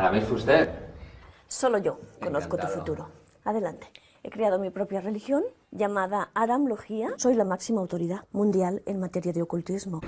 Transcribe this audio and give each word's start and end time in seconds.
¿Ahora 0.00 0.12
me 0.12 0.22
fue 0.22 0.38
usted? 0.38 0.70
Solo 1.46 1.76
yo 1.76 2.00
conozco 2.22 2.56
tu 2.56 2.66
futuro. 2.68 3.10
Adelante. 3.44 3.86
He 4.22 4.30
creado 4.30 4.58
mi 4.58 4.70
propia 4.70 5.02
religión 5.02 5.44
llamada 5.70 6.30
Aramlogía. 6.32 7.10
Soy 7.18 7.34
la 7.34 7.44
máxima 7.44 7.82
autoridad 7.82 8.24
mundial 8.32 8.82
en 8.86 8.98
materia 8.98 9.34
de 9.34 9.42
ocultismo. 9.42 10.00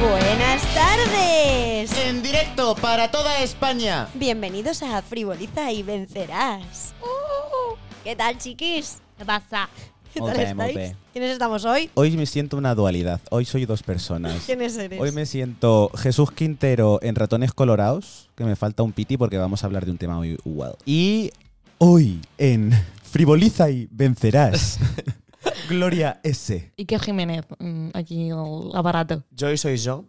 Buenas 0.00 0.62
tardes. 0.74 2.06
En 2.06 2.22
directo 2.22 2.74
para 2.80 3.10
toda 3.10 3.42
España. 3.42 4.08
Bienvenidos 4.14 4.82
a 4.82 5.02
Frivoliza 5.02 5.70
y 5.70 5.82
vencerás. 5.82 6.94
¿Qué 8.02 8.16
tal, 8.16 8.38
chiquis? 8.38 9.02
¿Qué 9.18 9.26
pasa? 9.26 9.68
¿Qué 10.14 10.20
tal 10.20 10.40
estáis? 10.40 10.96
¿Quiénes 11.12 11.32
estamos 11.32 11.64
hoy? 11.64 11.90
Hoy 11.94 12.16
me 12.16 12.26
siento 12.26 12.56
una 12.56 12.74
dualidad. 12.74 13.20
Hoy 13.30 13.44
soy 13.44 13.66
dos 13.66 13.82
personas. 13.82 14.42
¿Quiénes 14.46 14.76
eres? 14.76 15.00
Hoy 15.00 15.12
me 15.12 15.26
siento 15.26 15.90
Jesús 15.96 16.30
Quintero 16.32 16.98
en 17.02 17.14
Ratones 17.14 17.52
Colorados, 17.52 18.30
que 18.34 18.44
me 18.44 18.56
falta 18.56 18.82
un 18.82 18.92
piti 18.92 19.16
porque 19.16 19.38
vamos 19.38 19.62
a 19.62 19.66
hablar 19.66 19.84
de 19.84 19.90
un 19.90 19.98
tema 19.98 20.16
muy 20.16 20.38
well. 20.44 20.72
Y 20.86 21.30
hoy 21.78 22.20
en 22.38 22.72
Frivoliza 23.02 23.70
y 23.70 23.88
vencerás. 23.90 24.78
Gloria 25.68 26.20
S. 26.22 26.72
¿Y 26.76 26.84
qué 26.86 26.98
Jiménez? 26.98 27.44
Mm, 27.58 27.90
Aquí 27.94 28.30
el 28.30 28.70
aparato. 28.74 29.24
Yo 29.30 29.54
soy 29.56 29.76
yo. 29.76 30.04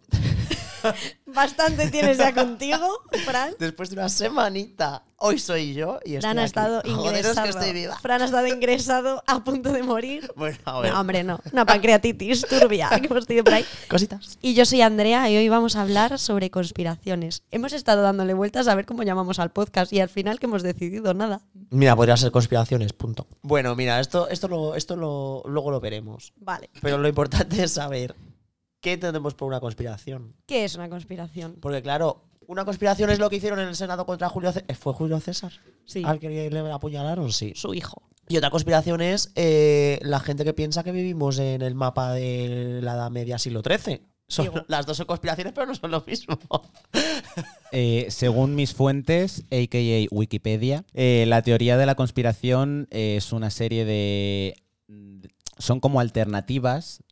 Bastante 1.34 1.88
tienes 1.90 2.18
ya 2.18 2.34
contigo, 2.34 3.02
Fran. 3.24 3.54
Después 3.58 3.90
de 3.90 3.96
una 3.96 4.08
semanita, 4.08 5.04
hoy 5.16 5.38
soy 5.38 5.74
yo 5.74 5.98
y 6.04 6.14
estoy 6.14 6.20
Fran 6.22 6.38
ha 6.38 6.42
aquí. 6.42 6.46
estado 6.46 6.82
Joderos 6.82 7.06
ingresado. 7.06 7.42
que 7.44 7.50
estoy 7.50 7.72
viva. 7.72 7.98
Fran 7.98 8.22
ha 8.22 8.24
estado 8.24 8.46
ingresado 8.46 9.22
a 9.26 9.44
punto 9.44 9.72
de 9.72 9.82
morir. 9.82 10.30
Bueno, 10.36 10.58
a 10.64 10.80
ver. 10.80 10.92
No, 10.92 11.00
hombre, 11.00 11.24
no. 11.24 11.40
Una 11.52 11.64
pancreatitis 11.66 12.46
turbia 12.46 12.88
que 13.00 13.06
hemos 13.06 13.26
tenido 13.26 13.44
por 13.44 13.54
ahí. 13.54 13.64
Cositas. 13.88 14.38
Y 14.42 14.54
yo 14.54 14.64
soy 14.64 14.82
Andrea 14.82 15.28
y 15.30 15.36
hoy 15.36 15.48
vamos 15.48 15.76
a 15.76 15.82
hablar 15.82 16.18
sobre 16.18 16.50
conspiraciones. 16.50 17.42
Hemos 17.50 17.72
estado 17.72 18.02
dándole 18.02 18.34
vueltas 18.34 18.66
a 18.68 18.74
ver 18.74 18.86
cómo 18.86 19.02
llamamos 19.02 19.38
al 19.38 19.50
podcast 19.50 19.92
y 19.92 20.00
al 20.00 20.08
final 20.08 20.38
que 20.38 20.46
hemos 20.46 20.62
decidido 20.62 21.14
nada. 21.14 21.40
Mira, 21.70 21.94
podría 21.96 22.16
ser 22.16 22.32
conspiraciones, 22.32 22.92
punto. 22.92 23.26
Bueno, 23.42 23.76
mira, 23.76 24.00
esto, 24.00 24.28
esto, 24.28 24.48
lo, 24.48 24.74
esto 24.74 24.96
lo, 24.96 25.42
luego 25.46 25.70
lo 25.70 25.80
veremos. 25.80 26.32
Vale. 26.36 26.70
Pero 26.82 26.98
lo 26.98 27.08
importante 27.08 27.62
es 27.62 27.72
saber 27.74 28.14
qué 28.80 28.94
entendemos 28.94 29.34
por 29.34 29.48
una 29.48 29.60
conspiración. 29.60 30.34
¿Qué 30.46 30.64
es 30.64 30.74
una 30.74 30.88
conspiración? 30.88 31.56
Porque, 31.60 31.82
claro, 31.82 32.24
una 32.46 32.64
conspiración 32.64 33.10
es 33.10 33.18
lo 33.18 33.30
que 33.30 33.36
hicieron 33.36 33.60
en 33.60 33.68
el 33.68 33.76
Senado 33.76 34.06
contra 34.06 34.28
Julio 34.28 34.52
César. 34.52 34.74
¿Fue 34.76 34.92
Julio 34.92 35.20
César? 35.20 35.52
Sí. 35.84 36.02
¿Al 36.04 36.18
que 36.18 36.50
le 36.50 36.70
apuñalaron? 36.70 37.32
Sí. 37.32 37.52
Su 37.54 37.74
hijo. 37.74 38.02
Y 38.28 38.36
otra 38.36 38.50
conspiración 38.50 39.00
es 39.00 39.32
eh, 39.34 39.98
la 40.02 40.20
gente 40.20 40.44
que 40.44 40.52
piensa 40.52 40.82
que 40.84 40.92
vivimos 40.92 41.38
en 41.38 41.62
el 41.62 41.74
mapa 41.74 42.12
de 42.12 42.80
la 42.82 42.94
Edad 42.94 43.10
Media 43.10 43.38
siglo 43.38 43.62
XIII. 43.62 44.02
Son, 44.28 44.44
Digo. 44.46 44.64
las 44.68 44.86
dos 44.86 44.96
son 44.96 45.06
conspiraciones, 45.06 45.52
pero 45.52 45.66
no 45.66 45.74
son 45.74 45.90
lo 45.90 46.04
mismo. 46.06 46.38
Eh, 47.72 48.08
según 48.10 48.56
mis 48.56 48.74
fuentes, 48.74 49.44
a.k.a. 49.52 50.08
Wikipedia, 50.10 50.84
eh, 50.92 51.24
la 51.28 51.42
teoría 51.42 51.76
de 51.76 51.86
la 51.86 51.94
conspiración 51.94 52.88
eh, 52.90 53.14
es 53.16 53.32
una 53.32 53.50
serie 53.50 53.84
de... 53.84 54.56
Son 55.56 55.78
como 55.78 56.00
alternativas 56.00 57.04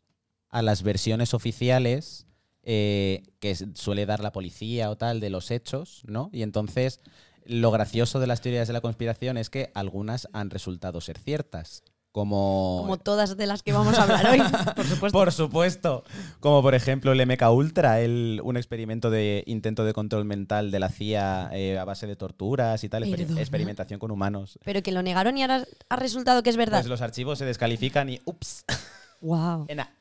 a 0.49 0.61
las 0.61 0.83
versiones 0.83 1.33
oficiales 1.33 2.25
eh, 2.63 3.23
que 3.39 3.55
suele 3.55 4.05
dar 4.05 4.19
la 4.19 4.31
policía 4.31 4.89
o 4.89 4.97
tal 4.97 5.19
de 5.19 5.29
los 5.29 5.51
hechos, 5.51 6.03
¿no? 6.05 6.29
Y 6.33 6.43
entonces 6.43 6.99
lo 7.45 7.71
gracioso 7.71 8.19
de 8.19 8.27
las 8.27 8.41
teorías 8.41 8.67
de 8.67 8.73
la 8.73 8.81
conspiración 8.81 9.37
es 9.37 9.49
que 9.49 9.71
algunas 9.73 10.27
han 10.33 10.49
resultado 10.49 11.01
ser 11.01 11.17
ciertas. 11.17 11.83
Como, 12.11 12.79
Como 12.81 12.97
todas 12.97 13.37
de 13.37 13.45
las 13.45 13.61
que 13.61 13.71
vamos 13.71 13.97
a 13.97 14.03
hablar 14.03 14.31
hoy. 14.31 14.39
Por 14.75 14.85
supuesto. 14.85 15.17
por 15.17 15.31
supuesto. 15.31 16.03
Como 16.39 16.63
por 16.63 16.73
ejemplo 16.73 17.11
el 17.11 17.25
MK 17.25 17.51
Ultra, 17.51 18.01
el, 18.01 18.41
un 18.43 18.57
experimento 18.57 19.11
de 19.11 19.43
intento 19.45 19.85
de 19.85 19.93
control 19.93 20.25
mental 20.25 20.71
de 20.71 20.79
la 20.79 20.89
CIA 20.89 21.49
eh, 21.53 21.77
a 21.77 21.85
base 21.85 22.07
de 22.07 22.15
torturas 22.15 22.83
y 22.83 22.89
tal, 22.89 23.07
Perdona. 23.09 23.39
experimentación 23.39 23.99
con 23.99 24.09
humanos. 24.09 24.57
Pero 24.65 24.81
que 24.81 24.91
lo 24.91 25.03
negaron 25.03 25.37
y 25.37 25.43
ahora 25.43 25.65
ha 25.87 25.95
resultado 25.97 26.41
que 26.41 26.49
es 26.49 26.57
verdad. 26.57 26.79
Pues 26.79 26.89
los 26.89 27.01
archivos 27.01 27.37
se 27.37 27.45
descalifican 27.45 28.09
y 28.09 28.19
ups. 28.25 28.65
wow. 29.21 29.65
ena. 29.67 29.95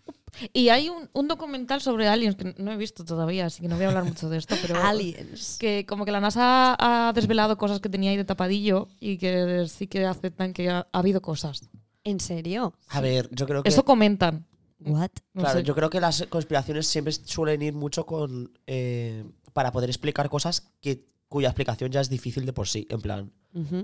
Y 0.52 0.68
hay 0.68 0.88
un, 0.88 1.08
un 1.12 1.26
documental 1.26 1.80
sobre 1.80 2.06
aliens 2.06 2.36
que 2.36 2.54
no 2.58 2.70
he 2.70 2.76
visto 2.76 3.04
todavía, 3.04 3.46
así 3.46 3.62
que 3.62 3.68
no 3.68 3.76
voy 3.76 3.86
a 3.86 3.88
hablar 3.88 4.04
mucho 4.04 4.28
de 4.28 4.36
esto, 4.38 4.54
pero 4.60 4.76
Aliens. 4.76 5.56
que 5.58 5.86
como 5.86 6.04
que 6.04 6.12
la 6.12 6.20
NASA 6.20 6.76
ha 6.78 7.12
desvelado 7.12 7.56
cosas 7.56 7.80
que 7.80 7.88
tenía 7.88 8.10
ahí 8.10 8.16
de 8.16 8.24
tapadillo 8.24 8.88
y 9.00 9.18
que 9.18 9.66
sí 9.68 9.86
que 9.86 10.04
aceptan 10.04 10.52
que 10.52 10.68
ha, 10.68 10.86
ha 10.92 10.98
habido 10.98 11.22
cosas. 11.22 11.70
¿En 12.04 12.20
serio? 12.20 12.74
A 12.88 13.00
ver, 13.00 13.28
yo 13.32 13.46
creo 13.46 13.62
que. 13.62 13.68
Eso 13.68 13.84
comentan. 13.84 14.46
What? 14.80 15.10
No 15.34 15.42
claro, 15.42 15.58
sé. 15.58 15.64
yo 15.64 15.74
creo 15.74 15.90
que 15.90 16.00
las 16.00 16.24
conspiraciones 16.28 16.86
siempre 16.86 17.12
suelen 17.12 17.62
ir 17.62 17.74
mucho 17.74 18.06
con. 18.06 18.52
eh, 18.66 19.24
para 19.52 19.72
poder 19.72 19.90
explicar 19.90 20.28
cosas 20.28 20.70
que, 20.80 21.08
cuya 21.28 21.48
explicación 21.48 21.90
ya 21.90 22.00
es 22.00 22.08
difícil 22.08 22.46
de 22.46 22.52
por 22.52 22.68
sí. 22.68 22.86
En 22.90 23.00
plan, 23.00 23.32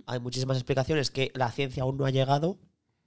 hay 0.07 0.21
muchísimas 0.21 0.57
explicaciones 0.57 1.11
que 1.11 1.33
la 1.35 1.51
ciencia 1.51 1.83
aún 1.83 1.97
no 1.97 2.07
ha 2.07 2.11
llegado. 2.11 2.59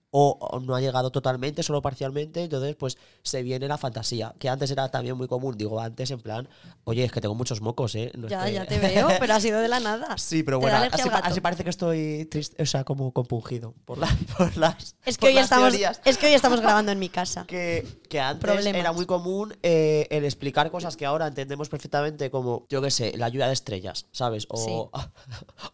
O 0.10 0.60
no 0.64 0.74
ha 0.74 0.80
llegado 0.82 1.12
totalmente, 1.12 1.64
solo 1.64 1.82
parcialmente. 1.82 2.44
Entonces, 2.44 2.76
pues 2.78 2.98
se 3.24 3.44
viene 3.44 3.68
la 3.68 3.78
fantasía. 3.78 4.34
Que 4.40 4.48
antes 4.48 4.72
era 4.72 4.90
también 4.90 5.18
muy 5.18 5.28
común. 5.28 5.58
Digo, 5.58 5.80
antes 5.82 6.10
en 6.12 6.22
plan, 6.22 6.48
oye, 6.86 7.04
es 7.04 7.12
que 7.12 7.20
tengo 7.20 7.36
muchos 7.36 7.60
mocos, 7.62 7.94
¿eh? 7.96 8.12
No 8.18 8.28
es 8.28 8.32
Ya, 8.32 8.46
que- 8.46 8.54
ya 8.54 8.66
te 8.68 8.80
veo, 8.80 9.10
pero 9.20 9.34
ha 9.34 9.40
sido 9.42 9.60
de 9.60 9.68
la 9.68 9.80
nada. 9.82 10.16
Sí, 10.18 10.44
pero 10.44 10.60
Te 10.60 10.66
bueno, 10.70 10.78
así, 11.24 11.42
parece 11.42 11.64
que 11.66 11.70
estoy 11.70 12.26
triste, 12.32 12.62
o 12.62 12.66
sea, 12.66 12.84
como 12.86 13.12
compungido 13.12 13.74
por, 13.86 13.98
la- 13.98 14.18
por 14.38 14.56
las, 14.58 14.96
Es 15.06 15.18
que, 15.18 15.22
por 15.22 15.30
hoy 15.30 15.36
las 15.36 15.44
estamos, 15.46 15.70
teorías. 15.72 16.02
es 16.06 16.18
que 16.18 16.28
hoy 16.28 16.34
estamos 16.34 16.62
grabando 16.62 16.92
en 16.94 17.00
mi 17.00 17.10
casa. 17.10 17.46
Que, 17.46 17.86
que 18.10 18.20
antes 18.22 18.42
Problemas. 18.42 18.80
era 18.80 18.92
muy 18.94 19.06
común 19.06 19.58
eh, 19.62 20.08
el 20.10 20.24
explicar 20.24 20.72
cosas 20.72 20.96
que 20.96 21.06
ahora 21.06 21.28
entendemos 21.28 21.68
perfectamente 21.70 22.32
como, 22.32 22.66
yo 22.70 22.82
qué 22.82 22.92
sé, 22.92 23.18
la 23.18 23.28
lluvia 23.30 23.48
de 23.48 23.54
estrellas, 23.54 24.06
¿sabes? 24.14 24.48
O, 24.50 24.90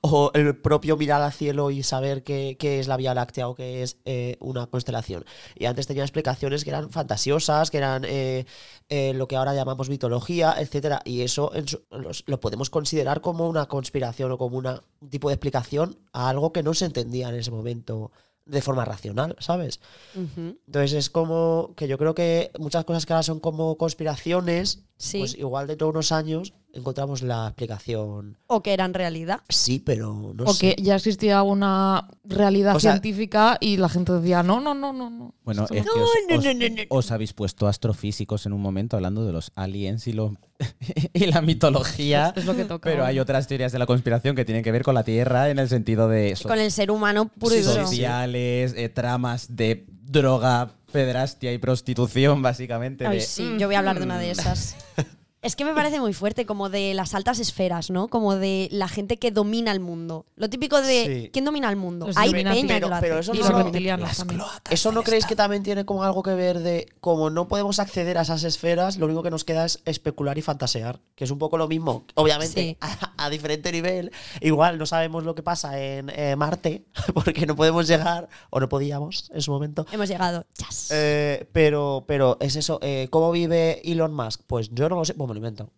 o 0.02 0.32
el 0.34 0.56
propio 0.58 0.98
mirar 0.98 1.22
al 1.22 1.32
cielo 1.32 1.70
y 1.72 1.84
saber 1.84 2.24
qué, 2.24 2.58
qué 2.60 2.80
es 2.80 2.88
la 2.88 2.98
Vía 2.98 3.14
Láctea 3.14 3.48
o 3.48 3.56
qué 3.56 3.84
es 3.84 3.98
eh, 4.06 4.23
una 4.40 4.68
constelación. 4.68 5.26
Y 5.56 5.66
antes 5.66 5.88
tenía 5.88 6.04
explicaciones 6.04 6.64
que 6.64 6.70
eran 6.72 6.90
fantasiosas, 6.90 7.70
que 7.72 7.78
eran 7.78 8.04
eh, 8.06 8.46
eh, 8.90 9.14
lo 9.14 9.28
que 9.28 9.36
ahora 9.36 9.54
llamamos 9.54 9.90
mitología, 9.90 10.56
etcétera 10.60 11.02
Y 11.06 11.22
eso 11.22 11.54
en 11.56 11.68
su- 11.68 11.82
los- 11.92 12.24
lo 12.28 12.40
podemos 12.40 12.70
considerar 12.70 13.22
como 13.22 13.48
una 13.48 13.66
conspiración 13.68 14.32
o 14.32 14.38
como 14.38 14.58
una, 14.58 14.82
un 15.02 15.10
tipo 15.10 15.30
de 15.30 15.36
explicación 15.36 15.98
a 16.12 16.30
algo 16.30 16.52
que 16.54 16.64
no 16.64 16.74
se 16.74 16.86
entendía 16.86 17.30
en 17.30 17.36
ese 17.36 17.52
momento 17.52 18.12
de 18.46 18.62
forma 18.62 18.84
racional, 18.84 19.38
¿sabes? 19.40 19.80
Entonces 20.16 20.94
es 20.94 21.10
como 21.10 21.74
que 21.78 21.88
yo 21.88 21.98
creo 21.98 22.14
que 22.14 22.52
muchas 22.60 22.84
cosas 22.84 23.06
que 23.06 23.14
ahora 23.14 23.24
son 23.24 23.40
como 23.40 23.78
conspiraciones, 23.78 24.84
Sí. 24.98 25.20
pues 25.20 25.36
igual 25.38 25.68
dentro 25.68 25.88
de 25.88 25.92
unos 25.92 26.12
años 26.12 26.54
encontramos 26.74 27.22
la 27.22 27.48
explicación. 27.48 28.38
O 28.48 28.62
que 28.64 28.74
eran 28.74 28.94
realidad. 28.94 29.42
Sí, 29.50 29.80
pero 29.80 30.34
no 30.36 30.44
o 30.46 30.54
sé. 30.54 30.76
que 30.76 30.82
ya 30.82 30.96
existía 30.96 31.42
una 31.44 32.08
realidad 32.24 32.76
O 32.76 32.80
sea- 32.80 32.94
científica 32.94 33.58
y 33.62 33.78
la 33.78 33.90
gente 33.90 34.12
decía, 34.14 34.44
no, 34.44 34.60
no, 34.60 34.74
no, 34.74 34.92
no, 34.92 35.10
no. 35.10 35.34
Bueno, 35.44 35.66
es 35.66 35.70
no- 35.86 35.94
que 35.94 36.00
os, 36.02 36.10
no, 36.30 36.38
os- 36.38 36.44
no, 36.46 36.54
no, 36.54 36.70
no. 36.70 36.82
os 36.90 37.12
habéis 37.12 37.34
puesto 37.34 37.68
astrofísicos 37.68 38.46
en 38.46 38.54
un 38.54 38.62
momento 38.62 38.96
hablando 38.98 39.26
de 39.26 39.32
los 39.32 39.52
aliens 39.56 40.08
y, 40.08 40.14
lo, 40.14 40.36
y 41.14 41.26
la 41.28 41.42
mitología. 41.42 42.34
es 42.36 42.46
lo 42.46 42.56
que 42.56 42.66
toca. 42.66 42.90
Pero 42.90 43.06
hay 43.06 43.20
otras 43.20 43.48
teorías 43.48 43.72
de 43.72 43.80
la 43.80 43.86
conspiración 43.86 44.36
que 44.36 44.44
tienen 44.46 44.64
que 44.64 44.72
ver 44.72 44.84
con 44.84 44.96
la 44.96 45.04
Tierra 45.04 45.50
en 45.50 45.60
el 45.60 45.70
sentido 45.70 46.08
de 46.10 46.36
so- 46.36 46.50
Con 46.50 46.60
el 46.60 46.72
ser 46.72 46.90
humano 46.92 47.28
puro 47.40 47.56
y 47.56 47.62
duro. 47.62 47.86
sociales, 47.86 48.74
eh, 48.76 48.90
tramas 48.90 49.56
de 49.56 49.86
droga, 49.88 50.72
pedrastia 50.92 51.54
y 51.54 51.58
prostitución, 51.58 52.42
básicamente. 52.42 53.06
Ay, 53.08 53.18
de- 53.20 53.24
sí, 53.24 53.56
yo 53.60 53.68
voy 53.68 53.76
a 53.76 53.80
hablar 53.80 53.98
de 54.00 54.06
una 54.06 54.18
de 54.20 54.32
esas. 54.32 54.76
Es 55.44 55.56
que 55.56 55.66
me 55.66 55.74
parece 55.74 56.00
muy 56.00 56.14
fuerte, 56.14 56.46
como 56.46 56.70
de 56.70 56.94
las 56.94 57.14
altas 57.14 57.40
esferas, 57.40 57.90
¿no? 57.90 58.08
Como 58.08 58.36
de 58.36 58.70
la 58.72 58.88
gente 58.88 59.18
que 59.20 59.30
domina 59.30 59.72
el 59.72 59.80
mundo. 59.82 60.26
Lo 60.36 60.50
típico 60.50 60.82
de 60.82 61.06
Sí. 61.26 61.30
¿quién 61.34 61.46
domina 61.46 61.70
el 61.70 61.76
mundo? 61.76 62.08
Los 62.08 62.18
Hay 62.18 62.32
peña 62.32 62.54
Pero- 62.54 62.88
que 62.88 62.94
lo 62.96 63.00
pero 63.02 63.20
eso 63.20 63.34
y 63.36 63.40
no- 63.40 63.98
los. 63.98 64.62
¿Eso 64.70 64.92
no 64.92 65.04
creéis 65.04 65.26
que 65.26 65.36
también 65.36 65.62
tiene 65.64 65.86
como 65.86 66.04
algo 66.04 66.24
que 66.24 66.34
ver 66.34 66.60
de 66.60 66.88
como 67.02 67.30
no 67.30 67.48
podemos 67.48 67.80
acceder 67.80 68.18
a 68.18 68.22
esas 68.22 68.44
esferas, 68.44 68.98
lo 68.98 69.06
único 69.06 69.22
que 69.22 69.30
nos 69.32 69.44
queda 69.44 69.66
es 69.66 69.82
especular 69.86 70.38
y 70.38 70.42
fantasear? 70.42 71.00
Que 71.16 71.26
es 71.26 71.32
un 71.32 71.40
poco 71.40 71.58
lo 71.58 71.68
mismo. 71.68 72.06
Obviamente, 72.16 72.62
Sí. 72.62 72.78
a, 72.82 73.14
a 73.26 73.30
diferente 73.30 73.72
nivel. 73.72 74.12
Igual 74.42 74.78
no 74.78 74.86
sabemos 74.86 75.24
lo 75.26 75.36
que 75.36 75.44
pasa 75.44 75.80
en 75.80 76.10
eh, 76.16 76.36
Marte, 76.38 76.86
porque 77.14 77.46
no 77.46 77.56
podemos 77.56 77.88
llegar, 77.88 78.30
o 78.50 78.60
no 78.60 78.70
podíamos 78.70 79.30
en 79.34 79.42
su 79.42 79.52
momento. 79.52 79.86
Hemos 79.92 80.08
llegado. 80.08 80.46
Chas. 80.58 80.90
Eh, 80.92 81.48
pero, 81.52 82.06
pero 82.08 82.38
es 82.40 82.56
eso. 82.56 82.80
eh, 82.82 83.08
¿Cómo 83.10 83.32
vive 83.32 83.82
Elon 83.84 84.14
Musk? 84.14 84.42
Pues 84.48 84.70
yo 84.72 84.88
no 84.88 84.96
lo 84.96 85.06
sé. 85.06 85.14
Me 85.34 85.40
lo 85.40 85.48
invento. 85.48 85.70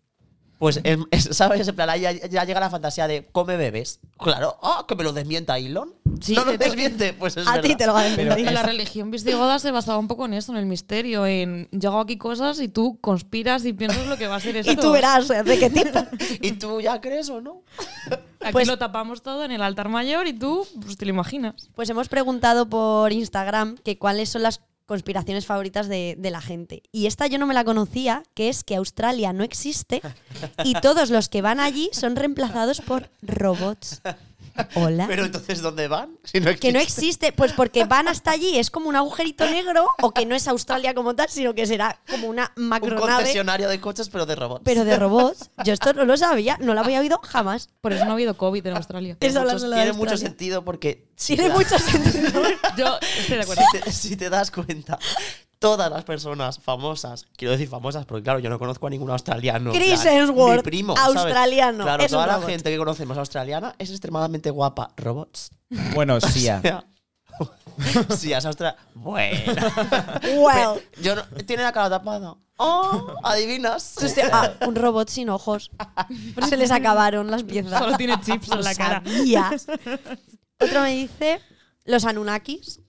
Pues, 0.58 0.80
em, 0.86 1.04
es- 1.12 1.30
¿sabes? 1.32 1.68
En 1.68 1.76
plan, 1.76 1.90
ahí 1.90 2.02
ya, 2.02 2.12
ya 2.14 2.46
llega 2.46 2.60
la 2.62 2.70
fantasía 2.70 3.08
de 3.08 3.28
come 3.32 3.58
bebés. 3.58 4.00
Claro, 4.18 4.58
¡ah! 4.64 4.86
que 4.88 4.96
me 4.96 5.04
lo 5.04 5.12
desmienta 5.12 5.58
Elon. 5.58 5.94
Sí, 6.22 6.34
no 6.34 6.46
lo 6.46 6.58
desmiente, 6.58 7.12
pues 7.12 7.36
es 7.36 7.46
a 7.46 7.60
ti 7.60 7.76
te 7.76 7.86
lo 7.86 7.94
va 7.94 8.00
a 8.02 8.04
decir. 8.10 8.26
La 8.52 8.64
religión 8.64 9.12
visigoda 9.12 9.60
se 9.60 9.72
basaba 9.72 9.98
un 9.98 10.08
poco 10.08 10.26
en 10.26 10.34
eso, 10.34 10.54
en 10.54 10.58
el 10.58 10.66
misterio, 10.66 11.26
en 11.26 11.68
yo 11.74 11.90
hago 11.90 12.00
aquí 12.00 12.18
cosas 12.18 12.62
y 12.62 12.70
tú 12.70 12.98
conspiras 13.02 13.66
y 13.66 13.74
piensas 13.74 14.08
lo 14.08 14.18
que 14.18 14.28
va 14.28 14.38
a 14.38 14.40
ser 14.40 14.56
esto. 14.56 14.72
Y 14.72 14.76
tú 14.78 14.92
verás 14.92 15.30
eh, 15.30 15.44
de 15.44 15.60
qué 15.60 15.70
tipo. 15.70 16.00
¿Y 16.42 16.54
tú 16.54 16.80
ya 16.80 17.02
crees 17.02 17.30
o 17.30 17.42
no? 17.42 17.64
Aquí 18.40 18.54
Pues- 18.54 18.68
lo 18.68 18.78
tapamos 18.78 19.22
todo 19.24 19.44
en 19.44 19.52
el 19.52 19.62
altar 19.62 19.90
mayor 19.90 20.26
y 20.26 20.32
tú 20.34 20.66
pues, 20.82 20.96
te 20.96 21.06
lo 21.06 21.10
imaginas. 21.12 21.70
Pues 21.76 21.90
hemos 21.90 22.08
preguntado 22.08 22.70
por 22.70 23.12
Instagram 23.12 23.76
que 23.84 23.98
cuáles 24.00 24.30
son 24.30 24.44
las 24.44 24.62
conspiraciones 24.86 25.46
favoritas 25.46 25.88
de, 25.88 26.18
la 26.22 26.42
gente. 26.42 26.84
Y 26.92 27.06
esta 27.06 27.28
yo 27.28 27.38
no 27.38 27.48
me 27.48 27.54
la 27.54 27.64
conocía, 27.64 28.24
que 28.34 28.50
es 28.50 28.64
que 28.64 28.76
Australia 28.76 29.34
no 29.34 29.44
existe 29.44 30.02
y 30.64 30.74
todos 30.76 31.10
los 31.10 31.30
que 31.30 31.42
van 31.42 31.60
allí 31.60 31.90
son 31.94 32.16
reemplazados 32.16 32.82
por 32.82 33.10
robots. 33.22 34.02
Hola. 34.76 35.06
Pero 35.08 35.26
entonces, 35.26 35.62
¿dónde 35.62 35.88
van? 35.88 36.18
Si 36.24 36.40
no 36.40 36.56
que 36.56 36.72
no 36.74 36.80
existe. 36.80 37.32
pues 37.32 37.54
porque 37.54 37.86
van 37.86 38.08
hasta 38.08 38.32
allí, 38.32 38.58
es 38.58 38.70
como 38.72 38.90
un 38.90 38.96
agujerito 38.96 39.46
negro, 39.50 39.86
o 40.02 40.12
que 40.12 40.26
no 40.26 40.36
es 40.36 40.48
Australia 40.48 40.94
como 40.94 41.16
tal, 41.16 41.30
sino 41.30 41.54
que 41.54 41.66
será 41.66 42.00
como 42.10 42.28
una 42.28 42.52
Un 42.58 42.68
macronave, 42.70 43.02
concesionario 43.18 43.70
de 43.70 43.80
coches, 43.80 44.10
pero 44.10 44.26
de 44.26 44.36
robots. 44.36 44.62
pero 44.66 44.86
de 44.86 44.98
robots. 44.98 45.50
Yo 45.64 45.74
esto 45.74 45.94
no 45.94 46.06
lo 46.06 46.18
sabía, 46.18 46.58
no 46.62 46.74
lo 46.74 46.82
había 46.82 47.00
oído 47.00 47.20
jamás. 47.24 47.70
Por 47.82 47.94
eso 47.94 48.06
no 48.06 48.12
ha 48.12 48.14
habido 48.14 48.36
COVID 48.38 48.66
en 48.68 48.76
Australia. 48.78 49.18
Eso 49.20 49.42
Muchos- 49.44 49.62
tiene 49.72 49.94
mucho 49.94 50.18
sentido 50.18 50.64
porque. 50.66 51.08
si 51.16 51.36
Tiene 51.36 51.54
mucho 51.54 51.78
sentido. 51.78 52.42
Yo 52.78 52.98
estoy 53.20 53.38
de 53.38 53.44
acuerdo. 53.44 53.64
si 53.72 53.80
te, 53.80 53.92
si 53.92 54.16
te 54.16 54.30
das 54.30 54.52
cuenta, 54.52 54.98
todas 55.60 55.90
las 55.90 56.04
personas 56.04 56.60
famosas, 56.60 57.26
quiero 57.38 57.52
decir 57.54 57.68
famosas, 57.68 58.06
porque 58.06 58.24
claro, 58.24 58.40
yo 58.40 58.50
no 58.50 58.60
conozco 58.60 58.88
a 58.88 58.90
ningún 58.90 59.10
australiano. 59.12 59.72
Chris 59.72 60.02
plan, 60.02 60.16
Hemsworth, 60.18 60.58
mi 60.58 60.64
primo, 60.64 60.96
¿sabes? 60.96 61.18
australiano, 61.18 61.84
Claro, 61.84 62.04
es 62.04 62.12
un 62.12 62.16
toda 62.16 62.28
la 62.28 62.36
robot. 62.36 62.50
gente 62.50 62.70
que 62.72 62.78
conocemos 62.78 63.18
australiana 63.18 63.76
es 63.80 63.90
extremadamente 63.90 64.50
guapa. 64.52 64.92
¿Robots? 64.98 65.52
Bueno, 65.94 66.20
sí. 66.22 66.48
sí, 68.18 68.34
es 68.34 68.46
australiana. 68.46 68.78
Bueno. 68.94 69.54
Well. 70.38 70.82
Yo 71.02 71.16
no- 71.16 71.24
tiene 71.46 71.64
la 71.64 71.72
cara 71.72 71.90
tapada. 71.90 72.36
Oh, 72.58 73.16
adivinas. 73.24 73.96
Hostia, 74.02 74.30
ah, 74.32 74.52
un 74.66 74.76
robot 74.76 75.10
sin 75.10 75.30
ojos. 75.30 75.72
Pero 76.36 76.48
se 76.48 76.56
les 76.56 76.72
acabaron 76.72 77.30
las 77.30 77.44
piezas. 77.44 77.78
Solo 77.80 77.98
tiene 77.98 78.18
chips 78.22 78.50
en 78.52 78.64
la 78.64 78.74
cara. 78.76 79.04
sabía. 79.06 79.52
Otro 80.62 80.82
me 80.84 80.92
dice 80.92 81.42
los 81.84 82.06
Anunnakis. 82.06 82.80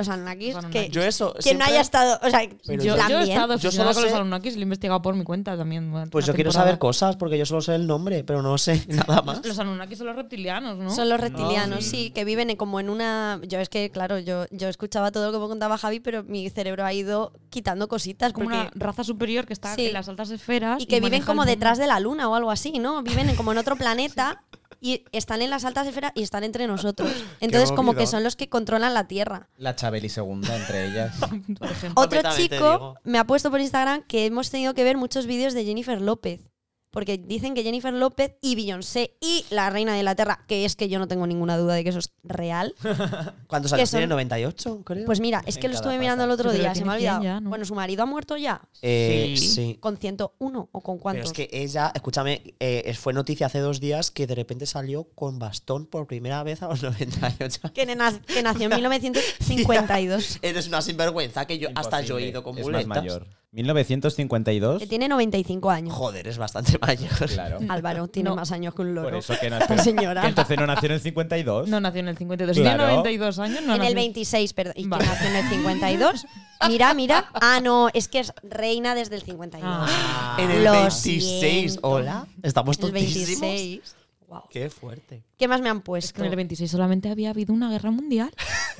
Los 0.00 0.08
Anunnakis. 0.08 0.54
Los 0.54 0.66
Que. 0.66 0.88
Yo 0.88 1.02
eso. 1.02 1.32
que 1.32 1.38
no 1.38 1.42
siempre- 1.42 1.66
haya 1.68 1.80
estado. 1.80 2.18
O 2.22 2.30
sea, 2.30 2.44
Yo, 2.44 2.50
yo- 2.66 2.82
yo 2.82 2.94
he 2.94 2.98
también. 2.98 3.20
estado 3.22 3.56
Yo 3.58 3.70
solo 3.70 3.92
con 3.92 4.02
los 4.02 4.12
Anunnakis 4.12 4.54
lo 4.54 4.60
he 4.60 4.62
investigado 4.64 5.00
por 5.02 5.14
mi 5.14 5.24
cuenta 5.24 5.56
también. 5.56 5.92
Pues 6.10 6.26
yo 6.26 6.34
quiero 6.34 6.52
saber 6.52 6.78
cosas, 6.78 7.16
porque 7.16 7.38
yo 7.38 7.46
solo 7.46 7.60
sé 7.60 7.74
el 7.74 7.86
nombre, 7.86 8.24
pero 8.24 8.42
no 8.42 8.56
sé 8.58 8.84
nada 8.88 9.22
más. 9.22 9.44
Los 9.46 9.58
Anunnakis 9.58 9.98
son 9.98 10.06
los 10.08 10.16
reptilianos, 10.16 10.76
¿no? 10.78 10.90
Son 10.90 11.08
los 11.08 11.20
reptilianos, 11.20 11.84
sí, 11.84 12.10
que 12.10 12.24
viven 12.24 12.50
en- 12.50 12.56
como 12.56 12.80
en 12.80 12.90
una. 12.90 13.40
Yo 13.46 13.58
es 13.58 13.68
que, 13.68 13.90
claro, 13.90 14.18
yo, 14.18 14.46
yo 14.50 14.68
escuchaba 14.68 15.10
todo 15.12 15.26
lo 15.26 15.32
que 15.32 15.38
me 15.42 15.48
contaba 15.48 15.78
Javi, 15.78 16.00
pero 16.00 16.22
mi 16.24 16.48
cerebro 16.50 16.84
ha 16.84 16.92
ido 16.92 17.32
quitando 17.50 17.88
cositas. 17.88 18.32
como 18.32 18.44
porque- 18.50 18.58
una 18.58 18.70
raza 18.74 19.04
superior 19.04 19.46
que 19.46 19.52
está 19.52 19.74
Sí. 19.74 19.86
en 19.86 19.92
las 19.92 20.08
altas 20.08 20.30
esferas. 20.30 20.80
y 20.82 20.86
que 20.86 21.00
viven 21.00 21.22
como 21.22 21.44
detrás 21.44 21.78
de 21.78 21.86
la 21.86 22.00
luna 22.00 22.28
o 22.28 22.34
algo 22.34 22.50
así, 22.50 22.78
¿no? 22.78 23.02
Viven 23.02 23.28
en- 23.28 23.36
como 23.36 23.52
en 23.52 23.58
otro 23.58 23.76
planeta 23.76 24.42
y 24.80 25.04
están 25.12 25.42
en 25.42 25.50
las 25.50 25.64
altas 25.64 25.86
esferas 25.86 26.12
y 26.14 26.22
están 26.22 26.44
entre 26.44 26.66
nosotros. 26.66 27.10
Entonces, 27.40 27.72
como 27.72 27.94
que 27.94 28.06
son 28.06 28.24
los 28.24 28.36
que 28.36 28.48
controlan 28.48 28.94
la 28.94 29.06
Tierra. 29.06 29.48
La 29.56 29.76
Chabeli 29.76 30.08
segunda 30.08 30.56
entre 30.56 30.86
ellas. 30.86 31.14
Otro 31.94 32.20
chico 32.36 32.96
me 33.04 33.18
ha 33.18 33.24
puesto 33.24 33.50
por 33.50 33.60
Instagram 33.60 34.02
que 34.02 34.26
hemos 34.26 34.50
tenido 34.50 34.74
que 34.74 34.84
ver 34.84 34.96
muchos 34.96 35.26
vídeos 35.26 35.54
de 35.54 35.64
Jennifer 35.64 36.00
López. 36.00 36.49
Porque 36.90 37.18
dicen 37.18 37.54
que 37.54 37.62
Jennifer 37.62 37.92
López 37.94 38.34
y 38.40 38.56
Beyoncé 38.56 39.16
y 39.20 39.44
la 39.50 39.70
reina 39.70 39.92
de 39.92 39.98
Inglaterra, 39.98 40.44
que 40.48 40.64
es 40.64 40.74
que 40.74 40.88
yo 40.88 40.98
no 40.98 41.06
tengo 41.06 41.24
ninguna 41.26 41.56
duda 41.56 41.74
de 41.74 41.84
que 41.84 41.90
eso 41.90 42.00
es 42.00 42.10
real. 42.24 42.74
¿Cuántos 43.46 43.72
años 43.72 43.88
tiene? 43.90 44.08
¿98, 44.12 44.82
creo? 44.84 45.06
Pues 45.06 45.20
mira, 45.20 45.42
es 45.46 45.56
que 45.58 45.66
En 45.66 45.72
lo 45.72 45.76
estuve 45.76 45.98
mirando 45.98 46.24
el 46.24 46.30
otro 46.32 46.50
Sí, 46.50 46.56
pero 46.58 46.64
día, 46.72 46.74
se 46.74 46.84
me 46.84 46.90
ha 46.90 46.94
olvidado. 46.96 47.20
100 47.20 47.32
ya, 47.34 47.40
¿no? 47.40 47.48
Bueno, 47.50 47.64
su 47.64 47.74
marido 47.76 48.02
ha 48.02 48.06
muerto 48.06 48.36
ya. 48.36 48.60
Eh, 48.82 49.34
Sí. 49.38 49.48
sí. 49.48 49.76
¿Con 49.80 49.98
101 49.98 50.68
o 50.72 50.80
con 50.80 50.96
Pero 50.96 51.02
cuántos? 51.02 51.26
es 51.26 51.32
que 51.32 51.48
ella, 51.52 51.92
escúchame, 51.94 52.54
eh, 52.58 52.92
fue 52.94 53.12
noticia 53.12 53.46
hace 53.46 53.60
dos 53.60 53.78
días 53.78 54.10
que 54.10 54.26
de 54.26 54.34
repente 54.34 54.66
salió 54.66 55.04
con 55.14 55.38
bastón 55.38 55.86
por 55.86 56.06
primera 56.08 56.42
vez 56.42 56.60
a 56.62 56.68
los 56.68 56.82
98. 56.82 57.72
Que, 57.72 57.86
na- 57.86 58.20
que 58.26 58.42
nació 58.42 58.64
en 58.64 58.70
1952. 58.74 60.38
Eres 60.42 60.68
una 60.68 60.82
sinvergüenza 60.82 61.46
que 61.46 61.58
yo 61.58 61.68
hasta 61.74 62.00
yo 62.00 62.18
he 62.18 62.26
ido 62.28 62.42
con 62.42 62.58
es 62.58 62.64
muletas. 62.64 62.86
más 62.88 62.98
mayor. 62.98 63.26
1952. 63.52 64.78
que 64.80 64.86
tiene 64.86 65.08
95 65.08 65.70
años. 65.70 65.92
Joder, 65.94 66.28
es 66.28 66.38
bastante 66.38 66.78
mayor. 66.78 67.10
Claro. 67.28 67.58
Álvaro 67.68 68.08
tiene 68.08 68.30
No. 68.30 68.36
más 68.36 68.52
años 68.52 68.74
que 68.74 68.82
un 68.82 68.94
loro. 68.94 69.08
Por 69.08 69.18
eso 69.18 69.34
que 69.40 69.50
nació. 69.50 69.78
Señora. 69.78 70.22
que 70.22 70.28
entonces 70.28 70.56
no 70.58 70.66
nació 70.66 70.86
en 70.86 70.92
el 70.92 71.00
52. 71.00 71.68
No 71.68 71.80
nació 71.80 72.00
en 72.00 72.08
el 72.08 72.16
52. 72.16 72.56
Claro. 72.56 72.76
Tiene 72.78 72.90
92 72.96 73.38
años, 73.40 73.62
no 73.62 73.74
en 73.74 73.82
el 73.82 73.88
nació- 73.88 73.94
26, 73.96 74.52
perdón. 74.52 74.74
¿Y 74.76 74.82
que 74.84 74.88
Vale. 74.88 75.04
nació 75.06 75.28
en 75.28 75.36
el 75.36 75.48
52? 75.50 76.26
Mira, 76.68 76.94
mira. 76.94 77.30
Ah, 77.34 77.60
no, 77.62 77.88
es 77.94 78.08
que 78.08 78.20
es 78.20 78.32
reina 78.42 78.94
desde 78.94 79.16
el 79.16 79.22
52. 79.22 79.62
Ah. 79.68 80.36
En 80.38 80.50
el 80.50 80.64
Lo 80.64 80.72
26, 80.72 81.24
siento. 81.72 81.80
hola. 81.88 82.26
Estamos 82.42 82.76
el 82.76 82.80
tontísimos. 82.82 83.40
26. 83.40 83.96
Wow. 84.28 84.42
Qué 84.48 84.70
fuerte. 84.70 85.24
¿Qué 85.36 85.48
más 85.48 85.60
me 85.60 85.68
han 85.70 85.78
Es 85.78 85.82
puesto? 85.82 86.14
que 86.14 86.20
en 86.26 86.30
el 86.30 86.36
26 86.36 86.70
solamente 86.70 87.10
había 87.10 87.30
habido 87.30 87.52
una 87.52 87.68
guerra 87.68 87.90
mundial. 87.90 88.30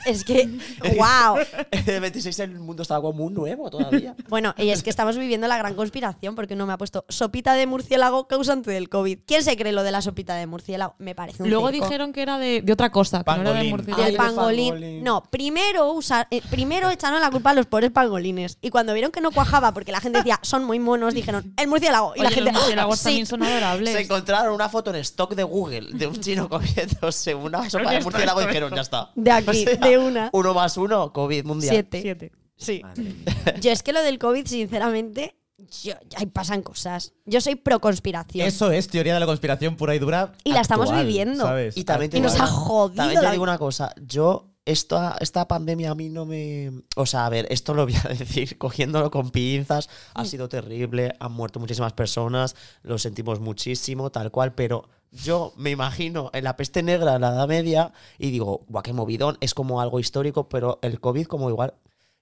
Es 0.07 0.25
que, 0.25 0.47
wow. 0.97 1.37
En 1.71 1.89
el 1.95 2.01
26 2.01 2.39
el 2.41 2.59
mundo 2.59 2.83
estaba 2.83 3.01
como 3.01 3.25
muy 3.25 3.33
nuevo 3.33 3.71
todavía. 3.71 4.15
Bueno, 4.29 4.55
y 4.57 4.71
es 4.71 4.83
que 4.83 4.91
estamos 4.91 5.17
viviendo 5.19 5.49
la 5.49 5.59
gran 5.59 5.75
conspiración 5.75 6.35
porque 6.37 6.55
uno 6.55 6.65
me 6.67 6.73
ha 6.73 6.79
puesto 6.79 7.05
sopita 7.09 7.55
de 7.55 7.67
murciélago 7.67 8.29
causante 8.29 8.71
del 8.71 8.89
COVID. 8.89 9.19
¿Quién 9.27 9.43
se 9.43 9.57
cree 9.57 9.73
lo 9.73 9.83
de 9.83 9.91
la 9.91 10.03
sopita 10.03 10.35
de 10.37 10.47
murciélago? 10.47 10.95
Me 10.99 11.15
parece 11.15 11.43
un 11.43 11.51
Luego 11.51 11.71
circo. 11.71 11.85
dijeron 11.87 12.13
que 12.13 12.23
era 12.23 12.39
de, 12.39 12.63
de 12.63 12.73
otra 12.73 12.91
cosa, 12.91 13.25
que 13.25 13.31
no 13.33 13.41
era 13.41 13.53
de 13.63 13.71
Pangolín. 13.71 13.71
murciélago. 13.71 14.03
del 14.03 14.07
Ay, 14.07 14.13
de 14.13 14.19
pangolín. 14.19 14.69
pangolín. 14.75 15.05
No, 15.05 15.23
primero 15.31 15.93
usar, 15.93 16.29
eh, 16.31 16.43
primero 16.51 16.91
echaron 16.91 17.21
la 17.21 17.31
culpa 17.31 17.51
a 17.51 17.55
los 17.55 17.67
pobres 17.67 17.91
pangolines. 17.91 18.59
Y 18.63 18.71
cuando 18.71 18.93
vieron 18.95 19.11
que 19.11 19.21
no 19.21 19.31
cuajaba 19.33 19.73
porque 19.75 19.91
la 19.93 20.01
gente 20.01 20.19
decía 20.19 20.39
son 20.43 20.65
muy 20.65 20.79
monos, 20.79 21.13
dijeron 21.15 21.53
el 21.57 21.67
murciélago. 21.69 22.13
Y 22.17 22.21
la 22.21 22.31
gente. 22.31 22.53
los 22.53 22.61
murciélagos 22.61 22.99
"Sí". 23.01 23.05
también 23.05 23.27
son 23.27 23.43
adorables. 23.43 23.93
Se 23.95 24.01
encontraron 24.03 24.55
una 24.55 24.69
foto 24.69 24.91
en 24.91 24.97
stock 24.97 25.35
de 25.35 25.43
Google 25.43 25.89
de 25.93 26.07
un 26.07 26.21
chino 26.21 26.49
comiéndose 26.49 27.35
una 27.35 27.69
sopa 27.69 27.91
de 27.91 28.01
murciélago 28.01 28.43
y 28.43 28.47
dijeron, 28.47 28.73
ya 28.75 28.83
está. 28.83 29.11
De 29.15 29.31
aquí, 29.33 29.65
de 29.65 29.90
una. 29.99 30.31
Uno 30.33 30.55
más 30.55 30.77
uno, 30.77 31.13
COVID 31.13 31.45
mundial. 31.45 31.71
Siete. 31.71 32.03
Siete. 32.03 32.33
Sí. 32.57 32.83
Yo 33.61 33.71
es 33.73 33.83
que 33.83 33.93
lo 33.93 34.03
del 34.03 34.19
COVID, 34.19 34.47
sinceramente, 34.47 35.37
yo, 35.83 35.95
ahí 36.17 36.27
pasan 36.27 36.63
cosas. 36.63 37.13
Yo 37.27 37.41
soy 37.41 37.55
pro 37.55 37.81
conspiración. 37.81 38.47
Eso 38.47 38.71
es 38.71 38.89
teoría 38.89 39.15
de 39.15 39.21
la 39.21 39.27
conspiración 39.27 39.77
pura 39.77 39.95
y 39.95 39.99
dura. 39.99 40.33
Y 40.45 40.53
la 40.53 40.61
estamos 40.61 40.95
viviendo. 40.95 41.45
¿sabes? 41.45 41.77
Y 41.77 41.85
también 41.85 42.11
te 42.11 42.19
Y 42.19 42.21
nos 42.21 42.39
ha 42.41 42.47
jodido 42.47 42.97
También 42.97 43.21
te 43.21 43.31
digo 43.31 43.43
una 43.43 43.59
cosa. 43.59 43.95
Yo, 44.07 44.51
esta, 44.65 45.17
esta 45.21 45.49
pandemia 45.49 45.91
a 45.91 45.95
mí 45.95 46.09
no 46.09 46.27
me. 46.27 46.71
O 46.97 47.07
sea, 47.07 47.27
a 47.27 47.29
ver, 47.29 47.47
esto 47.51 47.75
lo 47.75 47.85
voy 47.85 47.95
a 48.05 48.09
decir 48.19 48.59
cogiéndolo 48.59 49.11
con 49.11 49.31
pinzas. 49.31 49.89
Ha 50.15 50.25
sido 50.25 50.49
terrible, 50.49 51.15
han 51.19 51.33
muerto 51.33 51.61
muchísimas 51.61 51.93
personas, 51.93 52.57
lo 52.83 52.99
sentimos 52.99 53.41
muchísimo, 53.41 54.11
tal 54.11 54.31
cual, 54.31 54.55
pero. 54.55 54.89
Yo 55.13 55.53
me 55.57 55.71
imagino 55.71 56.31
en 56.33 56.45
la 56.45 56.57
peste 56.57 56.83
negra, 56.83 57.19
la 57.19 57.29
Edad 57.31 57.49
Media, 57.49 57.93
y 58.19 58.31
digo, 58.31 58.61
guau, 58.69 58.83
qué 58.83 58.93
movidón, 58.93 59.39
es 59.41 59.55
como 59.55 59.81
algo 59.81 59.99
histórico, 59.99 60.49
pero 60.49 60.79
el 60.83 61.01
COVID 61.01 61.27
como 61.27 61.51
igual, 61.51 61.75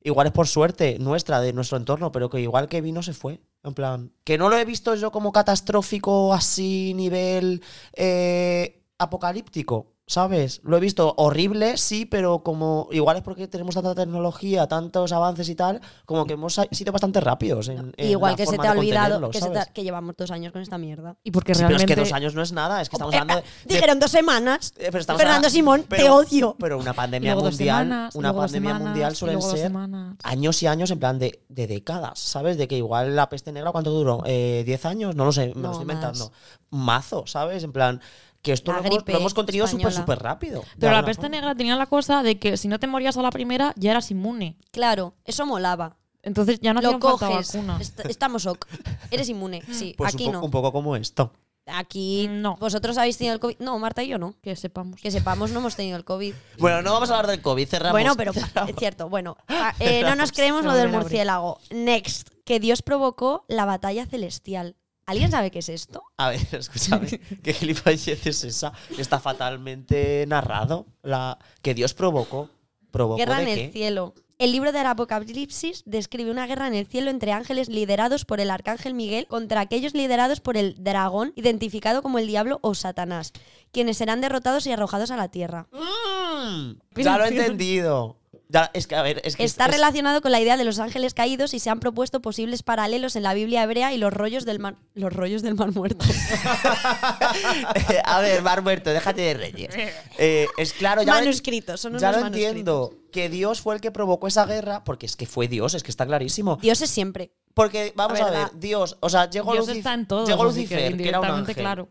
igual 0.03 0.29
es 0.29 0.33
por 0.33 0.47
suerte 0.47 0.99
nuestra, 0.99 1.41
de 1.41 1.53
nuestro 1.53 1.77
entorno, 1.77 2.13
pero 2.13 2.31
que 2.31 2.41
igual 2.41 2.69
que 2.69 2.81
vino 2.81 3.03
se 3.03 3.13
fue. 3.13 3.41
En 3.63 3.75
plan, 3.75 4.13
que 4.25 4.39
no 4.39 4.49
lo 4.49 4.57
he 4.57 4.65
visto 4.65 4.95
yo 4.95 5.11
como 5.11 5.33
catastrófico 5.33 6.33
así, 6.33 6.95
nivel 6.95 7.63
eh, 7.95 8.83
apocalíptico, 8.99 9.98
¿sabes? 10.09 10.61
Lo 10.65 10.77
he 10.77 10.81
visto 10.81 11.15
horrible, 11.19 11.77
sí, 11.77 12.05
pero 12.07 12.41
como 12.43 12.89
igual 12.91 13.19
es 13.19 13.23
porque 13.23 13.47
tenemos 13.47 13.75
tanta 13.77 13.95
tecnología, 13.95 14.67
tantos 14.67 15.13
avances 15.13 15.49
y 15.51 15.55
tal, 15.55 15.81
como 16.07 16.27
que 16.27 16.33
hemos 16.33 16.59
sido 16.73 16.91
bastante 16.93 17.21
rápidos 17.21 17.69
en, 17.69 17.93
en 17.97 18.11
Igual 18.11 18.33
la 18.33 18.37
que 18.37 18.47
se 18.47 18.53
forma 18.57 18.63
te 18.63 18.69
ha 18.69 18.73
de 18.73 18.79
olvidado 18.81 19.31
que, 19.31 19.39
se 19.39 19.45
te 19.49 19.55
¿sabes? 19.55 19.69
ha- 19.69 19.73
que 19.73 19.83
llevamos 19.85 20.17
dos 20.17 20.31
años 20.31 20.51
con 20.53 20.63
esta 20.63 20.79
mierda. 20.79 21.17
Y 21.23 21.31
porque 21.31 21.55
Sí, 21.55 21.59
pero 21.61 21.77
es 21.77 21.83
realmente. 21.83 21.95
que 21.95 22.01
dos 22.01 22.13
años 22.13 22.35
no 22.35 22.43
es 22.43 22.53
nada, 22.53 22.81
es 22.83 22.89
que 22.89 22.97
estamos 22.97 23.15
hablando 23.15 23.37
de... 23.37 23.43
de- 23.43 23.75
Dijeron 23.75 24.01
dos 24.01 24.11
semanas. 24.11 24.73
eh, 24.79 24.89
pero 24.91 24.99
estamos 24.99 25.21
Fernando 25.21 25.47
hablando- 25.47 25.51
Simón, 25.51 25.85
te 25.85 26.09
odio. 26.11 26.57
Pero 26.59 26.79
una 26.79 26.95
pandemia 26.95 27.35
mundial, 27.37 27.55
semanas, 27.85 28.15
una 28.17 28.35
pandemia 28.35 28.71
semanas, 28.71 28.89
mundial 28.89 29.15
suelen 29.15 29.43
ser 29.43 29.59
semanas. 29.59 30.17
años 30.25 30.63
y 30.63 30.67
años 30.67 30.91
en 30.91 30.99
plan 30.99 31.19
de, 31.19 31.45
de 31.51 31.67
décadas, 31.67 32.19
¿sabes? 32.19 32.57
De 32.57 32.67
que 32.67 32.79
igual 32.79 33.15
la 33.15 33.29
peste 33.29 33.53
negra, 33.53 33.73
¿cuánto 33.73 33.91
duró? 33.91 34.23
Eh, 34.25 34.65
¿10 34.67 34.85
años? 34.89 35.15
No 35.15 35.27
lo 35.27 35.33
sé, 35.33 35.49
me 35.55 35.61
No, 35.61 35.69
lo 35.69 35.73
estoy 35.73 35.85
más. 35.87 35.95
inventando. 35.97 36.33
Mazo, 36.71 37.27
¿sabes? 37.27 37.63
En 37.65 37.73
plan, 37.73 38.01
que 38.43 38.53
esto 38.53 38.73
lo 38.73 38.79
hemos, 38.79 38.91
gripe 38.91 39.13
lo 39.13 39.19
hemos 39.19 39.35
contenido 39.35 39.67
súper, 39.67 39.93
súper 39.93 40.19
rápido. 40.21 40.65
Pero 40.79 40.93
la 40.93 41.05
peste 41.05 41.23
forma. 41.23 41.37
negra 41.37 41.55
tenía 41.55 41.77
la 41.77 41.87
cosa 41.87 42.23
de 42.23 42.39
que 42.39 42.57
si 42.57 42.69
no 42.69 42.79
te 42.79 42.87
morías 42.87 43.17
a 43.17 43.23
la 43.23 43.31
primera, 43.31 43.73
ya 43.77 43.91
eras 43.91 44.11
inmune. 44.11 44.57
Claro, 44.71 45.15
eso 45.25 45.45
molaba. 45.47 45.97
Entonces 46.23 46.59
ya 46.61 46.75
no 46.75 46.81
Lo 46.81 46.99
coges. 46.99 47.55
est- 47.81 48.01
estamos 48.07 48.47
ok. 48.47 48.67
Eres 49.11 49.29
inmune. 49.29 49.63
Sí, 49.73 49.95
Pues 49.99 50.15
aquí 50.15 50.27
un, 50.27 50.33
no. 50.33 50.45
un 50.45 50.51
poco 50.51 50.73
como 50.73 50.97
esto. 50.97 51.33
Aquí 51.71 52.29
No. 52.31 52.57
¿Vosotros 52.57 52.97
habéis 52.97 53.19
tenido 53.19 53.35
el 53.35 53.41
COVID? 53.41 53.57
No, 53.59 53.79
Marta 53.79 54.03
y 54.03 54.09
yo 54.09 54.19
no. 54.19 54.35
Que 54.43 54.57
sepamos. 54.57 55.01
Que 55.01 55.11
sepamos, 55.11 55.51
no 55.51 55.61
hemos 55.61 55.77
tenido 55.77 55.97
el 55.97 56.05
COVID. 56.05 56.35
Bueno, 56.59 56.81
no 56.83 56.93
vamos 56.93 57.11
a 57.11 57.15
hablar 57.17 57.27
del 57.31 57.43
COVID, 57.43 57.69
cerramos. 57.69 57.93
Bueno, 57.93 58.15
pero 58.17 58.33
es 58.67 58.77
cierto. 58.77 59.09
Bueno, 59.09 59.37
ah, 59.49 59.75
eh, 59.79 60.03
no 60.03 60.15
nos 60.17 60.33
creemos 60.33 60.65
lo 60.65 60.73
del 60.75 60.89
murciélago. 60.91 61.59
Next, 61.71 62.29
que 62.45 62.59
Dios 62.61 62.83
provocó 62.83 63.45
la 63.49 63.65
batalla 63.65 64.07
celestial. 64.07 64.77
¿Alguien 65.09 65.31
sabe 65.31 65.51
qué 65.51 65.61
es 65.61 65.71
esto? 65.71 66.03
A 66.19 66.29
ver, 66.29 66.47
escúchame, 66.53 67.09
¿qué 67.43 67.55
gilipollez 67.55 68.27
es 68.27 68.45
esa? 68.45 68.75
Está 68.99 69.19
fatalmente 69.19 70.27
narrado. 70.29 70.85
La, 71.03 71.39
que 71.63 71.73
Dios 71.73 71.95
provocó. 71.95 72.51
¿Provocó 72.91 73.17
Guerra 73.17 73.39
de 73.39 73.43
en 73.43 73.59
el 73.59 73.73
cielo. 73.73 74.15
El 74.37 74.53
libro 74.53 74.71
del 74.71 74.87
Apocalipsis 74.87 75.83
describe 75.87 76.31
una 76.31 76.47
guerra 76.47 76.69
en 76.69 76.75
el 76.75 76.87
cielo 76.87 77.11
entre 77.11 77.33
ángeles 77.33 77.71
liderados 77.71 78.27
por 78.27 78.39
el 78.39 78.51
arcángel 78.51 78.93
Miguel 78.93 79.27
contra 79.27 79.63
aquellos 79.63 79.95
liderados 79.95 80.41
por 80.41 80.59
el 80.59 80.75
dragón, 80.79 81.33
identificado 81.37 82.03
como 82.03 82.19
el 82.19 82.27
diablo 82.27 82.59
o 82.61 82.75
Satanás, 82.75 83.33
quienes 83.73 83.97
serán 83.97 84.21
derrotados 84.21 84.67
y 84.67 84.73
arrojados 84.73 85.11
a 85.11 85.17
la 85.17 85.29
tierra. 85.29 85.69
Mm, 85.73 87.01
ya 87.01 87.17
lo 87.17 87.25
he 87.25 87.29
entendido. 87.29 88.19
Ya, 88.51 88.71
es 88.73 88.87
que, 88.87 88.95
a 88.95 89.03
ver, 89.03 89.21
es 89.25 89.37
que 89.37 89.45
Está 89.45 89.67
es- 89.67 89.73
relacionado 89.73 90.23
con 90.23 90.33
la 90.33 90.41
idea 90.41 90.57
de 90.57 90.65
los 90.65 90.79
ángeles 90.79 91.13
caídos 91.13 91.53
y 91.53 91.59
se 91.59 91.69
han 91.69 91.81
propuesto 91.81 92.21
posibles 92.23 92.63
paralelos 92.63 93.15
en 93.15 93.23
la 93.23 93.35
Biblia 93.35 93.63
hebrea 93.63 93.93
y 93.93 93.99
los 93.99 94.11
rollos 94.13 94.47
del 94.47 94.59
mar, 94.59 94.77
los 94.95 95.13
rollos 95.13 95.43
del 95.43 95.55
mar 95.55 95.71
muerto. 95.73 96.07
a 98.05 98.21
ver, 98.21 98.43
Mar 98.43 98.63
Muerto, 98.63 98.91
déjate 98.91 99.21
de 99.21 99.35
reyes. 99.35 99.75
Eh, 100.19 100.47
es 100.57 100.73
claro, 100.73 101.03
ya 101.03 101.15
lo- 101.15 101.21
manuscritos, 101.21 101.81
son 101.81 101.93
unos 101.93 102.03
Ya 102.03 102.13
lo 102.13 102.21
manuscritos. 102.21 102.49
entiendo, 102.51 102.95
que 103.13 103.29
Dios 103.29 103.61
fue 103.61 103.75
el 103.75 103.81
que 103.81 103.91
provocó 103.91 104.29
esa 104.29 104.47
guerra, 104.47 104.85
porque 104.85 105.07
es 105.07 105.17
que 105.17 105.27
fue 105.27 105.49
Dios, 105.49 105.75
es 105.75 105.83
que 105.83 105.91
está 105.91 106.07
clarísimo. 106.07 106.57
Dios 106.61 106.81
es 106.81 106.91
siempre. 106.91 107.33
Porque, 107.55 107.93
vamos 107.97 108.21
A 108.21 108.31
ver, 108.31 108.49
Dios, 108.55 108.97
o 109.01 109.11
sea, 109.11 109.29
llegó, 109.29 109.53
Dios 109.53 109.69
Lucif- 109.69 109.79
está 109.79 109.95
en 109.95 110.07
todo. 110.07 110.27
llegó 110.27 110.45
Lucifer, 110.45 110.97
que, 110.97 111.09
era 111.09 111.21
un 111.21 111.27
ángel, 111.27 111.55
claro. 111.55 111.89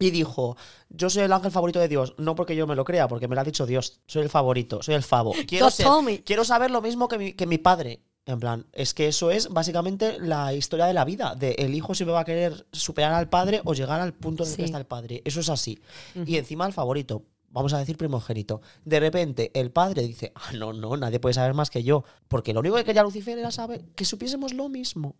Y 0.00 0.10
dijo, 0.10 0.56
yo 0.88 1.08
soy 1.10 1.22
el 1.22 1.32
ángel 1.32 1.52
favorito 1.52 1.78
de 1.78 1.86
Dios, 1.86 2.14
no 2.18 2.34
porque 2.34 2.56
yo 2.56 2.66
me 2.66 2.74
lo 2.74 2.84
crea, 2.84 3.06
porque 3.06 3.28
me 3.28 3.34
lo 3.36 3.42
ha 3.42 3.44
dicho 3.44 3.66
Dios, 3.66 4.00
soy 4.06 4.22
el 4.22 4.28
favorito, 4.30 4.82
soy 4.82 4.94
el 4.96 5.02
favo. 5.04 5.32
Quiero, 5.46 5.66
ser- 5.70 5.86
quiero 6.24 6.44
saber 6.44 6.70
lo 6.72 6.80
mismo 6.82 7.06
que 7.06 7.18
mi, 7.18 7.32
que 7.34 7.46
mi 7.46 7.58
padre. 7.58 8.00
En 8.26 8.38
plan, 8.38 8.66
es 8.72 8.92
que 8.94 9.08
eso 9.08 9.30
es 9.30 9.48
básicamente 9.48 10.18
la 10.20 10.52
historia 10.54 10.86
de 10.86 10.92
la 10.94 11.04
vida, 11.04 11.34
de 11.34 11.52
el 11.58 11.74
hijo 11.74 11.94
siempre 11.94 12.12
va 12.12 12.20
a 12.20 12.24
querer 12.24 12.66
superar 12.70 13.12
al 13.14 13.28
padre 13.28 13.60
o 13.64 13.72
llegar 13.74 14.00
al 14.00 14.12
punto 14.12 14.44
en 14.44 14.50
el 14.50 14.56
que 14.56 14.64
está 14.64 14.78
el 14.78 14.86
padre. 14.86 15.22
Eso 15.24 15.40
es 15.40 15.48
así. 15.48 15.80
Y 16.26 16.36
encima 16.36 16.66
el 16.66 16.72
favorito, 16.72 17.24
vamos 17.48 17.72
a 17.72 17.78
decir 17.78 17.96
primogénito. 17.96 18.60
De 18.84 19.00
repente 19.00 19.50
el 19.58 19.72
padre 19.72 20.02
dice, 20.02 20.32
ah, 20.36 20.52
no, 20.52 20.72
no, 20.72 20.96
nadie 20.96 21.18
puede 21.18 21.34
saber 21.34 21.54
más 21.54 21.70
que 21.70 21.82
yo, 21.82 22.04
porque 22.28 22.52
lo 22.52 22.60
único 22.60 22.76
que 22.76 22.84
quería 22.84 23.02
Lucifer 23.02 23.38
era 23.38 23.50
saber 23.50 23.84
que 23.96 24.04
supiésemos 24.04 24.52
lo 24.52 24.68
mismo. 24.68 25.16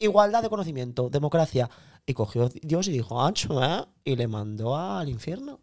Igualdad 0.00 0.42
de 0.42 0.48
conocimiento, 0.48 1.10
democracia. 1.10 1.70
Y 2.06 2.14
cogió 2.14 2.48
Dios 2.48 2.88
y 2.88 2.92
dijo, 2.92 3.22
ancho, 3.22 3.62
¿eh? 3.62 3.84
Y 4.02 4.16
le 4.16 4.26
mandó 4.26 4.76
al 4.76 5.08
infierno. 5.08 5.60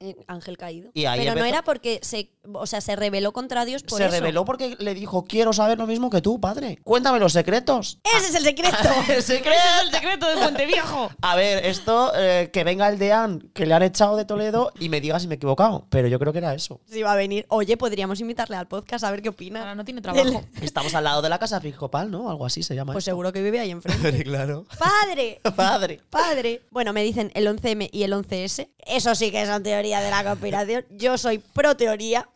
Eh, 0.00 0.16
ángel 0.26 0.56
caído. 0.56 0.90
Y 0.94 1.04
ahí 1.04 1.20
Pero 1.20 1.34
no 1.34 1.44
era 1.44 1.62
porque 1.62 2.00
se, 2.02 2.30
o 2.52 2.66
sea, 2.66 2.80
se 2.80 2.96
rebeló 2.96 3.32
contra 3.32 3.64
Dios 3.64 3.82
por 3.82 3.98
Se 3.98 4.06
eso. 4.06 4.12
reveló 4.12 4.44
porque 4.44 4.76
le 4.78 4.94
dijo, 4.94 5.24
quiero 5.24 5.52
saber 5.52 5.78
lo 5.78 5.86
mismo 5.86 6.10
que 6.10 6.20
tú, 6.20 6.40
padre. 6.40 6.78
Cuéntame 6.84 7.18
los 7.18 7.32
secretos. 7.32 7.98
Ese 8.16 8.28
es 8.28 8.34
el 8.34 8.44
secreto. 8.44 8.76
¡El 9.08 9.22
secreto! 9.22 9.50
¡Ese 9.58 9.78
es 9.78 9.84
el 9.84 9.90
secreto 9.92 10.28
de 10.28 10.36
Puente 10.36 10.66
Viejo! 10.66 11.10
A 11.22 11.36
ver, 11.36 11.64
esto, 11.66 12.12
eh, 12.14 12.50
que 12.52 12.64
venga 12.64 12.88
el 12.88 12.98
deán 12.98 13.50
que 13.54 13.66
le 13.66 13.74
han 13.74 13.82
echado 13.82 14.16
de 14.16 14.24
Toledo 14.24 14.72
y 14.78 14.88
me 14.88 15.00
diga 15.00 15.18
si 15.20 15.26
me 15.26 15.34
he 15.34 15.36
equivocado. 15.36 15.86
Pero 15.90 16.08
yo 16.08 16.18
creo 16.18 16.32
que 16.32 16.38
era 16.38 16.54
eso. 16.54 16.80
Si 16.90 17.02
va 17.02 17.12
a 17.12 17.16
venir. 17.16 17.46
Oye, 17.48 17.76
podríamos 17.76 18.20
invitarle 18.20 18.56
al 18.56 18.68
podcast 18.68 19.04
a 19.04 19.10
ver 19.10 19.22
qué 19.22 19.28
opina. 19.28 19.60
Ahora 19.60 19.74
no 19.74 19.84
tiene 19.84 20.00
trabajo. 20.00 20.42
Estamos 20.62 20.94
al 20.94 21.04
lado 21.04 21.22
de 21.22 21.28
la 21.28 21.38
casa 21.38 21.58
episcopal, 21.58 22.10
¿no? 22.10 22.30
Algo 22.30 22.46
así 22.46 22.62
se 22.62 22.74
llama. 22.74 22.92
Pues 22.92 23.02
esto. 23.02 23.12
seguro 23.12 23.32
que 23.32 23.42
vive 23.42 23.60
ahí 23.60 23.70
enfrente. 23.70 24.24
claro. 24.24 24.64
¡Padre! 24.78 25.40
Padre. 25.56 26.00
Padre. 26.10 26.62
Bueno, 26.70 26.92
me 26.92 27.02
dicen 27.02 27.30
el 27.34 27.46
11M 27.46 27.88
y 27.92 28.02
el 28.02 28.12
11S. 28.12 28.68
Eso 28.86 29.14
sí 29.14 29.30
que 29.30 29.46
son 29.46 29.62
teoría 29.62 30.00
de 30.00 30.10
la 30.10 30.24
conspiración. 30.24 30.84
Yo 30.90 31.18
soy 31.18 31.38
pro 31.38 31.76
teoría. 31.76 32.28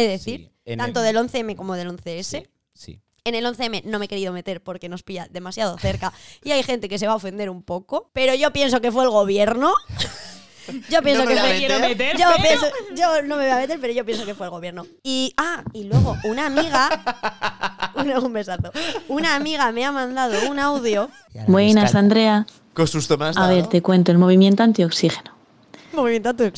Es 0.00 0.08
decir, 0.08 0.50
Sí, 0.66 0.76
tanto 0.76 1.00
el- 1.00 1.06
del 1.06 1.16
11M 1.16 1.56
como 1.56 1.74
del 1.74 1.88
11S. 1.88 2.48
Sí. 2.74 3.00
En 3.24 3.34
el 3.34 3.44
11M 3.46 3.82
no 3.84 3.98
me 3.98 4.04
he 4.06 4.08
querido 4.08 4.32
meter 4.32 4.62
porque 4.62 4.88
nos 4.88 5.02
pilla 5.02 5.26
demasiado 5.30 5.76
cerca 5.78 6.12
y 6.44 6.52
hay 6.52 6.62
gente 6.62 6.88
que 6.88 6.98
se 6.98 7.06
va 7.06 7.12
a 7.14 7.16
ofender 7.16 7.50
un 7.50 7.62
poco, 7.62 8.10
pero 8.12 8.34
yo 8.34 8.52
pienso 8.52 8.80
que 8.80 8.92
fue 8.92 9.04
el 9.04 9.10
gobierno. 9.10 9.72
Yo 10.90 11.00
pienso 11.02 11.24
No 11.24 11.30
me 11.30 11.34
que 11.34 11.40
fue 11.40 11.56
quiero 11.56 11.78
meter, 11.80 12.18
yo, 12.18 12.26
pero- 12.30 12.42
pienso- 12.42 12.66
yo 12.94 13.22
no 13.22 13.36
me 13.36 13.44
voy 13.44 13.52
a 13.52 13.56
meter, 13.56 13.80
pero 13.80 13.90
yo 13.94 14.04
pienso 14.04 14.26
que 14.26 14.34
fue 14.34 14.44
el 14.44 14.50
gobierno. 14.50 14.86
Y 15.02 15.32
ah, 15.38 15.64
y 15.72 15.84
luego 15.84 16.14
una 16.24 16.44
amiga 16.44 16.90
un, 17.94 18.10
un 18.10 18.32
besazo. 18.34 18.70
Una 19.08 19.34
amiga 19.34 19.72
me 19.72 19.86
ha 19.86 19.92
mandado 19.92 20.34
un 20.50 20.58
audio. 20.58 21.08
Buenas, 21.46 21.94
Andrea. 21.94 22.46
Con 22.74 22.86
susto 22.86 23.16
has 23.24 23.38
A 23.38 23.48
ver, 23.48 23.66
te 23.68 23.80
cuento 23.80 24.12
el 24.12 24.18
movimiento 24.18 24.62
antioxígeno. 24.62 25.37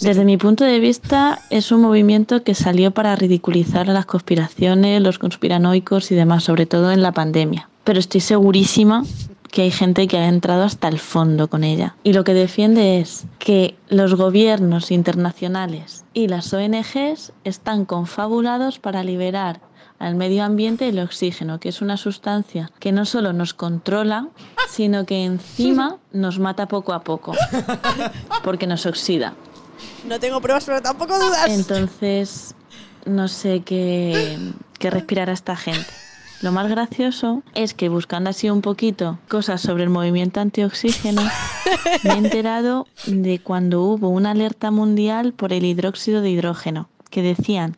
Desde 0.01 0.25
mi 0.25 0.37
punto 0.37 0.65
de 0.65 0.81
vista, 0.81 1.41
es 1.51 1.73
un 1.73 1.81
movimiento 1.81 2.43
que 2.43 2.55
salió 2.55 2.91
para 2.91 3.17
ridiculizar 3.17 3.87
las 3.89 4.07
conspiraciones, 4.07 5.01
los 5.01 5.19
conspiranoicos 5.19 6.11
y 6.11 6.15
demás, 6.15 6.45
sobre 6.45 6.67
todo 6.67 6.93
en 6.93 7.03
la 7.03 7.13
pandemia. 7.13 7.69
Pero 7.85 7.99
estoy 7.99 8.21
segurísima 8.21 9.05
que 9.51 9.63
hay 9.63 9.71
gente 9.71 10.07
que 10.07 10.19
ha 10.19 10.29
entrado 10.29 10.63
hasta 10.63 10.89
el 10.89 10.99
fondo 10.99 11.49
con 11.49 11.65
ella. 11.65 11.97
Y 12.03 12.13
lo 12.13 12.25
que 12.25 12.35
defiende 12.35 13.01
es 13.01 13.27
que 13.39 13.75
los 13.89 14.15
gobiernos 14.15 14.91
internacionales 14.91 16.05
y 16.15 16.29
las 16.29 16.53
ONGs 16.53 17.33
están 17.45 17.85
confabulados 17.85 18.79
para 18.79 19.03
liberar 19.05 19.61
al 20.01 20.17
medio 20.17 20.43
ambiente 20.43 20.89
el 20.89 20.99
oxígeno, 20.99 21.61
que 21.61 21.69
es 21.69 21.83
una 21.83 21.97
sustancia 21.99 22.73
que 22.81 22.91
no 22.91 23.05
solo 23.05 23.33
nos 23.33 23.53
controla, 23.55 24.29
sino 24.69 25.05
que 25.05 25.25
encima 25.25 25.99
nos 26.11 26.39
mata 26.39 26.67
poco 26.67 26.95
a 26.95 27.05
poco, 27.05 27.35
porque 28.43 28.67
nos 28.67 28.87
oxida. 28.87 29.35
No 30.09 30.19
tengo 30.19 30.41
pruebas, 30.41 30.65
pero 30.65 30.81
tampoco 30.81 31.19
dudas. 31.19 31.49
Entonces, 31.49 32.55
no 33.05 33.29
sé 33.29 33.61
qué, 33.61 34.39
qué 34.79 34.91
respirará 34.91 35.33
esta 35.33 35.55
gente. 35.55 35.91
Lo 36.41 36.51
más 36.51 36.71
gracioso 36.71 37.43
es 37.55 37.75
que 37.75 37.91
buscando 37.91 38.31
así 38.31 38.49
un 38.49 38.63
poquito 38.63 39.19
cosas 39.29 39.61
sobre 39.61 39.83
el 39.83 39.91
movimiento 39.91 40.41
antioxígeno, 40.41 41.21
me 42.05 42.15
he 42.15 42.17
enterado 42.17 42.87
de 43.07 43.39
cuando 43.39 43.83
hubo 43.83 44.09
una 44.09 44.31
alerta 44.31 44.71
mundial 44.71 45.35
por 45.35 45.53
el 45.53 45.67
hidróxido 45.67 46.23
de 46.23 46.31
hidrógeno, 46.31 46.89
que 47.11 47.21
decían 47.21 47.77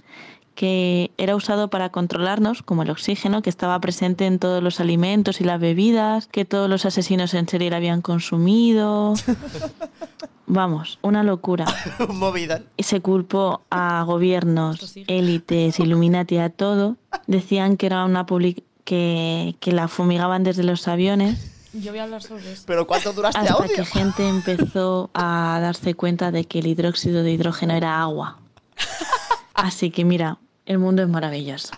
que 0.55 1.11
era 1.17 1.35
usado 1.35 1.69
para 1.69 1.91
controlarnos, 1.91 2.63
como 2.63 2.83
el 2.83 2.91
oxígeno, 2.91 3.43
que 3.43 3.51
estaba 3.51 3.81
presente 3.81 4.27
en 4.27 4.39
todos 4.39 4.63
los 4.63 4.81
alimentos 4.81 5.41
y 5.41 5.45
las 5.45 5.61
bebidas, 5.61 6.27
que 6.27 6.45
todos 6.45 6.69
los 6.69 6.85
asesinos 6.85 7.35
en 7.35 7.49
serie 7.49 7.71
lo 7.71 7.77
habían 7.77 8.03
consumido. 8.03 9.15
Vamos, 10.47 10.99
una 11.03 11.23
locura 11.23 11.65
Movida. 12.09 12.63
y 12.77 12.83
se 12.83 13.01
culpó 13.01 13.63
a 13.71 14.03
gobiernos, 14.03 14.97
élites, 15.07 15.81
Illuminati, 15.81 16.37
a 16.39 16.51
todo. 16.51 16.97
Decían 17.27 17.77
que 17.77 17.87
era 17.87 18.05
una 18.05 18.27
public 18.27 18.63
que, 18.85 19.57
que 19.61 19.73
la 19.73 19.89
fumigaban 19.89 20.43
desde 20.43 20.65
los 20.65 20.89
aviones 20.89 21.53
Yo 21.73 21.93
voy 21.93 22.01
a 22.01 22.05
hablar 22.05 22.23
sobre 22.23 22.53
eso. 22.53 22.65
Pero 22.67 22.87
¿cuánto 22.87 23.13
dura 23.13 23.31
este 23.31 23.41
hasta 23.41 23.55
audio? 23.55 23.77
que 23.77 23.85
gente 23.85 24.29
empezó 24.29 25.11
a 25.15 25.59
darse 25.63 25.95
cuenta 25.95 26.31
de 26.31 26.45
que 26.45 26.59
el 26.59 26.67
hidróxido 26.67 27.23
de 27.23 27.33
hidrógeno 27.33 27.73
era 27.75 28.03
agua. 28.03 28.39
Así 29.55 29.91
que 29.91 30.05
mira, 30.05 30.39
el 30.67 30.79
mundo 30.79 31.03
es 31.03 31.09
maravilloso, 31.09 31.73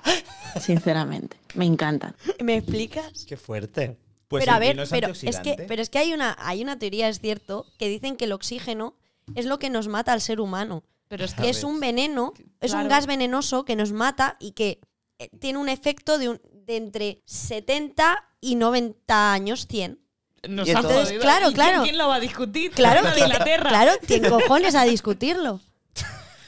sinceramente. 0.61 1.37
Me 1.54 1.64
encanta. 1.66 2.14
¿Me 2.43 2.57
explicas? 2.57 3.25
Qué 3.26 3.37
fuerte. 3.37 3.99
Pues 4.28 4.45
pero 4.45 4.57
a 4.57 4.59
ver, 4.59 4.76
pero 4.90 5.09
es 5.09 5.38
que, 5.40 5.64
pero 5.69 5.83
es 5.83 5.90
que 5.90 5.99
hay 5.99 6.12
una, 6.12 6.37
hay 6.40 6.62
una 6.62 6.78
teoría, 6.78 7.09
es 7.09 7.21
cierto, 7.21 7.66
que 7.78 7.88
dicen 7.88 8.16
que 8.16 8.25
el 8.25 8.33
oxígeno 8.33 8.95
es 9.35 9.45
lo 9.47 9.59
que 9.59 9.71
nos 9.71 9.87
mata 9.88 10.12
al 10.12 10.21
ser 10.21 10.40
humano. 10.40 10.83
Pero 11.09 11.25
es 11.25 11.35
Que 11.35 11.50
es 11.50 11.62
un 11.62 11.78
veneno, 11.81 12.33
es 12.61 12.73
un 12.73 12.88
gas 12.88 13.07
venenoso 13.07 13.64
que 13.64 13.76
nos 13.76 13.93
mata 13.93 14.37
y 14.40 14.52
que 14.52 14.81
eh, 15.19 15.28
tiene 15.38 15.59
un 15.59 15.69
efecto 15.69 16.19
de, 16.19 16.31
un- 16.31 16.40
de 16.66 16.76
entre 16.76 17.23
70 17.26 18.25
y 18.40 18.57
90 18.57 19.33
años, 19.33 19.66
100. 19.69 20.00
nos 20.49 20.66
entonces- 20.69 21.04
jodido. 21.04 21.21
claro, 21.23 21.50
¿Y 21.50 21.54
quién- 21.54 21.54
claro. 21.54 21.83
¿Quién 21.85 21.99
lo 21.99 22.09
va 22.09 22.16
a 22.16 22.21
discutir? 22.21 22.71
Claro, 22.73 23.00
¿En 23.07 23.12
¿quién, 23.14 23.26
Inglaterra? 23.26 23.69
claro, 23.69 23.93
¿quién 24.07 24.25
cojones 24.28 24.75
a 24.75 24.85
discutirlo? 24.85 25.61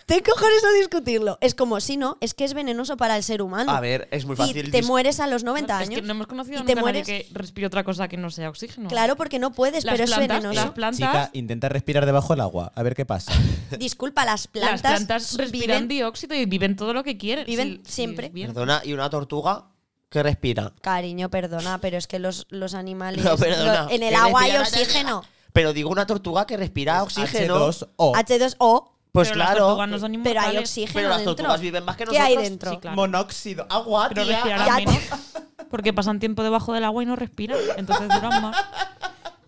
¿Te 0.07 0.23
cojones 0.23 0.63
a 0.65 0.71
discutirlo? 0.79 1.37
Es 1.41 1.57
como 1.57 1.81
si 1.81 1.97
no, 1.97 2.17
es 2.21 2.33
que 2.33 2.45
es 2.45 2.55
venenoso 2.55 2.97
para 2.97 3.17
el 3.17 3.25
ser 3.25 3.43
humano. 3.43 3.73
A 3.73 3.81
ver, 3.81 4.07
es 4.13 4.25
muy 4.25 4.37
fácil. 4.37 4.69
y 4.69 4.71
te 4.71 4.83
mueres 4.83 5.19
a 5.19 5.27
los 5.27 5.43
90 5.43 5.83
Es 5.83 5.89
que 5.89 5.95
años. 5.97 6.07
no 6.07 6.13
hemos 6.13 6.29
conocido 6.29 6.59
y 6.59 6.59
nunca 6.61 6.75
te 6.75 6.81
mueres. 6.81 7.05
que 7.07 7.27
respire 7.33 7.67
otra 7.67 7.83
cosa 7.83 8.07
que 8.07 8.17
no 8.17 8.31
sea 8.31 8.49
oxígeno. 8.49 8.89
Claro, 8.89 9.17
porque 9.17 9.41
no 9.41 9.51
puedes, 9.51 9.85
las 9.85 9.95
pero 9.95 10.05
es 10.05 10.11
plantas, 10.11 10.37
venenoso. 10.39 10.65
las 10.65 10.75
plantas, 10.75 11.11
Chica, 11.11 11.31
intenta 11.33 11.69
respirar 11.69 12.07
debajo 12.07 12.35
del 12.35 12.41
agua, 12.43 12.71
a 12.77 12.83
ver 12.85 12.95
qué 12.95 13.05
pasa. 13.05 13.33
Disculpa, 13.81 14.25
las 14.25 14.43
las 14.43 14.47
plantas, 14.47 14.81
plantas 14.93 15.37
respiran 15.37 15.83
viven- 15.85 15.89
dióxido 15.89 16.35
y 16.37 16.47
viven 16.47 16.77
todo 16.77 16.93
lo 16.93 17.03
que 17.03 17.19
quieren. 17.19 17.45
Viven 17.45 17.83
siempre. 17.85 18.31
Perdona, 18.31 18.83
¿y 18.85 18.93
una 18.93 19.11
tortuga 19.11 19.71
que 20.09 20.23
respira? 20.23 20.73
Cariño, 20.83 21.31
perdona, 21.31 21.79
pero 21.81 21.99
es 21.99 22.07
que 22.07 22.21
los, 22.21 22.47
los 22.51 22.75
animales. 22.75 23.25
No, 23.25 23.37
perdona. 23.37 23.89
en 23.91 24.05
el 24.05 24.15
agua 24.15 24.43
hay 24.43 24.57
oxígeno. 24.57 25.25
Pero 25.53 25.73
digo 25.73 25.91
una 25.91 26.07
tortuga 26.07 26.47
que 26.47 26.57
respira 26.57 27.03
oxígeno. 27.03 27.57
H2O. 27.71 28.15
H2O, 28.15 28.91
Pues 29.17 29.29
Pero 29.29 29.39
las 29.39 29.47
claro. 29.49 29.65
tortugas 29.67 29.89
no 29.89 29.99
son 29.99 30.23
pero 30.23 30.41
hay 30.43 30.57
oxígeno 30.59 30.93
Pero 30.95 31.09
las 31.09 31.19
dentro. 31.19 31.35
tortugas 31.37 31.61
viven 31.63 31.85
más 31.87 31.97
que 31.97 32.05
¿Qué 32.05 32.19
hay 32.19 32.35
nosotros. 32.35 32.51
dentro? 32.51 32.71
Sí, 32.73 32.77
claro. 32.79 32.97
Monóxido. 32.97 33.67
Agua, 33.71 34.09
Pero 34.11 34.25
tía. 34.25 34.35
respirarán 34.35 34.67
Ya, 34.67 34.75
menos. 34.77 34.99
Porque 35.71 35.93
pasan 35.95 36.21
tiempo 36.21 36.43
debajo 36.43 36.75
del 36.75 36.85
agua 36.85 37.03
y 37.03 37.07
no 37.07 37.17
respiran. 37.17 37.59
Entonces 37.79 38.09
duran 38.09 38.43
más. 38.43 38.57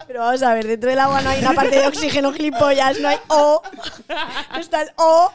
Pero 0.07 0.21
vamos 0.21 0.43
a 0.43 0.55
ver, 0.55 0.67
dentro 0.67 0.89
del 0.89 0.99
agua 1.01 1.21
no 1.21 1.29
hay 1.29 1.41
una 1.41 1.53
parte 1.53 1.79
de 1.81 1.87
oxígeno, 1.87 2.33
gilipollas, 2.33 2.99
no 3.01 3.09
hay 3.09 3.19
O. 3.29 3.63
No 4.55 4.59
está 4.59 4.81
el 4.81 4.91
O. 4.97 5.31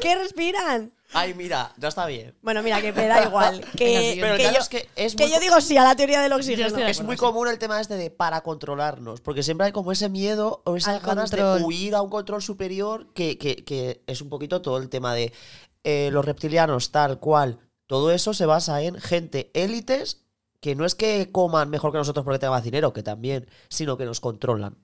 ¿Qué 0.00 0.14
respiran? 0.16 0.90
Ay, 1.12 1.34
mira, 1.34 1.72
ya 1.76 1.88
está 1.88 2.06
bien. 2.06 2.34
Bueno, 2.40 2.62
mira, 2.62 2.80
que 2.80 2.92
me 2.92 3.06
da 3.06 3.24
igual. 3.24 3.60
Que, 3.76 4.18
Pero 4.20 4.36
que 4.36 4.42
claro, 4.42 4.54
yo, 4.56 4.60
es 4.62 4.68
que 4.68 4.88
es 4.96 5.14
que 5.16 5.24
muy 5.24 5.32
yo 5.32 5.38
co- 5.38 5.42
digo 5.42 5.60
sí 5.60 5.76
a 5.76 5.84
la 5.84 5.96
teoría 5.96 6.20
del 6.20 6.32
oxígeno. 6.32 6.60
Yo 6.60 6.66
estoy 6.68 6.82
de 6.84 6.90
Es 6.90 7.02
muy 7.02 7.16
común 7.16 7.48
el 7.48 7.58
tema 7.58 7.80
este 7.80 7.96
de 7.96 8.10
para 8.10 8.42
controlarnos, 8.42 9.20
porque 9.20 9.42
siempre 9.42 9.66
hay 9.66 9.72
como 9.72 9.90
ese 9.92 10.08
miedo 10.08 10.62
o 10.64 10.76
esas 10.76 10.96
Al 10.96 11.00
ganas 11.06 11.30
control. 11.30 11.58
de 11.58 11.64
huir 11.64 11.94
a 11.94 12.02
un 12.02 12.10
control 12.10 12.42
superior 12.42 13.12
que, 13.12 13.38
que- 13.38 13.64
que 13.64 14.02
es 14.06 14.20
un 14.20 14.28
poquito 14.28 14.62
todo 14.62 14.78
el 14.78 14.88
tema 14.88 15.14
de 15.14 15.32
eh, 15.84 16.10
los 16.12 16.24
reptilianos 16.24 16.92
tal 16.92 17.18
cual. 17.18 17.58
Todo 17.86 18.12
eso 18.12 18.34
se 18.34 18.46
basa 18.46 18.80
en 18.82 18.94
gente 19.00 19.50
élites 19.54 20.22
que 20.60 20.74
no 20.76 20.84
es 20.84 20.94
que 20.94 21.32
coman 21.32 21.70
mejor 21.70 21.90
que 21.90 21.98
nosotros 21.98 22.22
porque 22.24 22.38
tengan 22.38 22.52
más 22.54 22.62
dinero, 22.64 22.92
que 22.92 23.02
también, 23.02 23.48
sino 23.68 23.96
que 23.96 24.04
nos 24.04 24.20
controlan. 24.20 24.76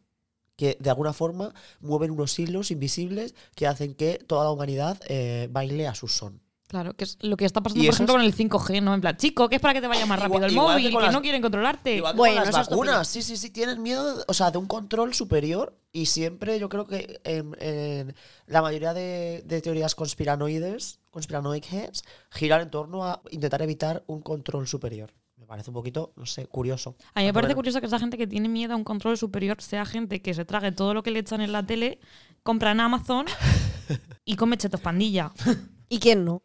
Que 0.56 0.76
de 0.80 0.90
alguna 0.90 1.12
forma 1.12 1.52
mueven 1.80 2.10
unos 2.10 2.38
hilos 2.38 2.70
invisibles 2.70 3.34
que 3.54 3.66
hacen 3.66 3.94
que 3.94 4.18
toda 4.26 4.44
la 4.44 4.50
humanidad 4.50 4.98
eh, 5.08 5.48
baile 5.50 5.86
a 5.86 5.94
su 5.94 6.08
son. 6.08 6.40
Claro, 6.68 6.94
que 6.94 7.04
es 7.04 7.16
lo 7.20 7.36
que 7.36 7.44
está 7.44 7.60
pasando, 7.60 7.84
por 7.84 7.94
ejemplo, 7.94 8.14
con 8.14 8.22
el 8.24 8.34
5G, 8.34 8.82
¿no? 8.82 8.92
En 8.92 9.00
plan, 9.00 9.16
chico, 9.16 9.48
que 9.48 9.54
es 9.54 9.60
para 9.62 9.72
que 9.72 9.80
te 9.80 9.86
vaya 9.86 10.04
más 10.04 10.18
rápido 10.18 10.38
Igual- 10.48 10.50
el 10.50 10.56
móvil, 10.56 10.82
que 10.82 10.88
que, 10.88 10.94
con 10.94 11.02
las- 11.04 11.12
no 11.12 11.22
quieren 11.22 11.40
controlarte. 11.40 11.94
Igual 11.94 12.14
que 12.14 12.16
Bueno, 12.16 12.42
con 12.42 12.52
las 12.52 12.68
vacunas, 12.68 13.06
sí, 13.06 13.22
sí, 13.22 13.36
sí, 13.36 13.50
tienen 13.50 13.80
miedo, 13.80 14.24
o 14.26 14.34
sea, 14.34 14.50
de 14.50 14.58
un 14.58 14.66
control 14.66 15.14
superior 15.14 15.78
y 15.92 16.06
siempre 16.06 16.58
yo 16.58 16.68
creo 16.68 16.84
que 16.84 17.20
en, 17.22 17.54
en 17.60 18.16
la 18.48 18.62
mayoría 18.62 18.94
de, 18.94 19.44
de 19.46 19.62
teorías 19.62 19.94
conspiranoides, 19.94 20.98
conspiranoides, 21.12 22.02
giran 22.32 22.62
en 22.62 22.70
torno 22.70 23.04
a 23.04 23.22
intentar 23.30 23.62
evitar 23.62 24.02
un 24.08 24.20
control 24.22 24.66
superior. 24.66 25.12
Me 25.46 25.50
parece 25.50 25.70
un 25.70 25.74
poquito, 25.74 26.12
no 26.16 26.26
sé, 26.26 26.46
curioso. 26.46 26.96
A 27.14 27.20
mí 27.20 27.26
me 27.26 27.32
parece 27.32 27.54
curioso 27.54 27.78
que 27.80 27.86
esa 27.86 28.00
gente 28.00 28.18
que 28.18 28.26
tiene 28.26 28.48
miedo 28.48 28.72
a 28.72 28.76
un 28.76 28.82
control 28.82 29.16
superior 29.16 29.62
sea 29.62 29.84
gente 29.86 30.20
que 30.20 30.34
se 30.34 30.44
trague 30.44 30.72
todo 30.72 30.92
lo 30.92 31.04
que 31.04 31.12
le 31.12 31.20
echan 31.20 31.40
en 31.40 31.52
la 31.52 31.62
tele, 31.64 32.00
compra 32.42 32.72
en 32.72 32.80
Amazon 32.80 33.26
y 34.24 34.34
come 34.34 34.56
chetos 34.58 34.80
pandilla. 34.80 35.30
¿Y 35.88 36.00
quién 36.00 36.24
no? 36.24 36.42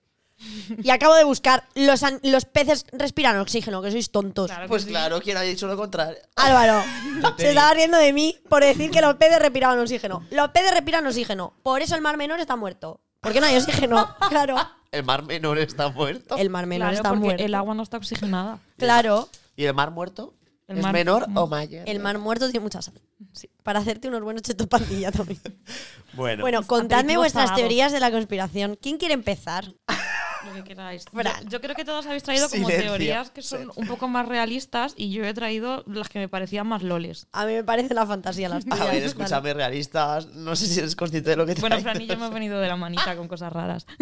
Y 0.84 0.91
acabo 0.91 1.15
de 1.15 1.24
buscar, 1.24 1.63
los, 1.74 2.03
an- 2.03 2.20
los 2.22 2.46
peces 2.46 2.86
respiran 2.91 3.39
oxígeno, 3.39 3.81
que 3.81 3.89
sois 3.89 4.12
tontos. 4.12 4.46
Claro 4.48 4.63
que 4.65 4.70
Pues 4.70 4.84
sí. 4.84 4.89
claro, 4.89 5.20
¿quién 5.20 5.36
ha 5.38 5.41
dicho 5.41 5.65
lo 5.65 5.75
contrario? 5.75 6.17
Álvaro, 6.36 6.84
se 7.38 7.50
estaba 7.50 7.74
riendo 7.74 7.98
de 7.98 8.13
mí 8.13 8.38
por 8.50 8.63
decir 8.63 8.91
que 8.91 9.01
los 9.01 9.15
peces 9.15 9.39
respiraban 9.39 9.79
oxígeno. 9.79 10.27
Los 10.29 10.50
peces 10.50 10.72
respiran 10.72 11.08
oxígeno. 11.08 11.53
Por 11.63 11.81
eso 11.81 11.96
el 11.96 12.01
mar 12.01 12.17
menor 12.17 12.39
está 12.39 12.55
muerto. 12.55 13.01
¿Por 13.20 13.34
qué 13.34 13.39
no 13.41 13.48
hay 13.48 13.58
oxígeno? 13.58 14.15
Claro. 14.29 14.55
El 14.91 15.03
mar 15.05 15.24
menor 15.24 15.57
está 15.57 15.89
muerto. 15.89 16.36
El 16.38 16.50
mar 16.50 16.65
menor 16.67 16.88
Claro, 16.89 16.95
está 16.98 17.10
porque 17.10 17.24
muerto. 17.25 17.43
el 17.43 17.55
agua 17.55 17.74
no 17.75 17.83
está 17.83 17.98
oxigenada. 17.98 18.60
Claro. 18.77 19.29
¿Y 19.55 19.63
el 19.65 19.74
mar 19.74 19.91
muerto? 19.91 20.33
El 20.67 20.77
¿Es 20.77 20.83
mar- 20.83 20.93
menor 20.93 21.27
o 21.36 21.48
mayor? 21.48 21.88
El 21.88 22.00
mar 22.00 22.17
muerto 22.17 22.45
tiene 22.50 22.63
mucha 22.63 22.81
sal. 22.81 22.95
Sí. 23.33 23.50
Para 23.63 23.79
hacerte 23.79 24.07
unos 24.07 24.21
buenos 24.21 24.43
chetos 24.43 24.67
pandilla 24.67 25.12
también. 25.12 25.39
Bueno, 26.13 26.41
Bueno, 26.43 26.62
contadme 26.67 27.13
aperitivos 27.13 27.21
vuestras 27.24 27.43
salados. 27.45 27.62
teorías 27.62 27.91
de 27.93 28.00
la 28.01 28.12
conspiración. 28.12 28.77
¿Quién 28.81 28.98
quiere 28.98 29.13
empezar? 29.13 29.65
Lo 30.45 30.53
que 30.53 30.63
queráis. 30.63 31.05
Yo, 31.12 31.21
yo 31.50 31.62
creo 31.62 31.75
que 31.75 31.86
todos 31.86 32.05
habéis 32.05 32.24
traído 32.24 32.50
como 32.50 32.63
Silencio. 32.67 32.89
teorías 32.89 33.29
que 33.31 33.41
son 33.41 33.71
un 33.75 33.88
poco 33.88 34.07
más 34.07 34.27
realistas 34.27 34.93
y 34.98 35.12
yo 35.12 35.24
he 35.25 35.33
traído 35.33 35.83
las 35.88 36.10
que 36.10 36.19
me 36.19 36.27
parecían 36.29 36.67
más 36.67 36.81
loles. 36.83 37.27
A 37.31 37.45
mí 37.45 37.53
me 37.53 37.63
parece 37.63 37.93
la 37.93 38.05
fantasía 38.05 38.50
las 38.50 38.63
tuyas. 38.65 38.79
a 38.79 38.86
ver, 38.86 38.93
Dale. 38.95 39.05
escúchame, 39.05 39.53
realistas. 39.53 40.27
No 40.27 40.55
sé 40.55 40.67
si 40.67 40.79
eres 40.79 40.95
consciente 40.95 41.29
de 41.31 41.36
lo 41.36 41.45
que 41.45 41.55
te 41.55 41.62
Bueno, 41.62 41.79
Fran 41.79 42.01
y 42.01 42.07
yo 42.07 42.13
hemos 42.13 42.31
venido 42.33 42.60
de 42.60 42.67
la 42.67 42.75
manita 42.75 43.15
con 43.15 43.27
cosas 43.27 43.51
raras. 43.53 43.86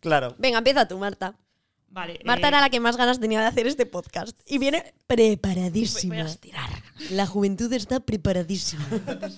Claro. 0.00 0.34
Venga, 0.38 0.58
empieza 0.58 0.86
tú, 0.86 0.96
Marta. 0.96 1.34
Vale. 1.90 2.20
Marta 2.24 2.46
eh, 2.46 2.50
era 2.50 2.60
la 2.60 2.70
que 2.70 2.78
más 2.78 2.96
ganas 2.96 3.18
tenía 3.18 3.40
de 3.40 3.46
hacer 3.46 3.66
este 3.66 3.84
podcast. 3.84 4.38
Y 4.46 4.58
viene 4.58 4.94
preparadísima. 5.08 6.14
Voy 6.14 6.22
a 6.22 6.26
estirar. 6.26 6.70
La 7.10 7.26
juventud 7.26 7.72
está 7.72 7.98
preparadísima. 7.98 8.86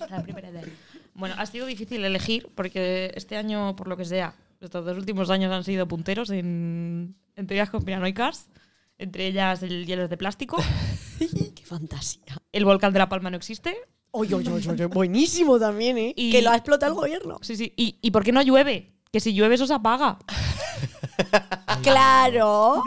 La 0.09 0.21
primera 0.21 0.51
de- 0.51 0.71
Bueno, 1.15 1.33
ha 1.37 1.45
sido 1.47 1.65
difícil 1.65 2.03
elegir 2.05 2.47
porque 2.53 3.11
este 3.15 3.37
año, 3.37 3.75
por 3.75 3.87
lo 3.87 3.97
que 3.97 4.05
sea, 4.05 4.35
estos 4.61 4.85
dos 4.85 4.97
últimos 4.97 5.29
años 5.29 5.51
han 5.51 5.63
sido 5.63 5.87
punteros 5.87 6.29
en, 6.29 7.15
en 7.35 7.47
teorías 7.47 7.69
conspiranoicas, 7.69 8.47
entre 8.97 9.27
ellas 9.27 9.63
el 9.63 9.85
hielo 9.85 10.03
es 10.03 10.09
de 10.09 10.17
plástico, 10.17 10.57
Qué 11.19 11.65
fantasía. 11.65 12.21
el 12.51 12.65
volcán 12.65 12.93
de 12.93 12.99
La 12.99 13.09
Palma 13.09 13.29
no 13.29 13.37
existe, 13.37 13.75
Oye, 14.13 14.35
oye, 14.35 14.51
oye, 14.51 14.69
oye, 14.69 14.85
buenísimo 14.87 15.57
también, 15.57 15.97
¿eh? 15.97 16.13
Y- 16.17 16.31
Que 16.31 16.41
lo 16.41 16.49
ha 16.51 16.55
explotado 16.55 16.91
el 16.91 16.97
gobierno. 16.97 17.37
sí, 17.41 17.55
sí, 17.55 17.73
y, 17.77 17.97
¿y 18.01 18.11
por 18.11 18.23
qué 18.25 18.33
no 18.33 18.41
llueve? 18.41 18.91
Que 19.09 19.19
si 19.21 19.33
llueve 19.33 19.55
eso 19.55 19.65
se 19.67 19.73
apaga. 19.73 20.19
Claro. 21.83 22.83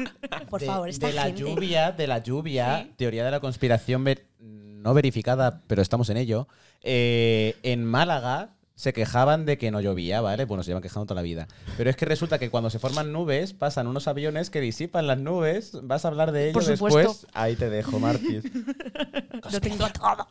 Por 0.50 0.60
de, 0.60 0.66
favor, 0.66 0.88
esta 0.88 1.06
de 1.08 1.12
la 1.14 1.22
gente. 1.24 1.40
lluvia, 1.40 1.92
de 1.92 2.06
la 2.06 2.18
lluvia, 2.18 2.82
Sí. 2.84 2.92
teoría 2.96 3.24
de 3.24 3.30
la 3.30 3.40
conspiración 3.40 4.04
ver- 4.04 4.26
no 4.40 4.94
verificada, 4.94 5.62
pero 5.66 5.82
estamos 5.82 6.08
en 6.10 6.16
ello. 6.18 6.46
eh, 6.82 7.56
en 7.62 7.84
Málaga 7.84 8.54
se 8.76 8.92
quejaban 8.92 9.46
de 9.46 9.56
que 9.56 9.70
no 9.70 9.80
llovía, 9.80 10.20
¿vale? 10.20 10.44
Bueno, 10.46 10.62
se 10.64 10.68
llevan 10.70 10.82
quejando 10.82 11.06
toda 11.06 11.16
la 11.16 11.22
vida. 11.22 11.46
Pero 11.76 11.90
es 11.90 11.96
que 11.96 12.04
resulta 12.06 12.38
que 12.40 12.50
cuando 12.50 12.70
se 12.70 12.78
forman 12.80 13.12
nubes, 13.12 13.52
pasan 13.52 13.86
unos 13.86 14.08
aviones 14.08 14.50
que 14.50 14.60
disipan 14.60 15.06
las 15.06 15.18
nubes. 15.18 15.78
Vas 15.84 16.04
a 16.04 16.08
hablar 16.08 16.32
de 16.32 16.46
ello 16.46 16.54
Por 16.54 16.64
supuesto. 16.64 16.98
después. 16.98 17.26
Ahí 17.34 17.54
te 17.54 17.70
dejo, 17.70 18.00
Martis. 18.00 18.42
Lo 19.52 19.60
tengo 19.60 19.86
todo. 19.90 20.26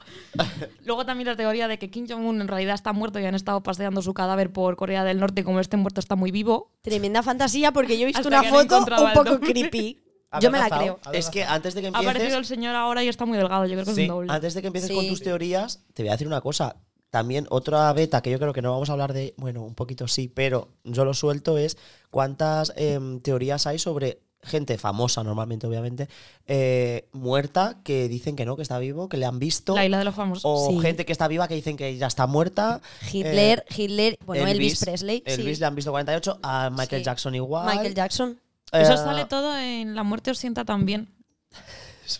Luego 0.86 1.06
también 1.06 1.28
la 1.28 1.36
teoría 1.36 1.68
de 1.68 1.80
que 1.80 1.90
Kim 1.90 2.06
Jong-un 2.08 2.42
en 2.42 2.48
realidad 2.48 2.76
está 2.76 2.92
muerto 2.94 3.20
y 3.20 3.26
han 3.26 3.36
estado 3.36 3.62
paseando 3.64 4.02
su 4.02 4.14
cadáver 4.14 4.52
por 4.52 4.76
Corea 4.76 5.04
del 5.04 5.20
Norte. 5.20 5.44
Como 5.44 5.60
este 5.60 5.78
muerto 5.78 6.00
está 6.02 6.16
muy 6.16 6.32
vivo. 6.32 6.72
Tremenda 6.82 7.24
fantasía 7.24 7.72
porque 7.72 7.98
yo 7.98 8.04
he 8.04 8.08
visto 8.08 8.20
Hasta 8.28 8.42
una 8.42 8.44
foto 8.50 8.80
un 8.80 9.14
poco 9.14 9.40
creepy. 9.40 10.00
Yo 10.42 10.50
me 10.50 10.58
la 10.58 10.68
creo. 10.68 11.00
Es 11.12 11.30
que 11.30 11.44
antes 11.44 11.76
de 11.76 11.82
que 11.82 11.88
Ha 11.88 11.90
aparecido 11.92 12.14
empieces, 12.14 12.38
el 12.40 12.46
señor 12.46 12.74
ahora 12.76 13.04
y 13.04 13.08
está 13.08 13.24
muy 13.24 13.38
delgado. 13.38 13.66
Yo 13.68 13.74
creo 13.74 13.86
que 13.86 13.92
es 13.92 13.96
Sí, 13.96 14.02
un 14.02 14.08
doble. 14.08 14.34
antes 14.34 14.56
de 14.56 14.62
que 14.62 14.68
empieces 14.68 14.90
Sí. 14.90 14.96
con 14.96 15.08
tus 15.08 15.22
teorías, 15.22 15.84
te 15.94 16.02
voy 16.02 16.10
a 16.10 16.14
decir 16.14 16.26
una 16.26 16.42
cosa. 16.42 16.78
También 17.14 17.46
otra 17.52 17.94
beta 17.94 18.24
que 18.24 18.32
yo 18.32 18.40
creo 18.40 18.54
que 18.54 18.64
no 18.64 18.72
vamos 18.72 18.90
a 18.90 18.94
hablar 18.94 19.14
de, 19.14 19.36
bueno, 19.38 19.62
un 19.62 19.76
poquito 19.76 20.08
sí, 20.08 20.32
pero 20.34 20.70
yo 20.84 21.06
lo 21.06 21.14
suelto 21.14 21.60
es 21.60 21.78
cuántas 22.10 22.74
em, 22.76 23.20
teorías 23.20 23.68
hay 23.68 23.78
sobre 23.78 24.18
gente 24.42 24.80
famosa 24.80 25.24
normalmente, 25.24 25.68
obviamente, 25.68 26.10
eh, 26.48 27.08
muerta 27.12 27.78
que 27.84 28.08
dicen 28.08 28.36
que 28.36 28.46
no, 28.48 28.56
que 28.56 28.64
está 28.64 28.80
vivo, 28.80 29.10
que 29.10 29.18
le 29.18 29.28
han 29.28 29.38
visto. 29.38 29.76
La 29.76 29.86
isla 29.86 30.00
de 30.00 30.06
los 30.06 30.16
famosos. 30.16 30.42
O 30.44 30.72
Sí. 30.72 30.80
gente 30.80 31.06
que 31.06 31.12
está 31.12 31.28
viva 31.28 31.48
que 31.48 31.54
dicen 31.54 31.78
que 31.78 31.96
ya 31.98 32.08
está 32.08 32.26
muerta. 32.26 32.82
Hitler, 33.12 33.64
Eh, 33.70 33.74
Hitler, 33.84 34.18
bueno, 34.26 34.48
Elvis, 34.48 34.80
Presley. 34.80 35.22
sí. 35.24 35.34
Elvis 35.34 35.60
le 35.60 35.68
han 35.68 35.76
visto 35.76 35.92
48, 35.92 36.40
a 36.42 36.72
Michael 36.72 37.02
Sí. 37.04 37.06
Jackson 37.06 37.36
igual. 37.36 37.68
Michael 37.68 37.94
Jackson. 37.94 38.40
Eso 38.72 38.94
Eh, 38.94 38.98
sale 38.98 39.26
todo 39.26 39.56
en 39.56 39.94
La 39.94 40.02
muerte 40.02 40.32
os 40.32 40.40
sienta 40.40 40.66
también. 40.66 41.08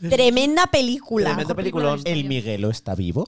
Tremenda 0.08 0.68
película. 0.68 1.30
Tremendo 1.30 1.56
peliculón. 1.56 2.00
¿El 2.06 2.26
Miguelo 2.26 2.70
está 2.70 2.94
vivo? 2.94 3.28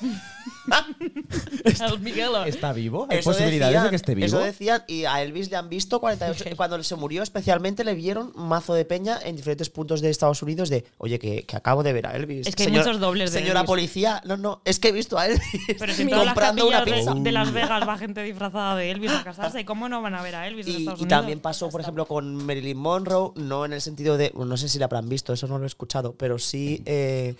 ¿Está 2.46 2.72
vivo? 2.72 3.06
¿Hay 3.10 3.18
Eso 3.18 3.30
posibilidades 3.30 3.72
decían, 3.74 3.84
de 3.84 3.90
que 3.90 3.96
esté 3.96 4.14
vivo? 4.14 4.26
Eso 4.26 4.38
decían, 4.40 4.84
y 4.86 5.04
a 5.04 5.22
Elvis 5.22 5.50
le 5.50 5.56
han 5.56 5.68
visto 5.68 6.00
48. 6.00 6.44
cuando 6.56 6.82
se 6.82 6.96
murió, 6.96 7.22
especialmente 7.22 7.84
le 7.84 7.94
vieron 7.94 8.32
mazo 8.36 8.74
de 8.74 8.84
peña 8.84 9.18
en 9.22 9.36
diferentes 9.36 9.70
puntos 9.70 10.00
de 10.00 10.10
Estados 10.10 10.42
Unidos 10.42 10.68
de, 10.68 10.84
oye, 10.98 11.18
que, 11.18 11.44
que 11.44 11.56
acabo 11.56 11.82
de 11.82 11.92
ver 11.92 12.06
a 12.06 12.16
Elvis. 12.16 12.46
Es 12.46 12.56
que 12.56 12.64
hay 12.64 12.72
muchos 12.72 13.00
dobles 13.00 13.32
de 13.32 13.40
Señora 13.40 13.60
Elvis. 13.60 13.68
policía, 13.68 14.22
no, 14.24 14.36
no, 14.36 14.60
es 14.64 14.78
que 14.78 14.88
he 14.88 14.92
visto 14.92 15.18
a 15.18 15.26
Elvis 15.26 15.42
Pero 15.78 15.92
si 15.92 16.02
en 16.02 16.10
todas 16.10 16.24
las 16.26 16.34
comprando 16.34 16.68
una 16.68 16.84
de, 16.84 17.20
de 17.22 17.32
Las 17.32 17.52
Vegas 17.52 17.88
va 17.88 17.98
gente 17.98 18.22
disfrazada 18.22 18.76
de 18.76 18.90
Elvis 18.90 19.10
a 19.10 19.24
casarse, 19.24 19.64
¿cómo 19.64 19.88
no 19.88 20.02
van 20.02 20.14
a 20.14 20.22
ver 20.22 20.34
a 20.34 20.46
Elvis 20.46 20.66
en 20.66 20.72
Y, 20.72 20.76
Estados 20.76 21.00
y 21.00 21.04
Unidos? 21.04 21.18
también 21.18 21.40
pasó, 21.40 21.68
por 21.70 21.80
ejemplo, 21.80 22.06
con 22.06 22.34
Marilyn 22.46 22.76
Monroe, 22.78 23.32
no 23.36 23.64
en 23.64 23.72
el 23.72 23.80
sentido 23.80 24.16
de, 24.16 24.32
no 24.34 24.56
sé 24.56 24.68
si 24.68 24.78
la 24.78 24.86
habrán 24.86 25.08
visto, 25.08 25.32
eso 25.32 25.46
no 25.46 25.58
lo 25.58 25.64
he 25.64 25.66
escuchado, 25.66 26.14
pero 26.14 26.38
sí 26.38 26.82
eh, 26.86 27.34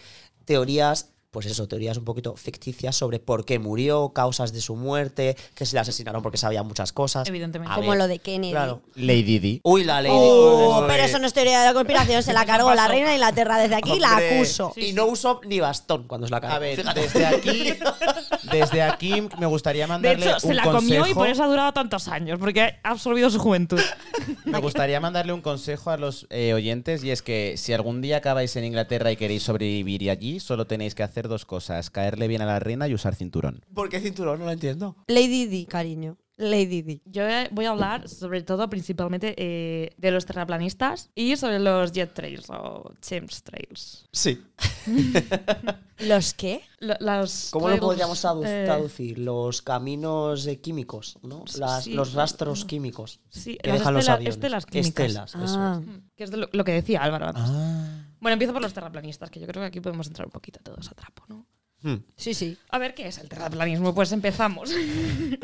teorías, 0.45 1.11
pues 1.31 1.47
eso, 1.47 1.69
teorías 1.69 1.97
un 1.99 2.05
poquito 2.05 2.37
ficticias 2.37 2.97
sobre 2.97 3.19
por 3.21 3.45
qué 3.45 3.59
murió, 3.59 4.13
causas 4.15 4.53
de 4.53 4.61
su 4.63 4.77
muerte, 4.77 5.37
que 5.55 5.67
se 5.67 5.75
le 5.77 5.81
asesinaron 5.81 6.23
porque 6.23 6.39
sabía 6.39 6.63
muchas 6.63 6.93
cosas. 6.93 7.29
Evidentemente. 7.29 7.73
A 7.73 7.77
Como 7.77 7.91
ver, 7.91 7.99
lo 7.99 8.09
de 8.09 8.19
Kennedy. 8.19 8.53
Claro. 8.53 8.81
Lady 8.95 9.39
Di. 9.39 9.61
Uy, 9.63 9.85
la 9.85 10.01
ley. 10.01 10.11
Oh, 10.15 10.81
Uy. 10.81 10.85
pero 10.89 11.03
eso 11.05 11.19
no 11.19 11.27
es 11.27 11.35
teoría 11.35 11.61
de 11.61 11.67
la 11.67 11.75
conspiración, 11.75 12.23
se 12.23 12.33
la 12.33 12.47
cargó 12.47 12.75
la 12.75 12.89
reina 12.89 13.09
de 13.09 13.15
Inglaterra. 13.15 13.59
Desde 13.59 13.75
aquí 13.75 13.99
la 14.01 14.13
Hombre, 14.13 14.37
acuso. 14.37 14.73
y 14.77 14.93
no 14.93 15.07
usó 15.07 15.41
ni 15.47 15.61
bastón 15.61 16.09
cuando 16.09 16.27
se 16.27 16.31
la 16.33 16.41
cargó. 16.41 16.57
A 16.57 16.59
ver, 16.61 16.77
Fíjate. 16.77 17.01
desde 17.01 17.27
aquí, 17.27 17.73
desde 18.51 18.83
aquí 18.83 19.29
me 19.39 19.47
gustaría 19.47 19.85
De 19.85 19.89
mandarle 19.89 20.27
hecho, 20.27 20.41
se 20.41 20.49
un 20.49 20.57
la 20.57 20.63
comió 20.65 20.95
y 20.95 20.99
consejo. 20.99 21.19
por 21.21 21.29
eso 21.29 21.45
ha 21.45 21.47
durado 21.49 21.73
tantos 21.73 22.09
años, 22.09 22.39
porque 22.39 22.63
ha 22.83 22.91
absorbido 22.91 23.31
su 23.31 23.39
juventud. 23.39 23.81
Me 24.45 24.59
gustaría 24.61 24.99
mandarle 25.01 25.33
un 25.33 25.41
consejo 25.43 25.91
a 25.91 25.97
los 25.99 26.27
eh, 26.31 26.55
oyentes 26.55 27.05
y 27.05 27.11
es 27.11 27.21
que 27.23 27.55
si 27.59 27.73
algún 27.75 28.01
día 28.01 28.19
acabáis 28.19 28.57
en 28.57 28.65
Inglaterra 28.65 29.13
y 29.13 29.17
queréis 29.17 29.43
sobrevivir 29.43 30.11
allí, 30.11 30.41
solo 30.41 30.67
tenéis 30.67 30.95
que 30.95 31.03
hacer 31.03 31.18
dos 31.27 31.45
cosas, 31.45 31.91
caerle 31.91 32.29
bien 32.29 32.43
a 32.43 32.47
la 32.47 32.61
reina 32.61 32.87
y 32.87 32.95
usar 32.95 33.17
cinturón. 33.17 33.65
¿Por 33.75 33.89
qué 33.89 33.99
cinturón? 34.01 34.39
No 34.39 34.45
lo 34.45 34.53
entiendo. 34.53 34.95
Lady 35.09 35.47
Di, 35.47 35.67
cariño. 35.67 36.17
Lady 36.37 36.83
Di. 36.83 37.03
Yo 37.05 37.23
eh, 37.27 37.49
voy 37.51 37.65
a 37.65 37.71
hablar 37.71 38.09
sobre 38.09 38.43
todo, 38.45 38.71
principalmente, 38.71 39.35
eh, 39.39 39.91
de 39.97 40.11
los 40.13 40.25
terraplanistas 40.25 41.11
y 41.17 41.35
sobre 41.37 41.59
los 41.59 41.91
jet 41.91 42.15
trails 42.15 42.49
o 42.51 42.93
chemtrails. 43.03 44.07
Sí. 44.13 44.41
¿Los 45.99 46.35
qué? 46.35 46.63
Las 46.79 47.49
¿Cómo 47.51 47.67
lo 47.69 47.75
trails, 47.75 47.85
podríamos 47.85 48.25
eh, 48.47 48.63
traducir? 48.67 49.19
Los 49.19 49.63
caminos 49.63 50.47
eh, 50.47 50.61
químicos, 50.61 51.19
¿no? 51.23 51.45
Las- 51.59 51.85
Sí. 51.85 51.95
los 51.95 52.13
rastros 52.13 52.65
químicos. 52.65 53.19
Sí, 53.31 53.57
que 53.61 53.71
las 53.71 53.79
dejan 53.81 53.95
los 53.95 54.05
estela- 54.05 54.15
aviones. 54.15 54.35
estelas 54.37 54.67
químicas. 54.67 54.89
Estelas, 55.07 55.35
eso 55.35 55.57
Ah. 55.59 55.81
es. 55.83 55.89
Que 56.17 56.25
es 56.25 56.31
de 56.31 56.37
lo, 56.37 56.49
lo 56.53 56.65
que 56.65 56.73
decía 56.73 57.03
Álvaro 57.03 57.27
antes. 57.27 57.43
Ah. 57.47 58.05
Bueno, 58.21 58.35
empiezo 58.35 58.53
por 58.53 58.63
los 58.63 58.75
terraplanistas, 58.75 59.31
que 59.31 59.41
yo 59.41 59.47
creo 59.47 59.63
que 59.63 59.67
aquí 59.69 59.81
podemos 59.81 60.07
entrar 60.07 60.27
un 60.27 60.33
poquito 60.33 60.61
todos 60.63 60.91
a 60.91 60.95
trapo, 60.95 61.25
¿no? 61.29 61.47
Hmm. 61.83 62.03
Sí, 62.17 62.35
sí. 62.35 62.59
A 62.71 62.79
ver, 62.79 62.95
¿qué 62.95 63.07
es 63.07 63.19
el 63.19 63.29
terraplanismo? 63.29 63.95
Pues 63.95 64.11
empezamos. 64.13 64.71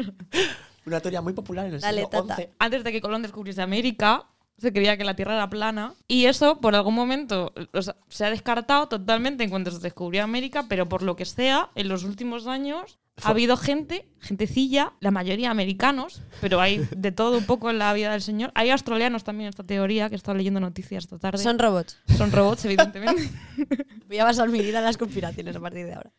Una 0.87 1.00
teoría 1.00 1.22
muy 1.22 1.32
popular 1.32 1.66
en 1.66 1.74
el 1.74 1.80
Dale, 1.80 2.02
siglo. 2.04 2.26
XI. 2.37 2.48
Antes 2.58 2.84
de 2.84 2.92
que 2.92 3.00
Colón 3.00 3.22
descubriese 3.22 3.62
América, 3.62 4.26
se 4.58 4.72
creía 4.72 4.96
que 4.96 5.04
la 5.04 5.16
Tierra 5.16 5.34
era 5.34 5.48
plana. 5.48 5.94
Y 6.08 6.26
eso, 6.26 6.60
por 6.60 6.74
algún 6.74 6.94
momento, 6.94 7.52
o 7.72 7.82
sea, 7.82 7.96
se 8.08 8.24
ha 8.24 8.30
descartado 8.30 8.88
totalmente 8.88 9.44
en 9.44 9.50
cuanto 9.50 9.70
se 9.70 9.78
descubrió 9.78 10.24
América, 10.24 10.66
pero 10.68 10.88
por 10.88 11.02
lo 11.02 11.16
que 11.16 11.24
sea, 11.24 11.70
en 11.74 11.88
los 11.88 12.04
últimos 12.04 12.46
años 12.46 12.98
ha 13.22 13.29
habido 13.29 13.57
gente, 13.57 14.09
gentecilla, 14.20 14.92
la 15.00 15.11
mayoría 15.11 15.50
americanos, 15.50 16.22
pero 16.40 16.61
hay 16.61 16.87
de 16.96 17.12
todo 17.12 17.38
un 17.38 17.44
poco 17.44 17.70
en 17.70 17.79
la 17.79 17.92
vida 17.92 18.12
del 18.12 18.22
señor. 18.22 18.50
Hay 18.55 18.70
australianos 18.70 19.24
también 19.24 19.46
en 19.46 19.50
esta 19.50 19.64
teoría, 19.64 20.09
que 20.09 20.14
he 20.14 20.16
estado 20.16 20.37
leyendo 20.37 20.61
noticias 20.61 21.05
esta 21.05 21.18
tarde. 21.18 21.42
Son 21.42 21.59
robots. 21.59 21.98
Son 22.16 22.33
robots, 22.33 22.64
evidentemente. 22.64 23.31
Voy 24.09 24.18
a 24.18 24.24
basar 24.24 24.48
mi 24.48 24.61
vida 24.61 24.79
en 24.79 24.85
las 24.85 24.96
conspiraciones 24.96 25.55
a 25.55 25.61
partir 25.61 25.87
de 25.87 25.94
ahora. 25.94 26.12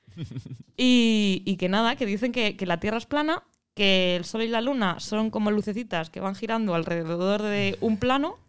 Y, 0.77 1.43
y 1.45 1.57
que 1.57 1.69
nada, 1.69 1.95
que 1.95 2.05
dicen 2.05 2.31
que, 2.31 2.55
que 2.55 2.65
la 2.65 2.79
Tierra 2.79 2.97
es 2.97 3.05
plana 3.05 3.43
que 3.75 4.15
el 4.15 4.25
Sol 4.25 4.41
y 4.41 4.47
la 4.47 4.61
Luna 4.61 4.99
son 4.99 5.29
como 5.29 5.51
lucecitas 5.51 6.09
que 6.09 6.21
van 6.21 6.33
girando 6.33 6.73
alrededor 6.73 7.41
de 7.41 7.77
un 7.81 7.97
plano 7.97 8.39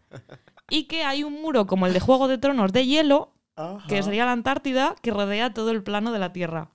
y 0.69 0.85
que 0.85 1.03
hay 1.03 1.23
un 1.23 1.41
muro 1.41 1.67
como 1.67 1.85
el 1.85 1.93
de 1.93 1.99
Juego 1.99 2.27
de 2.27 2.37
Tronos 2.37 2.71
de 2.71 2.85
hielo, 2.85 3.33
que 3.87 4.01
sería 4.03 4.25
la 4.25 4.31
Antártida, 4.31 4.95
que 5.01 5.11
rodea 5.11 5.53
todo 5.53 5.71
el 5.71 5.83
plano 5.83 6.11
de 6.11 6.19
la 6.19 6.31
Tierra. 6.31 6.71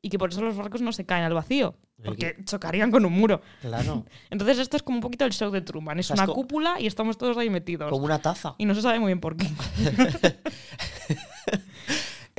Y 0.00 0.10
que 0.10 0.18
por 0.18 0.30
eso 0.30 0.40
los 0.42 0.56
barcos 0.56 0.80
no 0.80 0.92
se 0.92 1.04
caen 1.04 1.24
al 1.24 1.34
vacío, 1.34 1.74
porque 2.04 2.36
chocarían 2.44 2.90
con 2.92 3.04
un 3.04 3.12
muro. 3.12 3.40
Claro. 3.60 4.04
Entonces 4.30 4.58
esto 4.58 4.76
es 4.76 4.82
como 4.84 4.98
un 4.98 5.02
poquito 5.02 5.24
el 5.24 5.32
show 5.32 5.50
de 5.50 5.60
Truman. 5.60 5.98
Es 5.98 6.10
una 6.10 6.26
co- 6.26 6.34
cúpula 6.34 6.80
y 6.80 6.86
estamos 6.86 7.18
todos 7.18 7.36
ahí 7.36 7.50
metidos. 7.50 7.90
Como 7.90 8.04
una 8.04 8.20
taza. 8.20 8.54
Y 8.58 8.64
no 8.66 8.74
se 8.74 8.82
sabe 8.82 9.00
muy 9.00 9.08
bien 9.08 9.20
por 9.20 9.36
qué. 9.36 9.46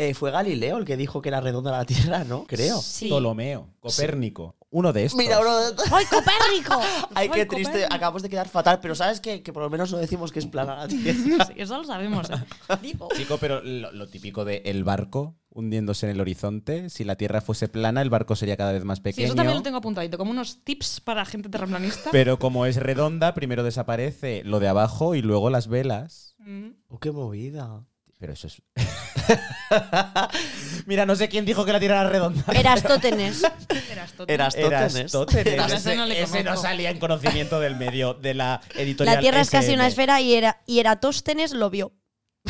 Eh, 0.02 0.14
fue 0.14 0.32
Galileo 0.32 0.78
el 0.78 0.86
que 0.86 0.96
dijo 0.96 1.22
que 1.22 1.28
era 1.28 1.42
redonda 1.42 1.72
la 1.72 1.84
Tierra, 1.84 2.24
¿no? 2.24 2.46
Creo. 2.46 2.82
Sí. 2.82 3.10
Ptolomeo, 3.10 3.68
Copérnico, 3.82 4.56
uno 4.70 4.94
de 4.94 5.04
estos. 5.04 5.18
Mira, 5.18 5.38
bro. 5.42 5.52
¡Ay, 5.92 6.06
Copérnico! 6.06 6.82
Ay, 7.16 7.28
qué 7.28 7.46
triste. 7.46 7.66
Copérnico. 7.74 7.94
Acabamos 7.96 8.22
de 8.22 8.30
quedar 8.30 8.48
fatal, 8.48 8.80
pero 8.82 8.96
¿sabes 8.96 9.20
qué? 9.20 9.44
Que 9.44 9.52
por 9.52 9.62
lo 9.62 9.70
menos 9.70 9.92
no 9.92 9.98
decimos 9.98 10.32
que 10.32 10.40
es 10.40 10.46
plana 10.46 10.78
la 10.78 10.88
Tierra. 10.88 11.46
Sí, 11.48 11.54
eso 11.58 11.78
lo 11.80 11.84
sabemos. 11.84 12.30
¿eh? 12.30 12.36
Digo. 12.82 13.10
Chico, 13.14 13.38
pero 13.42 13.62
lo, 13.62 13.92
lo 13.92 14.08
típico 14.08 14.46
de 14.46 14.62
el 14.64 14.86
barco 14.86 15.36
hundiéndose 15.60 16.06
en 16.08 16.14
el 16.14 16.22
horizonte, 16.22 16.90
si 16.90 17.04
la 17.04 17.16
Tierra 17.16 17.42
fuese 17.42 17.68
plana, 17.68 18.02
el 18.02 18.10
barco 18.10 18.36
sería 18.36 18.58
cada 18.58 18.72
vez 18.72 18.84
más 18.84 19.00
Sí, 19.00 19.04
pequeño. 19.04 19.26
eso 19.28 19.36
también 19.36 19.58
lo 19.58 19.64
tengo 19.64 19.78
apuntadito, 19.78 20.18
como 20.18 20.32
unos 20.32 20.64
tips 20.64 21.02
para 21.02 21.26
gente 21.26 21.50
terraplanista. 21.50 22.10
Pero 22.12 22.40
como 22.40 22.66
es 22.66 22.78
redonda, 22.78 23.34
primero 23.34 23.64
desaparece 23.64 24.42
lo 24.44 24.60
de 24.60 24.68
abajo 24.68 25.16
y 25.16 25.22
luego 25.22 25.50
las 25.50 25.68
velas. 25.68 26.36
Mm. 26.40 26.70
Oh, 26.88 27.00
qué 27.00 27.12
movida. 27.12 27.86
Pero 28.18 28.34
eso 28.34 28.48
es. 28.48 28.62
Mira, 30.86 31.06
no 31.06 31.16
sé 31.16 31.30
quién 31.30 31.46
dijo 31.46 31.64
que 31.64 31.72
la 31.72 31.80
Tierra 31.80 32.02
era 32.02 32.10
redonda. 32.10 32.44
Erastótenes. 32.54 33.44
Eras 33.90 34.14
tú. 34.14 34.26
Eras 34.28 34.56
Erastótenes. 34.56 35.16
Ese 35.16 35.76
Ese, 35.76 35.96
no 35.96 36.06
ese 36.06 36.44
no 36.44 36.58
salía 36.58 36.90
en 36.90 37.00
conocimiento 37.00 37.60
del 37.60 37.78
medio 37.78 38.14
de 38.14 38.34
la 38.34 38.62
editorial. 38.76 39.16
La 39.16 39.22
Tierra 39.22 39.42
es 39.42 39.50
casi 39.50 39.74
una 39.74 39.88
esfera 39.88 40.20
y, 40.20 40.34
era, 40.34 40.62
y 40.66 40.80
Eratóstenes 40.80 41.54
lo 41.54 41.70
vio. 41.70 41.94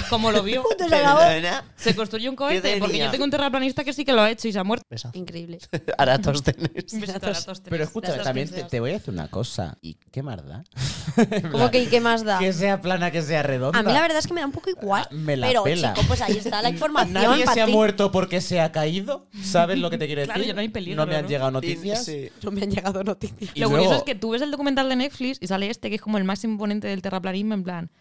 Como 0.10 0.32
lo 0.32 0.44
vio. 0.44 0.64
Se 0.78 0.84
acabó. 0.96 1.20
Perdona. 1.20 1.64
Se 1.76 1.96
construyó 1.96 2.30
un 2.30 2.36
cohete, 2.36 2.74
¿Qué 2.76 2.80
porque 2.80 2.98
yo 3.00 3.10
tengo 3.12 3.24
un 3.26 3.32
terraplanista 3.32 3.84
que 3.84 3.92
sí 3.94 4.06
que 4.06 4.14
lo 4.14 4.22
ha 4.22 4.30
hecho 4.32 4.48
y 4.48 4.54
se 4.54 4.60
ha 4.60 4.64
muerto. 4.64 4.86
Besazo. 4.90 5.18
Increíble. 5.18 5.60
Aratóstenes. 5.98 6.94
Un 6.94 7.02
besito 7.02 7.18
Eratóstenes. 7.28 7.70
Pero 7.70 7.84
escucha, 7.84 8.16
Las 8.16 8.24
también 8.24 8.46
dos 8.48 8.52
te, 8.52 8.54
princesas. 8.56 8.72
te 8.72 8.80
voy 8.80 8.90
a 8.92 8.94
decir 8.94 9.14
una 9.14 9.28
cosa. 9.30 9.78
¿Y 9.82 9.96
qué 10.12 10.24
más 10.24 10.46
da? 10.46 10.64
¿Cómo 11.52 11.70
que 11.72 11.84
y 11.84 11.88
qué 11.88 12.00
más 12.02 12.24
da? 12.24 12.40
Que 12.40 12.54
sea 12.54 12.82
plana, 12.82 13.12
que 13.12 13.22
sea 13.22 13.44
redonda. 13.44 13.80
A 13.80 13.84
mí 13.84 13.92
la 13.92 14.02
verdad 14.02 14.20
es 14.20 14.28
que 14.28 14.34
me 14.34 14.42
da 14.42 14.46
un 14.48 14.52
poco 14.54 14.70
igual. 14.70 15.06
Ah, 15.10 15.14
me 15.14 15.36
la 15.38 15.48
pero, 15.48 15.64
pela. 15.64 15.94
chico, 15.94 16.08
pues 16.08 16.22
ahí 16.22 16.38
está 16.38 16.62
la 16.62 16.70
información. 16.72 17.14
Nadie 17.14 17.44
para 17.46 17.54
se 17.56 17.62
ha 17.62 17.66
ti. 17.66 17.72
muerto 17.72 18.12
porque 18.12 18.42
se 18.42 18.62
ha 18.62 18.72
caído. 18.72 19.28
¿Sabes 19.44 19.80
lo 19.80 19.90
que 19.90 19.98
te 19.98 20.06
quiero 20.06 20.22
decir? 20.22 20.34
Claro, 20.34 20.48
ya 20.48 20.54
no 20.54 20.62
hay 20.62 20.70
peligro, 20.70 21.04
No 21.04 21.08
me 21.12 21.16
han 21.16 21.24
¿no? 21.24 21.30
llegado 21.30 21.52
noticias. 21.52 22.06
Sí. 22.06 22.30
No 22.44 22.52
me 22.52 22.62
han 22.64 22.72
llegado 22.72 23.04
noticias. 23.04 23.52
Y 23.54 23.60
Lo 23.60 23.68
luego- 23.70 23.84
curioso 23.84 23.98
es 23.98 24.04
que 24.04 24.16
tú 24.16 24.30
ves 24.32 24.42
el 24.42 24.52
documental 24.52 24.88
de 24.88 24.96
Netflix 24.96 25.40
y 25.42 25.48
sale 25.48 25.70
este 25.70 25.90
que 25.90 25.96
es 25.96 26.02
como 26.02 26.18
el 26.18 26.24
máximo 26.24 26.54
imponente 26.54 26.88
del 26.88 27.02
terraplanismo, 27.02 27.54
en 27.54 27.64
plan. 27.64 27.92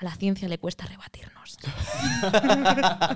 A 0.00 0.04
la 0.04 0.14
ciencia 0.14 0.48
le 0.48 0.58
cuesta 0.58 0.86
rebatirnos. 0.86 1.58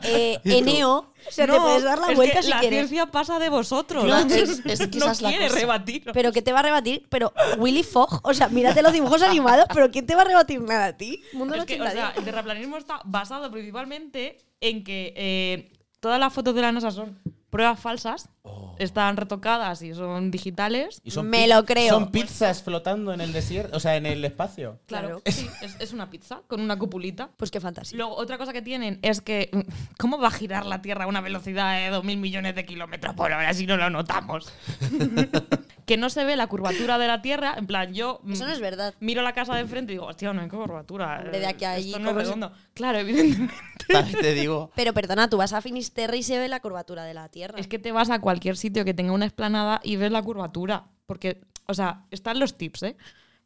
Eh, 0.04 0.38
Eneo, 0.44 0.98
o 1.28 1.30
sea, 1.30 1.46
te 1.46 1.52
No, 1.52 1.62
puedes 1.62 1.82
dar 1.84 1.98
la 1.98 2.08
es 2.10 2.16
vuelta 2.16 2.36
que 2.38 2.42
si 2.42 2.50
la 2.50 2.60
quieres. 2.60 2.88
ciencia 2.88 3.06
pasa 3.06 3.38
de 3.38 3.48
vosotros. 3.48 4.04
Claro, 4.04 4.26
es- 4.34 4.62
es 4.64 4.88
que 4.88 4.98
no 4.98 5.10
es 5.10 5.18
quiere 5.18 5.46
cosa. 5.48 5.58
rebatir. 5.60 6.04
Pero 6.12 6.32
¿qué 6.32 6.42
te 6.42 6.52
va 6.52 6.60
a 6.60 6.62
rebatir? 6.62 7.06
Pero 7.08 7.32
Willy 7.58 7.82
Fogg, 7.84 8.20
o 8.24 8.34
sea, 8.34 8.48
mírate 8.48 8.82
los 8.82 8.92
dibujos 8.92 9.22
animados, 9.22 9.66
pero 9.72 9.90
¿quién 9.90 10.06
te 10.06 10.14
va 10.14 10.22
a 10.22 10.24
rebatir 10.24 10.60
nada 10.60 10.86
a 10.86 10.96
ti? 10.96 11.22
Mundo 11.32 11.54
Es 11.54 11.64
que, 11.64 11.74
o 11.80 11.84
80 11.84 11.92
sea, 11.92 12.12
el 12.16 12.24
terraplanismo 12.24 12.76
está 12.76 13.00
basado 13.04 13.50
principalmente 13.50 14.38
en 14.60 14.82
que 14.84 15.12
eh, 15.16 15.72
todas 16.00 16.18
las 16.18 16.32
fotos 16.32 16.54
de 16.54 16.62
la 16.62 16.72
NASA 16.72 16.90
son 16.90 17.18
pruebas 17.52 17.78
falsas, 17.78 18.30
están 18.78 19.18
retocadas 19.18 19.82
y 19.82 19.92
son 19.94 20.30
digitales. 20.30 21.02
Y 21.04 21.10
son 21.10 21.28
Me 21.28 21.46
lo 21.46 21.66
creo. 21.66 21.90
Son 21.90 22.10
pizzas 22.10 22.62
flotando 22.62 23.12
en 23.12 23.20
el 23.20 23.32
desierto, 23.34 23.76
o 23.76 23.80
sea, 23.80 23.94
en 23.96 24.06
el 24.06 24.24
espacio. 24.24 24.80
Claro, 24.86 25.20
Claro. 25.20 25.22
sí, 25.26 25.46
es, 25.60 25.76
es 25.78 25.92
una 25.92 26.08
pizza 26.08 26.40
con 26.48 26.62
una 26.62 26.78
cupulita. 26.78 27.28
Pues 27.36 27.50
qué 27.50 27.60
fantasía. 27.60 27.98
Luego, 27.98 28.16
otra 28.16 28.38
cosa 28.38 28.54
que 28.54 28.62
tienen 28.62 28.98
es 29.02 29.20
que, 29.20 29.50
¿cómo 29.98 30.18
va 30.18 30.28
a 30.28 30.30
girar 30.30 30.64
la 30.64 30.80
Tierra 30.80 31.04
a 31.04 31.08
una 31.08 31.20
velocidad 31.20 31.76
de 31.76 31.94
2.000 31.94 32.16
millones 32.16 32.54
de 32.54 32.64
kilómetros 32.64 33.14
por 33.14 33.30
hora 33.30 33.52
si 33.52 33.66
no 33.66 33.76
lo 33.76 33.90
notamos? 33.90 34.50
que 35.92 35.98
no 35.98 36.08
se 36.08 36.24
ve 36.24 36.36
la 36.36 36.46
curvatura 36.46 36.96
de 36.98 37.06
la 37.06 37.20
Tierra. 37.20 37.54
En 37.58 37.66
plan, 37.66 37.92
yo 37.92 38.20
Eso 38.30 38.46
no 38.46 38.52
es 38.52 38.60
verdad. 38.60 38.94
miro 39.00 39.20
la 39.22 39.32
casa 39.34 39.54
de 39.54 39.60
enfrente 39.60 39.92
y 39.92 39.96
digo, 39.96 40.06
hostia, 40.06 40.32
no 40.32 40.40
hay 40.40 40.48
curvatura. 40.48 41.22
De 41.24 41.46
aquí 41.46 41.64
a 41.66 41.74
eh, 41.74 41.76
allí, 41.76 41.88
Esto 41.90 41.98
no 41.98 42.08
es 42.08 42.12
¿cómo 42.14 42.20
se- 42.20 42.24
redondo. 42.26 42.52
Claro, 42.74 42.98
evidentemente. 42.98 43.54
También 43.88 44.20
te 44.20 44.32
digo. 44.34 44.70
Pero 44.74 44.94
perdona, 44.94 45.28
tú 45.28 45.36
vas 45.36 45.52
a 45.52 45.60
Finisterre 45.60 46.16
y 46.16 46.22
se 46.22 46.38
ve 46.38 46.48
la 46.48 46.60
curvatura 46.60 47.04
de 47.04 47.12
la 47.14 47.28
Tierra. 47.28 47.58
Es 47.58 47.66
que 47.68 47.78
te 47.78 47.92
vas 47.92 48.08
a 48.10 48.20
cualquier 48.20 48.56
sitio 48.56 48.84
que 48.84 48.94
tenga 48.94 49.12
una 49.12 49.26
explanada 49.26 49.80
y 49.84 49.96
ves 49.96 50.10
la 50.12 50.22
curvatura. 50.22 50.84
Porque, 51.06 51.42
o 51.66 51.74
sea, 51.74 52.06
están 52.10 52.38
los 52.38 52.56
tips, 52.56 52.82
¿eh? 52.84 52.96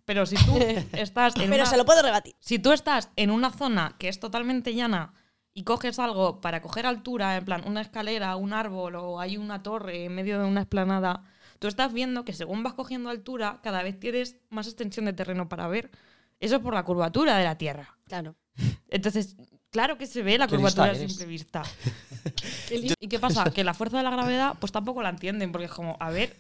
Pero 0.04 0.24
si 0.24 0.36
tú 0.36 0.56
estás 0.92 1.34
en 1.36 1.50
Pero 1.50 1.62
una- 1.62 1.66
se 1.66 1.76
lo 1.76 1.84
puedo 1.84 2.00
rebatir. 2.02 2.34
Si 2.38 2.58
tú 2.60 2.70
estás 2.72 3.10
en 3.16 3.30
una 3.32 3.50
zona 3.50 3.96
que 3.98 4.08
es 4.08 4.20
totalmente 4.20 4.72
llana 4.72 5.12
y 5.52 5.64
coges 5.64 5.98
algo 5.98 6.40
para 6.40 6.60
coger 6.62 6.86
altura, 6.86 7.36
en 7.38 7.44
plan 7.44 7.62
una 7.66 7.80
escalera, 7.80 8.36
un 8.36 8.52
árbol 8.52 8.94
o 8.96 9.18
hay 9.20 9.36
una 9.36 9.62
torre 9.64 10.04
en 10.04 10.14
medio 10.14 10.38
de 10.38 10.44
una 10.44 10.60
explanada, 10.60 11.24
tú 11.58 11.68
estás 11.68 11.92
viendo 11.92 12.24
que 12.24 12.32
según 12.32 12.62
vas 12.62 12.74
cogiendo 12.74 13.10
altura, 13.10 13.60
cada 13.62 13.82
vez 13.82 13.98
tienes 13.98 14.36
más 14.50 14.66
extensión 14.66 15.06
de 15.06 15.12
terreno 15.12 15.48
para 15.48 15.68
ver. 15.68 15.90
Eso 16.40 16.56
es 16.56 16.62
por 16.62 16.74
la 16.74 16.84
curvatura 16.84 17.36
de 17.38 17.44
la 17.44 17.56
Tierra. 17.58 17.96
Claro. 18.06 18.34
Entonces, 18.88 19.36
claro 19.70 19.96
que 19.98 20.06
se 20.06 20.22
ve 20.22 20.38
la 20.38 20.48
curvatura 20.48 20.92
a 20.92 20.94
simple 20.94 21.26
vista. 21.26 21.62
¿Y 23.00 23.08
qué 23.08 23.18
pasa? 23.18 23.44
Que 23.50 23.64
la 23.64 23.74
fuerza 23.74 23.98
de 23.98 24.02
la 24.02 24.10
gravedad, 24.10 24.54
pues 24.58 24.72
tampoco 24.72 25.02
la 25.02 25.10
entienden, 25.10 25.52
porque 25.52 25.66
es 25.66 25.72
como, 25.72 25.96
a 26.00 26.10
ver, 26.10 26.36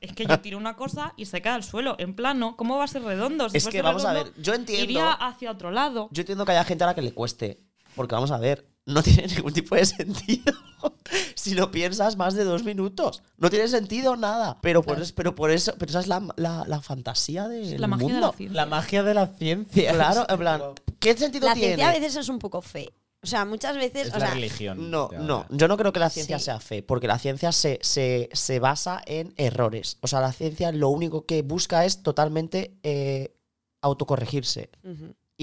es 0.00 0.12
que 0.12 0.26
yo 0.26 0.40
tiro 0.40 0.58
una 0.58 0.76
cosa 0.76 1.14
y 1.16 1.26
se 1.26 1.40
cae 1.40 1.54
al 1.54 1.64
suelo, 1.64 1.96
en 1.98 2.14
plano, 2.14 2.56
¿cómo 2.56 2.76
va 2.76 2.84
a 2.84 2.88
ser 2.88 3.02
redondo? 3.02 3.48
Si 3.48 3.56
Es 3.56 3.68
que 3.68 3.82
vamos 3.82 4.04
a 4.04 4.12
ver, 4.12 4.32
yo 4.36 4.54
entiendo- 4.54 4.84
Iría 4.84 5.12
hacia 5.12 5.50
otro 5.50 5.70
lado. 5.70 6.08
Yo 6.12 6.20
entiendo 6.22 6.44
que 6.44 6.52
haya 6.52 6.64
gente 6.64 6.84
a 6.84 6.88
la 6.88 6.94
que 6.94 7.02
le 7.02 7.12
cueste. 7.12 7.60
Porque 7.94 8.14
vamos 8.14 8.30
a 8.32 8.38
ver, 8.38 8.66
no 8.86 9.02
tiene 9.02 9.26
ningún 9.34 9.52
tipo 9.52 9.74
de 9.74 9.86
sentido. 9.86 10.52
si 11.34 11.54
lo 11.54 11.70
piensas 11.70 12.16
más 12.16 12.34
de 12.34 12.44
dos 12.44 12.64
minutos. 12.64 13.22
No 13.38 13.48
tiene 13.50 13.68
sentido 13.68 14.16
nada. 14.16 14.58
Pero 14.60 14.82
por, 14.82 15.00
eso, 15.00 15.12
pero 15.16 15.34
por 15.34 15.50
eso, 15.50 15.74
pero 15.78 15.90
esa 15.90 16.00
es 16.00 16.06
la, 16.08 16.20
la- 16.36 16.64
la 16.66 16.80
fantasía 16.80 17.48
del 17.48 17.80
la 17.80 17.86
magia 17.86 18.14
de 18.14 18.20
la 18.20 18.32
ciencia. 18.32 18.56
La 18.56 18.66
magia 18.66 19.02
de 19.02 19.14
la 19.14 19.26
ciencia. 19.28 19.92
Claro, 19.92 20.26
en 20.28 20.38
plan, 20.38 20.62
¿qué 20.98 21.16
sentido 21.16 21.46
La 21.48 21.54
tiene? 21.54 21.68
ciencia 21.76 21.88
a 21.90 21.92
veces 21.92 22.16
es 22.16 22.28
un 22.28 22.38
poco 22.38 22.60
fe. 22.60 22.92
O 23.22 23.26
sea, 23.26 23.46
muchas 23.46 23.74
veces. 23.78 24.08
Es 24.08 24.14
o 24.14 24.18
la 24.18 24.26
sea, 24.26 24.34
religión. 24.34 24.90
No, 24.90 25.08
de 25.08 25.18
no, 25.18 25.46
yo 25.48 25.66
no 25.66 25.78
creo 25.78 25.94
que 25.94 25.98
la 26.00 26.10
ciencia 26.10 26.38
Sí. 26.38 26.44
sea 26.44 26.60
fe, 26.60 26.82
porque 26.82 27.06
la 27.06 27.18
ciencia 27.18 27.52
se, 27.52 27.78
se, 27.80 28.28
se 28.34 28.58
basa 28.58 29.00
en 29.06 29.32
errores. 29.38 29.96
O 30.02 30.06
sea, 30.08 30.20
la 30.20 30.30
ciencia 30.32 30.70
lo 30.72 30.90
único 30.90 31.24
que 31.24 31.40
busca 31.40 31.86
es 31.86 32.02
totalmente 32.02 32.76
eh, 32.82 33.34
autocorregirse. 33.80 34.68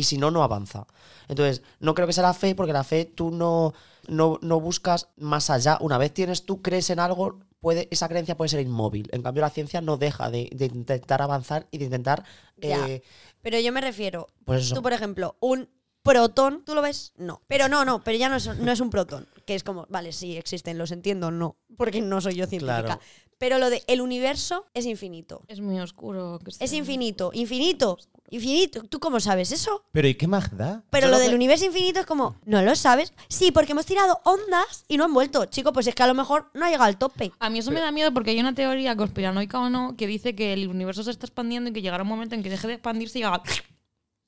Y 0.02 0.04
si 0.04 0.18
no, 0.18 0.32
no 0.32 0.42
avanza. 0.42 0.88
Entonces, 1.28 1.62
no 1.80 1.94
creo 1.94 2.08
que 2.08 2.14
sea 2.14 2.24
la 2.24 2.34
fe, 2.34 2.56
porque 2.56 2.74
la 2.74 2.84
fe 2.84 3.06
tú 3.06 3.30
no, 3.30 3.74
no, 4.08 4.40
no 4.42 4.60
buscas 4.60 5.10
más 5.18 5.52
allá. 5.52 5.78
Una 5.80 6.00
vez 6.00 6.12
tienes, 6.12 6.44
tú 6.44 6.64
crees 6.64 6.90
en 6.90 7.00
algo, 7.00 7.38
puede, 7.60 7.88
esa 7.92 8.10
creencia 8.10 8.36
puede 8.36 8.50
ser 8.50 8.62
inmóvil. 8.62 9.08
En 9.12 9.22
cambio, 9.22 9.42
la 9.42 9.52
ciencia 9.52 9.80
no 9.82 9.98
deja 9.98 10.32
de, 10.32 10.50
de 10.52 10.66
intentar 10.66 11.22
avanzar 11.22 11.68
y 11.70 11.78
de 11.78 11.86
intentar. 11.86 12.24
Ya. 12.58 12.88
eh, 12.90 13.04
Pero 13.44 13.60
yo 13.60 13.72
me 13.72 13.82
refiero. 13.82 14.26
pues. 14.44 14.70
Tú, 14.74 14.82
por 14.82 14.94
ejemplo, 14.94 15.36
un 15.40 15.70
protón, 16.02 16.64
¿tú 16.66 16.74
lo 16.74 16.82
ves? 16.82 17.14
No. 17.18 17.42
Pero 17.48 17.68
no, 17.70 17.86
no, 17.86 18.04
pero 18.04 18.18
ya 18.18 18.28
no 18.28 18.38
es, 18.38 18.48
no 18.58 18.72
es 18.72 18.80
un 18.80 18.90
protón. 18.90 19.28
Que 19.46 19.54
es 19.54 19.64
como, 19.64 19.86
vale, 19.90 20.14
sí, 20.14 20.36
existen, 20.36 20.80
los 20.80 20.92
entiendo, 20.92 21.30
no. 21.30 21.58
Porque 21.78 22.02
no 22.02 22.22
soy 22.22 22.34
yo 22.36 22.48
científica. 22.48 22.82
Claro. 22.84 23.02
Pero 23.38 23.58
lo 23.58 23.70
de 23.72 23.84
el 23.88 24.02
universo 24.02 24.66
es 24.76 24.86
infinito. 24.86 25.44
Es 25.48 25.62
muy 25.62 25.80
oscuro. 25.80 26.38
que 26.44 26.52
Es 26.64 26.74
infinito, 26.74 27.32
infinito, 27.34 27.98
infinito. 28.32 28.82
¿Tú 28.84 29.00
cómo 29.00 29.20
sabes 29.20 29.52
eso? 29.52 29.84
Pero 29.91 30.08
¿y 30.08 30.15
qué 30.15 30.26
más 30.28 30.56
da? 30.58 30.84
Pero 30.89 31.06
Yo 31.08 31.12
lo 31.12 31.17
lo 31.17 31.24
del 31.24 31.36
universo 31.36 31.65
infinito 31.65 32.00
es 32.00 32.06
como, 32.08 32.36
¿no 32.46 32.62
lo 32.63 32.76
sabes? 32.76 33.13
Sí, 33.28 33.52
porque 33.52 33.74
hemos 33.74 33.86
tirado 33.86 34.20
ondas 34.24 34.86
y 34.88 34.98
no 34.98 35.04
han 35.06 35.13
vuelto. 35.13 35.46
Chico, 35.46 35.72
pues 35.74 35.86
es 35.88 35.94
que 35.94 36.02
a 36.04 36.08
lo 36.08 36.13
mejor 36.15 36.50
no 36.56 36.65
ha 36.65 36.70
llegado 36.70 36.86
al 36.86 36.98
tope. 36.98 37.32
A 37.39 37.50
mí 37.52 37.60
eso 37.60 37.70
me 37.72 37.80
da 37.80 37.91
miedo 37.91 38.12
porque 38.13 38.32
hay 38.32 38.39
una 38.39 38.56
teoría 38.56 38.96
conspiranoica 38.96 39.60
o 39.60 39.70
no 39.70 39.96
que 39.96 40.08
dice 40.08 40.34
que 40.36 40.54
el 40.54 40.67
universo 40.67 41.04
se 41.04 41.12
está 41.12 41.26
expandiendo 41.28 41.70
y 41.70 41.74
que 41.74 41.82
llegará 41.82 42.04
un 42.04 42.10
momento 42.10 42.34
en 42.36 42.41
que 42.41 42.50
deje 42.50 42.67
de 42.67 42.74
expandirse 42.74 43.20
y 43.20 43.24
haga. 43.24 43.44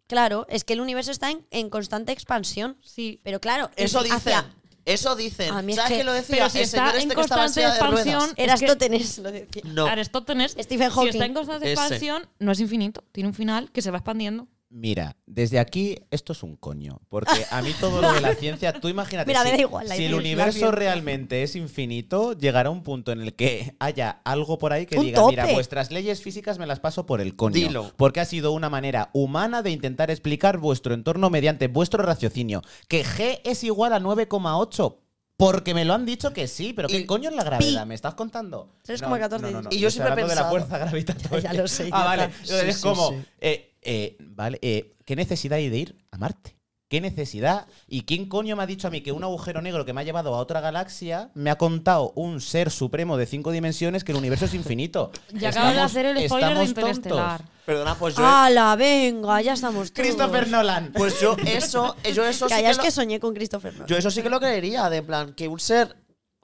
Claro, 0.08 0.46
es 0.50 0.64
que 0.64 0.74
el 0.74 0.82
universo 0.82 1.12
está 1.12 1.32
en, 1.32 1.46
en 1.50 1.70
constante 1.70 2.12
expansión. 2.12 2.78
Sí. 2.82 3.20
Pero 3.24 3.40
claro, 3.40 3.72
Eso 3.76 4.00
hacia- 4.00 4.16
dicen. 4.42 4.63
Eso 4.86 5.16
dicen. 5.16 5.52
A 5.54 5.62
mí 5.62 5.72
es 5.72 5.78
¿Sabes 5.78 5.98
que- 6.00 6.04
lo 6.04 6.12
decía? 6.14 6.36
pero 6.36 6.50
si 6.50 6.58
El 6.60 6.64
está 6.66 6.78
señor 6.78 6.96
en 6.96 7.02
este 7.04 7.16
que 7.16 7.22
estaba 7.22 7.42
en 7.42 7.46
constante 7.48 7.54
silla 7.54 7.74
de 7.74 7.80
ruedas. 7.92 8.06
expansión, 8.08 8.30
Es 8.38 8.60
que- 8.60 9.22
lo 9.22 9.32
decía. 9.32 9.62
No. 9.74 9.86
Aristótenes, 9.88 10.52
Stephen 10.60 10.90
si 10.90 10.96
Hawking. 10.96 11.10
está 11.10 11.26
en 11.26 11.34
constante 11.34 11.66
Ese. 11.72 11.82
expansión, 11.82 12.28
no 12.40 12.52
es 12.52 12.60
infinito. 12.60 13.04
Tiene 13.14 13.30
un 13.30 13.34
final 13.34 13.72
que 13.72 13.82
se 13.82 13.92
va 13.92 13.98
expandiendo. 14.00 14.48
Mira, 14.76 15.18
desde 15.28 15.60
aquí 15.60 16.00
esto 16.10 16.34
es 16.34 16.42
un 16.42 16.56
coño. 16.56 17.00
Porque 17.08 17.46
a 17.52 17.62
mí 17.62 17.70
todo 17.80 18.02
lo 18.02 18.12
de 18.12 18.22
la 18.22 18.34
ciencia, 18.34 18.74
tú 18.74 18.88
imagínate. 18.88 19.28
Mira, 19.28 19.44
si, 19.44 19.52
me 19.52 19.58
da 19.58 19.62
igual 19.62 19.88
la 19.88 19.96
si 19.96 20.06
el 20.06 20.16
universo 20.16 20.72
realmente 20.72 21.44
es 21.44 21.56
infinito, 21.56 22.34
llegará 22.34 22.72
un 22.72 22.82
punto 22.82 23.12
en 23.12 23.22
el 23.22 23.36
que 23.36 23.76
haya 23.78 24.22
algo 24.26 24.58
por 24.58 24.74
ahí 24.74 24.88
que 24.88 24.98
Un 24.98 25.06
diga: 25.06 25.28
Mira, 25.28 25.46
vuestras 25.54 25.92
leyes 25.92 26.24
físicas 26.24 26.58
me 26.58 26.66
las 26.66 26.80
paso 26.80 27.06
por 27.06 27.22
el 27.22 27.36
coño. 27.36 27.54
Dilo. 27.54 27.94
Porque 27.98 28.20
ha 28.20 28.26
sido 28.26 28.52
una 28.52 28.72
manera 28.72 29.12
humana 29.14 29.62
de 29.62 29.70
intentar 29.70 30.10
explicar 30.10 30.58
vuestro 30.58 30.96
entorno 30.96 31.30
mediante 31.30 31.68
vuestro 31.68 32.02
raciocinio. 32.02 32.64
Que 32.88 33.06
G 33.06 33.42
es 33.44 33.64
igual 33.64 33.94
a 33.94 34.00
9,8. 34.00 35.03
Porque 35.52 35.74
me 35.74 35.86
lo 35.86 35.94
han 35.94 36.06
dicho 36.06 36.32
que 36.34 36.48
sí, 36.48 36.74
pero 36.74 36.88
¿qué 36.88 37.00
Y- 37.00 37.06
coño 37.06 37.30
es 37.30 37.36
la 37.36 37.44
gravedad? 37.44 37.86
¿Me 37.86 37.96
estás 37.96 38.14
contando? 38.16 38.70
3,14 38.86 39.42
No, 39.42 39.52
no, 39.52 39.52
no, 39.52 39.62
no, 39.64 39.70
Y 39.72 39.80
yo 39.80 39.88
estoy 39.88 40.02
siempre 40.04 40.10
he 40.10 40.12
hablando 40.12 40.30
de 40.30 40.36
la 40.36 40.42
pensado- 40.42 40.50
fuerza 40.52 40.78
gravitatoria. 40.78 41.42
Ya 41.54 41.54
lo 41.54 41.68
sé, 41.68 41.90
Ah, 41.92 42.04
vale. 42.06 42.30
Sí, 42.44 42.54
es 42.54 42.76
sí, 42.78 42.82
como, 42.82 43.10
sí. 43.10 43.16
eh, 43.42 43.74
eh, 43.82 44.18
vale, 44.20 44.60
eh, 44.62 44.96
¿qué 45.06 45.16
necesidad 45.16 45.58
hay 45.58 45.70
de 45.70 45.78
ir 45.78 45.98
a 46.12 46.18
Marte? 46.18 46.56
¿Qué 46.94 47.02
necesidad? 47.02 47.66
¿Y 47.88 48.04
quién 48.04 48.30
coño 48.30 48.56
me 48.56 48.62
ha 48.62 48.68
dicho 48.68 48.88
a 48.88 48.92
mí 48.92 49.02
que 49.02 49.12
un 49.12 49.24
agujero 49.24 49.64
negro 49.64 49.84
que 49.84 49.94
me 49.94 50.02
ha 50.02 50.04
llevado 50.04 50.36
a 50.36 50.38
otra 50.38 50.62
galaxia 50.62 51.32
me 51.34 51.50
ha 51.50 51.56
contado 51.56 52.12
un 52.14 52.40
ser 52.40 52.70
supremo 52.70 53.18
de 53.18 53.26
cinco 53.26 53.50
dimensiones 53.52 54.04
que 54.04 54.12
el 54.12 54.20
universo 54.20 54.46
es 54.46 54.54
infinito? 54.54 55.10
Ya 55.34 55.50
acabas 55.50 55.74
de 55.74 55.82
hacer 55.82 56.06
el 56.06 56.28
spoiler 56.28 56.56
de 56.56 56.66
Interestelar. 56.66 57.40
tontos. 57.40 57.56
Perdona, 57.66 57.96
pues 57.96 58.16
yo. 58.16 58.24
¡Hala, 58.24 58.76
venga! 58.76 59.42
Ya 59.42 59.54
estamos 59.54 59.92
todos. 59.92 60.08
Christopher 60.08 60.48
Nolan. 60.50 60.92
Pues 60.94 61.20
yo 61.20 61.36
eso, 61.44 61.96
yo 62.14 62.26
eso 62.26 62.48
sí 62.48 62.54
Calla, 62.54 62.68
que 62.68 62.72
es 62.72 62.78
lo- 62.78 62.84
que 62.84 62.92
soñé 62.92 63.20
con 63.20 63.34
Christopher 63.34 63.74
Nolan. 63.74 63.88
Yo 63.88 63.98
eso 63.98 64.12
sí 64.12 64.22
que 64.22 64.30
lo 64.30 64.40
creería, 64.40 64.88
de 64.92 65.02
plan, 65.02 65.34
que 65.34 65.48
un 65.48 65.60
ser 65.60 65.98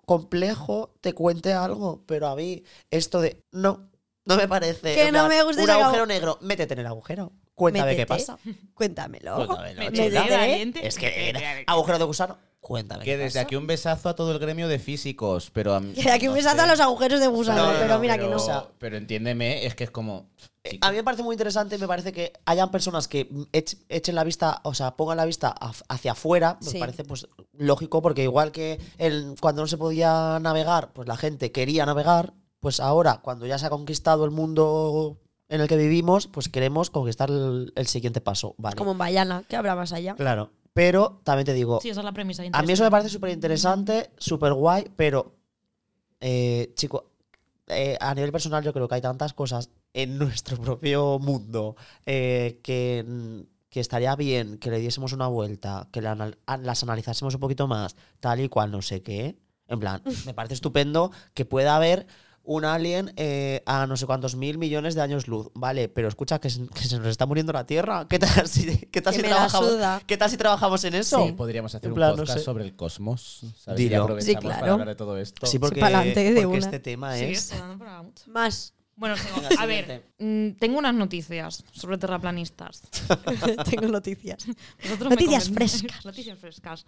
complejo 0.07 0.95
te 1.01 1.13
cuente 1.13 1.53
algo, 1.53 2.01
pero 2.07 2.27
a 2.27 2.35
mí 2.35 2.63
esto 2.89 3.21
de 3.21 3.43
no, 3.51 3.88
no 4.29 4.37
me 4.37 4.47
parece. 4.47 4.95
Que 4.95 5.07
en 5.07 5.13
no 5.13 5.25
plan, 5.25 5.29
me 5.29 5.43
gusta 5.43 5.63
Un 5.63 5.69
ese 5.69 5.81
agujero 5.81 6.05
negro, 6.05 6.37
métete 6.41 6.73
en 6.75 6.79
el 6.81 6.85
agujero. 6.87 7.31
Cuéntame 7.55 7.95
qué 7.97 8.05
pasa. 8.05 8.37
Cuéntamelo. 8.73 9.35
Cuéntamelo, 9.47 10.21
valiente. 10.29 10.87
Es 10.87 10.97
que 10.97 11.63
agujero 11.67 11.97
de 11.99 12.05
gusano, 12.05 12.37
cuéntame. 12.61 13.03
Que 13.03 13.11
qué 13.11 13.17
desde 13.17 13.39
pasa. 13.39 13.41
aquí 13.41 13.55
un 13.57 13.67
besazo 13.67 14.07
a 14.09 14.15
todo 14.15 14.31
el 14.31 14.39
gremio 14.39 14.67
de 14.69 14.79
físicos, 14.79 15.51
pero 15.51 15.73
a 15.73 15.79
mí- 15.81 15.93
Que 15.93 16.09
aquí 16.11 16.25
no 16.25 16.31
un 16.31 16.37
besazo 16.37 16.55
sé. 16.57 16.61
a 16.61 16.67
los 16.67 16.79
agujeros 16.79 17.19
de 17.19 17.27
gusano, 17.27 17.63
No, 17.63 17.73
no, 17.73 17.79
pero 17.79 17.93
no, 17.95 17.99
mira 17.99 18.15
pero, 18.15 18.37
que 18.37 18.47
no. 18.47 18.67
pero 18.77 18.95
entiéndeme, 18.97 19.65
es 19.65 19.75
que 19.75 19.83
es 19.83 19.91
como. 19.91 20.29
Eh, 20.63 20.77
A 20.81 20.91
mí 20.91 20.97
me 20.97 21.03
parece 21.03 21.23
muy 21.23 21.33
interesante, 21.33 21.77
me 21.77 21.87
parece 21.87 22.11
que 22.13 22.33
hayan 22.45 22.69
personas 22.71 23.07
que 23.07 23.29
ech- 23.29 23.77
echen 23.89 24.15
la 24.15 24.23
vista, 24.25 24.59
o 24.63 24.73
sea, 24.73 24.95
pongan 24.95 25.17
la 25.17 25.25
vista 25.25 25.53
af- 25.55 25.83
hacia 25.87 26.11
afuera, 26.13 26.57
me 26.61 26.71
Sí. 26.71 26.79
parece 26.79 27.03
pues 27.05 27.27
lógico, 27.53 28.01
porque 28.01 28.23
igual 28.23 28.51
que 28.51 28.79
el, 28.97 29.35
cuando 29.41 29.61
no 29.63 29.67
se 29.67 29.77
podía 29.77 30.37
navegar, 30.41 30.91
pues 30.93 31.07
la 31.07 31.15
gente 31.17 31.51
quería 31.53 31.85
navegar, 31.85 32.33
pues 32.59 32.79
ahora, 32.79 33.19
cuando 33.21 33.45
ya 33.45 33.57
se 33.57 33.65
ha 33.65 33.69
conquistado 33.69 34.25
el 34.25 34.31
mundo 34.31 35.17
en 35.47 35.61
el 35.61 35.67
que 35.67 35.77
vivimos, 35.77 36.27
pues 36.27 36.49
queremos 36.49 36.89
conquistar 36.89 37.29
el, 37.29 37.71
el 37.75 37.87
siguiente 37.87 38.21
paso, 38.21 38.55
¿vale? 38.57 38.75
Como 38.75 38.91
en 38.91 38.97
Bayana, 38.97 39.43
que 39.47 39.55
habrá 39.55 39.75
más 39.75 39.93
allá. 39.93 40.15
Claro, 40.15 40.51
pero 40.73 41.21
también 41.23 41.45
te 41.45 41.53
digo, 41.53 41.79
Sí, 41.81 41.89
esa 41.89 42.01
es 42.01 42.05
la 42.05 42.11
premisa. 42.11 42.43
a 42.51 42.61
mí 42.61 42.71
eso 42.71 42.83
me 42.83 42.91
parece 42.91 43.09
súper 43.09 43.31
interesante, 43.31 44.11
súper 44.17 44.53
guay, 44.53 44.85
pero, 44.95 45.35
eh, 46.19 46.71
chico, 46.75 47.11
eh, 47.67 47.97
a 47.99 48.13
nivel 48.15 48.31
personal 48.31 48.63
yo 48.63 48.73
creo 48.73 48.87
que 48.87 48.95
hay 48.95 49.01
tantas 49.01 49.33
cosas 49.33 49.69
en 49.93 50.17
nuestro 50.17 50.57
propio 50.61 51.17
mundo 51.19 51.75
eh, 52.05 52.59
que, 52.63 53.45
que 53.69 53.79
estaría 53.79 54.15
bien 54.15 54.57
que 54.57 54.69
le 54.69 54.79
diésemos 54.79 55.13
una 55.13 55.27
vuelta, 55.27 55.87
que 55.91 56.01
la 56.01 56.15
las 56.61 56.83
analizásemos 56.83 57.33
un 57.33 57.39
poquito 57.39 57.67
más, 57.67 57.95
tal 58.19 58.39
y 58.41 58.49
cual, 58.49 58.71
no 58.71 58.81
sé 58.81 59.01
qué. 59.01 59.37
En 59.67 59.79
plan, 59.79 60.01
me 60.25 60.33
parece 60.33 60.55
estupendo 60.55 61.11
que 61.33 61.45
pueda 61.45 61.75
haber 61.75 62.07
un 62.51 62.65
alien 62.65 63.13
eh, 63.15 63.61
a 63.67 63.85
no 63.85 63.95
sé 63.95 64.07
cuántos 64.07 64.35
mil 64.35 64.57
millones 64.57 64.95
de 64.95 65.01
años 65.01 65.27
luz, 65.27 65.49
¿vale? 65.53 65.87
Pero 65.87 66.07
escucha, 66.07 66.39
que, 66.39 66.49
se- 66.49 66.67
que 66.67 66.81
se 66.83 66.97
nos 66.97 67.05
está 67.07 67.27
muriendo 67.27 67.53
la 67.53 67.67
Tierra. 67.67 68.07
¿Qué 68.09 68.17
tal 68.17 68.47
si, 68.47 68.65
qué 68.87 69.01
tal 69.01 69.13
Que 69.13 69.19
si 69.21 69.25
trabajamos. 69.27 69.71
¿qué 70.07 70.17
tal 70.17 70.29
si 70.31 70.37
trabajamos 70.37 70.83
en 70.83 70.95
eso? 70.95 71.23
Sí, 71.27 71.33
podríamos 71.33 71.75
hacer 71.75 71.91
un 71.93 71.99
no 71.99 72.15
podcast 72.15 72.39
sé. 72.39 72.43
sobre 72.43 72.63
el 72.63 72.75
cosmos. 72.75 73.41
¿sabes? 73.55 73.79
Y 73.81 73.93
aprovechamos 73.93 74.23
Sí, 74.25 74.35
claro. 74.35 74.59
para 74.61 74.71
hablar 74.73 74.87
de 74.87 74.95
todo 74.95 75.15
esto. 75.19 75.45
Sí, 75.45 75.59
porque, 75.59 75.79
de 75.79 76.33
porque 76.41 76.45
una. 76.47 76.57
este 76.57 76.79
tema 76.79 77.15
Sí, 77.15 77.25
es... 77.25 77.53
mucho. 78.03 78.23
Más. 78.31 78.73
Bueno, 78.95 79.15
a 79.59 79.65
ver, 79.65 80.03
mm, 80.17 80.57
tengo 80.59 80.77
unas 80.79 80.93
noticias 80.95 81.63
sobre 81.71 81.97
terraplanistas. 81.97 82.81
Tengo 83.69 83.87
noticias. 83.87 84.45
Vosotros 84.83 85.11
Noticias 85.11 85.49
frescas. 85.49 86.03
Noticias 86.03 86.37
frescas. 86.37 86.85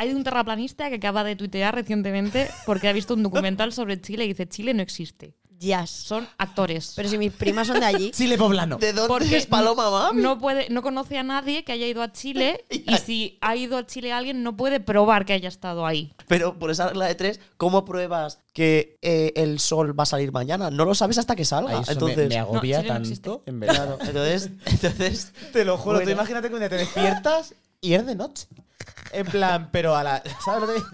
Hay 0.00 0.14
un 0.14 0.24
terraplanista 0.24 0.88
que 0.88 0.94
acaba 0.94 1.24
de 1.24 1.36
tuitear 1.36 1.74
recientemente 1.74 2.48
porque 2.64 2.88
ha 2.88 2.92
visto 2.94 3.12
un 3.12 3.22
documental 3.22 3.70
sobre 3.74 4.00
Chile 4.00 4.24
y 4.24 4.28
dice 4.28 4.48
Chile 4.48 4.72
no 4.72 4.80
existe. 4.80 5.34
Jazz. 5.58 5.90
Son 5.90 6.26
actores. 6.38 6.94
Pero 6.96 7.10
si 7.10 7.18
mis 7.18 7.34
primas 7.34 7.66
son 7.66 7.80
de 7.80 7.84
allí. 7.84 8.10
Chile 8.14 8.38
poblano. 8.38 8.78
¿De 8.78 8.94
dónde 8.94 9.08
Porque 9.08 9.36
es 9.36 9.44
Paloma 9.44 9.90
Mami? 9.90 10.22
no 10.22 10.38
puede, 10.38 10.70
no 10.70 10.80
conoce 10.80 11.18
a 11.18 11.22
nadie 11.22 11.64
que 11.64 11.72
haya 11.72 11.86
ido 11.86 12.00
a 12.02 12.12
Chile 12.12 12.64
y 12.70 12.96
si 12.96 13.36
ha 13.42 13.56
ido 13.56 13.76
a 13.76 13.84
Chile 13.84 14.10
alguien 14.10 14.42
no 14.42 14.56
puede 14.56 14.80
probar 14.80 15.26
que 15.26 15.34
haya 15.34 15.48
estado 15.50 15.84
ahí. 15.84 16.14
Pero 16.28 16.58
por 16.58 16.70
esa 16.70 16.86
regla 16.88 17.04
de 17.04 17.14
tres, 17.14 17.38
¿cómo 17.58 17.84
pruebas 17.84 18.38
que 18.54 18.96
eh, 19.02 19.34
el 19.36 19.58
sol 19.60 19.98
va 19.98 20.04
a 20.04 20.06
salir 20.06 20.32
mañana? 20.32 20.70
No 20.70 20.86
lo 20.86 20.94
sabes 20.94 21.18
hasta 21.18 21.36
que 21.36 21.44
salga. 21.44 21.78
Eso 21.78 21.84
me- 21.88 21.92
entonces, 21.92 22.28
me, 22.30 22.38
agobia 22.38 22.78
No, 22.82 22.94
no 22.98 23.02
tanto, 23.02 23.42
en 23.44 23.60
verdad. 23.60 23.74
claro, 23.74 23.98
entonces, 24.00 24.50
entonces, 24.64 25.32
Te 25.52 25.66
lo 25.66 25.76
juro, 25.76 26.00
tú 26.00 26.08
imagínate 26.08 26.48
que 26.48 26.54
un 26.54 26.60
día 26.60 26.70
te 26.70 26.76
despiertas 26.76 27.54
y 27.80 27.94
es 27.94 28.06
de 28.06 28.14
noche. 28.14 28.46
En 29.12 29.26
plan, 29.26 29.68
pero 29.72 29.96
a 29.96 30.04
la. 30.04 30.22
¿Sabes 30.44 30.60
lo 30.60 30.66
que 30.68 30.74
digo? 30.74 30.86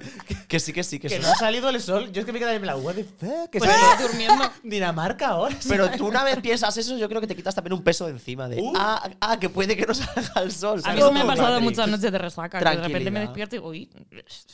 que 0.48 0.58
sí, 0.58 0.72
que 0.72 0.82
sí, 0.82 0.98
que, 0.98 1.08
Que 1.08 1.16
sí. 1.16 1.22
no 1.22 1.28
ha 1.30 1.34
salido 1.34 1.68
el 1.68 1.80
sol. 1.80 2.10
Yo 2.12 2.20
es 2.20 2.26
que 2.26 2.32
me 2.32 2.38
quedé 2.38 2.54
en 2.54 2.62
plan, 2.62 2.82
what 2.82 2.94
the 2.94 3.04
fuck. 3.04 3.50
Que 3.50 3.58
Pues 3.58 3.70
se 3.70 3.76
estoy 3.92 4.06
durmiendo. 4.08 4.50
Dinamarca 4.62 5.28
ahora. 5.28 5.54
Pero 5.68 5.90
tú 5.90 6.06
una 6.08 6.24
vez 6.24 6.38
piensas 6.40 6.74
eso, 6.78 6.96
yo 6.96 7.08
creo 7.08 7.20
que 7.20 7.26
te 7.26 7.36
quitas 7.36 7.54
también 7.54 7.74
un 7.74 7.82
peso 7.82 8.06
de 8.06 8.12
encima 8.12 8.48
de, 8.48 8.60
Uh. 8.62 8.72
ah, 8.74 9.10
ah, 9.20 9.38
que 9.38 9.50
puede 9.50 9.76
que 9.76 9.84
no 9.86 9.92
salga 9.94 10.40
el 10.42 10.50
sol. 10.50 10.80
A 10.84 10.94
mí 10.94 10.98
¿sabes? 10.98 10.98
eso 11.00 11.12
me 11.12 11.20
ha 11.20 11.22
Como 11.24 11.34
pasado 11.34 11.52
Matrix. 11.60 11.70
muchas 11.70 11.88
noches 11.90 12.12
de 12.12 12.18
resaca. 12.18 12.58
Que 12.58 12.64
de 12.64 12.70
repente 12.70 12.88
me 12.88 13.20
Tranquilidad. 13.20 13.20
despierto 13.22 13.56
y 13.56 13.58
digo, 13.58 13.68
uy, 13.68 13.90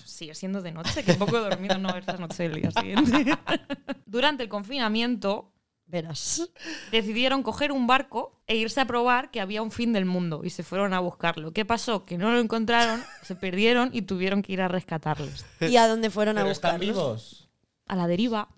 sigue 0.04 0.34
siendo 0.34 0.60
de 0.60 0.72
noche, 0.72 1.04
que 1.04 1.14
poco 1.14 1.36
he 1.36 1.40
dormido. 1.40 1.78
No, 1.78 1.96
esta 1.96 2.12
es 2.14 2.20
noche 2.20 2.42
del 2.48 2.54
día 2.60 2.70
siguiente. 2.72 3.38
Durante 4.06 4.42
el 4.42 4.48
confinamiento 4.48 5.51
Verás. 5.92 6.48
decidieron 6.90 7.42
coger 7.42 7.70
un 7.70 7.86
barco 7.86 8.40
e 8.46 8.56
irse 8.56 8.80
a 8.80 8.86
probar 8.86 9.30
que 9.30 9.42
había 9.42 9.60
un 9.62 9.70
fin 9.70 9.92
del 9.92 10.06
mundo 10.06 10.40
y 10.42 10.48
se 10.50 10.62
fueron 10.62 10.94
a 10.94 11.00
buscarlo. 11.00 11.52
¿Qué 11.52 11.66
pasó? 11.66 12.06
Que 12.06 12.16
no 12.16 12.32
lo 12.32 12.40
encontraron, 12.40 13.04
se 13.22 13.36
perdieron 13.36 13.90
y 13.92 14.02
tuvieron 14.02 14.40
que 14.40 14.54
ir 14.54 14.62
a 14.62 14.68
rescatarlos. 14.68 15.44
¿Y 15.60 15.76
a 15.76 15.86
dónde 15.86 16.08
fueron 16.08 16.38
a 16.38 16.40
Pero 16.40 16.50
están 16.50 16.78
buscarlos? 16.80 16.96
vivos. 16.96 17.48
A 17.86 17.94
la 17.96 18.06
deriva. 18.06 18.48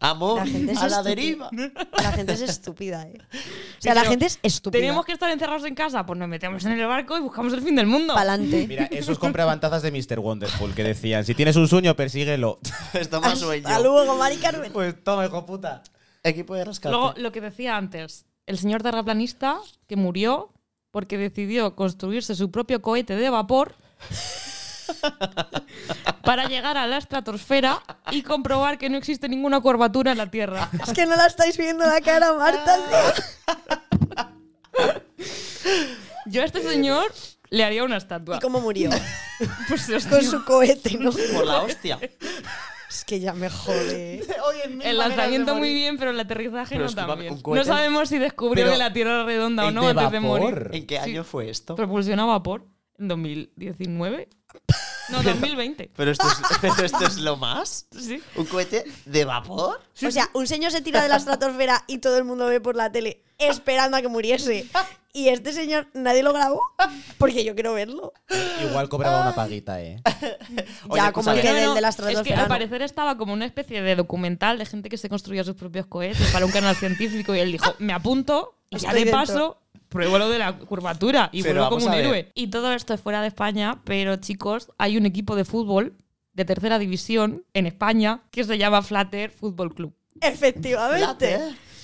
Amor, 0.00 0.38
La 0.38 0.46
gente 0.46 0.72
es 0.72 0.78
a 0.78 0.88
la 0.88 1.02
deriva. 1.02 1.50
La 2.00 2.12
gente 2.12 2.32
es 2.32 2.40
estúpida, 2.40 3.02
eh. 3.02 3.18
O 3.20 3.80
sea, 3.82 3.94
la 3.94 4.02
Pero 4.02 4.10
gente 4.12 4.26
es 4.26 4.38
estúpida. 4.44 4.80
¿Tenemos 4.80 5.04
que 5.04 5.10
estar 5.12 5.28
encerrados 5.28 5.64
en 5.64 5.74
casa? 5.74 6.06
Pues 6.06 6.16
nos 6.18 6.28
metemos 6.28 6.64
en 6.64 6.78
el 6.78 6.86
barco 6.86 7.18
y 7.18 7.20
buscamos 7.20 7.52
el 7.52 7.62
fin 7.62 7.74
del 7.74 7.86
mundo. 7.88 8.14
Pa'lante. 8.14 8.66
Mira, 8.68 8.84
esos 8.92 9.18
compraban 9.18 9.58
tazas 9.60 9.82
de 9.82 9.90
Mr. 9.90 10.20
Wonderful 10.20 10.72
que 10.72 10.84
decían: 10.84 11.24
si 11.24 11.34
tienes 11.34 11.56
un 11.56 11.66
sueño, 11.66 11.96
persíguelo. 11.96 12.60
Esto 12.94 13.20
más 13.20 13.40
sueño. 13.40 13.66
Hasta 13.66 13.80
luego, 13.80 14.16
Mari 14.16 14.36
Carmen. 14.36 14.72
Pues 14.72 14.94
toma, 15.02 15.26
hijo 15.26 15.44
puta. 15.44 15.82
Equipo 16.22 16.54
de 16.54 16.64
rescate. 16.64 16.94
Luego, 16.94 17.14
lo 17.16 17.32
que 17.32 17.40
decía 17.40 17.76
antes, 17.76 18.26
el 18.46 18.58
señor 18.58 18.82
terraplanista 18.82 19.58
que 19.86 19.96
murió 19.96 20.52
porque 20.90 21.18
decidió 21.18 21.76
construirse 21.76 22.34
su 22.34 22.50
propio 22.50 22.82
cohete 22.82 23.16
de 23.16 23.30
vapor 23.30 23.74
para 26.24 26.48
llegar 26.48 26.76
a 26.76 26.86
la 26.86 26.98
estratosfera 26.98 27.82
y 28.10 28.22
comprobar 28.22 28.78
que 28.78 28.88
no 28.88 28.96
existe 28.96 29.28
ninguna 29.28 29.60
curvatura 29.60 30.12
en 30.12 30.18
la 30.18 30.30
Tierra. 30.30 30.70
Es 30.86 30.92
que 30.92 31.06
no 31.06 31.16
la 31.16 31.26
estáis 31.26 31.56
viendo 31.56 31.86
la 31.86 32.00
cara, 32.00 32.32
Marta. 32.32 32.76
Yo 36.26 36.42
a 36.42 36.44
este 36.44 36.62
señor 36.62 37.12
le 37.50 37.64
haría 37.64 37.84
una 37.84 37.96
estatua. 37.96 38.36
¿Y 38.36 38.40
cómo 38.40 38.60
murió? 38.60 38.90
Pues, 39.68 39.86
Con 40.10 40.24
su 40.24 40.44
cohete, 40.44 40.98
¿no? 40.98 41.12
Por 41.12 41.46
la 41.46 41.62
hostia. 41.62 42.00
Es 42.88 43.04
que 43.04 43.20
ya 43.20 43.34
me 43.34 43.50
jode. 43.50 44.22
el 44.82 44.96
lanzamiento 44.98 45.54
muy 45.54 45.74
bien, 45.74 45.98
pero 45.98 46.10
el 46.10 46.20
aterrizaje 46.20 46.76
Pero 46.76 46.88
no 46.88 46.94
tan 46.94 47.18
bien. 47.18 47.38
No 47.44 47.64
sabemos 47.64 48.08
si 48.08 48.18
descubrió 48.18 48.64
Pero 48.64 48.72
que 48.72 48.78
la 48.78 48.92
Tierra 48.92 49.14
era 49.16 49.24
redonda 49.24 49.66
o 49.66 49.70
no 49.70 49.82
de 49.82 49.90
antes 49.90 50.10
de 50.12 50.20
morir. 50.20 50.54
vapor. 50.54 50.70
¿En 50.74 50.86
qué 50.86 50.96
Sí. 51.04 51.10
año 51.10 51.24
fue 51.24 51.50
esto? 51.50 51.74
Propulsión 51.76 52.18
a 52.20 52.24
vapor 52.24 52.66
en 52.98 53.08
2019. 53.08 54.28
No, 55.08 55.22
2020. 55.22 55.90
Pero 55.96 56.10
esto, 56.10 56.26
es, 56.26 56.36
pero 56.60 56.84
esto 56.84 57.06
es 57.06 57.16
lo 57.16 57.38
más. 57.38 57.86
Sí. 57.98 58.22
¿Un 58.36 58.44
cohete 58.44 58.84
de 59.06 59.24
vapor? 59.24 59.80
O 60.06 60.10
sea, 60.10 60.28
un 60.34 60.46
señor 60.46 60.70
se 60.70 60.82
tira 60.82 61.02
de 61.02 61.08
la 61.08 61.16
estratosfera 61.16 61.84
y 61.86 61.98
todo 61.98 62.18
el 62.18 62.24
mundo 62.24 62.44
ve 62.46 62.60
por 62.60 62.76
la 62.76 62.92
tele 62.92 63.22
esperando 63.38 63.96
a 63.96 64.02
que 64.02 64.08
muriese. 64.08 64.66
Y 65.14 65.28
este 65.30 65.52
señor, 65.52 65.88
nadie 65.94 66.22
lo 66.22 66.32
grabó. 66.32 66.60
Porque 67.16 67.42
yo 67.42 67.54
quiero 67.54 67.72
verlo. 67.72 68.12
Igual 68.68 68.88
cobraba 68.90 69.22
una 69.22 69.34
paguita, 69.34 69.80
eh. 69.80 70.02
Oye, 70.88 71.02
ya, 71.02 71.12
como 71.12 71.30
el 71.30 71.40
que 71.40 71.52
del 71.52 71.74
de 71.74 71.80
la 71.80 71.88
es 71.88 71.96
que 71.96 72.02
estratosfera. 72.02 72.36
al 72.36 72.44
no. 72.44 72.48
parecer 72.48 72.82
estaba 72.82 73.16
como 73.16 73.32
una 73.32 73.46
especie 73.46 73.80
de 73.80 73.96
documental 73.96 74.58
de 74.58 74.66
gente 74.66 74.90
que 74.90 74.98
se 74.98 75.08
construía 75.08 75.42
sus 75.42 75.54
propios 75.54 75.86
cohetes 75.86 76.30
para 76.32 76.44
un 76.44 76.52
canal 76.52 76.76
científico 76.76 77.34
y 77.34 77.40
él 77.40 77.50
dijo, 77.50 77.74
me 77.78 77.94
apunto 77.94 78.54
y 78.70 78.78
ya 78.78 78.92
de 78.92 79.00
dentro. 79.04 79.18
paso 79.18 79.58
pruebo 79.88 80.18
lo 80.18 80.28
de 80.28 80.38
la 80.38 80.56
curvatura 80.56 81.30
y 81.32 81.42
Pero 81.42 81.60
vuelvo 81.60 81.76
como 81.76 81.86
un 81.86 81.94
héroe. 81.94 82.30
Y 82.34 82.48
todo 82.48 82.72
esto 82.72 82.94
es 82.94 83.00
fuera 83.00 83.20
de 83.22 83.28
España, 83.28 83.80
pero 83.84 84.16
chicos, 84.16 84.70
hay 84.78 84.96
un 84.96 85.06
equipo 85.06 85.36
de 85.36 85.44
fútbol 85.44 85.96
de 86.32 86.44
tercera 86.44 86.78
división 86.78 87.44
en 87.54 87.66
España 87.66 88.22
que 88.30 88.44
se 88.44 88.58
llama 88.58 88.82
Flatter 88.82 89.30
Fútbol 89.30 89.74
Club. 89.74 89.94
Efectivamente. 90.20 91.40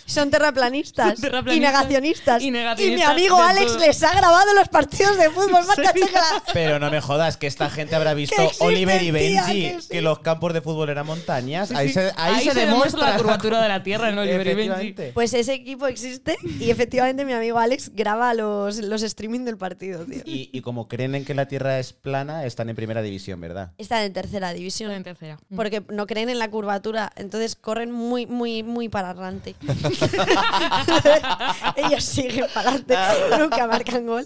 Son 0.07 0.31
terraplanistas, 0.31 1.15
Son 1.15 1.21
terraplanistas 1.23 2.43
y 2.43 2.51
negacionistas. 2.51 2.83
y 2.83 2.91
mi 2.91 3.03
amigo 3.03 3.41
Alex 3.41 3.67
todo. 3.73 3.79
les 3.79 4.03
ha 4.03 4.15
grabado 4.15 4.53
los 4.55 4.69
partidos 4.69 5.17
de 5.17 5.31
fútbol. 5.31 5.65
Marca 5.67 5.93
checa. 5.93 6.43
Pero 6.53 6.79
no 6.79 6.91
me 6.91 7.01
jodas, 7.01 7.37
que 7.37 7.47
esta 7.47 7.71
gente 7.71 7.95
habrá 7.97 8.15
visto 8.15 8.41
existen, 8.41 8.67
Oliver 8.67 9.03
y 9.03 9.11
Benji, 9.11 9.63
que 9.63 9.75
que, 9.77 9.81
sí. 9.81 10.01
los 10.01 10.19
campos 10.21 10.53
de 10.53 10.61
fútbol 10.61 10.91
eran 10.91 11.07
montañas. 11.07 11.71
ahí, 11.73 11.89
Sí, 11.89 11.95
se, 11.95 12.13
ahí 12.17 12.45
se 12.45 12.55
demuestra 12.55 13.11
la 13.11 13.17
curvatura 13.17 13.63
de 13.63 13.69
la 13.69 13.83
Tierra 13.83 14.09
en 14.11 14.19
Oliver 14.19 14.47
y 14.47 14.55
Benji. 14.55 14.95
Pues 15.13 15.33
ese 15.35 15.55
equipo 15.55 15.87
existe 15.87 16.37
y 16.61 16.71
efectivamente 16.71 17.25
mi 17.25 17.33
amigo 17.33 17.59
Alex 17.59 17.93
graba 17.95 18.35
los, 18.35 18.79
los 18.79 19.03
streaming 19.03 19.41
del 19.45 19.57
partido, 19.57 20.05
tío. 20.05 20.23
Y, 20.25 20.51
y 20.53 20.61
como 20.61 20.89
creen 20.89 21.15
en 21.15 21.25
que 21.25 21.35
la 21.35 21.47
Tierra 21.49 21.79
es 21.79 21.93
plana, 21.93 22.45
están 22.45 22.69
en 22.69 22.77
primera 22.77 23.03
división, 23.03 23.41
¿verdad? 23.41 23.73
Están 23.79 24.03
en 24.03 24.13
tercera 24.13 24.53
división. 24.53 24.91
en 24.93 25.03
tercera. 25.05 25.39
Porque 25.55 25.83
no 25.89 26.07
creen 26.07 26.29
en 26.29 26.39
la 26.39 26.51
curvatura, 26.51 27.13
entonces 27.17 27.55
corren 27.57 27.91
muy, 27.91 28.27
muy, 28.27 28.63
muy 28.63 28.89
para 28.89 29.11
adelante. 29.11 29.55
Ellos 31.77 32.05
siguen 32.05 32.47
para 32.53 32.71
adelante, 32.71 32.97
nunca 33.39 33.67
marcan 33.67 34.07
gol. 34.07 34.25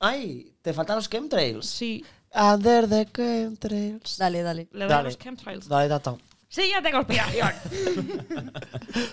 Ay, 0.00 0.52
te 0.62 0.72
faltan 0.72 0.96
los 0.96 1.08
chemtrails. 1.08 1.66
Sí, 1.66 2.04
Under 2.34 2.86
the 2.88 3.06
chemtrails. 3.06 4.18
Dale, 4.18 4.42
dale. 4.42 4.68
le 4.72 4.84
doy 4.84 4.92
a 4.92 4.96
Dale. 4.96 5.04
los 5.04 5.18
chemtrails. 5.18 5.68
Dale, 5.68 5.88
Tata. 5.88 6.16
Siguiente 6.48 6.90
conspiración. 6.92 7.50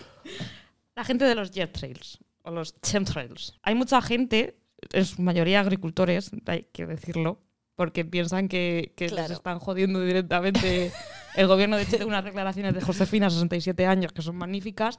la 0.95 1.03
gente 1.05 1.25
de 1.25 1.35
los 1.35 1.51
jet 1.51 1.71
trails 1.71 2.19
o 2.43 2.51
los 2.51 2.79
chemtrails. 2.81 3.53
Hay 3.63 3.75
mucha 3.75 4.01
gente, 4.01 4.57
en 4.91 5.05
su 5.05 5.21
mayoría 5.21 5.61
agricultores, 5.61 6.31
hay 6.45 6.63
que 6.73 6.85
decirlo, 6.85 7.39
porque 7.75 8.03
piensan 8.03 8.49
que, 8.49 8.93
que 8.97 9.09
les 9.09 9.31
están 9.31 9.59
jodiendo 9.59 10.01
directamente. 10.01 10.91
El 11.35 11.47
gobierno, 11.47 11.75
de 11.77 11.83
hecho, 11.83 11.91
tiene 11.91 12.05
unas 12.05 12.23
declaraciones 12.23 12.73
de 12.73 12.81
Josefina, 12.81 13.29
67 13.29 13.85
años, 13.85 14.11
que 14.13 14.21
son 14.21 14.35
magníficas. 14.35 14.97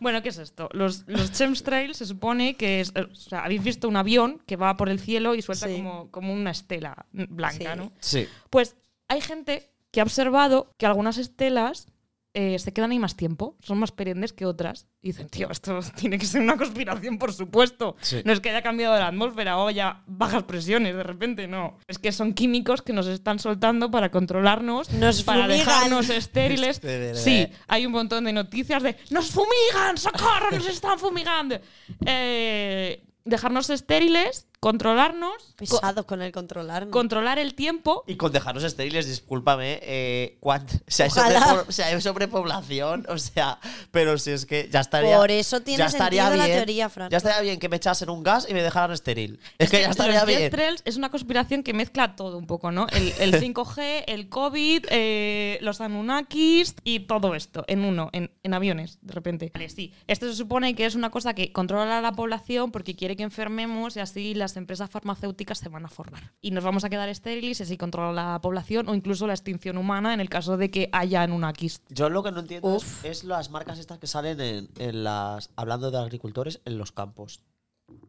Bueno, 0.00 0.22
¿qué 0.22 0.30
es 0.30 0.38
esto? 0.38 0.68
Los, 0.72 1.04
los 1.06 1.30
chemtrails 1.32 1.98
se 1.98 2.06
supone 2.06 2.56
que 2.56 2.80
es. 2.80 2.92
O 2.96 3.14
sea, 3.14 3.44
habéis 3.44 3.62
visto 3.62 3.88
un 3.88 3.96
avión 3.96 4.42
que 4.46 4.56
va 4.56 4.76
por 4.76 4.88
el 4.88 4.98
cielo 4.98 5.34
y 5.34 5.42
suelta 5.42 5.66
Sí. 5.68 5.76
como, 5.76 6.10
como 6.10 6.32
una 6.32 6.50
estela 6.50 7.06
blanca, 7.12 7.72
Sí. 7.74 7.78
¿no? 7.78 7.92
Sí. 8.00 8.28
Pues 8.50 8.76
hay 9.08 9.20
gente 9.20 9.70
que 9.90 10.00
ha 10.00 10.04
observado 10.04 10.72
que 10.78 10.86
algunas 10.86 11.18
estelas 11.18 11.91
eh, 12.34 12.58
se 12.58 12.72
quedan 12.72 12.90
ahí 12.92 12.98
más 12.98 13.14
tiempo, 13.16 13.56
son 13.60 13.78
más 13.78 13.92
perennes 13.92 14.32
que 14.32 14.46
otras. 14.46 14.86
Y 15.02 15.08
dicen, 15.08 15.28
tío, 15.28 15.50
esto 15.50 15.80
tiene 15.96 16.18
que 16.18 16.24
ser 16.26 16.40
una 16.40 16.56
conspiración, 16.56 17.18
por 17.18 17.32
supuesto. 17.32 17.96
Sí. 18.00 18.22
No 18.24 18.32
es 18.32 18.40
que 18.40 18.50
haya 18.50 18.62
cambiado 18.62 18.98
la 18.98 19.08
atmósfera 19.08 19.58
o 19.58 19.68
haya 19.68 20.02
bajas 20.06 20.44
presiones 20.44 20.94
de 20.96 21.02
repente, 21.02 21.46
no. 21.46 21.78
Es 21.88 21.98
que 21.98 22.10
son 22.12 22.32
químicos 22.32 22.80
que 22.82 22.92
nos 22.92 23.06
están 23.06 23.38
soltando 23.38 23.90
para 23.90 24.10
controlarnos, 24.10 24.90
Nos 24.92 25.22
para 25.22 25.42
fumigan. 25.44 25.58
dejarnos 25.66 26.08
estériles. 26.10 26.80
Sí, 27.14 27.48
hay 27.68 27.84
un 27.86 27.92
montón 27.92 28.24
de 28.24 28.32
noticias 28.32 28.82
de 28.82 28.96
¡Nos 29.10 29.30
fumigan! 29.30 29.98
¡Socorro! 29.98 30.50
¡Nos 30.52 30.66
están 30.68 30.98
fumigando! 30.98 31.58
Eh, 32.06 33.04
dejarnos 33.24 33.70
estériles, 33.70 34.46
controlarnos, 34.62 35.32
co- 35.42 35.54
Pesado 35.56 36.06
con 36.06 36.22
el 36.22 36.30
controlar. 36.30 36.86
¿no? 36.86 36.92
controlar 36.92 37.40
el 37.40 37.54
tiempo 37.54 38.04
Y 38.06 38.14
con 38.14 38.30
dejarnos 38.30 38.62
estériles, 38.62 39.08
discúlpame, 39.08 39.80
eh, 39.82 40.36
cuán- 40.38 40.64
si, 40.86 41.02
hay 41.02 41.08
Ojalá. 41.08 41.40
sobrepo- 41.40 41.72
si 41.72 41.82
hay 41.82 42.00
sobrepoblación, 42.00 43.04
o 43.08 43.18
sea, 43.18 43.58
pero 43.90 44.16
si 44.18 44.30
es 44.30 44.46
que 44.46 44.68
ya 44.72 44.78
estaría. 44.78 45.16
Por 45.18 45.32
eso 45.32 45.62
tiene 45.62 45.78
ya 45.78 45.86
estaría 45.86 46.22
sentido 46.22 46.36
la 46.38 46.46
bien- 46.46 46.58
teoría, 46.58 46.88
Fran. 46.88 47.10
Ya 47.10 47.16
estaría 47.16 47.40
bien 47.40 47.58
que 47.58 47.68
me 47.68 47.76
echasen 47.76 48.08
un 48.08 48.22
gas 48.22 48.46
y 48.48 48.54
me 48.54 48.62
dejaran 48.62 48.92
estéril. 48.92 49.40
Es 49.58 49.68
que 49.68 49.80
ya 49.80 49.90
estaría 49.90 50.20
los 50.20 50.26
bien. 50.26 50.48
trails 50.52 50.80
es 50.84 50.96
una 50.96 51.10
conspiración 51.10 51.64
que 51.64 51.72
mezcla 51.74 52.14
todo 52.14 52.38
un 52.38 52.46
poco, 52.46 52.70
¿no? 52.70 52.86
El, 52.92 53.12
el 53.18 53.32
5G, 53.42 54.04
el 54.06 54.28
COVID, 54.28 54.86
eh, 54.90 55.58
los 55.60 55.80
Anunnakis 55.80 56.76
y 56.84 57.00
todo 57.00 57.34
esto 57.34 57.64
en 57.66 57.84
uno, 57.84 58.10
en, 58.12 58.30
en 58.44 58.54
aviones, 58.54 58.98
de 59.02 59.12
repente. 59.12 59.50
Vale, 59.52 59.68
sí. 59.68 59.92
Esto 60.06 60.26
se 60.28 60.36
supone 60.36 60.76
que 60.76 60.86
es 60.86 60.94
una 60.94 61.10
cosa 61.10 61.34
que 61.34 61.50
controla 61.52 61.98
a 61.98 62.00
la 62.00 62.12
población 62.12 62.70
porque 62.70 62.94
quiere 62.94 63.16
que 63.16 63.24
enfermemos 63.24 63.96
y 63.96 64.00
así 64.00 64.34
las 64.34 64.51
empresas 64.56 64.90
farmacéuticas 64.90 65.58
se 65.58 65.68
van 65.68 65.84
a 65.84 65.88
formar. 65.88 66.32
Y 66.40 66.50
nos 66.50 66.64
vamos 66.64 66.84
a 66.84 66.90
quedar 66.90 67.08
estériles 67.08 67.60
y 67.60 67.62
así 67.62 67.76
controla 67.76 68.32
la 68.32 68.40
población 68.40 68.88
o 68.88 68.94
incluso 68.94 69.26
la 69.26 69.34
extinción 69.34 69.76
humana 69.78 70.14
en 70.14 70.20
el 70.20 70.28
caso 70.28 70.56
de 70.56 70.70
que 70.70 70.88
haya 70.92 71.22
Anunnakis. 71.22 71.82
Yo 71.88 72.08
lo 72.08 72.22
que 72.22 72.32
no 72.32 72.40
entiendo 72.40 72.78
es, 73.04 73.24
las 73.24 73.50
marcas 73.50 73.78
estas 73.78 73.98
que 73.98 74.06
salen 74.06 74.40
en, 74.40 74.68
en 74.78 75.04
las. 75.04 75.50
hablando 75.56 75.90
de 75.90 75.98
agricultores, 75.98 76.60
en 76.64 76.78
los 76.78 76.92
campos. 76.92 77.40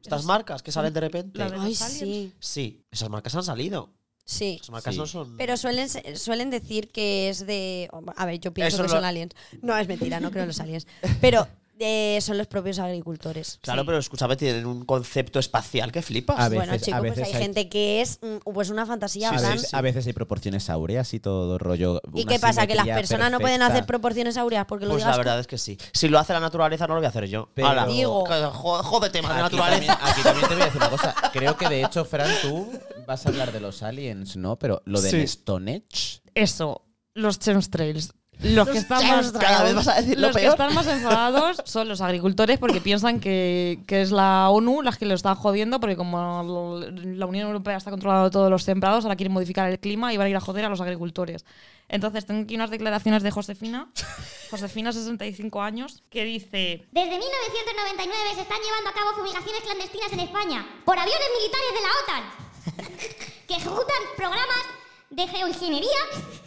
Estas 0.01 0.25
marcas 0.25 0.63
que 0.63 0.71
salen 0.71 0.93
de 0.93 0.99
repente. 1.01 1.37
de- 1.43 1.55
Ay, 1.59 1.75
sí. 1.75 2.33
Sí, 2.39 2.83
esas 2.91 3.09
marcas 3.09 3.35
han 3.35 3.43
salido. 3.43 3.89
Sí. 4.25 4.55
Esas 4.61 4.69
marcas 4.69 4.93
Sí. 4.93 4.99
no 5.01 5.05
son. 5.07 5.35
Pero 5.35 5.57
suelen, 5.57 5.89
suelen 6.17 6.49
decir 6.49 6.89
que 6.91 7.27
es 7.29 7.45
de. 7.45 7.89
A 8.15 8.25
ver, 8.25 8.39
yo 8.39 8.53
pienso 8.53 8.75
Eso 8.77 8.83
que 8.83 8.89
lo- 8.89 8.95
son 8.95 9.03
aliens. 9.05 9.33
No, 9.61 9.77
es 9.77 9.87
mentira, 9.87 10.21
no 10.21 10.31
creo 10.31 10.43
en 10.43 10.47
los 10.47 10.59
aliens. 10.61 10.87
Pero 11.19 11.45
eh, 11.79 12.19
son 12.21 12.37
los 12.37 12.47
propios 12.47 12.79
agricultores. 12.79 13.59
Claro, 13.61 13.81
Sí. 13.81 13.85
pero 13.87 13.97
escúchame, 13.97 14.35
tienen 14.35 14.65
un 14.65 14.85
concepto 14.85 15.39
espacial 15.39 15.91
que 15.91 16.01
flipas. 16.01 16.39
A 16.39 16.49
veces- 16.49 16.55
bueno, 16.67 16.77
chicos, 16.83 16.93
a 16.93 16.99
pues 16.99 17.11
veces 17.15 17.27
hay, 17.27 17.33
hay- 17.33 17.41
gente 17.43 17.69
que 17.69 18.01
es 18.01 18.19
mm, 18.21 18.51
pues 18.53 18.69
una 18.69 18.85
fantasía. 18.85 19.29
a, 19.29 19.37
Fran. 19.37 19.53
veces, 19.53 19.73
a 19.73 19.81
veces 19.81 20.07
hay 20.07 20.13
proporciones 20.13 20.69
áureas 20.69 21.13
y 21.13 21.19
todo 21.19 21.57
rollo. 21.57 22.01
¿Y 22.13 22.25
qué 22.25 22.39
pasa? 22.39 22.67
¿Que 22.67 22.75
las 22.75 22.87
personas 22.87 23.31
no 23.31 23.39
pueden 23.39 23.61
hacer 23.61 23.85
proporciones 23.85 24.37
áureas 24.37 24.65
porque 24.65 24.85
lo 24.85 24.91
Pues 24.91 25.03
digas 25.03 25.17
la 25.17 25.23
tú? 25.23 25.25
verdad 25.27 25.39
es 25.39 25.47
que 25.47 25.57
sí. 25.57 25.77
Si 25.93 26.07
lo 26.07 26.19
hace 26.19 26.33
la 26.33 26.39
naturaleza, 26.39 26.87
no 26.87 26.93
lo 26.93 26.99
voy 26.99 27.05
a 27.05 27.09
hacer 27.09 27.27
yo. 27.27 27.49
Pero- 27.53 27.67
Hala, 27.69 27.85
Digo. 27.87 28.23
Jódete 28.53 29.21
más 29.21 29.35
de 29.35 29.41
Aquí 29.43 29.55
naturaleza. 29.57 29.97
también, 29.97 30.11
aquí 30.13 30.21
también 30.23 30.47
te 30.47 30.53
voy 30.53 30.61
a 30.61 30.65
decir 30.65 30.77
una 30.81 30.89
cosa. 30.89 31.15
Creo 31.33 31.57
que 31.57 31.69
de 31.69 31.83
hecho, 31.83 32.05
Fran, 32.05 32.29
tú 32.41 32.71
vas 33.07 33.25
a 33.25 33.29
hablar 33.29 33.51
de 33.51 33.59
los 33.59 33.83
aliens, 33.83 34.35
¿no? 34.37 34.57
Pero 34.59 34.81
lo 34.85 35.01
del 35.01 35.11
Sí. 35.11 35.27
Stonehenge. 35.27 36.21
Eso, 36.35 36.85
los 37.13 37.39
chemtrails. 37.39 38.13
Los 38.41 38.67
que 38.67 38.77
están 38.77 39.07
más 39.07 39.31
Cada 39.31 39.63
vez 39.63 39.75
vas 39.75 39.87
a 39.87 39.95
decir 39.95 40.19
lo 40.19 40.27
los 40.27 40.35
que 40.35 40.41
peor. 40.41 40.53
están 40.53 40.73
más 40.73 40.87
enfadados 40.87 41.61
son 41.65 41.87
los 41.87 42.01
agricultores 42.01 42.57
porque 42.59 42.81
piensan 42.81 43.19
que, 43.19 43.79
que 43.87 44.01
es 44.01 44.11
la 44.11 44.49
ONU 44.49 44.81
las 44.81 44.97
que 44.97 45.05
lo 45.05 45.13
están 45.13 45.35
jodiendo 45.35 45.79
porque 45.79 45.95
como 45.95 46.81
la 46.81 47.25
Unión 47.25 47.47
Europea 47.47 47.77
está 47.77 47.91
controlando 47.91 48.29
todos 48.31 48.49
los 48.49 48.63
sembrados, 48.63 49.05
ahora 49.05 49.15
quieren 49.15 49.31
modificar 49.33 49.69
el 49.69 49.79
clima 49.79 50.11
y 50.13 50.17
van 50.17 50.27
a 50.27 50.29
ir 50.29 50.35
a 50.35 50.41
joder 50.41 50.65
a 50.65 50.69
los 50.69 50.81
agricultores. 50.81 51.45
Entonces 51.87 52.25
tengo 52.25 52.43
aquí 52.43 52.55
unas 52.55 52.69
declaraciones 52.69 53.23
de 53.23 53.31
Josefina, 53.31 53.89
Josefina, 54.51 54.91
65 54.91 55.61
años, 55.61 56.03
que 56.09 56.25
dice... 56.25 56.85
Desde 56.91 57.17
1999 57.17 58.13
se 58.35 58.41
están 58.41 58.57
llevando 58.61 58.89
a 58.89 58.93
cabo 58.93 59.13
fumigaciones 59.15 59.61
clandestinas 59.61 60.11
en 60.11 60.19
España 60.21 60.65
por 60.85 60.97
aviones 60.97 61.27
militares 61.39 61.71
de 61.73 61.81
la 61.81 61.89
OTAN 62.03 62.97
que 63.47 63.55
ejecutan 63.55 64.01
programas 64.17 64.63
de 65.11 65.27
geoingeniería 65.27 65.89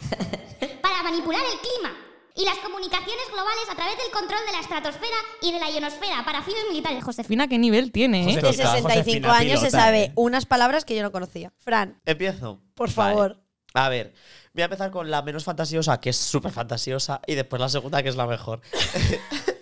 para 0.97 1.11
manipular 1.11 1.41
el 1.41 1.59
clima 1.59 1.95
y 2.35 2.45
las 2.45 2.57
comunicaciones 2.59 3.25
globales 3.31 3.69
a 3.69 3.75
través 3.75 3.97
del 3.97 4.11
control 4.11 4.39
de 4.45 4.51
la 4.51 4.59
estratosfera 4.59 5.17
y 5.41 5.51
de 5.51 5.59
la 5.59 5.69
ionosfera 5.69 6.23
para 6.25 6.41
fines 6.43 6.63
militares. 6.69 7.03
Josefina. 7.03 7.47
¿qué 7.47 7.57
nivel 7.57 7.91
tiene? 7.91 8.31
eh? 8.31 8.35
De 8.35 8.41
Josefina 8.41 8.71
65 8.73 9.27
años 9.29 9.59
se 9.59 9.67
pilota, 9.67 9.83
sabe 9.85 10.03
eh. 10.05 10.11
unas 10.15 10.45
palabras 10.45 10.85
que 10.85 10.95
yo 10.95 11.03
no 11.03 11.11
conocía. 11.11 11.51
Fran, 11.59 11.99
Empiezo. 12.05 12.59
por 12.75 12.91
Vale. 12.93 13.13
favor. 13.15 13.41
A 13.73 13.89
ver, 13.89 14.13
voy 14.53 14.61
a 14.61 14.65
empezar 14.65 14.89
con 14.91 15.09
la 15.11 15.21
menos 15.21 15.43
fantasiosa, 15.43 15.99
que 15.99 16.09
es 16.09 16.17
súper 16.17 16.51
fantasiosa, 16.51 17.21
y 17.27 17.35
después 17.35 17.59
la 17.59 17.69
segunda, 17.69 18.01
que 18.01 18.09
es 18.09 18.15
la 18.15 18.25
mejor. 18.25 18.61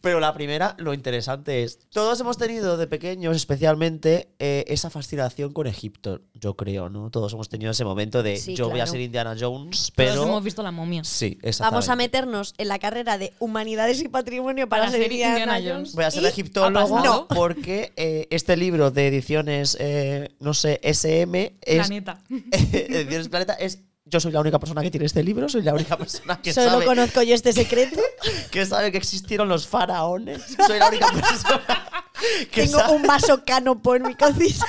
Pero 0.00 0.20
la 0.20 0.32
primera, 0.34 0.74
lo 0.78 0.94
interesante 0.94 1.62
es, 1.62 1.78
todos 1.90 2.20
hemos 2.20 2.38
tenido 2.38 2.76
de 2.76 2.86
pequeños 2.86 3.36
especialmente 3.36 4.28
eh, 4.38 4.64
esa 4.68 4.90
fascinación 4.90 5.52
con 5.52 5.66
Egipto, 5.66 6.20
yo 6.34 6.54
creo, 6.54 6.88
¿no? 6.88 7.10
Todos 7.10 7.32
hemos 7.32 7.48
tenido 7.48 7.70
ese 7.70 7.84
momento 7.84 8.22
de 8.22 8.36
Sí, 8.36 8.54
yo 8.54 8.70
voy 8.70 8.80
a 8.80 8.86
ser 8.86 9.00
Indiana 9.00 9.36
Jones, 9.38 9.76
Todos 9.76 9.92
pero... 9.94 10.22
hemos 10.22 10.42
visto 10.42 10.62
la 10.62 10.70
momia. 10.70 11.04
Sí, 11.04 11.38
exactamente. 11.42 11.62
Vamos 11.62 11.88
a 11.88 11.96
meternos 11.96 12.54
en 12.58 12.68
la 12.68 12.78
carrera 12.78 13.18
de 13.18 13.32
humanidades 13.38 14.00
y 14.02 14.08
patrimonio 14.08 14.68
para, 14.68 14.84
Para 14.84 14.92
ser 14.92 15.02
ser 15.02 15.12
Indiana, 15.12 15.38
Indiana 15.38 15.54
Jones. 15.58 15.72
Jones. 15.72 15.94
Voy 15.94 16.04
a 16.04 16.10
ser 16.10 16.24
egiptólogo 16.24 16.98
¿Ha 16.98 17.02
pasado? 17.02 17.28
porque 17.28 17.92
eh, 17.96 18.26
este 18.30 18.56
libro 18.56 18.90
de 18.90 19.08
ediciones, 19.08 19.76
eh, 19.80 20.30
no 20.40 20.54
sé, 20.54 20.80
SM, 20.82 21.56
es, 21.60 21.86
Planeta. 21.86 22.20
ediciones 22.72 23.28
Planeta 23.28 23.54
es... 23.54 23.80
Yo 24.10 24.18
soy 24.18 24.32
la 24.32 24.40
única 24.40 24.58
persona 24.58 24.82
que 24.82 24.90
tiene 24.90 25.06
este 25.06 25.22
libro, 25.22 25.48
soy 25.48 25.62
la 25.62 25.72
única 25.72 25.96
persona 25.98 26.40
que 26.42 26.52
Solo 26.52 26.70
sabe 26.70 26.84
conozco 26.84 27.22
yo 27.22 27.34
este 27.34 27.52
secreto. 27.52 28.00
que 28.50 28.66
sabe 28.66 28.90
que 28.90 28.98
existieron 28.98 29.48
los 29.48 29.66
faraones. 29.68 30.42
Soy 30.66 30.78
la 30.78 30.88
única 30.88 31.12
persona 31.12 32.02
que 32.50 32.62
Tengo 32.64 32.78
sabe, 32.80 32.96
un 32.96 33.02
vaso 33.02 33.44
canopo 33.44 33.94
en 33.94 34.02
mi 34.02 34.14
cocina. 34.16 34.66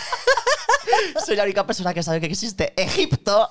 soy 1.26 1.36
la 1.36 1.44
única 1.44 1.66
persona 1.66 1.94
que 1.94 2.04
sabe 2.04 2.22
que 2.22 2.28
existe 2.28 2.74
Egipto. 2.80 3.50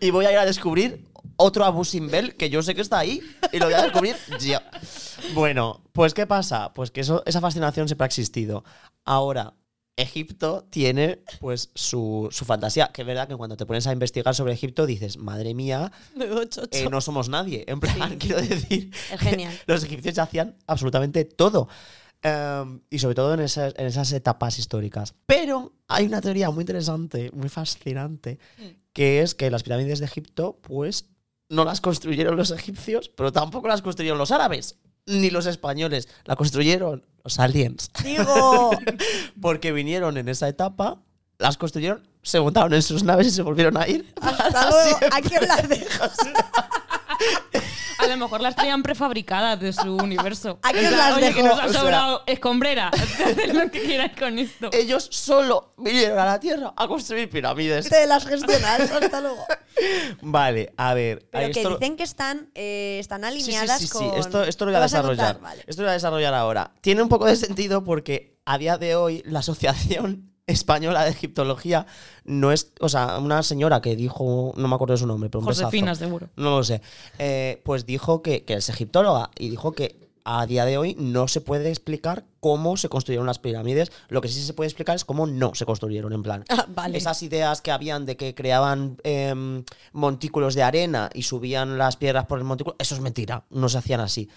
y 0.00 0.10
voy 0.10 0.26
a 0.26 0.32
ir 0.32 0.38
a 0.38 0.44
descubrir 0.44 1.04
otro 1.36 1.64
Abu 1.64 1.84
Simbel 1.84 2.36
que 2.36 2.50
yo 2.50 2.62
sé 2.62 2.74
que 2.74 2.80
está 2.80 2.98
ahí 2.98 3.20
y 3.52 3.58
lo 3.58 3.66
voy 3.66 3.74
a 3.74 3.82
descubrir 3.82 4.16
yo. 4.40 4.58
Bueno, 5.32 5.80
pues 5.92 6.12
¿qué 6.12 6.26
pasa? 6.26 6.72
Pues 6.74 6.90
que 6.90 7.00
eso, 7.00 7.22
esa 7.26 7.40
fascinación 7.40 7.86
siempre 7.88 8.04
ha 8.04 8.06
existido. 8.06 8.64
Ahora, 9.04 9.54
Egipto 9.96 10.66
tiene 10.70 11.20
pues 11.40 11.70
su, 11.74 12.28
su 12.32 12.44
fantasía, 12.44 12.90
que 12.92 13.02
es 13.02 13.06
verdad 13.06 13.28
que 13.28 13.36
cuando 13.36 13.56
te 13.56 13.64
pones 13.64 13.86
a 13.86 13.92
investigar 13.92 14.34
sobre 14.34 14.52
Egipto 14.52 14.86
dices, 14.86 15.18
madre 15.18 15.54
mía, 15.54 15.92
eh, 16.70 16.88
no 16.90 17.00
somos 17.00 17.28
nadie. 17.28 17.64
En 17.68 17.80
plan, 17.80 18.16
quiero 18.18 18.40
decir, 18.40 18.90
Es 19.12 19.20
genial. 19.20 19.56
los 19.66 19.84
egipcios 19.84 20.18
hacían 20.18 20.56
absolutamente 20.66 21.24
todo. 21.24 21.68
Em, 22.22 22.80
y 22.88 22.98
sobre 22.98 23.14
todo 23.14 23.34
en 23.34 23.40
esas, 23.40 23.74
en 23.76 23.86
esas 23.86 24.10
etapas 24.12 24.58
históricas. 24.58 25.14
Pero 25.26 25.74
hay 25.88 26.06
una 26.06 26.22
teoría 26.22 26.50
muy 26.50 26.62
interesante, 26.62 27.30
muy 27.32 27.50
fascinante, 27.50 28.38
que 28.94 29.20
es 29.20 29.34
que 29.34 29.50
las 29.50 29.62
pirámides 29.62 29.98
de 29.98 30.06
Egipto, 30.06 30.58
pues, 30.62 31.10
no 31.50 31.64
las 31.64 31.82
construyeron 31.82 32.36
los 32.36 32.50
egipcios, 32.50 33.10
pero 33.10 33.30
tampoco 33.30 33.68
las 33.68 33.82
construyeron 33.82 34.18
los 34.18 34.30
árabes, 34.30 34.78
ni 35.06 35.30
los 35.30 35.46
españoles. 35.46 36.08
La 36.24 36.36
construyeron 36.36 37.04
los 37.22 37.38
aliens. 37.38 37.90
Digo, 38.02 38.70
Porque 39.40 39.72
vinieron 39.72 40.16
en 40.16 40.28
esa 40.28 40.48
etapa, 40.48 41.00
las 41.38 41.56
construyeron, 41.56 42.06
se 42.22 42.40
montaron 42.40 42.74
en 42.74 42.82
sus 42.82 43.02
naves 43.02 43.26
y 43.26 43.30
se 43.30 43.42
volvieron 43.42 43.76
a 43.76 43.88
ir. 43.88 44.12
hasta 44.20 44.70
luego, 44.70 44.98
aquí 45.12 45.34
las 45.46 45.68
dejo. 45.68 46.04
A 48.04 48.08
lo 48.08 48.16
mejor 48.16 48.40
las 48.40 48.54
traían 48.54 48.82
prefabricadas 48.82 49.58
de 49.60 49.72
su 49.72 49.96
universo. 49.96 50.58
Aquí 50.62 50.84
os 50.84 50.92
las 50.92 51.16
Oye, 51.16 51.32
que 51.34 51.42
nos 51.42 51.58
ha 51.58 51.66
o 51.66 51.68
sea- 51.70 51.80
sobrado 51.80 52.22
escombrera. 52.26 52.88
Haced 52.92 53.52
lo 53.52 53.70
que 53.70 53.82
quieras 53.82 54.10
con 54.18 54.38
esto. 54.38 54.70
Ellos 54.72 55.08
solo 55.10 55.74
vinieron 55.78 56.18
a 56.18 56.24
la 56.26 56.40
Tierra 56.40 56.72
a 56.76 56.86
construir 56.88 57.28
pirámides. 57.30 57.88
Te 57.88 58.06
las 58.06 58.26
gestionas, 58.26 58.80
hasta 58.90 59.20
luego. 59.20 59.44
Vale, 60.22 60.72
a 60.76 60.94
ver. 60.94 61.26
Pero 61.30 61.46
ahí 61.46 61.52
que 61.52 61.60
esto- 61.62 61.76
dicen 61.78 61.96
que 61.96 62.02
están, 62.02 62.50
eh, 62.54 62.98
están 63.00 63.22
Sí, 63.22 63.28
sí, 63.30 63.34
alineadas 63.56 63.80
sí, 63.80 63.86
sí, 63.86 63.92
con... 63.92 64.18
Esto, 64.18 64.44
esto 64.44 64.64
lo 64.64 64.70
voy 64.70 64.72
¿Lo 64.72 64.78
a 64.78 64.80
vas 64.80 64.92
desarrollar. 64.92 65.40
Vale. 65.40 65.64
Esto 65.66 65.82
lo 65.82 65.86
voy 65.86 65.90
a 65.90 65.94
desarrollar 65.94 66.34
ahora. 66.34 66.72
Tiene 66.80 67.02
un 67.02 67.08
poco 67.08 67.26
de 67.26 67.36
sentido 67.36 67.84
porque 67.84 68.36
a 68.44 68.58
día 68.58 68.76
de 68.78 68.94
hoy 68.96 69.22
la 69.24 69.38
Asociación 69.40 70.33
Española 70.46 71.04
de 71.04 71.10
Egiptología 71.10 71.86
no 72.24 72.52
es. 72.52 72.72
O 72.80 72.88
sea, 72.88 73.18
una 73.18 73.42
señora 73.42 73.80
que 73.80 73.96
dijo. 73.96 74.52
No 74.56 74.68
me 74.68 74.74
acuerdo 74.74 74.92
de 74.94 74.98
su 74.98 75.06
nombre, 75.06 75.30
pero 75.30 75.40
un 75.40 75.46
Josefina, 75.46 75.92
besazo. 75.92 76.04
seguro. 76.04 76.28
No 76.36 76.58
lo 76.58 76.64
sé. 76.64 76.82
Eh, 77.18 77.62
pues 77.64 77.86
dijo 77.86 78.22
que, 78.22 78.44
que 78.44 78.54
es 78.54 78.68
egiptóloga 78.68 79.30
y 79.38 79.48
dijo 79.48 79.72
que 79.72 80.04
a 80.24 80.46
día 80.46 80.64
de 80.64 80.78
hoy 80.78 80.96
no 80.98 81.28
se 81.28 81.42
puede 81.42 81.68
explicar 81.68 82.24
cómo 82.40 82.76
se 82.78 82.88
construyeron 82.88 83.26
las 83.26 83.38
pirámides. 83.38 83.92
Lo 84.08 84.20
que 84.22 84.28
sí 84.28 84.40
se 84.42 84.54
puede 84.54 84.68
explicar 84.68 84.96
es 84.96 85.04
cómo 85.04 85.26
no 85.26 85.54
se 85.54 85.66
construyeron, 85.66 86.12
en 86.12 86.22
plan. 86.22 86.44
Ah, 86.48 86.66
vale. 86.68 86.96
Esas 86.96 87.22
ideas 87.22 87.60
que 87.60 87.70
habían 87.70 88.06
de 88.06 88.16
que 88.16 88.34
creaban 88.34 88.96
em, 89.04 89.64
montículos 89.92 90.54
de 90.54 90.62
arena 90.62 91.10
y 91.12 91.24
subían 91.24 91.76
las 91.76 91.96
piedras 91.96 92.24
por 92.26 92.38
el 92.38 92.44
montículo, 92.44 92.76
eso 92.78 92.94
es 92.94 93.00
mentira, 93.02 93.44
no 93.50 93.68
se 93.68 93.78
hacían 93.78 94.00
así. 94.00 94.28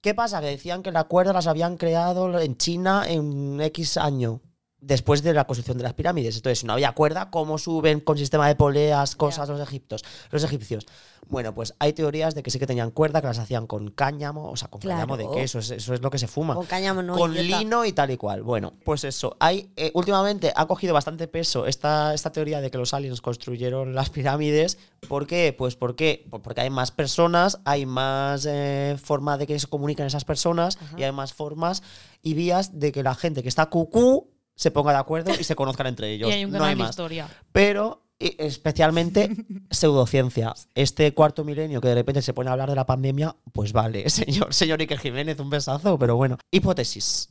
¿Qué 0.00 0.14
pasa? 0.14 0.40
Que 0.40 0.46
decían 0.46 0.82
que 0.82 0.90
la 0.90 1.04
cuerda 1.04 1.34
las 1.34 1.46
habían 1.46 1.76
creado 1.76 2.38
en 2.38 2.56
China 2.56 3.04
en 3.06 3.60
X 3.60 3.98
año. 3.98 4.40
Después 4.86 5.24
de 5.24 5.34
la 5.34 5.44
construcción 5.46 5.76
de 5.78 5.82
las 5.82 5.94
pirámides. 5.94 6.36
Entonces, 6.36 6.62
no 6.64 6.72
había 6.74 6.92
cuerda, 6.92 7.28
¿cómo 7.30 7.58
suben 7.58 7.98
con 7.98 8.16
sistema 8.16 8.46
de 8.46 8.54
poleas, 8.54 9.16
cosas 9.16 9.48
los 9.48 9.60
egiptos, 9.60 10.04
los 10.30 10.44
egipcios? 10.44 10.86
Bueno, 11.28 11.52
pues 11.54 11.74
hay 11.80 11.92
teorías 11.92 12.36
de 12.36 12.44
que 12.44 12.52
sí 12.52 12.60
que 12.60 12.68
tenían 12.68 12.92
cuerda, 12.92 13.20
que 13.20 13.26
las 13.26 13.40
hacían 13.40 13.66
con 13.66 13.90
cáñamo, 13.90 14.48
o 14.48 14.56
sea, 14.56 14.68
con 14.68 14.80
cáñamo 14.80 15.16
de 15.16 15.24
Claro. 15.24 15.36
queso, 15.40 15.58
eso 15.58 15.74
es, 15.74 15.82
eso 15.82 15.94
es 15.94 16.00
lo 16.02 16.08
que 16.10 16.18
se 16.18 16.28
fuma 16.28 16.54
Con 16.54 16.66
cáñamo 16.66 17.02
no, 17.02 17.16
con 17.16 17.32
idiota. 17.36 17.58
lino 17.58 17.84
y 17.84 17.92
tal 17.92 18.12
y 18.12 18.16
cual. 18.16 18.42
Bueno, 18.42 18.74
pues 18.84 19.02
eso. 19.02 19.36
Hay, 19.40 19.72
eh, 19.74 19.90
últimamente 19.94 20.52
ha 20.54 20.66
cogido 20.66 20.94
bastante 20.94 21.26
peso 21.26 21.66
esta, 21.66 22.14
esta 22.14 22.30
teoría 22.30 22.60
de 22.60 22.70
que 22.70 22.78
los 22.78 22.94
aliens 22.94 23.20
construyeron 23.20 23.92
las 23.92 24.10
pirámides. 24.10 24.78
¿Por 25.08 25.26
qué? 25.26 25.52
Pues 25.58 25.74
porque, 25.74 26.24
pues 26.30 26.40
porque 26.44 26.60
hay 26.60 26.70
más 26.70 26.92
personas, 26.92 27.58
hay 27.64 27.86
más 27.86 28.46
eh, 28.48 28.96
forma 29.02 29.36
de 29.36 29.48
que 29.48 29.58
se 29.58 29.66
comuniquen 29.66 30.06
esas 30.06 30.24
personas 30.24 30.78
y 30.96 31.02
hay 31.02 31.10
más 31.10 31.32
formas 31.34 31.82
y 32.22 32.34
vías 32.34 32.78
de 32.78 32.92
que 32.92 33.02
la 33.02 33.16
gente 33.16 33.42
que 33.42 33.48
está 33.48 33.66
cucú 33.66 34.30
se 34.56 34.70
ponga 34.70 34.92
de 34.92 34.98
acuerdo 34.98 35.32
y 35.38 35.44
se 35.44 35.54
conozcan 35.54 35.86
entre 35.86 36.10
ellos. 36.12 36.28
Y 36.30 36.32
hay 36.32 36.44
un 36.44 36.50
no 36.52 36.64
hay 36.64 36.74
más. 36.74 36.90
historia. 36.90 37.28
Pero 37.52 38.02
especialmente 38.18 39.30
pseudociencia. 39.70 40.54
Este 40.74 41.12
cuarto 41.14 41.44
milenio 41.44 41.80
que 41.80 41.88
de 41.88 41.94
repente 41.94 42.22
se 42.22 42.32
pone 42.32 42.48
a 42.48 42.52
hablar 42.52 42.70
de 42.70 42.76
la 42.76 42.86
pandemia, 42.86 43.36
pues 43.52 43.72
vale, 43.72 44.08
señor, 44.10 44.52
señor 44.54 44.80
Iker 44.80 44.98
Jiménez, 44.98 45.38
un 45.38 45.50
besazo, 45.50 45.98
pero 45.98 46.16
bueno. 46.16 46.38
Hipótesis. 46.50 47.30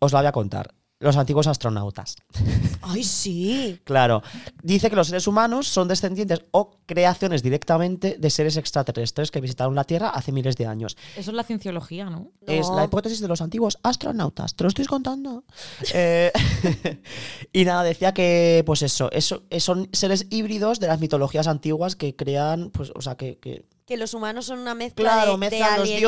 Os 0.00 0.12
la 0.12 0.20
voy 0.20 0.28
a 0.28 0.32
contar. 0.32 0.74
Los 1.00 1.16
antiguos 1.16 1.46
astronautas. 1.46 2.16
Ay, 2.82 3.04
sí. 3.04 3.80
Claro. 3.84 4.20
Dice 4.64 4.90
que 4.90 4.96
los 4.96 5.06
seres 5.06 5.28
humanos 5.28 5.68
son 5.68 5.86
descendientes 5.86 6.42
o 6.50 6.70
creaciones 6.86 7.42
directamente 7.44 8.16
de 8.18 8.30
seres 8.30 8.56
extraterrestres 8.56 9.30
que 9.30 9.40
visitaron 9.40 9.76
la 9.76 9.84
Tierra 9.84 10.08
hace 10.10 10.32
miles 10.32 10.56
de 10.56 10.66
años. 10.66 10.96
Eso 11.16 11.30
es 11.30 11.36
la 11.36 11.44
cienciología, 11.44 12.10
¿no? 12.10 12.32
Es 12.46 12.68
No. 12.68 12.74
la 12.76 12.84
hipótesis 12.84 13.20
de 13.20 13.28
los 13.28 13.40
antiguos 13.40 13.78
astronautas. 13.84 14.56
Te 14.56 14.64
lo 14.64 14.68
estoy 14.68 14.86
contando. 14.86 15.44
Eh, 15.94 16.32
y 17.52 17.64
nada, 17.64 17.82
decía 17.84 18.12
que, 18.12 18.62
pues 18.66 18.82
eso, 18.82 19.08
eso, 19.12 19.44
eh, 19.50 19.60
son 19.60 19.88
seres 19.92 20.26
híbridos 20.30 20.80
de 20.80 20.88
las 20.88 21.00
mitologías 21.00 21.46
antiguas 21.46 21.96
que 21.96 22.16
crean, 22.16 22.70
pues, 22.70 22.90
o 22.94 23.00
sea, 23.00 23.16
que, 23.16 23.38
que 23.38 23.64
Que 23.86 23.96
los 23.96 24.14
humanos 24.14 24.46
son 24.46 24.58
una 24.58 24.74
mezcla 24.74 25.04
claro, 25.10 25.32
de, 25.32 25.32
de 25.32 25.38
mezclan 25.38 25.70
los 25.78 25.80
alienígena 25.88 25.98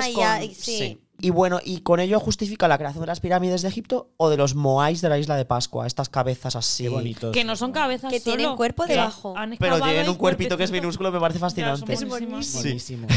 dioses 0.00 0.08
y 0.08 0.12
con... 0.14 0.24
a- 0.24 0.44
y- 0.44 0.54
sí. 0.54 0.78
sí. 0.78 1.00
Y 1.20 1.30
bueno, 1.30 1.60
y 1.64 1.80
con 1.80 2.00
ello 2.00 2.20
justifica 2.20 2.68
la 2.68 2.76
creación 2.76 3.02
de 3.02 3.06
las 3.06 3.20
pirámides 3.20 3.62
de 3.62 3.68
Egipto 3.68 4.10
o 4.16 4.28
de 4.28 4.36
los 4.36 4.54
moais 4.54 5.00
de 5.00 5.08
la 5.08 5.18
isla 5.18 5.36
de 5.36 5.44
Pascua, 5.44 5.86
estas 5.86 6.08
cabezas 6.08 6.56
así. 6.56 6.84
Qué 6.84 6.88
bonitos. 6.88 7.32
Que 7.32 7.44
no 7.44 7.56
son 7.56 7.72
cabezas 7.72 8.12
Que 8.12 8.20
tienen 8.20 8.56
cuerpo 8.56 8.86
debajo. 8.86 9.34
Pero 9.58 9.80
tienen 9.80 10.08
un 10.08 10.16
cuerpito 10.16 10.56
que 10.56 10.64
es 10.64 10.70
minúsculo, 10.70 11.12
me 11.12 11.20
parece 11.20 11.38
fascinante. 11.38 11.96
buenísimas. 12.06 12.52
Buenísimo. 12.54 13.06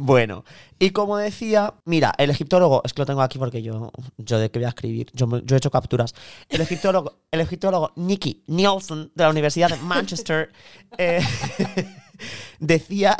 Bueno, 0.00 0.44
y 0.78 0.90
como 0.90 1.16
decía, 1.16 1.74
mira, 1.84 2.14
el 2.18 2.30
egiptólogo, 2.30 2.82
es 2.84 2.94
que 2.94 3.02
lo 3.02 3.06
tengo 3.06 3.20
aquí 3.20 3.36
porque 3.36 3.62
yo, 3.62 3.90
yo 4.16 4.38
de 4.38 4.48
qué 4.48 4.60
voy 4.60 4.66
a 4.66 4.68
escribir, 4.68 5.10
yo 5.12 5.26
he 5.50 5.56
hecho 5.56 5.72
capturas. 5.72 6.14
El 6.48 6.60
egiptólogo, 6.60 7.18
el 7.32 7.40
egiptólogo 7.40 7.90
Nicky 7.96 8.44
Nielsen 8.46 9.10
de 9.12 9.24
la 9.24 9.30
Universidad 9.30 9.70
de 9.70 9.76
Manchester 9.78 10.52
eh, 10.98 11.20
decía 12.60 13.16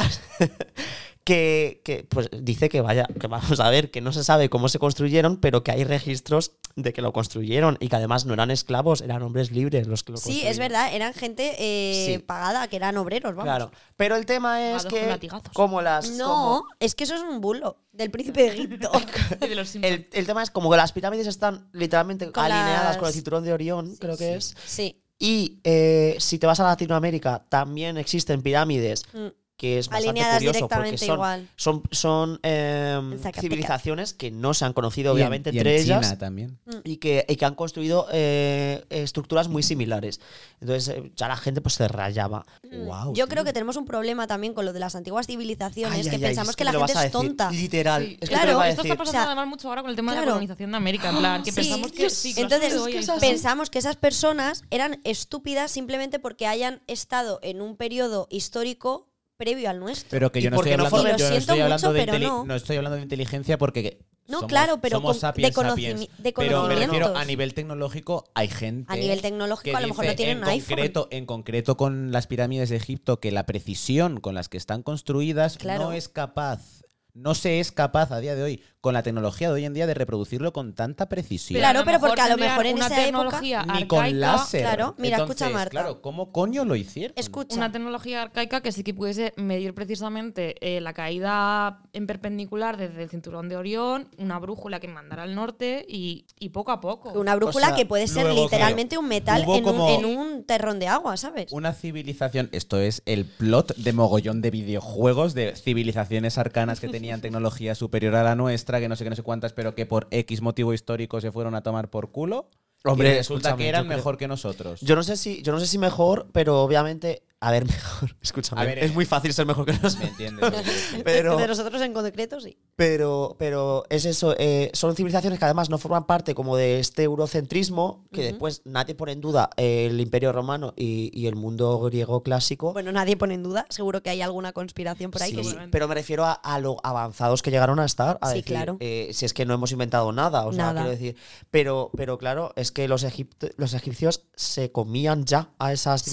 que, 1.29 1.83
que, 1.85 2.05
pues 2.09 2.31
dice 2.41 2.71
que 2.71 2.81
vaya, 2.81 3.05
que 3.21 3.27
vamos 3.27 3.61
a 3.61 3.69
ver, 3.69 3.91
que 3.91 4.01
no 4.01 4.13
se 4.15 4.25
sabe 4.25 4.49
cómo 4.49 4.71
se 4.71 4.79
construyeron, 4.79 5.37
pero 5.37 5.63
que 5.63 5.71
hay 5.73 5.85
registros 5.85 6.53
de 6.75 6.95
que 6.95 7.03
lo 7.03 7.13
construyeron 7.13 7.77
y 7.81 7.89
que 7.89 7.97
además 7.97 8.25
no 8.25 8.33
eran 8.33 8.51
esclavos, 8.51 9.03
eran 9.03 9.21
hombres 9.23 9.51
libres 9.51 9.87
los 9.89 10.05
que 10.05 10.13
lo 10.13 10.17
Sí, 10.17 10.23
construyeron. 10.25 10.51
es 10.53 10.59
verdad, 10.59 10.95
eran 10.95 11.13
gente 11.13 11.55
eh, 11.59 12.07
Sí. 12.07 12.19
pagada, 12.19 12.67
que 12.69 12.77
eran 12.77 12.97
obreros, 12.97 13.33
vamos. 13.35 13.45
Claro, 13.45 13.71
pero 13.97 14.17
el 14.17 14.25
tema 14.25 14.71
es 14.75 14.87
que 14.87 15.07
latigazos. 15.07 15.53
como 15.53 15.83
las 15.83 16.09
No, 16.13 16.27
como- 16.29 16.65
es 16.81 16.95
que 16.95 17.05
eso 17.05 17.15
es 17.17 17.21
un 17.21 17.43
bulo 17.43 17.77
del 17.93 18.11
príncipe 18.11 18.45
de 18.45 18.49
Egipto. 18.49 18.91
El, 19.83 20.09
el 20.11 20.27
tema 20.27 20.43
es 20.43 20.51
como 20.51 20.71
que 20.71 20.79
las 20.79 20.93
pirámides 20.93 21.27
están 21.27 21.69
literalmente 21.73 22.33
Con 22.33 22.43
alineadas 22.45 22.85
las- 22.85 22.97
con 22.97 23.09
el 23.09 23.13
cinturón 23.13 23.45
de 23.45 23.53
Orión, 23.53 23.97
creo 23.97 24.17
que 24.17 24.37
es. 24.37 24.55
sí. 24.65 25.03
Y 25.21 25.59
eh, 25.65 26.15
si 26.21 26.39
te 26.39 26.47
vas 26.47 26.61
a 26.61 26.63
Latinoamérica, 26.63 27.45
también 27.49 27.99
existen 27.99 28.41
pirámides, 28.41 29.03
Mm. 29.13 29.27
Que 29.59 29.79
es 29.81 29.89
bastante 29.89 30.09
Alineadas 30.11 30.37
curioso 30.39 30.61
porque 30.61 30.75
directamente 30.77 31.07
son, 31.07 31.15
igual. 31.17 31.49
son, 31.57 31.83
son 31.91 32.41
eh, 32.45 33.19
civilizaciones 33.41 34.15
que 34.15 34.31
no 34.31 34.55
se 34.55 34.65
han 34.65 34.73
conocido, 34.73 35.13
Y 35.13 35.17
en- 35.17 35.17
obviamente, 35.27 35.51
y 35.51 35.59
en 35.59 35.67
entre 35.67 35.83
China 35.85 35.99
ellas. 35.99 36.19
también. 36.19 36.59
Y 36.85 36.97
que, 36.99 37.27
y 37.29 37.37
que 37.37 37.45
han 37.45 37.55
construido 37.57 38.07
eh, 38.13 38.85
estructuras 38.89 39.49
muy 39.49 39.63
similares. 39.63 40.21
Entonces 40.61 40.89
eh, 40.97 41.13
ya 41.17 41.29
la 41.29 41.37
gente 41.37 41.61
pues 41.61 41.75
se 41.75 41.87
rayaba. 41.89 42.47
Wow, 42.71 43.11
Mm. 43.11 43.15
Yo 43.15 43.27
creo 43.29 43.45
que 43.45 43.53
tenemos 43.53 43.77
un 43.77 43.85
problema 43.85 44.27
también 44.27 44.55
con 44.55 44.65
lo 44.65 44.73
de 44.73 44.79
las 44.81 44.95
antiguas 44.95 45.27
civilizaciones, 45.27 45.99
Ay, 45.99 46.05
que 46.11 46.17
ay, 46.17 46.23
pensamos 46.23 46.51
es 46.51 46.57
que, 46.57 46.65
me 46.65 46.73
la 46.73 46.87
gente 46.87 47.07
es 47.07 47.13
tonta. 47.13 47.51
Literal. 47.51 48.05
Sí. 48.07 48.19
es 48.21 48.29
que 48.29 48.35
Claro, 48.35 48.63
Esto 48.63 48.83
está 48.83 48.97
pasando 48.97 49.11
O 49.11 49.13
sea, 49.13 49.23
además 49.25 49.49
mucho 49.49 49.69
ahora 49.69 49.83
con 49.83 49.91
el 49.91 49.97
tema 49.97 50.13
de 50.15 50.21
la 50.21 50.25
colonización 50.27 50.71
de 50.71 50.77
América. 50.77 51.11
En 51.11 51.17
plan, 51.19 51.43
que 51.43 51.51
Sí. 51.51 51.57
pensamos 51.57 51.93
que 51.93 52.11
sí, 52.11 52.35
que 52.35 52.43
Entonces, 52.43 52.75
y 52.89 53.21
pensamos 53.21 53.71
que 53.71 53.79
esas 53.81 53.97
personas 53.97 54.63
eran 54.71 55.01
estúpidas 55.05 55.71
simplemente 55.73 56.19
porque 56.21 56.47
hayan 56.47 56.81
estado 56.87 57.41
en 57.43 57.61
un 57.61 57.77
periodo 57.77 58.29
histórico 58.31 59.08
previo 59.39 59.71
al 59.71 59.79
nuestro. 59.79 60.11
Pero 60.11 60.31
que 60.33 60.41
¿Y 60.41 60.43
yo 60.43 60.51
no 60.51 60.57
estoy 60.57 60.71
no 60.77 60.85
hablando, 60.85 60.97
forman- 60.99 61.17
yo 61.17 61.31
no 61.31 61.37
estoy 61.37 61.61
hablando 61.61 61.87
mucho, 61.89 61.93
de 61.95 62.01
pero 62.05 62.13
inteli- 62.19 62.47
no. 62.47 62.55
estoy 62.55 62.77
hablando 62.77 62.97
de 62.97 63.03
inteligencia 63.03 63.57
porque 63.57 64.01
No, 64.27 64.39
somos- 64.41 64.49
claro, 64.51 64.81
pero 64.81 64.97
somos 64.99 65.13
con- 65.13 65.21
sapiens, 65.21 65.49
de 65.55 65.55
conocimi- 65.63 65.91
sapiens. 66.01 66.09
de 66.19 66.33
Pero 66.33 66.63
me 66.67 66.75
refiero 66.75 67.17
a 67.17 67.25
nivel 67.25 67.55
tecnológico 67.55 68.25
hay 68.35 68.49
gente 68.49 68.93
A 68.93 68.97
nivel 68.97 69.23
tecnológico, 69.23 69.71
que 69.71 69.77
a 69.77 69.81
lo 69.81 69.89
mejor 69.89 70.07
no 70.07 70.17
tienen 70.17 70.39
en 70.39 70.43
un 70.43 70.49
iPhone. 70.51 70.69
concreto, 70.69 71.09
en 71.13 71.25
concreto 71.27 71.77
con 71.77 72.11
las 72.11 72.27
pirámides 72.27 72.69
de 72.69 72.77
Egipto 72.77 73.21
que 73.21 73.31
la 73.31 73.47
precisión 73.47 74.19
con 74.21 74.35
las 74.35 74.49
que 74.49 74.57
están 74.59 74.83
construidas 74.83 75.57
Claro. 75.57 75.85
no 75.85 75.93
es 75.93 76.09
capaz 76.09 76.83
no 77.19 77.35
se 77.35 77.61
es 77.61 77.73
capaz 77.73 78.13
a 78.13 78.21
día 78.21 78.35
de 78.35 78.43
hoy 78.43 78.63
con 78.81 78.95
la 78.95 79.03
tecnología 79.03 79.49
de 79.49 79.55
hoy 79.55 79.65
en 79.65 79.75
día 79.75 79.89
de 79.89 79.95
reproducirlo 79.95 80.53
con 80.53 80.73
tanta 80.73 81.09
precisión. 81.09 81.59
Claro, 81.59 81.83
pero 81.85 81.99
porque 81.99 82.21
a 82.21 82.29
lo 82.29 82.37
mejor 82.37 82.65
en 82.65 82.77
una 82.77 82.87
esa 82.87 82.95
época- 82.95 83.07
tecnología 83.07 83.67
ni 83.75 83.87
con 83.89 84.21
láser. 84.21 84.61
Claro, 84.61 84.95
mira, 84.99 85.17
Entonces, 85.17 85.41
escucha, 85.43 85.53
Marta. 85.53 85.71
Claro, 85.71 86.01
¿cómo 86.01 86.31
coño 86.31 86.65
lo 86.65 86.77
hicieron? 86.77 87.13
Escucha. 87.17 87.57
Una 87.57 87.73
tecnología 87.73 88.23
arcaica 88.23 88.61
que 88.61 88.71
sí 88.71 88.85
que 88.85 88.95
pudiese 88.95 89.35
medir 89.37 89.75
precisamente 89.75 90.55
eh, 90.61 90.81
la 90.81 90.93
caída 90.93 91.83
en 91.93 92.07
perpendicular 92.07 92.77
desde 92.77 93.03
el 93.03 93.11
cinturón 93.11 93.49
de 93.49 93.57
Orión, 93.57 94.09
una 94.17 94.39
brújula 94.39 94.79
que 94.79 94.87
mandara 94.87 95.25
al 95.25 95.35
norte 95.35 95.85
y, 95.89 96.27
y 96.39 96.51
poco 96.51 96.71
a 96.71 96.81
poco. 96.81 97.11
Una 97.19 97.35
brújula 97.35 97.69
sea, 97.69 97.77
que 97.77 97.85
puede 97.85 98.07
ser 98.07 98.33
literalmente 98.33 98.97
un 98.97 99.09
metal 99.09 99.45
un, 99.47 99.91
en 99.91 100.05
un 100.05 100.45
terrón 100.45 100.79
de 100.79 100.87
agua, 100.87 101.17
¿sabes? 101.17 101.53
Una 101.53 101.73
civilización, 101.73 102.49
esto 102.53 102.79
es 102.79 103.03
el 103.07 103.25
plot 103.25 103.75
de 103.77 103.93
mogollón 103.93 104.41
de 104.41 104.53
videojuegos, 104.53 105.35
de 105.35 105.57
civilizaciones 105.57 106.39
arcanas 106.39 106.79
que 106.79 106.89
tenían 106.99 107.08
tecnología 107.17 107.75
superior 107.75 108.15
a 108.15 108.23
la 108.23 108.35
nuestra, 108.35 108.81
que 108.81 108.89
no 108.89 108.97
sé 108.97 109.05
qué, 109.05 109.11
no 109.11 109.17
sé 109.17 109.23
cuántas, 109.23 109.53
pero 109.53 109.75
que 109.75 109.87
por 109.87 110.07
X 110.11 110.43
motivo 110.43 110.75
histórico 110.75 111.21
se 111.21 111.33
fueron 111.33 111.55
a 111.55 111.63
tomar 111.63 111.89
por 111.89 112.11
culo. 112.11 112.51
Hombre, 112.85 113.11
y 113.11 113.17
resulta 113.17 113.57
que 113.57 113.69
eran 113.69 113.89
mejor 113.89 114.17
que 114.19 114.29
nosotros. 114.29 114.81
Yo 114.81 114.95
no 114.95 115.03
sé 115.03 115.17
si, 115.17 115.43
yo 115.43 115.53
no 115.53 115.61
sé 115.61 115.67
si 115.67 115.79
mejor, 115.79 116.29
pero 116.33 116.63
obviamente. 116.63 117.23
A 117.41 117.53
ver, 117.53 117.65
mejor. 117.67 118.17
Escúchame. 118.21 118.67
Ver, 118.67 118.79
es 118.79 118.91
eh, 118.91 118.95
muy 118.95 119.05
fácil 119.05 119.33
ser 119.33 119.47
mejor 119.47 119.65
que 119.65 119.73
¿Me 119.73 119.79
nosotros. 119.79 120.09
entiendes? 120.11 120.53
Pero. 121.05 121.37
De 121.37 121.47
nosotros 121.47 121.81
en 121.83 121.93
concreto, 121.93 122.41
sí. 122.41 122.59
Pero, 122.75 123.37
pero 123.39 123.85
es 123.91 124.05
eso, 124.05 124.35
eh, 124.39 124.71
son 124.73 124.95
civilizaciones 124.95 125.39
que 125.39 125.45
además 125.45 125.69
no 125.71 125.79
forman 125.79 126.07
parte 126.07 126.35
como 126.35 126.57
de 126.57 126.79
este 126.81 127.03
eurocentrismo, 127.05 128.05
que 128.13 128.23
después 128.23 128.63
nadie 128.65 128.95
pone 128.95 129.13
en 129.13 129.21
duda 129.21 129.51
el 129.57 130.01
imperio 130.01 130.33
romano 130.33 130.75
y, 130.77 131.11
y 131.13 131.27
el 131.27 131.35
mundo 131.37 131.79
griego 131.81 132.23
clásico. 132.23 132.73
Bueno, 132.73 132.93
nadie 132.93 133.17
pone 133.17 133.35
en 133.35 133.43
duda. 133.43 133.67
Seguro 133.69 134.03
que 134.03 134.11
hay 134.11 134.23
alguna 134.23 134.53
conspiración 134.53 135.11
por 135.11 135.23
ahí 135.23 135.31
Sí, 135.31 135.37
que 135.37 135.45
sí. 135.45 135.57
pero 135.71 135.89
me 135.89 135.95
refiero 135.95 136.25
a, 136.25 136.33
a 136.33 136.59
lo 136.61 136.77
avanzados 136.85 137.43
que 137.43 137.51
llegaron 137.51 137.79
a 137.81 137.85
estar. 137.85 138.19
A 138.21 138.29
Sí, 138.31 138.37
decir, 138.39 138.45
claro. 138.55 138.77
eh, 138.81 139.11
si 139.13 139.25
es 139.25 139.35
que 139.35 139.45
no 139.45 139.55
hemos 139.55 139.73
inventado 139.73 140.13
nada, 140.13 140.47
o 140.47 140.53
sea, 140.53 140.67
Nada. 140.73 140.83
quiero 140.83 140.91
decir. 140.91 141.17
Pero, 141.51 141.91
pero 141.97 142.19
claro, 142.19 142.53
es 142.57 142.71
que 142.73 142.87
los, 142.89 143.05
egipt- 143.05 143.55
los 143.57 143.75
egipcios 143.75 144.25
se 144.35 144.71
comían 144.73 145.25
ya 145.25 145.51
a 145.59 145.73
esas 145.73 146.03
Sí. 146.03 146.11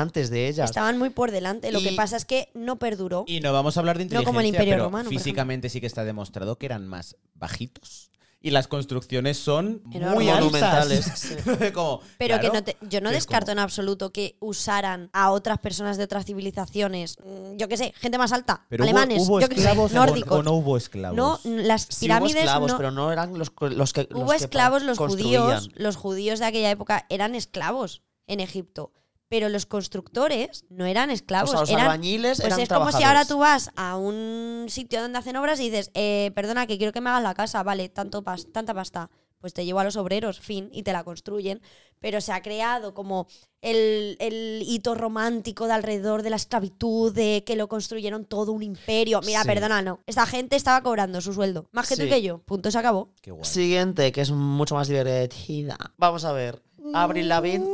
Antes 0.00 0.30
de 0.30 0.48
ellas. 0.48 0.70
Estaban 0.70 0.98
muy 0.98 1.10
por 1.10 1.30
delante. 1.30 1.70
Lo 1.72 1.80
que 1.80 1.92
pasa 1.92 2.16
es 2.16 2.24
que 2.24 2.48
no 2.54 2.78
perduró. 2.78 3.24
Y 3.26 3.40
no 3.40 3.52
vamos 3.52 3.76
a 3.76 3.80
hablar 3.80 3.96
de 3.98 4.04
No 4.04 4.06
inteligencia, 4.06 4.26
como 4.26 4.40
el 4.40 4.46
Imperio 4.46 4.74
pero 4.74 4.84
Romano, 4.84 5.08
físicamente 5.10 5.68
sí 5.68 5.80
que 5.80 5.86
está 5.86 6.04
demostrado 6.04 6.58
que 6.58 6.66
eran 6.66 6.86
más 6.86 7.16
bajitos. 7.34 8.10
Y 8.40 8.50
las 8.50 8.68
construcciones 8.68 9.38
son 9.38 9.80
muy. 9.86 10.26
Monumentales. 10.26 11.34
Como, 11.72 12.02
Pero 12.18 12.38
que 12.40 12.50
no 12.50 12.62
te- 12.62 12.76
yo 12.82 13.00
no 13.00 13.10
descarto 13.10 13.46
como- 13.46 13.52
en 13.52 13.58
absoluto 13.60 14.12
que 14.12 14.36
usaran 14.38 15.08
a 15.14 15.30
otras 15.30 15.58
personas 15.60 15.96
de 15.96 16.04
otras 16.04 16.26
civilizaciones. 16.26 17.16
mm, 17.24 17.56
Yo 17.56 17.68
qué 17.68 17.78
sé, 17.78 17.94
gente 17.96 18.18
más 18.18 18.32
alta, 18.32 18.66
Pero 18.68 18.84
hubo- 18.84 18.90
alemanes, 18.90 19.22
hubo, 19.26 19.40
yo 19.40 19.48
qué 19.48 19.56
sé, 19.58 19.74
nórdicos. 19.94 20.38
o 20.40 20.42
no 20.42 20.52
hubo 20.52 20.76
esclavos. 20.76 21.16
No, 21.16 21.40
las 21.44 21.84
Sí 21.88 21.88
hubo 21.88 22.00
pirámides 22.00 22.36
esclavos, 22.36 22.70
no- 22.72 22.76
pero 22.76 22.90
no 22.90 23.10
eran 23.12 23.38
los, 23.38 23.48
que. 23.48 23.70
los 23.70 23.92
Hubo 24.12 24.30
que 24.30 24.36
esclavos, 24.36 24.82
los 24.82 24.98
judíos, 24.98 25.70
los 25.74 25.96
judíos 25.96 26.38
de 26.38 26.44
aquella 26.44 26.70
época 26.70 27.06
eran 27.08 27.34
esclavos 27.34 28.02
en 28.26 28.40
Egipto. 28.40 28.92
Pero 29.34 29.48
los 29.48 29.66
constructores 29.66 30.64
no 30.70 30.86
eran 30.86 31.10
esclavos. 31.10 31.50
O 31.50 31.52
sea, 31.54 31.60
los 31.62 31.70
eran, 31.70 31.80
albañiles 31.86 32.38
pues 32.40 32.46
eran 32.46 32.60
es 32.60 32.68
como 32.68 32.92
si 32.92 33.02
ahora 33.02 33.24
tú 33.24 33.38
vas 33.38 33.68
a 33.74 33.96
un 33.96 34.66
sitio 34.68 35.02
donde 35.02 35.18
hacen 35.18 35.34
obras 35.34 35.58
y 35.58 35.70
dices, 35.70 35.90
eh, 35.94 36.30
perdona, 36.36 36.68
que 36.68 36.78
quiero 36.78 36.92
que 36.92 37.00
me 37.00 37.10
hagas 37.10 37.24
la 37.24 37.34
casa, 37.34 37.64
vale, 37.64 37.88
tanto 37.88 38.22
pas- 38.22 38.46
tanta 38.52 38.72
pasta. 38.74 39.10
Pues 39.40 39.52
te 39.52 39.64
llevo 39.64 39.80
a 39.80 39.84
los 39.84 39.96
obreros, 39.96 40.38
fin, 40.38 40.68
y 40.72 40.84
te 40.84 40.92
la 40.92 41.02
construyen. 41.02 41.60
Pero 41.98 42.20
se 42.20 42.30
ha 42.32 42.42
creado 42.42 42.94
como 42.94 43.26
el, 43.60 44.16
el 44.20 44.62
hito 44.64 44.94
romántico 44.94 45.66
de 45.66 45.72
alrededor 45.72 46.22
de 46.22 46.30
la 46.30 46.36
esclavitud, 46.36 47.12
de 47.12 47.42
que 47.44 47.56
lo 47.56 47.68
construyeron 47.68 48.24
todo 48.24 48.52
un 48.52 48.62
imperio. 48.62 49.20
Mira, 49.26 49.42
Sí. 49.42 49.48
perdona, 49.48 49.82
no. 49.82 49.98
Esta 50.06 50.26
gente 50.26 50.54
estaba 50.54 50.80
cobrando 50.82 51.20
su 51.20 51.32
sueldo. 51.34 51.66
Más 51.72 51.88
que 51.88 51.96
tú 51.96 52.02
Sí. 52.04 52.08
que 52.08 52.22
yo. 52.22 52.38
Punto, 52.38 52.70
se 52.70 52.78
acabó. 52.78 53.10
Qué 53.20 53.32
guay. 53.32 53.44
Siguiente, 53.44 54.12
que 54.12 54.20
es 54.20 54.30
mucho 54.30 54.76
más 54.76 54.86
divertida. 54.86 55.76
Vamos 55.96 56.24
a 56.24 56.30
ver. 56.32 56.62
Avril 56.94 57.28
Lavigne. 57.28 57.66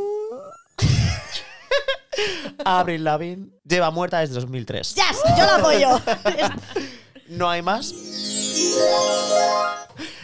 Avril 2.65 3.05
Lavigne 3.05 3.49
lleva 3.65 3.91
muerta 3.91 4.21
desde 4.21 4.35
2003. 4.35 4.95
¡Yes! 4.95 5.05
¡Yo 5.39 5.45
la 5.45 5.57
apoyo! 5.57 6.01
No 7.31 7.49
hay 7.49 7.63
más. 7.63 7.95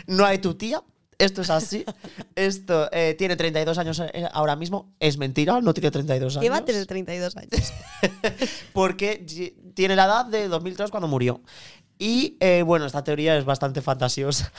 No 0.08 0.24
hay 0.26 0.38
tu 0.38 0.54
tía. 0.54 0.82
Esto 1.18 1.42
es 1.42 1.50
así. 1.50 1.84
Esto 2.34 2.88
eh, 2.92 3.14
tiene 3.16 3.36
32 3.36 3.78
años 3.78 4.00
eh, 4.00 4.28
ahora 4.32 4.56
mismo. 4.56 4.92
Es 5.00 5.16
mentira, 5.16 5.60
no 5.60 5.72
tiene 5.72 5.90
32 5.90 6.36
años. 6.36 6.42
que 6.42 6.50
va 6.50 6.56
a 6.58 6.64
tener 6.64 6.84
32 6.84 7.36
años. 7.36 7.72
porque 8.72 9.24
tiene 9.74 9.96
la 9.96 10.04
edad 10.04 10.26
de 10.26 10.48
2003 10.48 10.90
cuando 10.90 11.06
murió. 11.06 11.40
Y 11.98 12.36
eh, 12.40 12.62
bueno, 12.66 12.84
esta 12.86 13.04
teoría 13.04 13.36
es 13.38 13.44
bastante 13.44 13.80
fantasiosa. 13.82 14.52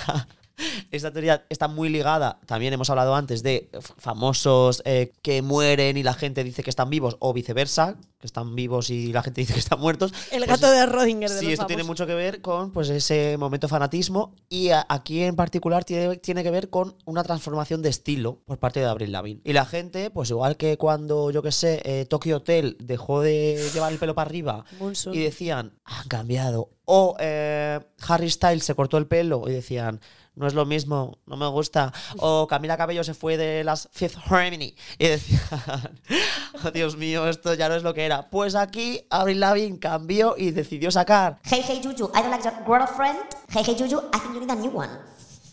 Esta 0.92 1.12
teoría 1.12 1.46
está 1.50 1.68
muy 1.68 1.90
ligada, 1.90 2.40
también 2.46 2.74
hemos 2.74 2.90
hablado 2.90 3.16
antes 3.16 3.44
de 3.44 3.70
famosos 3.98 4.82
eh, 4.86 5.12
que 5.22 5.42
mueren 5.42 5.98
y 5.98 6.04
la 6.04 6.14
gente 6.14 6.44
dice 6.44 6.64
que 6.64 6.70
están 6.70 6.90
vivos, 6.90 7.18
o 7.20 7.34
viceversa, 7.34 7.98
que 8.20 8.26
están 8.26 8.56
vivos 8.56 8.90
y 8.90 9.12
la 9.14 9.22
gente 9.22 9.42
dice 9.42 9.54
que 9.54 9.60
están 9.60 9.80
muertos. 9.80 10.14
El 10.32 10.46
Pues 10.46 10.60
gato 10.62 10.72
de 10.72 10.86
Rodinger 10.86 11.30
de 11.30 11.40
Sí, 11.40 11.46
los 11.46 11.54
esto 11.54 11.66
tiene 11.68 11.84
mucho 11.84 12.08
que 12.08 12.16
ver 12.16 12.42
con 12.42 12.72
pues, 12.72 12.90
ese 12.90 13.38
momento 13.38 13.68
de 13.68 13.72
fanatismo 13.72 14.34
y 14.50 14.70
a- 14.70 14.86
aquí 14.90 15.24
en 15.24 15.36
particular 15.36 15.84
tiene, 15.86 16.18
tiene 16.18 16.44
que 16.44 16.52
ver 16.52 16.70
con 16.70 16.96
una 17.06 17.24
transformación 17.24 17.82
de 17.82 17.90
estilo 17.90 18.40
por 18.46 18.58
parte 18.58 18.80
de 18.80 18.86
Avril 18.88 19.12
Lavigne. 19.12 19.42
Y 19.44 19.54
la 19.54 19.66
gente, 19.66 20.10
pues 20.10 20.30
igual 20.30 20.58
que 20.58 20.78
cuando, 20.78 21.30
yo 21.32 21.42
que 21.44 21.52
sé, 21.52 21.82
eh, 21.84 22.06
Tokyo 22.06 22.38
Hotel 22.38 22.78
dejó 22.80 23.22
de 23.22 23.70
llevar 23.74 23.92
el 23.92 24.00
pelo 24.00 24.16
para 24.16 24.30
arriba 24.30 24.66
y 25.12 25.20
decían, 25.20 25.74
han 25.84 26.08
cambiado. 26.08 26.70
O 26.86 27.16
eh, 27.20 27.80
Harry 28.08 28.30
Styles 28.30 28.64
se 28.64 28.74
cortó 28.74 28.98
el 28.98 29.08
pelo 29.08 29.44
y 29.48 29.52
decían, 29.52 30.00
no 30.38 30.48
es 30.48 30.54
lo 30.54 30.66
mismo, 30.66 31.18
no 31.26 31.36
me 31.36 31.48
gusta. 31.48 31.92
O 32.20 32.48
Camila 32.48 32.78
Cabello 32.78 33.04
se 33.04 33.14
fue 33.14 33.38
de 33.38 33.64
las 33.64 33.90
Fifth 33.92 34.18
Harmony 34.30 34.76
y 34.98 35.08
decían, 35.08 35.42
oh, 36.64 36.72
Dios 36.72 36.96
mío, 36.96 37.28
esto 37.28 37.54
ya 37.56 37.68
no 37.68 37.76
es 37.76 37.84
lo 37.84 37.94
que 37.94 38.06
era. 38.06 38.30
Pues 38.30 38.56
aquí 38.56 39.02
Avril 39.10 39.40
Lavigne 39.40 39.80
cambió 39.80 40.36
y 40.38 40.52
decidió 40.52 40.92
sacar 40.92 41.40
Hey, 41.44 41.64
hey, 41.68 41.82
Juju, 41.84 42.12
I 42.14 42.22
don't 42.22 42.30
like 42.30 42.44
your 42.44 42.54
girlfriend. 42.66 43.18
Hey, 43.50 43.64
hey, 43.66 43.76
Juju, 43.78 43.98
I 44.14 44.20
think 44.20 44.36
you 44.36 44.40
need 44.42 44.52
a 44.52 44.56
new 44.56 44.72
one. 44.72 44.90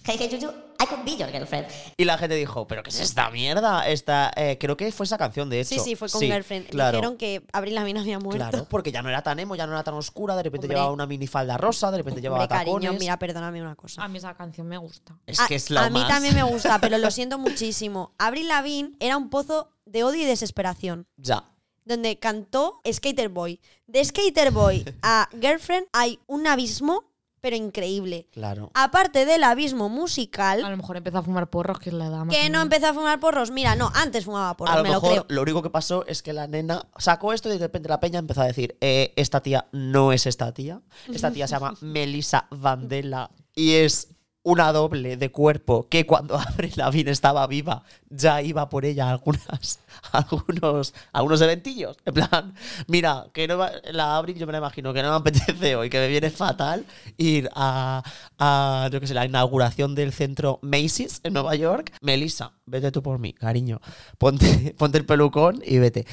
Hey, 0.05 0.17
hey, 0.19 0.29
Juju, 0.31 0.51
I 0.83 0.87
could 0.87 1.05
be 1.05 1.17
your 1.17 1.31
girlfriend. 1.31 1.67
Y 1.97 2.05
la 2.05 2.19
gente 2.19 2.35
dijo, 2.35 2.67
¿pero 2.67 2.83
qué 2.83 2.91
es 2.91 3.01
esta 3.01 3.31
mierda? 3.31 3.89
Esta, 3.89 4.31
eh, 4.37 4.59
creo 4.59 4.77
que 4.77 4.91
fue 4.93 5.07
esa 5.07 5.17
canción, 5.19 5.49
de 5.51 5.61
hecho. 5.61 5.75
Sí, 5.75 5.81
sí, 5.81 5.97
fue 5.97 6.09
con 6.09 6.21
Girlfriend. 6.21 6.69
Claro, 6.69 6.99
Dijeron 6.99 7.17
que 7.17 7.43
Abril 7.53 7.75
Lavigne 7.75 8.01
había 8.01 8.19
muerto. 8.19 8.39
claro, 8.51 8.67
porque 8.69 8.93
ya 8.93 9.03
no 9.03 9.09
era 9.09 9.23
tan 9.23 9.39
emo, 9.39 9.55
ya 9.57 9.67
no 9.67 9.73
era 9.73 9.83
tan 9.85 9.95
oscura, 9.95 10.37
de 10.37 10.43
repente 10.43 10.67
Hombre. 10.67 10.77
llevaba 10.77 10.93
una 10.93 11.07
minifalda 11.07 11.57
rosa, 11.57 11.91
de 11.91 11.99
repente 11.99 12.21
llevaba 12.21 12.49
tacones. 12.49 12.75
cariño, 12.89 12.99
mira, 12.99 13.19
perdóname 13.19 13.63
una 13.63 13.75
cosa. 13.77 14.03
A 14.03 14.09
mí 14.09 14.19
esa 14.19 14.35
canción 14.35 14.67
me 14.67 14.77
gusta. 14.79 15.19
Es 15.27 15.41
A- 15.41 15.47
que 15.47 15.55
es 15.55 15.71
la 15.71 15.85
a 15.87 15.91
mí 15.91 16.01
más. 16.01 16.09
también 16.09 16.35
me 16.35 16.43
gusta, 16.51 16.79
pero 16.81 16.99
lo 16.99 17.11
siento 17.11 17.39
muchísimo. 17.39 18.13
Avril 18.19 18.49
Lavigne 18.49 18.93
era 19.01 19.17
un 19.17 19.31
pozo 19.31 19.71
de 19.87 20.05
odio 20.05 20.23
y 20.23 20.27
desesperación. 20.27 21.07
Ya. 21.17 21.45
Donde 21.85 22.19
cantó 22.19 22.81
Skater 22.91 23.29
Boy. 23.29 23.61
De 23.87 24.03
Skater 24.05 24.51
Boy 24.51 24.85
a 25.03 25.29
Girlfriend 25.41 25.87
hay 25.93 26.19
un 26.27 26.47
abismo, 26.47 27.05
pero 27.45 27.57
increíble. 27.57 28.27
Claro. 28.33 28.71
Aparte 28.73 29.27
del 29.27 29.45
abismo 29.45 29.85
A 29.85 29.89
musical, 29.91 30.63
lo 30.63 30.77
mejor 30.79 30.97
empezó 30.97 31.19
a 31.19 31.23
fumar 31.23 31.51
porros, 31.51 31.79
que 31.79 31.91
es 31.91 31.95
la 31.95 32.07
edad 32.07 32.25
más 32.25 32.35
que 32.35 32.49
no 32.49 32.63
empezó 32.63 32.87
a 32.87 32.95
fumar 32.95 33.21
porros. 33.21 33.51
Mira, 33.51 33.77
no, 33.77 33.93
antes 33.95 34.25
fumaba 34.25 34.57
porros, 34.57 34.75
a 34.75 34.79
lo 34.79 34.83
me 34.83 34.89
lo 34.89 34.95
mejor 34.95 35.11
creo. 35.11 35.27
lo 35.29 35.43
único 35.43 35.63
que 35.63 35.69
pasó 35.69 36.07
es 36.07 36.23
que 36.23 36.33
la 36.33 36.47
nena 36.47 36.87
sacó 36.97 37.35
esto 37.35 37.51
y 37.51 37.53
de 37.53 37.59
repente 37.59 37.91
la 37.91 38.01
peña 38.01 38.19
empezó 38.19 38.41
a 38.41 38.47
decir, 38.47 38.79
eh, 38.81 39.13
esta 39.17 39.43
tía 39.43 39.67
no 39.73 40.13
es 40.13 40.27
esta 40.27 40.55
tía. 40.55 40.81
Esta 41.13 41.33
tía 41.33 41.47
se 41.47 41.53
llama 41.57 41.75
Melissa 41.83 42.47
Vandela 42.49 43.31
y 43.55 43.75
es 43.75 44.09
una 44.45 44.73
doble 44.73 45.17
de 45.17 45.31
cuerpo 45.33 45.89
que 45.89 46.07
cuando 46.07 46.37
Avril 46.39 46.73
Lavigne 46.77 47.11
estaba 47.11 47.47
viva 47.49 47.83
ya 48.11 48.41
iba 48.43 48.69
por 48.69 48.85
ella 48.85 49.09
a 49.09 49.11
algunas, 49.13 49.81
a 50.13 50.19
algunos, 50.31 50.95
a 51.13 51.19
algunos 51.19 51.41
eventillos. 51.41 51.97
En 52.05 52.15
plan, 52.15 52.55
mira, 52.87 53.27
que 53.33 53.49
no 53.49 53.59
va- 53.59 53.73
la 53.91 54.17
Avril 54.17 54.37
yo 54.39 54.47
me 54.47 54.53
la 54.53 54.59
imagino 54.59 54.93
que 54.95 55.03
no 55.03 55.11
me 55.11 55.17
apetece 55.17 55.75
hoy, 55.75 55.91
que 55.91 55.99
me 55.99 56.09
viene 56.09 56.31
fatal 56.31 56.85
ir 57.17 57.49
a, 57.57 58.03
a 58.39 58.89
yo 58.93 59.01
qué 59.01 59.07
sé, 59.09 59.15
la 59.15 59.25
inauguración 59.27 59.95
del 59.97 60.13
centro 60.13 60.61
Macy's 60.63 61.21
en 61.25 61.33
Nueva 61.33 61.57
York. 61.57 61.93
Melissa, 62.03 62.53
vete 62.67 62.93
tú 62.93 63.03
por 63.03 63.19
mí, 63.19 63.33
cariño. 63.33 63.81
Ponte, 64.19 64.75
ponte 64.79 64.99
el 64.99 65.07
pelucón 65.07 65.61
y 65.67 65.79
vete. 65.79 66.07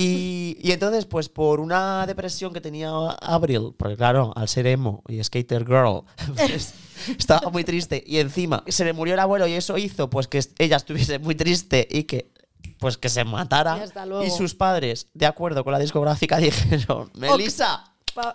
Y, 0.00 0.56
y 0.62 0.70
entonces, 0.70 1.06
pues 1.06 1.28
por 1.28 1.58
una 1.58 2.06
depresión 2.06 2.52
que 2.52 2.60
tenía 2.60 2.88
Avril, 3.20 3.74
porque 3.76 3.96
claro, 3.96 4.32
al 4.36 4.46
ser 4.46 4.68
emo 4.68 5.02
y 5.08 5.20
skater 5.24 5.66
girl, 5.66 6.04
pues, 6.36 6.72
estaba 7.18 7.50
muy 7.50 7.64
triste. 7.64 8.04
Y 8.06 8.18
encima 8.18 8.62
se 8.68 8.84
le 8.84 8.92
murió 8.92 9.14
el 9.14 9.20
abuelo 9.20 9.48
y 9.48 9.54
eso 9.54 9.76
hizo 9.76 10.08
pues 10.08 10.28
que 10.28 10.40
ella 10.58 10.76
estuviese 10.76 11.18
muy 11.18 11.34
triste 11.34 11.88
y 11.90 12.04
que 12.04 12.30
pues 12.78 12.96
que 12.96 13.08
se 13.08 13.24
matara. 13.24 13.84
Y 14.24 14.30
sus 14.30 14.54
padres, 14.54 15.08
de 15.14 15.26
acuerdo 15.26 15.64
con 15.64 15.72
la 15.72 15.80
discográfica, 15.80 16.36
dijeron, 16.38 17.10
Melissa, 17.14 17.92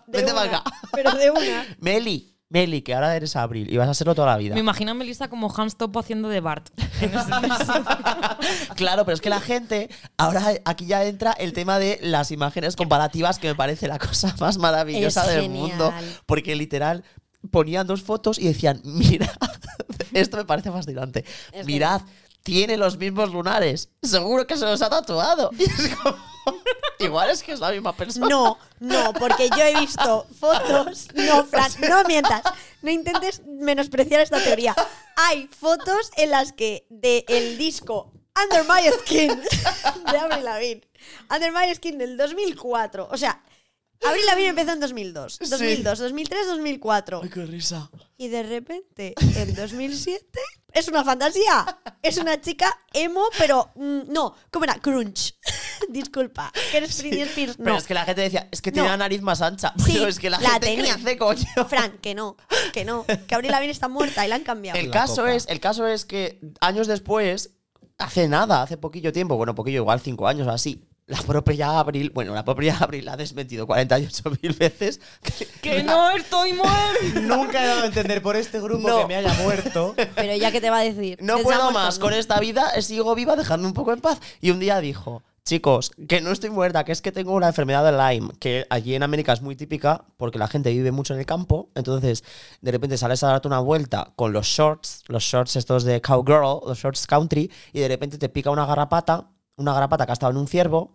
vete 0.08 0.34
para 0.34 0.58
acá. 0.58 0.64
Pero 0.92 1.12
de 1.12 1.32
una. 1.32 1.66
Meli, 1.80 2.33
Meli, 2.54 2.84
que 2.84 2.94
ahora 2.94 3.16
eres 3.16 3.36
Abril 3.36 3.68
y 3.74 3.78
vas 3.78 3.90
a 3.90 3.96
serlo 3.96 4.14
toda 4.14 4.28
la 4.28 4.38
vida. 4.38 4.54
Me 4.54 4.60
imagino 4.60 4.92
a 4.92 4.94
Melissa 4.94 5.28
como 5.28 5.52
Hans 5.52 5.76
Topo 5.76 6.00
haciendo 6.00 6.30
de 6.30 6.40
Bart. 6.40 6.70
Claro, 8.76 9.06
pero 9.06 9.16
es 9.16 9.22
que 9.22 9.30
la 9.30 9.40
gente, 9.40 9.90
ahora 10.18 10.44
aquí 10.66 10.86
ya 10.86 11.04
entra 11.04 11.32
el 11.32 11.54
tema 11.54 11.80
de 11.80 12.00
las 12.04 12.30
imágenes 12.32 12.76
comparativas, 12.76 13.40
que 13.40 13.48
me 13.48 13.56
parece 13.56 13.88
la 13.88 13.98
cosa 13.98 14.36
más 14.40 14.60
maravillosa 14.60 15.22
Es 15.22 15.28
del 15.30 15.42
genial. 15.44 15.68
mundo. 15.70 15.94
Porque 16.28 16.56
literal 16.56 17.04
ponían 17.50 17.88
dos 17.88 18.04
fotos 18.04 18.38
y 18.38 18.46
decían, 18.48 18.82
mira, 18.84 19.32
esto 20.14 20.38
me 20.38 20.46
parece 20.46 20.72
fascinante. 20.72 21.26
Es 21.52 21.66
Mirad, 21.66 22.02
tiene 22.44 22.78
los 22.78 22.98
mismos 22.98 23.32
lunares. 23.32 23.90
Seguro 24.02 24.46
que 24.46 24.58
se 24.58 24.66
los 24.66 24.82
ha 24.82 24.90
tatuado. 24.90 25.50
Y 25.58 25.64
es 25.64 25.96
como, 25.96 26.18
igual 27.00 27.30
es 27.30 27.42
que 27.42 27.54
es 27.54 27.60
la 27.60 27.72
misma 27.72 27.96
persona. 27.96 28.28
No, 28.28 28.58
no, 28.80 29.14
porque 29.14 29.50
yo 29.50 29.64
he 29.64 29.80
visto 29.80 30.28
fotos. 30.40 31.08
No, 31.16 31.46
Fran, 31.46 31.72
no 31.90 32.04
mientas. 32.04 32.44
No 32.82 32.92
intentes 32.92 33.42
menospreciar 33.46 34.22
esta 34.22 34.44
teoría. 34.44 34.76
Hay 35.16 35.48
fotos 35.48 36.12
en 36.18 36.32
las 36.32 36.52
que 36.52 36.86
de 36.90 37.26
el 37.28 37.58
disco 37.58 38.12
Under 38.42 38.64
My 38.64 38.90
Skin 39.00 39.30
de 40.12 40.18
Avril 40.18 40.44
Lavigne, 40.44 40.82
Under 41.30 41.52
My 41.52 41.74
Skin 41.74 41.98
del 41.98 42.18
2004, 42.18 43.08
o 43.12 43.18
sea, 43.18 43.44
Avril 44.04 44.26
Lavigne 44.26 44.50
empezó 44.50 44.72
en 44.74 44.80
2002, 44.80 45.40
2002, 45.40 46.00
2003, 46.00 46.48
2004. 46.48 47.22
Ay, 47.24 47.30
qué 47.30 47.46
risa. 47.46 47.90
Y 48.18 48.28
de 48.28 48.44
repente, 48.44 49.14
en 49.38 49.56
2007, 49.56 50.40
es 50.74 50.88
una 50.88 51.04
fantasía. 51.04 51.80
Es 52.02 52.18
una 52.18 52.40
chica 52.42 52.76
emo, 52.94 53.24
pero 53.38 53.72
mm, 53.76 54.12
no, 54.12 54.36
¿cómo 54.52 54.66
era? 54.66 54.76
Crunch. 54.76 55.36
Disculpa, 55.90 56.52
que 56.72 56.78
eres 56.78 56.98
Britney 57.02 57.22
Spears. 57.22 57.60
No. 57.60 57.66
Pero 57.66 57.78
es 57.78 57.86
que 57.88 57.94
la 57.94 58.06
gente 58.06 58.22
decía, 58.22 58.48
es 58.52 58.62
que 58.62 58.72
tiene 58.72 58.88
No. 58.88 58.94
la 58.94 58.98
nariz 58.98 59.22
más 59.22 59.42
ancha. 59.42 59.74
Sí, 59.86 59.94
Pero 59.94 60.08
es 60.08 60.20
que 60.20 60.30
la, 60.30 60.40
la 60.40 60.50
gente 60.52 60.68
tenía. 60.76 60.96
crece, 60.96 61.18
coño. 61.18 61.46
Fran, 61.68 61.98
que 62.00 62.16
no, 62.16 62.36
que 62.74 62.86
no. 62.86 63.06
Que 63.28 63.36
Avril 63.36 63.52
Lavigne 63.52 63.72
está 63.72 63.88
muerta 63.88 64.26
y 64.26 64.30
la 64.30 64.36
han 64.36 64.44
cambiado. 64.44 64.80
El 64.80 64.88
La 64.88 64.94
caso, 64.94 65.18
coca. 65.18 65.34
es, 65.36 65.46
el 65.48 65.60
caso 65.60 65.88
es 65.88 66.06
que 66.06 66.40
años 66.62 66.88
después, 66.88 67.52
hace 67.98 68.28
nada, 68.28 68.62
hace 68.64 68.78
poquillo 68.78 69.12
tiempo, 69.14 69.36
bueno, 69.38 69.56
poquillo, 69.56 69.82
igual 69.82 70.00
cinco 70.02 70.28
años 70.28 70.48
o 70.48 70.52
así, 70.52 70.84
la 71.08 71.22
propia 71.22 71.80
Abril, 71.80 72.12
bueno, 72.14 72.34
la 72.34 72.46
propia 72.46 72.78
Abril 72.80 73.08
ha 73.10 73.18
desmentido 73.18 73.68
48 73.68 74.24
mil 74.42 74.54
veces 74.54 75.00
que, 75.22 75.46
¡Que 75.62 75.84
no 75.84 76.12
estoy 76.12 76.54
muerto! 76.54 77.22
Nunca 77.22 77.64
he 77.64 77.68
dado 77.68 77.84
a 77.84 77.86
entender 77.88 78.22
por 78.22 78.36
este 78.36 78.60
grupo 78.62 78.88
No. 78.88 79.02
que 79.02 79.08
me 79.08 79.16
haya 79.16 79.34
muerto. 79.36 79.96
Pero 80.16 80.36
ya 80.36 80.52
que 80.52 80.62
te 80.62 80.70
va 80.70 80.80
a 80.80 80.84
decir. 80.84 81.18
no 81.22 81.38
¿que 81.38 81.44
se 81.44 81.54
ha 81.54 81.58
puedo 81.58 81.72
más 81.72 82.00
con 82.00 82.14
esta 82.14 82.40
vida, 82.40 82.82
sigo 82.82 83.16
viva, 83.16 83.36
dejadme 83.36 83.66
un 83.68 83.74
poco 83.74 83.92
en 83.94 84.00
paz. 84.02 84.20
Y 84.42 84.52
un 84.52 84.60
día 84.60 84.80
dijo, 84.80 85.24
chicos, 85.46 85.92
que 86.08 86.22
no 86.22 86.32
estoy 86.32 86.50
muerta, 86.50 86.86
que 86.86 86.94
es 86.94 87.02
que 87.02 87.12
tengo 87.12 87.34
una 87.34 87.48
enfermedad 87.48 87.84
de 87.84 87.92
Lyme, 87.92 88.32
que 88.40 88.66
allí 88.70 88.96
en 88.96 89.04
América 89.04 89.34
es 89.34 89.42
muy 89.42 89.56
típica 89.58 90.06
porque 90.16 90.40
la 90.40 90.48
gente 90.48 90.72
vive 90.72 90.92
mucho 90.92 91.14
en 91.14 91.20
el 91.20 91.26
campo, 91.26 91.70
entonces 91.76 92.24
de 92.62 92.72
repente 92.72 92.98
sales 92.98 93.24
a 93.24 93.28
darte 93.28 93.50
una 93.50 93.60
vuelta 93.60 94.14
con 94.16 94.32
los 94.32 94.48
shorts, 94.48 95.04
los 95.08 95.24
shorts 95.24 95.58
estos 95.58 95.84
de 95.84 96.00
cowgirl, 96.02 96.62
los 96.66 96.80
shorts 96.80 97.06
country, 97.08 97.52
y 97.74 97.80
de 97.82 97.88
repente 97.90 98.18
te 98.18 98.30
pica 98.30 98.52
una 98.52 98.66
garrapata, 98.66 99.28
una 99.58 99.74
garrapata 99.74 100.06
que 100.06 100.12
ha 100.12 100.14
estado 100.14 100.32
en 100.32 100.38
un 100.38 100.48
ciervo, 100.48 100.92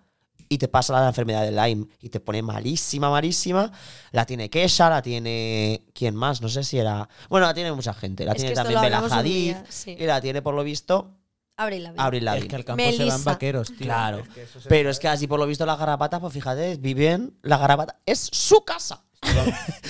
y 0.50 0.56
te 0.56 0.68
pasa 0.68 0.94
la 0.98 1.06
enfermedad 1.08 1.42
de 1.42 1.52
Lyme 1.52 1.86
y 2.00 2.08
te 2.08 2.20
pone 2.20 2.40
malísima, 2.40 3.10
malísima. 3.10 3.70
La 4.12 4.24
tiene 4.24 4.48
Kesha, 4.48 4.88
la 4.88 5.02
tiene. 5.02 5.84
¿Quién 5.92 6.14
más? 6.14 6.40
No 6.40 6.48
sé 6.48 6.64
si 6.64 6.78
era. 6.78 7.06
Bueno, 7.28 7.46
la 7.46 7.52
tiene 7.52 7.70
mucha 7.72 7.92
gente. 7.92 8.24
La 8.24 8.32
Es 8.32 8.38
tiene 8.38 8.54
también 8.54 8.80
un 8.82 9.12
Hadid. 9.12 9.56
sí. 9.68 9.94
Y 9.98 10.06
la 10.06 10.20
tiene, 10.22 10.40
por 10.40 10.54
lo 10.54 10.64
visto, 10.64 11.10
Avril 11.56 11.82
Lavigne. 11.82 12.02
Avril 12.02 12.18
Es 12.20 12.24
Lavigne. 12.24 12.48
que 12.48 12.56
al 12.56 12.64
campo 12.64 12.84
se 12.92 13.04
van 13.04 13.24
vaqueros, 13.24 13.68
tío. 13.68 13.78
Claro. 13.78 14.18
Es 14.20 14.28
que 14.30 14.42
eso 14.44 14.60
se- 14.60 14.68
Pero 14.70 14.88
es 14.90 14.98
que 14.98 15.08
así, 15.08 15.26
por 15.26 15.38
lo 15.38 15.46
visto, 15.46 15.66
las 15.66 15.78
garrapatas, 15.78 16.18
pues 16.20 16.32
fíjate, 16.32 16.76
viven. 16.76 17.36
La 17.42 17.58
garrapata 17.58 17.98
es 18.06 18.30
su 18.32 18.64
casa. 18.64 19.04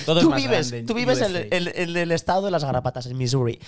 Todo 0.05 0.17
es 0.19 0.23
tú 0.25 0.29
más 0.31 0.41
vives, 0.41 0.73
tú 0.87 0.93
vives 0.95 1.21
en, 1.21 1.35
en 1.51 1.95
el 1.95 2.11
estado 2.11 2.41
de 2.41 2.51
las 2.51 2.63
garrapatas, 2.65 3.05
en 3.05 3.15
Missouri. 3.17 3.59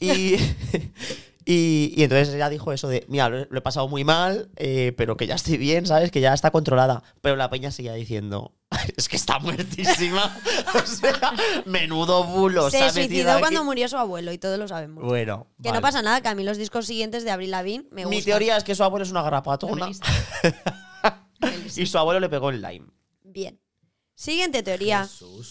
Y, 0.00 0.34
y, 1.46 1.92
y 1.96 2.02
entonces 2.02 2.34
ella 2.34 2.48
dijo 2.48 2.72
eso 2.72 2.88
de, 2.88 3.04
mira, 3.08 3.28
lo, 3.28 3.44
lo 3.44 3.58
he 3.58 3.62
pasado 3.62 3.86
muy 3.88 4.04
mal, 4.04 4.48
eh, 4.56 4.94
pero 4.96 5.16
que 5.16 5.26
ya 5.26 5.34
estoy 5.34 5.58
bien, 5.58 5.86
¿sabes? 5.86 6.10
Que 6.10 6.20
ya 6.20 6.32
está 6.32 6.50
controlada. 6.50 7.02
Pero 7.20 7.36
la 7.36 7.50
peña 7.50 7.70
seguía 7.70 7.92
diciendo, 7.92 8.54
es 8.96 9.08
que 9.08 9.16
está 9.16 9.38
muertísima. 9.38 10.36
o 10.74 10.86
sea, 10.86 11.32
menudo 11.66 12.24
bulo. 12.24 12.70
Se 12.70 12.90
suicidó 12.90 13.32
aquí. 13.32 13.40
cuando 13.40 13.64
murió 13.64 13.88
su 13.88 13.96
abuelo 13.96 14.32
y 14.32 14.38
todos 14.38 14.58
lo 14.58 14.68
sabemos. 14.68 15.04
Bueno, 15.04 15.48
que 15.62 15.68
vale. 15.68 15.78
no 15.78 15.82
pasa 15.82 16.02
nada, 16.02 16.20
que 16.20 16.28
a 16.28 16.34
mí 16.34 16.44
los 16.44 16.56
discos 16.56 16.86
siguientes 16.86 17.24
de 17.24 17.30
Avril 17.30 17.50
Lavigne 17.50 17.86
me 17.90 18.04
gustan. 18.04 18.18
Mi 18.18 18.22
teoría 18.24 18.56
es 18.56 18.64
que 18.64 18.74
su 18.74 18.82
abuelo 18.82 19.04
es 19.04 19.10
una 19.10 19.22
garrapatona. 19.22 19.90
Y 21.76 21.86
su 21.86 21.98
abuelo 21.98 22.20
le 22.20 22.28
pegó 22.28 22.50
el 22.50 22.62
lime. 22.62 22.86
Bien. 23.22 23.60
Siguiente 24.14 24.62
teoría. 24.62 25.06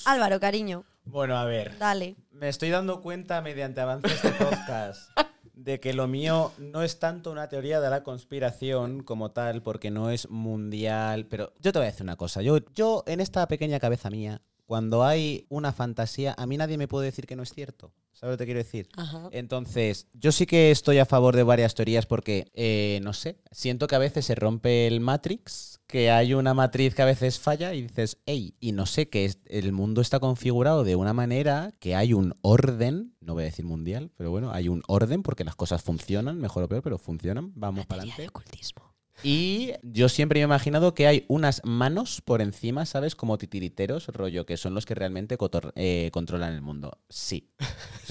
Álvaro, 0.06 0.40
cariño, 0.40 0.86
Bueno, 1.04 1.38
a 1.38 1.44
ver. 1.46 1.78
dale. 1.78 2.16
Me 2.32 2.50
estoy 2.50 2.70
dando 2.70 3.02
cuenta 3.02 3.42
mediante 3.42 3.82
avances 3.82 4.22
de 4.22 4.32
podcast 4.32 5.12
de 5.54 5.80
que 5.80 5.94
lo 5.94 6.08
mío 6.08 6.52
no 6.58 6.82
es 6.82 7.00
tanto 7.00 7.32
una 7.32 7.48
teoría 7.48 7.80
de 7.80 7.90
la 7.90 8.04
conspiración 8.04 9.04
como 9.04 9.32
tal, 9.32 9.62
porque 9.62 9.92
no 9.92 10.10
es 10.10 10.30
mundial. 10.30 11.28
Pero 11.28 11.54
yo 11.60 11.72
te 11.72 11.80
voy 11.80 11.88
a 11.88 11.92
decir 11.92 12.04
una 12.04 12.16
cosa. 12.16 12.42
Yo, 12.42 12.58
yo 12.74 13.04
en 13.08 13.20
esta 13.20 13.48
pequeña 13.48 13.80
cabeza 13.80 14.10
mía, 14.10 14.42
cuando 14.74 15.04
hay 15.04 15.46
una 15.50 15.72
fantasía, 15.72 16.34
a 16.36 16.48
mí 16.48 16.58
nadie 16.58 16.80
me 16.80 16.88
puede 16.88 17.06
decir 17.06 17.28
que 17.28 17.36
no 17.36 17.44
es 17.44 17.54
cierto. 17.54 17.94
¿Sabes 18.12 18.34
lo 18.34 18.38
que 18.38 18.42
te 18.42 18.46
quiero 18.46 18.58
decir? 18.58 18.90
Ajá. 18.98 19.30
Entonces, 19.32 20.08
yo 20.14 20.32
sí 20.32 20.48
que 20.48 20.72
estoy 20.72 20.98
a 20.98 21.06
favor 21.06 21.36
de 21.36 21.44
varias 21.44 21.76
teorías 21.76 22.08
porque, 22.08 22.48
eh, 22.56 23.00
no 23.04 23.14
sé, 23.14 23.38
siento 23.52 23.86
que 23.86 23.94
a 23.94 24.00
veces 24.00 24.26
se 24.26 24.34
rompe 24.34 24.88
el 24.88 25.00
Matrix, 25.00 25.80
que 25.86 26.10
hay 26.10 26.34
una 26.34 26.56
matriz 26.56 26.96
que 26.96 27.04
a 27.04 27.06
veces 27.06 27.38
falla 27.40 27.76
y 27.76 27.84
dices, 27.84 28.18
hey, 28.26 28.56
y 28.60 28.72
no 28.72 28.88
sé, 28.88 29.10
que 29.10 29.26
es- 29.26 29.38
el 29.46 29.74
mundo 29.74 30.02
está 30.02 30.20
configurado 30.20 30.84
de 30.84 30.96
una 30.96 31.14
manera 31.14 31.76
que 31.80 31.94
hay 31.96 32.14
un 32.14 32.34
orden, 32.42 33.14
no 33.22 33.36
voy 33.36 33.44
a 33.44 33.46
decir 33.46 33.66
mundial, 33.66 34.10
pero 34.18 34.32
bueno, 34.32 34.52
hay 34.54 34.70
un 34.70 34.82
orden 34.88 35.22
porque 35.22 35.44
las 35.44 35.56
cosas 35.56 35.84
funcionan, 35.84 36.40
mejor 36.40 36.64
o 36.64 36.68
peor, 36.68 36.82
pero 36.82 36.98
funcionan, 36.98 37.52
vamos 37.54 37.86
para 37.86 38.02
adelante. 38.02 38.28
ocultismo. 38.28 38.93
Y 39.24 39.72
yo 39.84 40.10
siempre 40.10 40.40
me 40.40 40.42
he 40.42 40.46
imaginado 40.46 40.94
que 40.94 41.08
hay 41.08 41.26
unas 41.28 41.62
manos 41.64 42.22
por 42.22 42.42
encima, 42.42 42.86
¿sabes? 42.86 43.16
Como 43.16 43.38
titiriteros, 43.38 44.08
rollo, 44.08 44.46
que 44.46 44.58
son 44.58 44.74
los 44.74 44.86
que 44.86 44.96
realmente 44.96 45.38
eh, 45.76 46.10
controlan 46.12 46.54
el 46.54 46.62
mundo. 46.62 47.00
Sí, 47.10 47.50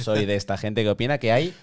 soy 0.00 0.24
de 0.26 0.36
esta 0.36 0.56
gente 0.56 0.82
que 0.82 0.90
opina 0.90 1.18
que 1.18 1.32
hay 1.32 1.54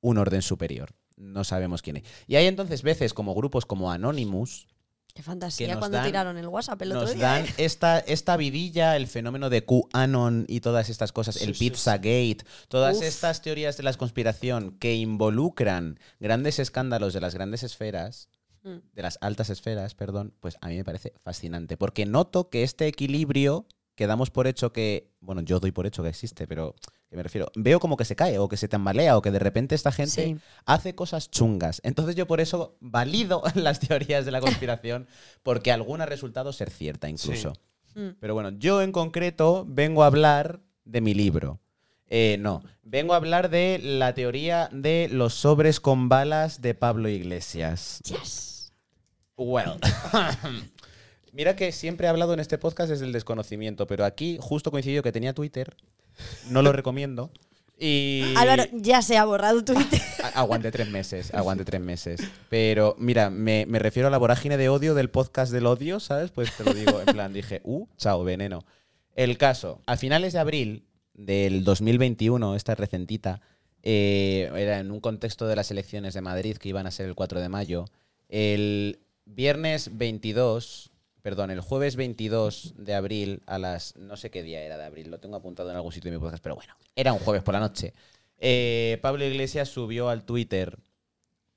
un 0.00 0.18
orden 0.18 0.42
superior. 0.42 0.90
No 1.16 1.44
sabemos 1.44 1.82
quién 1.82 1.98
es. 1.98 2.04
Y 2.26 2.36
hay 2.36 2.46
entonces 2.46 2.82
veces 2.82 3.12
como 3.12 3.34
grupos 3.34 3.66
como 3.66 3.90
Anonymous 3.90 4.68
Qué 5.14 5.22
fantasía 5.24 5.66
Que 5.66 5.72
nos 5.72 5.80
cuando 5.80 5.96
dan- 5.96 6.06
tiraron 6.06 6.36
el 6.38 6.46
WhatsApp 6.46 6.80
el 6.82 6.92
otro 6.92 7.02
nos 7.06 7.14
día. 7.16 7.24
dan 7.26 7.44
¿eh? 7.44 7.54
esta, 7.58 7.98
esta 7.98 8.36
vidilla, 8.36 8.94
el 8.94 9.08
fenómeno 9.08 9.50
de 9.50 9.64
QAnon 9.64 10.44
y 10.48 10.60
todas 10.60 10.90
estas 10.90 11.10
cosas, 11.10 11.42
el 11.42 11.54
Pizzagate, 11.54 12.38
todas 12.68 12.98
Uf. 12.98 13.02
estas 13.02 13.42
teorías 13.42 13.76
de 13.76 13.82
la 13.82 13.92
conspiración 13.94 14.78
que 14.78 14.94
involucran 14.94 15.98
grandes 16.20 16.60
escándalos 16.60 17.14
de 17.14 17.20
las 17.20 17.34
grandes 17.34 17.64
esferas. 17.64 18.28
De 18.92 19.02
las 19.02 19.18
altas 19.20 19.50
esferas, 19.50 19.94
perdón, 19.94 20.34
pues 20.40 20.56
a 20.60 20.68
mí 20.68 20.76
me 20.76 20.84
parece 20.84 21.12
fascinante, 21.22 21.76
porque 21.76 22.06
noto 22.06 22.48
que 22.50 22.62
este 22.62 22.86
equilibrio 22.86 23.66
que 23.94 24.06
damos 24.06 24.30
por 24.30 24.46
hecho 24.46 24.72
que, 24.72 25.10
bueno, 25.20 25.40
yo 25.40 25.58
doy 25.58 25.72
por 25.72 25.84
hecho 25.86 26.04
que 26.04 26.08
existe, 26.10 26.46
pero 26.46 26.74
que 27.10 27.16
me 27.16 27.22
refiero, 27.22 27.50
veo 27.56 27.80
como 27.80 27.96
que 27.96 28.04
se 28.04 28.14
cae 28.14 28.38
o 28.38 28.48
que 28.48 28.56
se 28.56 28.68
tambalea 28.68 29.16
o 29.16 29.22
que 29.22 29.30
de 29.32 29.38
repente 29.40 29.74
esta 29.74 29.90
gente 29.90 30.24
Sí. 30.24 30.36
hace 30.66 30.94
cosas 30.94 31.30
chungas. 31.30 31.80
Entonces 31.82 32.14
yo 32.14 32.26
por 32.26 32.40
eso 32.40 32.76
valido 32.80 33.42
las 33.56 33.80
teorías 33.80 34.24
de 34.24 34.30
la 34.30 34.40
conspiración, 34.40 35.08
porque 35.42 35.72
alguna 35.72 36.04
ha 36.04 36.06
resultado 36.06 36.52
ser 36.52 36.70
cierta 36.70 37.08
incluso. 37.08 37.54
Mm. 37.96 38.10
Pero 38.20 38.34
bueno, 38.34 38.50
yo 38.50 38.82
en 38.82 38.92
concreto 38.92 39.64
vengo 39.66 40.04
a 40.04 40.06
hablar 40.06 40.60
de 40.84 41.00
mi 41.00 41.14
libro. 41.14 41.58
Eh, 42.06 42.36
no, 42.38 42.62
vengo 42.84 43.14
a 43.14 43.16
hablar 43.16 43.50
de 43.50 43.80
la 43.82 44.14
teoría 44.14 44.68
de 44.72 45.08
los 45.10 45.34
sobres 45.34 45.80
con 45.80 46.08
balas 46.08 46.62
de 46.62 46.74
Pablo 46.74 47.08
Iglesias. 47.08 48.00
Well. 49.38 49.78
Mira 51.32 51.54
que 51.54 51.70
siempre 51.72 52.06
he 52.06 52.10
hablado 52.10 52.34
en 52.34 52.40
este 52.40 52.58
podcast 52.58 52.90
desde 52.90 53.04
el 53.04 53.12
desconocimiento, 53.12 53.86
pero 53.86 54.04
aquí 54.04 54.36
justo 54.40 54.70
coincidió 54.70 55.02
que 55.02 55.12
tenía 55.12 55.32
Twitter. 55.32 55.76
No 56.50 56.62
lo 56.62 56.72
recomiendo. 56.72 57.30
Y. 57.78 58.34
Álvaro, 58.36 58.64
ya 58.72 59.00
se 59.02 59.16
ha 59.16 59.24
borrado 59.24 59.64
Twitter. 59.64 60.00
Aguante 60.34 60.72
tres 60.72 60.90
meses, 60.90 61.32
aguante 61.32 61.64
tres 61.64 61.80
meses. 61.80 62.20
Pero 62.48 62.96
mira, 62.98 63.30
me, 63.30 63.66
me 63.66 63.78
refiero 63.78 64.08
a 64.08 64.10
la 64.10 64.18
vorágine 64.18 64.56
de 64.56 64.68
odio 64.68 64.94
del 64.94 65.10
podcast 65.10 65.52
del 65.52 65.66
odio, 65.66 66.00
¿sabes? 66.00 66.32
Pues 66.32 66.56
te 66.56 66.64
lo 66.64 66.74
digo, 66.74 67.00
en 67.00 67.06
plan, 67.06 67.32
dije, 67.32 67.60
uh, 67.64 67.86
chao, 67.96 68.24
veneno. 68.24 68.64
El 69.14 69.38
caso, 69.38 69.80
a 69.86 69.96
finales 69.96 70.32
de 70.32 70.40
abril 70.40 70.86
del 71.14 71.62
2021, 71.62 72.56
esta 72.56 72.74
recentita, 72.74 73.40
eh, 73.84 74.50
era 74.56 74.80
en 74.80 74.90
un 74.90 75.00
contexto 75.00 75.46
de 75.46 75.54
las 75.54 75.70
elecciones 75.70 76.14
de 76.14 76.20
Madrid 76.20 76.56
que 76.56 76.68
iban 76.68 76.88
a 76.88 76.90
ser 76.90 77.06
el 77.06 77.14
4 77.14 77.40
de 77.40 77.48
mayo, 77.48 77.84
el 78.28 78.98
viernes 79.28 79.96
22, 79.96 80.90
perdón, 81.22 81.50
el 81.50 81.60
jueves 81.60 81.96
22 81.96 82.74
de 82.76 82.94
abril 82.94 83.42
a 83.46 83.58
las, 83.58 83.96
no 83.96 84.16
sé 84.16 84.30
qué 84.30 84.42
día 84.42 84.62
era 84.62 84.78
de 84.78 84.84
abril, 84.84 85.10
lo 85.10 85.20
tengo 85.20 85.36
apuntado 85.36 85.70
en 85.70 85.76
algún 85.76 85.92
sitio 85.92 86.10
de 86.10 86.16
mi 86.16 86.20
podcast, 86.20 86.42
pero 86.42 86.56
bueno, 86.56 86.74
era 86.96 87.12
un 87.12 87.18
jueves 87.18 87.42
por 87.42 87.54
la 87.54 87.60
noche. 87.60 87.94
Eh, 88.38 88.98
Pablo 89.02 89.24
Iglesias 89.24 89.68
subió 89.68 90.08
al 90.08 90.24
Twitter 90.24 90.78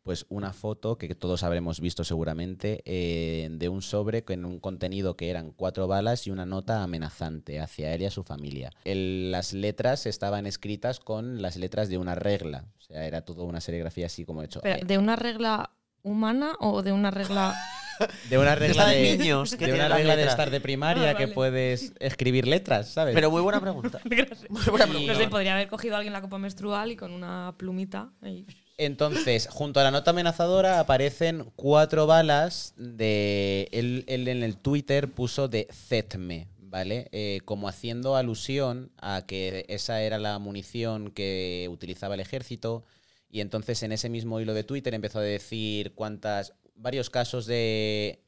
pues 0.04 0.26
una 0.30 0.52
foto 0.52 0.98
que 0.98 1.14
todos 1.14 1.44
habremos 1.44 1.80
visto 1.80 2.04
seguramente 2.04 2.82
eh, 2.86 3.50
de 3.52 3.70
un 3.70 3.82
sobre 3.82 4.24
con 4.24 4.46
un 4.46 4.60
contenido 4.60 5.16
que 5.16 5.30
eran 5.30 5.52
cuatro 5.52 5.88
balas 5.88 6.26
y 6.26 6.32
una 6.32 6.46
nota 6.46 6.82
amenazante 6.82 7.60
hacia 7.60 7.94
él 7.94 8.02
y 8.02 8.06
a 8.06 8.12
su 8.12 8.24
familia. 8.24 8.72
Las 8.84 9.54
letras 9.54 10.08
estaban 10.08 10.48
escritas 10.48 11.00
con 11.00 11.42
las 11.42 11.56
letras 11.56 11.88
de 11.90 12.00
una 12.00 12.16
regla, 12.16 12.66
o 12.80 12.82
sea, 12.82 13.06
era 13.06 13.22
toda 13.22 13.44
una 13.44 13.62
serigrafía 13.62 14.08
así 14.08 14.26
como 14.26 14.42
hecho. 14.42 14.62
Pero, 14.64 14.84
¿De 14.86 14.98
una 14.98 15.16
regla 15.16 15.70
humana 16.04 16.54
o 16.60 16.82
de 16.82 16.92
una 16.92 17.12
regla.? 17.12 17.56
de 18.30 18.38
una 18.38 18.56
regla 18.56 18.88
de 18.88 18.96
de, 18.96 19.18
niños 19.18 19.52
que 19.52 19.66
de 19.66 19.66
tiene 19.66 19.86
una 19.86 19.96
regla 19.96 20.16
de 20.16 20.24
estar 20.24 20.50
de 20.50 20.60
primaria 20.60 21.12
Ah, 21.12 21.16
que 21.16 21.28
puedes 21.28 21.94
escribir 22.00 22.48
letras, 22.48 22.90
¿sabes? 22.90 23.14
Pero 23.14 23.30
muy 23.30 23.42
buena 23.42 23.60
pregunta. 23.60 24.00
Muy 24.50 24.64
buena 24.66 24.88
pregunta. 24.88 25.14
No 25.14 25.20
sé, 25.20 25.28
podría 25.28 25.54
haber 25.54 25.68
cogido 25.68 25.96
a 25.96 25.98
alguien 25.98 26.14
la 26.14 26.22
copa 26.22 26.38
menstrual 26.38 26.92
y 26.92 26.96
con 26.96 27.12
una 27.12 27.54
plumita. 27.58 28.10
ahí. 28.22 28.46
Entonces, 28.78 29.48
junto 29.52 29.80
a 29.80 29.84
la 29.84 29.92
nota 29.92 30.12
amenazadora 30.12 30.80
aparecen 30.80 31.52
cuatro 31.56 32.08
balas 32.08 32.74
de... 32.78 33.70
Él, 33.72 34.06
él 34.08 34.28
en 34.28 34.42
el 34.42 34.58
Twitter 34.58 35.12
puso 35.12 35.48
de 35.48 35.68
Zetme, 35.72 36.48
¿vale? 36.60 37.08
Eh, 37.12 37.42
como 37.46 37.68
haciendo 37.68 38.16
alusión 38.16 38.92
a 38.98 39.26
que 39.28 39.66
esa 39.68 40.02
era 40.02 40.18
la 40.18 40.40
munición 40.40 41.12
que 41.12 41.68
utilizaba 41.70 42.16
el 42.16 42.22
ejército. 42.22 42.84
Y 43.32 43.40
entonces 43.40 43.82
en 43.84 43.94
ese 43.94 44.10
mismo 44.10 44.40
hilo 44.42 44.54
de 44.54 44.66
Twitter 44.66 44.94
empezó 44.94 45.20
a 45.20 45.24
decir 45.24 45.94
cuántas... 45.96 46.54
varios 46.76 47.10
casos 47.10 47.46
de 47.46 48.24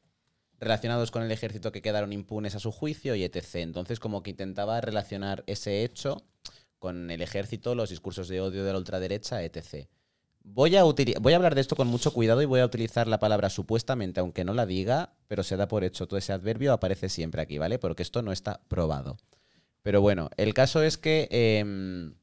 relacionados 0.58 1.10
con 1.10 1.22
el 1.22 1.30
ejército 1.30 1.72
que 1.72 1.82
quedaron 1.82 2.12
impunes 2.12 2.54
a 2.54 2.60
su 2.60 2.72
juicio 2.72 3.14
y 3.14 3.22
etc. 3.22 3.56
Entonces 3.56 4.00
como 4.00 4.22
que 4.22 4.30
intentaba 4.30 4.80
relacionar 4.80 5.44
ese 5.46 5.84
hecho 5.84 6.24
con 6.78 7.10
el 7.10 7.22
ejército, 7.22 7.74
los 7.74 7.90
discursos 7.90 8.28
de 8.28 8.40
odio 8.40 8.64
de 8.64 8.72
la 8.72 8.78
ultraderecha, 8.78 9.42
etc. 9.42 9.88
Voy 10.42 10.76
a, 10.76 10.84
voy 10.84 11.32
a 11.32 11.36
hablar 11.36 11.54
de 11.54 11.60
esto 11.60 11.76
con 11.76 11.88
mucho 11.88 12.12
cuidado 12.12 12.42
y 12.42 12.46
voy 12.46 12.60
a 12.60 12.66
utilizar 12.66 13.08
la 13.08 13.18
palabra 13.18 13.48
supuestamente, 13.50 14.20
aunque 14.20 14.44
no 14.44 14.54
la 14.54 14.66
diga, 14.66 15.14
pero 15.26 15.42
se 15.42 15.56
da 15.56 15.68
por 15.68 15.84
hecho. 15.84 16.06
Todo 16.06 16.18
ese 16.18 16.32
adverbio 16.32 16.72
aparece 16.72 17.08
siempre 17.08 17.42
aquí, 17.42 17.58
¿vale? 17.58 17.78
Porque 17.78 18.02
esto 18.02 18.22
no 18.22 18.32
está 18.32 18.60
probado. 18.68 19.16
Pero 19.82 20.00
bueno, 20.00 20.30
el 20.36 20.54
caso 20.54 20.82
es 20.82 20.98
que 20.98 21.28
em, 21.30 22.14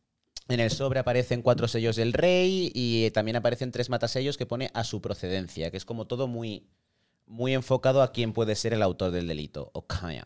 en 0.51 0.59
el 0.59 0.71
sobre 0.71 0.99
aparecen 0.99 1.41
cuatro 1.41 1.67
sellos 1.67 1.95
del 1.95 2.13
rey 2.13 2.71
y 2.73 3.09
también 3.11 3.35
aparecen 3.37 3.71
tres 3.71 3.89
matasellos 3.89 4.37
que 4.37 4.45
pone 4.45 4.69
a 4.73 4.83
su 4.83 5.01
procedencia, 5.01 5.71
que 5.71 5.77
es 5.77 5.85
como 5.85 6.05
todo 6.07 6.27
muy, 6.27 6.67
muy 7.25 7.53
enfocado 7.53 8.01
a 8.01 8.11
quién 8.11 8.33
puede 8.33 8.55
ser 8.55 8.73
el 8.73 8.81
autor 8.81 9.11
del 9.11 9.27
delito. 9.27 9.69
Okaya. 9.73 10.23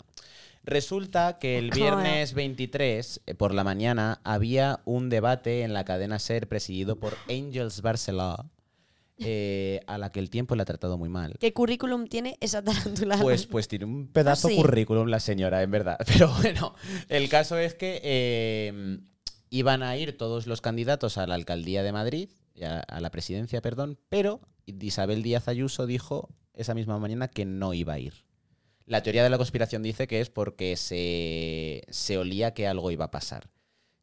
Resulta 0.63 1.38
que 1.38 1.59
el 1.59 1.69
viernes 1.69 2.34
23 2.34 3.21
eh, 3.28 3.36
por 3.36 3.53
la 3.53 3.63
mañana 3.63 4.19
había 4.23 4.82
un 4.86 5.09
debate 5.09 5.61
en 5.61 5.73
la 5.73 5.86
cadena 5.86 6.17
SER 6.17 6.47
presidido 6.47 6.95
por 6.99 7.15
Angels 7.30 7.82
Barcelona, 7.84 8.49
eh, 9.19 9.80
a 9.86 9.97
la 9.99 10.11
que 10.11 10.19
el 10.19 10.30
tiempo 10.32 10.55
le 10.55 10.63
ha 10.63 10.65
tratado 10.65 10.97
muy 10.97 11.07
mal. 11.07 11.36
¿Qué 11.39 11.53
currículum 11.53 12.07
tiene 12.07 12.36
esa 12.41 12.63
tarántula? 12.63 13.17
Pues, 13.21 13.45
pues 13.45 13.67
tiene 13.67 13.86
un 13.86 14.07
pedazo 14.07 14.47
Ah, 14.47 14.51
sí. 14.51 14.57
currículum 14.57 15.07
la 15.07 15.19
señora, 15.19 15.61
en 15.61 15.69
verdad. 15.71 15.97
Pero 16.07 16.34
bueno, 16.41 16.73
el 17.09 17.30
caso 17.30 17.57
es 17.59 17.76
que 17.76 18.01
eh, 18.03 18.97
iban 19.50 19.84
a 19.84 19.96
ir 19.98 20.18
todos 20.18 20.48
los 20.48 20.62
candidatos 20.62 21.18
a 21.18 21.28
la 21.28 21.36
alcaldía 21.36 21.84
de 21.84 21.91
Madrid, 21.91 22.30
a 22.62 23.00
la 23.00 23.12
presidencia, 23.12 23.62
perdón, 23.62 24.00
pero 24.10 24.41
Isabel 24.66 25.24
Díaz 25.24 25.48
Ayuso 25.48 25.86
dijo 25.86 26.30
esa 26.54 26.74
misma 26.74 26.98
mañana 27.00 27.28
que 27.28 27.46
no 27.46 27.74
iba 27.74 27.93
a 27.93 28.00
ir. 28.00 28.26
La 28.86 29.02
teoría 29.02 29.24
de 29.24 29.30
la 29.30 29.38
conspiración 29.38 29.82
dice 29.82 30.08
que 30.08 30.22
es 30.22 30.30
porque 30.30 30.78
se, 30.78 31.84
se 31.89 32.18
olía 32.18 32.54
que 32.54 32.68
algo 32.68 32.91
iba 32.91 33.06
a 33.06 33.12
pasar. 33.12 33.50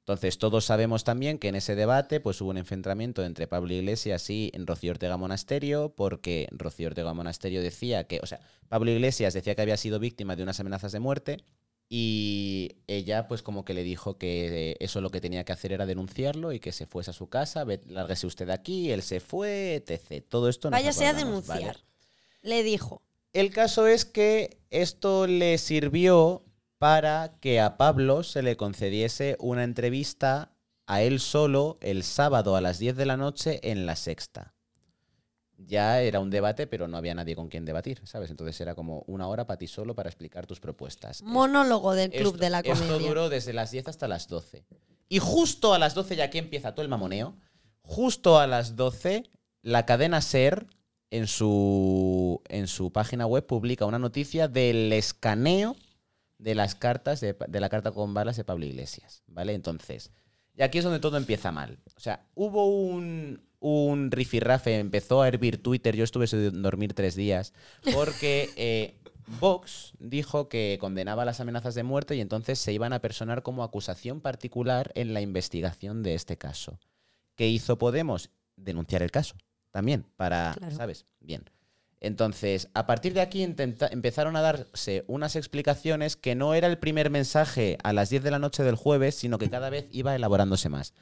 Entonces, 0.01 0.36
todos 0.38 0.64
sabemos 0.64 1.05
también 1.05 1.38
que 1.38 1.47
en 1.47 1.55
ese 1.55 1.76
debate 1.76 2.18
pues, 2.18 2.40
hubo 2.40 2.51
un 2.51 2.59
enfrentamiento 2.59 3.24
entre 3.24 3.47
Pablo 3.47 3.72
Iglesias 3.72 4.28
y 4.30 4.51
Rocío 4.59 4.90
Ortega 4.90 5.16
Monasterio, 5.16 5.95
porque 5.97 6.49
Rocío 6.51 6.88
Ortega 6.88 7.14
Monasterio 7.14 7.62
decía 7.62 8.09
que, 8.09 8.18
o 8.20 8.26
sea, 8.26 8.40
Pablo 8.68 8.90
Iglesias 8.90 9.32
decía 9.32 9.55
que 9.55 9.62
había 9.62 9.76
sido 9.76 10.01
víctima 10.01 10.34
de 10.34 10.43
unas 10.43 10.59
amenazas 10.59 10.90
de 10.90 10.99
muerte 10.99 11.45
y 11.95 12.76
ella 12.86 13.28
pues 13.28 13.43
como 13.43 13.66
que 13.66 13.74
le 13.74 13.82
dijo 13.82 14.16
que 14.16 14.78
eso 14.80 15.03
lo 15.03 15.11
que 15.11 15.20
tenía 15.20 15.45
que 15.45 15.53
hacer 15.53 15.72
era 15.72 15.84
denunciarlo 15.84 16.53
y 16.55 16.59
que 16.59 16.72
se 16.72 16.86
fuese 16.86 17.11
a 17.11 17.12
su 17.12 17.28
casa, 17.28 17.64
"Ve- 17.64 17.82
lárguese 17.86 18.26
usted 18.26 18.47
de 18.47 18.55
aquí, 18.55 18.90
él 18.90 19.03
se 19.03 19.20
fue, 19.20 19.74
etc. 19.74 20.24
Todo 20.26 20.49
esto 20.49 20.70
nos 20.70 20.80
Váyase 20.80 21.05
a 21.07 21.12
denunciar. 21.12 21.76
¿vale? 21.76 21.84
Le 22.40 22.62
dijo. 22.62 23.03
El 23.34 23.51
caso 23.51 23.86
es 23.86 24.07
que 24.07 24.57
esto 24.70 25.26
le 25.26 25.59
sirvió 25.59 26.47
para 26.78 27.36
que 27.43 27.61
a 27.61 27.76
Pablo 27.76 28.22
se 28.22 28.40
le 28.40 28.57
concediese 28.57 29.36
una 29.38 29.62
entrevista 29.62 30.55
a 30.86 31.03
él 31.03 31.20
solo 31.20 31.76
el 31.82 32.05
sábado 32.05 32.57
a 32.57 32.62
las 32.62 32.78
10 32.78 32.97
de 32.97 33.05
la 33.05 33.18
noche 33.18 33.61
en 33.70 33.84
la 33.84 33.97
sexta. 33.97 34.55
Ya 35.66 36.00
era 36.00 36.20
un 36.20 36.30
debate, 36.30 36.66
pero 36.66 36.88
no 36.88 36.96
había 36.96 37.14
nadie 37.14 37.36
con 37.36 37.48
quien 37.48 37.64
debatir, 37.64 38.00
¿sabes? 38.04 38.30
Entonces 38.30 38.60
era 38.60 38.74
como 38.74 39.04
una 39.06 39.28
hora 39.28 39.46
para 39.46 39.58
ti 39.58 39.66
solo 39.68 39.94
para 39.94 40.08
explicar 40.10 40.46
tus 40.46 40.60
propuestas. 40.60 41.22
Monólogo 41.22 41.94
del 41.94 42.10
club 42.10 42.34
Esto- 42.34 42.38
de 42.38 42.50
la 42.50 42.60
Esto 42.60 42.72
comedia. 42.86 43.08
duró 43.08 43.28
desde 43.28 43.52
las 43.52 43.70
10 43.70 43.88
hasta 43.88 44.08
las 44.08 44.28
12. 44.28 44.64
Y 45.08 45.18
justo 45.18 45.74
a 45.74 45.78
las 45.78 45.94
12, 45.94 46.16
ya 46.16 46.24
aquí 46.24 46.38
empieza 46.38 46.74
todo 46.74 46.82
el 46.82 46.88
mamoneo, 46.88 47.36
justo 47.82 48.38
a 48.38 48.46
las 48.46 48.76
12, 48.76 49.24
la 49.62 49.84
cadena 49.86 50.20
SER 50.20 50.66
en 51.10 51.26
su, 51.26 52.40
en 52.48 52.66
su 52.66 52.90
página 52.92 53.26
web 53.26 53.46
publica 53.46 53.84
una 53.86 53.98
noticia 53.98 54.48
del 54.48 54.92
escaneo 54.92 55.76
de 56.38 56.54
las 56.54 56.74
cartas, 56.74 57.20
de, 57.20 57.36
de 57.48 57.60
la 57.60 57.68
carta 57.68 57.92
con 57.92 58.14
balas 58.14 58.36
de 58.36 58.44
Pablo 58.44 58.64
Iglesias, 58.64 59.22
¿vale? 59.26 59.52
Entonces, 59.54 60.10
y 60.56 60.62
aquí 60.62 60.78
es 60.78 60.84
donde 60.84 60.98
todo 61.00 61.16
empieza 61.18 61.52
mal. 61.52 61.78
O 61.96 62.00
sea, 62.00 62.26
hubo 62.34 62.66
un, 62.68 63.42
un 63.62 64.10
rifirrafe, 64.10 64.78
empezó 64.78 65.22
a 65.22 65.28
hervir 65.28 65.62
Twitter, 65.62 65.96
yo 65.96 66.04
estuve 66.04 66.26
sin 66.26 66.62
dormir 66.62 66.94
tres 66.94 67.14
días, 67.14 67.54
porque 67.94 68.50
eh, 68.56 68.98
Vox 69.40 69.92
dijo 69.98 70.48
que 70.48 70.76
condenaba 70.80 71.24
las 71.24 71.40
amenazas 71.40 71.74
de 71.74 71.84
muerte 71.84 72.16
y 72.16 72.20
entonces 72.20 72.58
se 72.58 72.72
iban 72.72 72.92
a 72.92 73.00
personar 73.00 73.42
como 73.42 73.62
acusación 73.62 74.20
particular 74.20 74.90
en 74.94 75.14
la 75.14 75.20
investigación 75.20 76.02
de 76.02 76.14
este 76.14 76.36
caso. 76.36 76.78
¿Qué 77.36 77.48
hizo 77.48 77.78
Podemos? 77.78 78.30
Denunciar 78.56 79.02
el 79.02 79.10
caso 79.10 79.36
también, 79.70 80.04
para, 80.16 80.54
Claro. 80.58 80.76
¿sabes? 80.76 81.06
Bien. 81.20 81.44
Entonces, 82.00 82.68
a 82.74 82.84
partir 82.86 83.14
de 83.14 83.20
aquí 83.20 83.42
empezaron 83.44 84.34
a 84.36 84.40
darse 84.40 85.04
unas 85.06 85.36
explicaciones 85.36 86.16
que 86.16 86.34
no 86.34 86.52
era 86.54 86.66
el 86.66 86.78
primer 86.78 87.10
mensaje 87.10 87.78
a 87.84 87.92
las 87.92 88.10
10 88.10 88.24
de 88.24 88.30
la 88.32 88.40
noche 88.40 88.64
del 88.64 88.74
jueves, 88.74 89.14
sino 89.14 89.38
que 89.38 89.48
cada 89.48 89.70
vez 89.70 89.86
iba 89.92 90.14
elaborándose 90.14 90.68
más. 90.68 90.94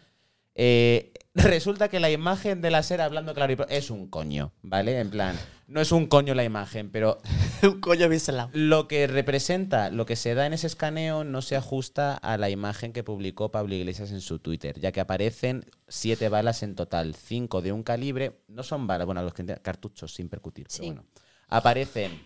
Eh, 0.62 1.12
resulta 1.34 1.88
que 1.88 2.00
la 2.00 2.11
imagen 2.11 2.61
de 2.61 2.70
la 2.70 2.82
SER 2.82 3.00
hablando 3.00 3.32
claro 3.34 3.52
y 3.52 3.56
pro- 3.56 3.68
es 3.68 3.88
un 3.90 4.08
coño, 4.11 4.52
¿vale? 4.62 4.98
En 5.00 5.08
plan, 5.11 5.34
no 5.68 5.80
es 5.80 5.90
un 5.92 6.06
coño 6.06 6.34
la 6.34 6.44
imagen, 6.44 6.90
pero 6.90 7.18
Un 7.62 7.80
coño 7.80 8.08
bien 8.08 8.20
salado. 8.20 8.50
lo 8.52 8.86
que 8.88 9.06
representa, 9.06 9.90
lo 9.90 10.04
que 10.06 10.16
se 10.16 10.34
da 10.34 10.44
en 10.46 10.52
ese 10.52 10.66
escaneo 10.66 11.24
no 11.24 11.40
se 11.40 11.56
ajusta 11.56 12.14
a 12.16 12.36
la 12.36 12.50
imagen 12.50 12.92
que 12.92 13.04
publicó 13.04 13.50
Pablo 13.50 13.74
Iglesias 13.74 14.11
en 14.11 14.20
su 14.20 14.38
Twitter, 14.38 14.78
ya 14.80 14.92
que 14.92 15.00
aparecen 15.00 15.64
siete 15.88 16.28
balas 16.28 16.62
en 16.62 16.74
total, 16.74 17.14
cinco 17.14 17.62
de 17.62 17.72
un 17.72 17.82
calibre, 17.82 18.40
no 18.48 18.62
son 18.62 18.86
balas, 18.86 19.06
bueno, 19.06 19.22
los 19.22 19.32
que 19.32 19.44
cartuchos 19.62 20.12
sin 20.12 20.28
percutir, 20.28 20.66
Sí. 20.68 20.80
pero 20.82 20.92
bueno. 20.94 21.08
Aparecen 21.48 22.20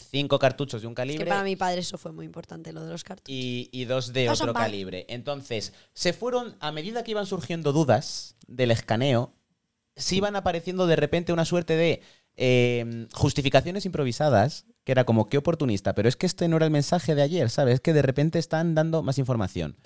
cinco 0.00 0.38
cartuchos 0.38 0.82
de 0.82 0.86
un 0.86 0.92
Es 0.92 0.96
que 0.96 1.02
calibre 1.02 1.26
para 1.26 1.42
mi 1.44 1.56
padre 1.56 1.80
eso 1.80 1.98
fue 1.98 2.12
muy 2.12 2.26
importante, 2.26 2.72
lo 2.72 2.84
de 2.84 2.90
los 2.90 3.04
cartuchos. 3.04 3.34
y, 3.34 3.68
y 3.72 3.84
dos 3.84 4.12
de 4.12 4.26
No 4.26 4.32
otro 4.32 4.54
calibre. 4.54 5.06
Entonces, 5.08 5.72
se 5.92 6.12
fueron, 6.12 6.56
a 6.60 6.72
medida 6.72 7.04
que 7.04 7.12
iban 7.12 7.26
surgiendo 7.26 7.72
dudas 7.72 8.36
del 8.46 8.70
escaneo, 8.70 9.32
se 9.96 10.16
iban 10.16 10.36
apareciendo 10.36 10.86
de 10.86 10.96
repente 10.96 11.32
una 11.32 11.44
suerte 11.44 11.76
de 11.76 12.02
eh, 12.36 13.06
justificaciones 13.12 13.84
improvisadas, 13.84 14.66
que 14.84 14.92
era 14.92 15.04
como, 15.04 15.28
qué 15.28 15.38
oportunista, 15.38 15.94
pero 15.94 16.08
es 16.08 16.16
que 16.16 16.26
este 16.26 16.48
no 16.48 16.56
era 16.56 16.66
el 16.66 16.72
mensaje 16.72 17.14
de 17.14 17.22
ayer, 17.22 17.50
¿sabes? 17.50 17.74
Es 17.74 17.80
que 17.80 17.92
de 17.92 18.02
repente 18.02 18.38
están 18.38 18.74
dando 18.74 19.02
más 19.02 19.18
información. 19.18 19.76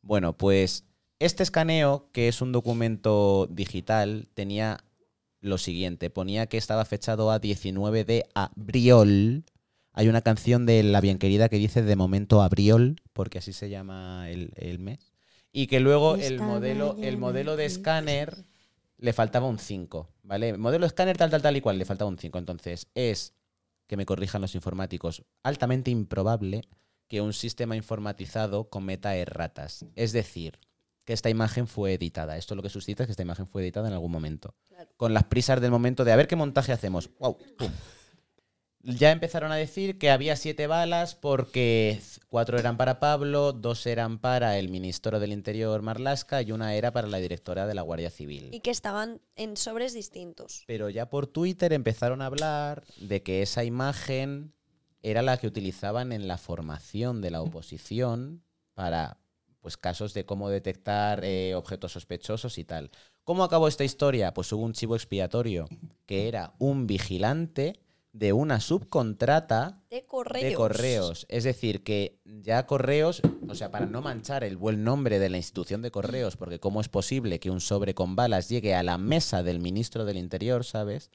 Bueno, 0.00 0.36
pues 0.36 0.84
este 1.18 1.42
escaneo, 1.42 2.08
que 2.12 2.28
es 2.28 2.40
un 2.40 2.52
documento 2.52 3.46
digital, 3.50 4.28
tenía 4.34 4.84
lo 5.40 5.58
siguiente, 5.58 6.10
ponía 6.10 6.46
que 6.46 6.56
estaba 6.56 6.84
fechado 6.84 7.30
a 7.30 7.38
19 7.38 8.04
de 8.04 8.24
abril. 8.34 9.44
Hay 9.98 10.08
una 10.08 10.20
canción 10.20 10.64
de 10.64 10.84
La 10.84 11.00
Bien 11.00 11.18
Querida 11.18 11.48
que 11.48 11.56
dice 11.56 11.82
de 11.82 11.96
momento 11.96 12.40
abril, 12.40 13.02
porque 13.12 13.38
así 13.38 13.52
se 13.52 13.68
llama 13.68 14.30
el, 14.30 14.52
el 14.54 14.78
mes. 14.78 15.12
Y 15.50 15.66
que 15.66 15.80
luego 15.80 16.14
el 16.14 16.38
modelo, 16.38 16.96
el 17.02 17.18
modelo 17.18 17.56
de 17.56 17.64
de 17.64 17.66
escáner 17.66 18.44
le 18.96 19.12
faltaba 19.12 19.48
un 19.48 19.58
5, 19.58 20.08
¿vale? 20.22 20.56
Modelo 20.56 20.86
escáner 20.86 21.16
tal, 21.16 21.30
tal, 21.30 21.42
tal 21.42 21.56
y 21.56 21.60
cual, 21.60 21.78
le 21.78 21.84
faltaba 21.84 22.08
un 22.08 22.16
5. 22.16 22.38
Entonces 22.38 22.86
es, 22.94 23.34
que 23.88 23.96
me 23.96 24.06
corrijan 24.06 24.40
los 24.40 24.54
informáticos, 24.54 25.24
altamente 25.42 25.90
improbable 25.90 26.60
que 27.08 27.20
un 27.20 27.32
sistema 27.32 27.74
informatizado 27.74 28.70
cometa 28.70 29.16
erratas. 29.16 29.84
Es 29.96 30.12
decir, 30.12 30.60
que 31.06 31.12
esta 31.12 31.28
imagen 31.28 31.66
fue 31.66 31.94
editada. 31.94 32.36
Esto 32.36 32.54
lo 32.54 32.62
que 32.62 32.68
suscita 32.68 33.02
es 33.02 33.08
que 33.08 33.12
esta 33.14 33.24
imagen 33.24 33.48
fue 33.48 33.62
editada 33.62 33.88
en 33.88 33.94
algún 33.94 34.12
momento. 34.12 34.54
Con 34.96 35.12
las 35.12 35.24
prisas 35.24 35.60
del 35.60 35.72
momento 35.72 36.04
de 36.04 36.12
a 36.12 36.16
ver 36.16 36.28
qué 36.28 36.36
montaje 36.36 36.70
hacemos. 36.70 37.10
¡Wow! 37.18 37.36
¡Pum! 37.58 37.72
Ya 38.88 39.12
empezaron 39.12 39.52
a 39.52 39.56
decir 39.56 39.98
que 39.98 40.10
había 40.10 40.34
siete 40.34 40.66
balas 40.66 41.14
porque 41.14 42.00
cuatro 42.30 42.58
eran 42.58 42.78
para 42.78 43.00
Pablo, 43.00 43.52
dos 43.52 43.86
eran 43.86 44.18
para 44.18 44.58
el 44.58 44.70
ministro 44.70 45.20
del 45.20 45.32
Interior 45.32 45.82
Marlasca 45.82 46.40
y 46.40 46.52
una 46.52 46.74
era 46.74 46.90
para 46.90 47.06
la 47.06 47.18
directora 47.18 47.66
de 47.66 47.74
la 47.74 47.82
Guardia 47.82 48.08
Civil. 48.08 48.48
Y 48.50 48.60
que 48.60 48.70
estaban 48.70 49.20
en 49.36 49.58
sobres 49.58 49.92
distintos. 49.92 50.64
Pero 50.66 50.88
ya 50.88 51.10
por 51.10 51.26
Twitter 51.26 51.74
empezaron 51.74 52.22
a 52.22 52.26
hablar 52.26 52.82
de 52.98 53.22
que 53.22 53.42
esa 53.42 53.62
imagen 53.62 54.54
era 55.02 55.20
la 55.20 55.36
que 55.36 55.48
utilizaban 55.48 56.10
en 56.10 56.26
la 56.26 56.38
formación 56.38 57.20
de 57.20 57.30
la 57.30 57.42
oposición 57.42 58.42
para 58.72 59.18
pues 59.60 59.76
casos 59.76 60.14
de 60.14 60.24
cómo 60.24 60.48
detectar 60.48 61.26
eh, 61.26 61.54
objetos 61.54 61.92
sospechosos 61.92 62.56
y 62.56 62.64
tal. 62.64 62.90
¿Cómo 63.22 63.44
acabó 63.44 63.68
esta 63.68 63.84
historia? 63.84 64.32
Pues 64.32 64.50
hubo 64.50 64.64
un 64.64 64.72
chivo 64.72 64.96
expiatorio 64.96 65.68
que 66.06 66.26
era 66.26 66.54
un 66.58 66.86
vigilante 66.86 67.80
de 68.18 68.32
una 68.32 68.60
subcontrata 68.60 69.80
De 69.90 70.02
correos. 70.02 70.44
de 70.44 70.54
correos. 70.54 71.26
Es 71.28 71.44
decir, 71.44 71.84
que 71.84 72.20
ya 72.24 72.66
correos, 72.66 73.22
o 73.48 73.54
sea, 73.54 73.70
para 73.70 73.86
no 73.86 74.02
manchar 74.02 74.42
el 74.42 74.56
buen 74.56 74.82
nombre 74.82 75.18
de 75.20 75.28
la 75.28 75.36
institución 75.36 75.82
de 75.82 75.92
correos, 75.92 76.36
porque 76.36 76.58
cómo 76.58 76.80
es 76.80 76.88
posible 76.88 77.38
que 77.38 77.50
un 77.50 77.60
sobre 77.60 77.94
con 77.94 78.16
balas 78.16 78.48
llegue 78.48 78.74
a 78.74 78.82
la 78.82 78.98
mesa 78.98 79.42
del 79.42 79.60
ministro 79.60 80.04
del 80.04 80.16
Interior, 80.16 80.64
¿sabes? 80.64 81.10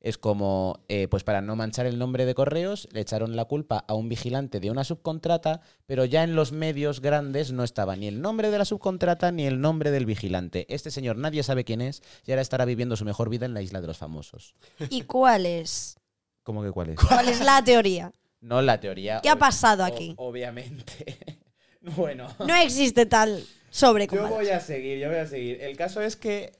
Es 0.00 0.16
como, 0.16 0.80
eh, 0.88 1.08
pues 1.08 1.24
para 1.24 1.42
no 1.42 1.56
manchar 1.56 1.86
el 1.86 1.98
nombre 1.98 2.24
de 2.24 2.34
correos, 2.34 2.88
le 2.90 3.00
echaron 3.00 3.36
la 3.36 3.44
culpa 3.44 3.84
a 3.86 3.94
un 3.94 4.08
vigilante 4.08 4.58
de 4.58 4.70
una 4.70 4.82
subcontrata, 4.82 5.60
pero 5.86 6.06
ya 6.06 6.24
en 6.24 6.34
los 6.34 6.52
medios 6.52 7.00
grandes 7.00 7.52
no 7.52 7.62
estaba 7.62 7.96
ni 7.96 8.08
el 8.08 8.22
nombre 8.22 8.50
de 8.50 8.58
la 8.58 8.64
subcontrata 8.64 9.30
ni 9.30 9.46
el 9.46 9.60
nombre 9.60 9.90
del 9.90 10.06
vigilante. 10.06 10.66
Este 10.70 10.90
señor 10.90 11.16
nadie 11.16 11.42
sabe 11.42 11.64
quién 11.64 11.82
es 11.82 12.02
y 12.26 12.32
ahora 12.32 12.42
estará 12.42 12.64
viviendo 12.64 12.96
su 12.96 13.04
mejor 13.04 13.28
vida 13.28 13.44
en 13.44 13.52
la 13.52 13.62
isla 13.62 13.82
de 13.82 13.88
los 13.88 13.98
famosos. 13.98 14.54
¿Y 14.88 15.02
cuál 15.02 15.44
es? 15.44 15.99
¿Cómo 16.42 16.62
que 16.62 16.70
cuál 16.70 16.90
es? 16.90 17.00
¿Cuál 17.00 17.28
es 17.28 17.40
la 17.40 17.62
teoría? 17.62 18.12
No 18.42 18.62
la 18.62 18.80
teoría. 18.80 19.20
¿Qué 19.22 19.28
ha 19.28 19.36
pasado 19.36 19.84
aquí? 19.84 20.14
obviamente. 20.16 21.18
bueno. 21.94 22.26
No 22.38 22.56
existe 22.56 23.04
tal 23.04 23.44
sobre 23.68 24.06
Yo 24.06 24.28
voy 24.28 24.48
a 24.48 24.60
seguir, 24.60 24.98
yo 24.98 25.08
voy 25.08 25.18
a 25.18 25.26
seguir. 25.26 25.60
El 25.60 25.76
caso 25.76 26.00
es 26.00 26.16
que 26.16 26.58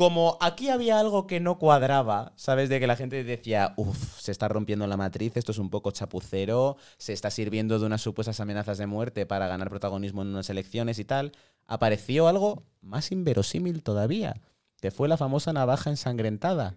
como 0.00 0.38
aquí 0.40 0.70
había 0.70 0.98
algo 0.98 1.26
que 1.26 1.40
no 1.40 1.58
cuadraba, 1.58 2.32
¿sabes? 2.34 2.70
De 2.70 2.80
que 2.80 2.86
la 2.86 2.96
gente 2.96 3.22
decía, 3.22 3.74
uff, 3.76 4.18
se 4.18 4.32
está 4.32 4.48
rompiendo 4.48 4.86
la 4.86 4.96
matriz, 4.96 5.36
esto 5.36 5.52
es 5.52 5.58
un 5.58 5.68
poco 5.68 5.90
chapucero, 5.90 6.78
se 6.96 7.12
está 7.12 7.30
sirviendo 7.30 7.78
de 7.78 7.84
unas 7.84 8.00
supuestas 8.00 8.40
amenazas 8.40 8.78
de 8.78 8.86
muerte 8.86 9.26
para 9.26 9.46
ganar 9.46 9.68
protagonismo 9.68 10.22
en 10.22 10.28
unas 10.28 10.48
elecciones 10.48 10.98
y 10.98 11.04
tal, 11.04 11.32
apareció 11.66 12.28
algo 12.28 12.62
más 12.80 13.12
inverosímil 13.12 13.82
todavía, 13.82 14.40
que 14.80 14.90
fue 14.90 15.06
la 15.06 15.18
famosa 15.18 15.52
navaja 15.52 15.90
ensangrentada. 15.90 16.76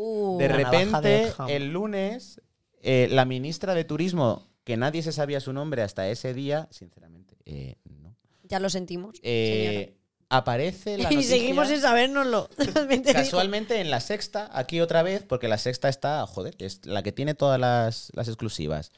Uh, 0.00 0.38
De 0.38 0.46
repente, 0.48 1.00
de 1.00 1.32
el 1.48 1.72
lunes, 1.72 2.40
eh, 2.82 3.08
la 3.10 3.24
ministra 3.24 3.74
de 3.74 3.82
Turismo, 3.84 4.46
que 4.62 4.76
nadie 4.76 5.02
se 5.02 5.10
sabía 5.10 5.40
su 5.40 5.52
nombre 5.52 5.82
hasta 5.82 6.08
ese 6.08 6.34
día, 6.34 6.68
sinceramente, 6.70 7.34
eh, 7.46 7.74
no. 7.84 8.14
ya 8.44 8.60
lo 8.60 8.70
sentimos. 8.70 9.18
Eh, 9.22 9.96
aparece 10.28 10.98
la 10.98 11.12
y 11.12 11.24
seguimos 11.24 11.66
sin 11.68 11.80
sabérnoslo. 11.80 12.48
Casualmente 13.12 13.80
en 13.80 13.90
la 13.90 13.98
sexta, 14.00 14.48
aquí 14.52 14.80
otra 14.80 15.02
vez, 15.02 15.24
porque 15.24 15.48
la 15.48 15.58
sexta 15.58 15.88
está, 15.88 16.24
joder, 16.26 16.54
es 16.58 16.86
la 16.86 17.02
que 17.02 17.10
tiene 17.10 17.34
todas 17.34 17.58
las, 17.58 18.10
las 18.14 18.28
exclusivas. 18.28 18.92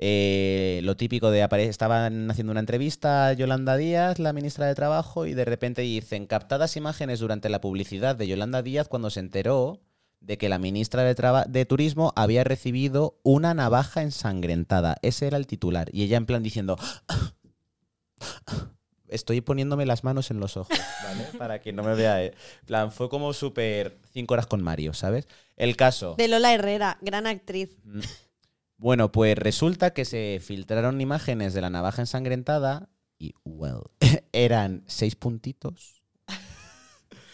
Eh, 0.00 0.80
lo 0.84 0.96
típico 0.96 1.32
de 1.32 1.42
apare- 1.42 1.66
estaban 1.68 2.30
haciendo 2.30 2.52
una 2.52 2.60
entrevista 2.60 3.26
a 3.26 3.32
Yolanda 3.32 3.76
Díaz, 3.76 4.20
la 4.20 4.32
ministra 4.32 4.66
de 4.66 4.76
Trabajo, 4.76 5.26
y 5.26 5.34
de 5.34 5.44
repente 5.44 5.82
dicen 5.82 6.26
captadas 6.26 6.76
imágenes 6.76 7.18
durante 7.18 7.48
la 7.48 7.60
publicidad 7.60 8.14
de 8.14 8.28
Yolanda 8.28 8.62
Díaz 8.62 8.86
cuando 8.86 9.10
se 9.10 9.18
enteró 9.18 9.80
de 10.20 10.36
que 10.38 10.48
la 10.48 10.58
ministra 10.58 11.02
de, 11.04 11.14
Traba- 11.14 11.44
de 11.46 11.64
Turismo 11.64 12.12
había 12.16 12.44
recibido 12.44 13.18
una 13.22 13.54
navaja 13.54 14.02
ensangrentada. 14.02 14.96
Ese 15.02 15.26
era 15.26 15.36
el 15.36 15.46
titular. 15.46 15.88
Y 15.92 16.02
ella 16.04 16.16
en 16.16 16.26
plan 16.26 16.42
diciendo... 16.42 16.76
Estoy 19.08 19.40
poniéndome 19.40 19.86
las 19.86 20.04
manos 20.04 20.30
en 20.30 20.38
los 20.38 20.58
ojos, 20.58 20.78
¿vale? 21.02 21.24
Para 21.38 21.60
que 21.62 21.72
no 21.72 21.82
me 21.82 21.94
vea. 21.94 22.22
eh. 22.22 22.34
En 22.60 22.66
plan, 22.66 22.92
fue 22.92 23.08
como 23.08 23.32
súper 23.32 23.98
cinco 24.12 24.34
horas 24.34 24.46
con 24.46 24.62
Mario, 24.62 24.92
¿sabes? 24.92 25.26
El 25.56 25.76
caso. 25.76 26.14
De 26.18 26.28
Lola 26.28 26.52
Herrera, 26.52 26.98
gran 27.00 27.26
actriz. 27.26 27.78
Mm. 27.84 28.00
Bueno, 28.76 29.10
pues 29.10 29.36
resulta 29.38 29.94
que 29.94 30.04
se 30.04 30.40
filtraron 30.44 31.00
imágenes 31.00 31.54
de 31.54 31.62
la 31.62 31.70
navaja 31.70 32.02
ensangrentada 32.02 32.90
y, 33.18 33.32
well, 33.44 33.80
eran 34.32 34.84
seis 34.86 35.16
puntitos 35.16 35.97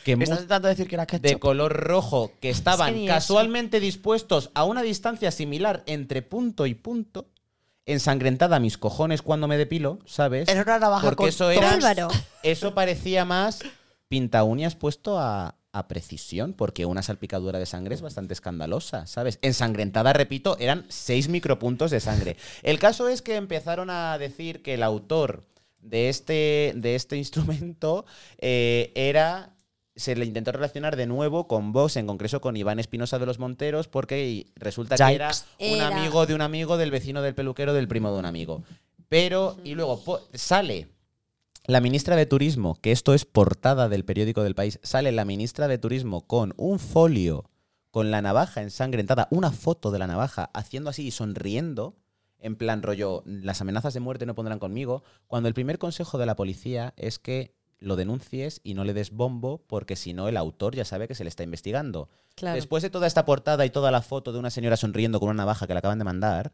que 0.05 0.17
¿Me 0.17 0.25
estás 0.25 0.39
intentando 0.39 0.69
decir 0.69 0.87
que 0.87 0.95
era 0.97 1.07
ketchup? 1.07 1.27
de 1.27 1.39
color 1.39 1.73
rojo 1.73 2.33
que 2.41 2.51
estaban 2.51 3.07
casualmente 3.07 3.81
dispuestos 3.81 4.51
a 4.55 4.65
una 4.65 4.83
distancia 4.83 5.31
similar 5.31 5.83
entre 5.87 6.23
punto 6.23 6.67
y 6.67 6.75
punto, 6.75 7.27
ensangrentada 7.87 8.57
a 8.57 8.61
mis 8.61 8.79
cojones 8.79 9.23
cuando 9.23 9.49
me 9.49 9.57
depilo, 9.59 9.99
¿sabes? 10.07 10.49
Era 10.49 10.63
una 10.63 10.79
navaja 10.79 11.03
Porque 11.05 11.17
con 11.17 11.29
eso 11.29 11.51
era- 11.51 11.71
Álvaro. 11.73 12.09
Eso 12.43 12.75
parecía 12.75 13.25
más 13.25 13.61
pinta 14.09 14.45
uñas 14.45 14.75
puesto 14.75 15.19
a, 15.19 15.57
a 15.73 15.89
precisión, 15.89 16.53
porque 16.53 16.87
una 16.87 17.03
salpicadura 17.03 17.59
de 17.59 17.67
sangre 17.67 17.95
es 17.95 18.01
bastante 18.01 18.33
escandalosa, 18.35 19.07
¿sabes? 19.07 19.39
Ensangrentada, 19.43 20.13
repito, 20.13 20.57
eran 20.61 20.87
seis 20.89 21.29
micropuntos 21.29 21.91
de 21.91 22.01
sangre. 22.01 22.37
El 22.63 22.79
caso 22.79 23.09
es 23.09 23.23
que 23.23 23.37
empezaron 23.37 23.91
a 23.91 24.17
decir 24.19 24.63
que 24.63 24.75
el 24.75 24.83
autor 24.83 25.43
de 25.81 26.09
este, 26.09 26.73
de 26.77 26.95
este 26.95 27.17
instrumento 27.17 28.07
eh, 28.39 28.93
era. 28.95 29.51
Se 29.97 30.17
le 30.17 30.25
intentó 30.25 30.51
relacionar 30.53 30.97
de 30.97 31.07
nuevo 31.07 31.47
con 31.47 31.73
Vox, 31.73 31.97
en 31.97 32.07
concreto 32.07 32.41
con 32.41 32.57
Iván 32.57 32.79
Espinosa 32.81 33.19
de 33.19 33.27
los 33.27 33.39
Monteros, 33.39 33.87
porque 33.89 34.47
resulta 34.57 34.97
que 34.97 35.15
era 35.15 35.31
Yikes. 35.31 35.75
un 35.75 35.81
Era. 35.81 35.87
amigo 35.89 36.27
de 36.27 36.35
un 36.35 36.41
amigo, 36.41 36.77
del 36.77 36.91
vecino 36.91 37.23
del 37.23 37.35
peluquero, 37.35 37.73
del 37.75 37.87
primo 37.89 38.13
de 38.13 38.19
un 38.19 38.27
amigo. 38.27 38.63
Pero, 39.09 39.57
y 39.63 39.75
luego 39.75 40.03
sale 40.33 40.89
la 41.67 41.81
ministra 41.81 42.17
de 42.17 42.27
Turismo, 42.27 42.75
que 42.81 42.93
esto 42.93 43.15
es 43.15 43.25
portada 43.25 43.89
del 43.89 44.05
periódico 44.05 44.43
del 44.43 44.55
país, 44.55 44.81
sale 44.83 45.13
la 45.13 45.25
ministra 45.25 45.69
de 45.69 45.79
Turismo 45.79 46.27
con 46.27 46.53
un 46.57 46.79
folio 46.79 47.49
con 47.91 48.11
la 48.11 48.21
navaja 48.21 48.61
ensangrentada, 48.61 49.29
una 49.31 49.53
foto 49.53 49.93
de 49.93 50.01
la 50.01 50.09
navaja, 50.09 50.51
haciendo 50.53 50.91
así 50.91 51.07
y 51.07 51.11
sonriendo, 51.13 51.95
en 52.41 52.57
plan 52.57 52.83
rollo, 52.83 53.23
las 53.25 53.61
amenazas 53.61 53.95
de 53.95 54.01
muerte 54.01 54.27
no 54.27 54.35
pondrán 54.35 54.59
conmigo, 54.59 55.05
cuando 55.29 55.49
el 55.49 55.55
primer 55.55 55.79
consejo 55.79 56.19
de 56.19 56.27
la 56.27 56.35
policía 56.35 56.93
es 56.97 57.21
que 57.21 57.55
lo 57.85 57.97
denuncies 57.97 58.61
y 58.65 58.75
no 58.75 58.85
le 58.85 58.95
des 58.95 59.11
bombo, 59.11 59.63
porque 59.67 59.97
si 59.97 60.13
no 60.15 60.29
el 60.29 60.37
autor 60.37 60.75
ya 60.75 60.85
sabe 60.85 61.07
que 61.07 61.15
se 61.15 61.25
le 61.25 61.29
está 61.29 61.43
investigando. 61.43 62.09
Claro. 62.35 62.57
Después 62.57 62.83
de 62.83 62.91
toda 62.91 63.07
esta 63.07 63.25
portada 63.25 63.65
y 63.65 63.71
toda 63.71 63.91
la 63.91 64.03
foto 64.03 64.33
de 64.33 64.39
una 64.39 64.51
señora 64.51 64.77
sonriendo 64.77 65.21
con 65.21 65.29
una 65.29 65.37
navaja 65.43 65.67
que 65.67 65.75
le 65.75 65.79
acaban 65.79 65.99
de 65.99 66.05
mandar, 66.05 66.53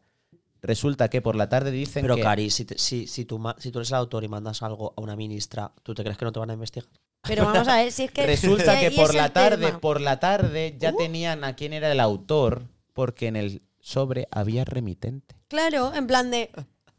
resulta 0.63 1.09
que 1.09 1.23
por 1.23 1.37
la 1.37 1.49
tarde 1.49 1.71
dicen 1.71 2.03
Pero, 2.03 2.17
que... 2.17 2.23
Cari, 2.23 2.51
si, 2.51 2.65
te- 2.65 2.79
si, 2.79 3.07
si, 3.07 3.25
tú, 3.25 3.41
si 3.59 3.71
tú 3.71 3.79
eres 3.79 3.91
el 3.91 3.97
autor 3.97 4.25
y 4.25 4.29
mandas 4.29 4.63
algo 4.63 4.93
a 4.97 5.01
una 5.01 5.17
ministra, 5.17 5.73
¿tú 5.83 5.95
te 5.95 6.03
crees 6.03 6.19
que 6.19 6.25
no 6.25 6.33
te 6.33 6.41
van 6.41 6.51
a 6.51 6.55
investigar? 6.55 6.89
Pero 7.23 7.45
vamos 7.45 7.69
a 7.69 7.77
ver 7.77 7.93
si 7.93 8.05
es 8.05 8.11
que. 8.11 8.27
Resulta 8.27 8.79
que 8.81 8.91
por 8.91 9.15
la 9.15 9.33
tarde, 9.33 9.67
tema. 9.67 9.81
por 9.81 10.01
la 10.01 10.19
tarde 10.21 10.77
ya 10.79 10.93
tenían 10.93 11.45
a 11.45 11.55
quién 11.55 11.73
era 11.73 11.93
el 11.93 12.01
autor, 12.01 12.63
porque 12.93 13.27
en 13.29 13.37
el 13.37 13.63
sobre 13.79 14.29
había 14.31 14.65
remitente. 14.65 15.37
Claro, 15.49 15.95
en 15.95 16.07
plan 16.07 16.31
de. 16.31 16.51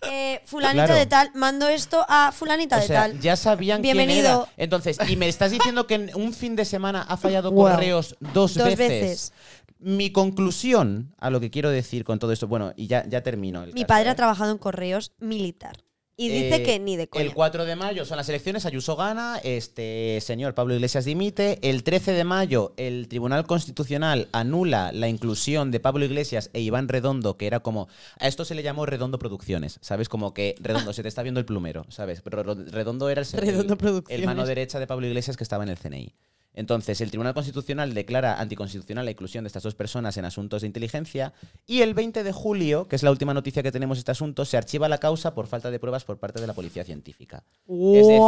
Eh, 0.02 0.42
fulanita 0.46 0.86
Claro. 0.86 1.00
de 1.00 1.06
tal, 1.06 1.32
mando 1.36 1.68
esto 1.68 2.06
a 2.08 2.32
fulanita 2.32 2.78
O 2.78 2.82
de 2.82 2.88
tal. 2.88 3.20
ya 3.20 3.36
sabían 3.36 3.82
quién 3.82 3.96
Bienvenido. 3.98 4.44
era. 4.44 4.54
Entonces, 4.58 4.98
y 5.08 5.16
me 5.16 5.28
estás 5.28 5.52
diciendo 5.52 5.86
que 5.88 5.96
en 5.96 6.12
un 6.16 6.34
fin 6.34 6.56
de 6.56 6.66
semana 6.66 7.04
ha 7.08 7.18
fallado 7.18 7.52
Wow. 7.52 7.70
correos 7.72 8.16
dos, 8.20 8.56
Dos 8.56 8.66
veces. 8.66 8.78
veces. 8.80 9.34
Mi 9.80 10.12
conclusión 10.12 11.14
a 11.18 11.30
lo 11.30 11.40
que 11.40 11.50
quiero 11.50 11.70
decir 11.72 12.04
con 12.04 12.20
todo 12.20 12.32
esto, 12.32 12.48
bueno, 12.48 12.74
y 12.76 12.88
ya, 12.88 13.04
ya 13.08 13.22
termino. 13.24 13.64
el 13.64 13.74
Mi 13.74 13.82
caso, 13.82 13.88
padre 13.88 14.10
¿eh? 14.10 14.12
ha 14.12 14.16
trabajado 14.16 14.52
en 14.52 14.58
correos 14.58 15.12
militar. 15.20 15.78
Y 16.18 16.30
dice 16.30 16.58
Eh, 16.58 16.64
que 16.64 16.80
ni 16.80 16.98
de 16.98 17.08
coña. 17.08 17.26
El 17.26 17.34
4 17.34 17.66
de 17.66 17.76
mayo 17.76 18.06
son 18.06 18.18
las 18.18 18.30
elecciones, 18.30 18.66
Ayuso 18.66 18.96
gana, 18.96 19.40
este 19.44 20.20
señor 20.22 20.54
Pablo 20.54 20.76
Iglesias 20.76 21.06
dimite. 21.06 21.58
El 21.68 21.84
13 21.84 22.12
de 22.12 22.24
mayo 22.24 22.74
el 22.78 23.08
Tribunal 23.08 23.48
Constitucional 23.48 24.28
anula 24.32 24.92
la 24.92 25.08
inclusión 25.08 25.72
de 25.72 25.80
Pablo 25.80 26.06
Iglesias 26.06 26.52
e 26.54 26.62
Iván 26.62 26.90
Redondo, 26.90 27.38
que 27.38 27.48
era 27.48 27.62
como... 27.62 27.88
A 28.20 28.28
esto 28.28 28.46
se 28.46 28.54
le 28.56 28.62
llamó 28.62 28.86
Redondo 28.86 29.18
Producciones, 29.20 29.80
¿sabes? 29.82 30.10
Como 30.10 30.34
que 30.34 30.56
Redondo, 30.60 30.94
se 30.94 31.02
te 31.02 31.08
está 31.08 31.24
viendo 31.24 31.40
el 31.40 31.46
plumero, 31.46 31.86
¿sabes? 31.90 32.22
Pero 32.22 32.44
Ro- 32.44 32.56
Redondo 32.56 33.10
era 33.10 33.22
el, 33.22 33.28
Redondo 33.32 33.74
el- 33.74 33.80
Producciones. 33.80 34.20
el 34.20 34.26
mano 34.28 34.46
derecha 34.46 34.80
de 34.80 34.88
Pablo 34.88 35.08
Iglesias 35.08 35.38
que 35.38 35.44
estaba 35.44 35.64
en 35.64 35.70
el 35.70 35.78
CNI. 35.78 36.14
Entonces, 36.54 37.00
el 37.02 37.10
Tribunal 37.10 37.34
Constitucional 37.34 37.94
declara 37.94 38.40
anticonstitucional 38.40 39.06
la 39.06 39.12
inclusión 39.12 39.44
de 39.44 39.48
estas 39.48 39.64
dos 39.64 39.76
personas 39.76 40.18
en 40.18 40.26
asuntos 40.26 40.62
de 40.62 40.68
inteligencia 40.68 41.34
y 41.66 41.82
el 41.82 41.94
20 41.94 42.24
de 42.24 42.32
julio, 42.32 42.88
que 42.88 42.96
es 42.96 43.04
la 43.04 43.12
última 43.12 43.34
noticia 43.34 43.64
que 43.64 43.72
tenemos 43.72 43.98
de 43.98 44.00
este 44.00 44.12
asunto, 44.12 44.44
se 44.46 44.58
archiva 44.58 44.90
la 44.90 44.98
causa 44.98 45.34
por 45.34 45.48
falta 45.48 45.72
de 45.72 45.80
pruebas 45.80 46.04
por 46.04 46.20
parte 46.20 46.42
de 46.42 46.48
la 46.48 46.54
policía 46.54 46.84
científica. 46.84 47.44
Es 47.68 48.08
decir, 48.08 48.22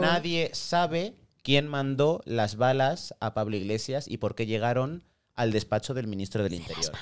nadie 0.00 0.50
sabe 0.52 1.14
quién 1.42 1.68
mandó 1.68 2.20
las 2.24 2.56
balas 2.56 3.14
a 3.20 3.34
Pablo 3.34 3.56
Iglesias 3.56 4.08
y 4.08 4.18
por 4.18 4.34
qué 4.34 4.46
llegaron 4.46 5.04
al 5.34 5.52
despacho 5.52 5.94
del 5.94 6.06
ministro 6.06 6.42
del 6.42 6.54
Interior. 6.54 6.92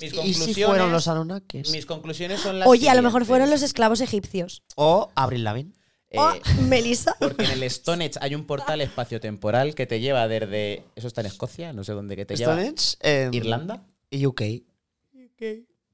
Mis 0.00 0.02
¿Y 0.02 0.10
si 0.10 0.16
conclusiones, 0.16 0.66
fueron 0.66 0.92
los 0.92 1.08
Anunnakis? 1.08 1.70
mis 1.70 1.86
conclusiones 1.86 2.40
son 2.40 2.58
las 2.58 2.68
Oye, 2.68 2.88
a 2.90 2.94
lo 2.94 3.02
mejor 3.02 3.24
fueron 3.24 3.48
los 3.48 3.62
esclavos 3.62 4.00
egipcios. 4.00 4.62
O 4.74 5.10
Avril 5.14 5.44
Lavigne. 5.44 5.72
Eh, 6.14 6.18
oh, 6.18 6.62
Melissa. 6.68 7.16
Porque 7.18 7.44
en 7.44 7.50
el 7.50 7.62
Stone 7.64 8.04
Age 8.04 8.18
hay 8.20 8.34
un 8.36 8.46
portal 8.46 8.80
espaciotemporal 8.80 9.74
que 9.74 9.86
te 9.86 9.98
lleva 9.98 10.28
desde. 10.28 10.84
Eso 10.94 11.08
está 11.08 11.22
en 11.22 11.26
Escocia, 11.26 11.72
no 11.72 11.82
sé 11.82 11.92
dónde 11.92 12.14
que 12.14 12.24
te 12.24 12.36
lleva. 12.36 12.52
Stonehenge 12.52 12.96
en 13.00 13.34
Irlanda. 13.34 13.84
UK. 14.12 14.42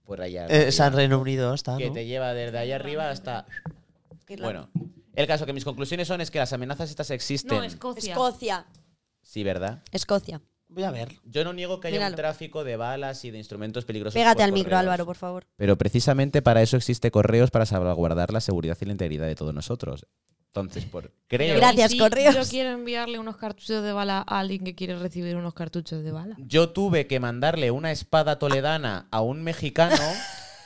Por 0.04 0.20
allá. 0.20 0.46
Eh, 0.48 0.68
arriba. 0.68 0.90
Reino 0.90 1.18
Unido 1.20 1.54
está, 1.54 1.76
que 1.78 1.86
¿no? 1.86 1.92
te 1.94 2.04
lleva 2.04 2.34
desde 2.34 2.58
allá 2.58 2.76
arriba 2.76 3.10
hasta. 3.10 3.46
Bueno, 4.38 4.68
el 5.14 5.26
caso 5.26 5.46
que 5.46 5.52
mis 5.52 5.64
conclusiones 5.64 6.06
son 6.06 6.20
es 6.20 6.30
que 6.30 6.38
las 6.38 6.52
amenazas 6.52 6.90
estas 6.90 7.10
existen. 7.10 7.58
No, 7.58 7.64
Escocia. 7.64 8.12
Escocia. 8.12 8.66
Sí, 9.22 9.42
¿verdad? 9.42 9.82
Escocia. 9.90 10.42
Voy 10.70 10.84
a 10.84 10.90
ver. 10.90 11.18
Yo 11.24 11.42
no 11.44 11.52
niego 11.52 11.80
que 11.80 11.88
haya 11.88 11.96
Míralo. 11.98 12.12
un 12.14 12.16
tráfico 12.16 12.64
de 12.64 12.76
balas 12.76 13.24
y 13.24 13.30
de 13.30 13.38
instrumentos 13.38 13.84
peligrosos. 13.84 14.14
Pégate 14.14 14.36
por 14.36 14.44
al 14.44 14.52
micro, 14.52 14.70
correos. 14.70 14.80
Álvaro, 14.82 15.04
por 15.06 15.16
favor. 15.16 15.46
Pero 15.56 15.76
precisamente 15.76 16.42
para 16.42 16.62
eso 16.62 16.76
existe 16.76 17.10
correos 17.10 17.50
para 17.50 17.66
salvaguardar 17.66 18.32
la 18.32 18.40
seguridad 18.40 18.78
y 18.80 18.84
la 18.84 18.92
integridad 18.92 19.26
de 19.26 19.34
todos 19.34 19.52
nosotros. 19.52 20.06
Entonces, 20.46 20.84
por 20.84 21.12
creo. 21.28 21.56
Gracias, 21.56 21.90
¿Y 21.90 21.94
si 21.94 21.98
correos. 22.00 22.34
Yo 22.34 22.42
quiero 22.48 22.70
enviarle 22.70 23.18
unos 23.20 23.36
cartuchos 23.36 23.82
de 23.84 23.92
bala 23.92 24.24
a 24.26 24.40
alguien 24.40 24.64
que 24.64 24.74
quiere 24.74 24.98
recibir 24.98 25.36
unos 25.36 25.54
cartuchos 25.54 26.02
de 26.02 26.10
bala. 26.10 26.34
Yo 26.38 26.70
tuve 26.70 27.06
que 27.06 27.20
mandarle 27.20 27.70
una 27.70 27.92
espada 27.92 28.38
toledana 28.38 29.06
a 29.12 29.20
un 29.20 29.42
mexicano 29.44 29.94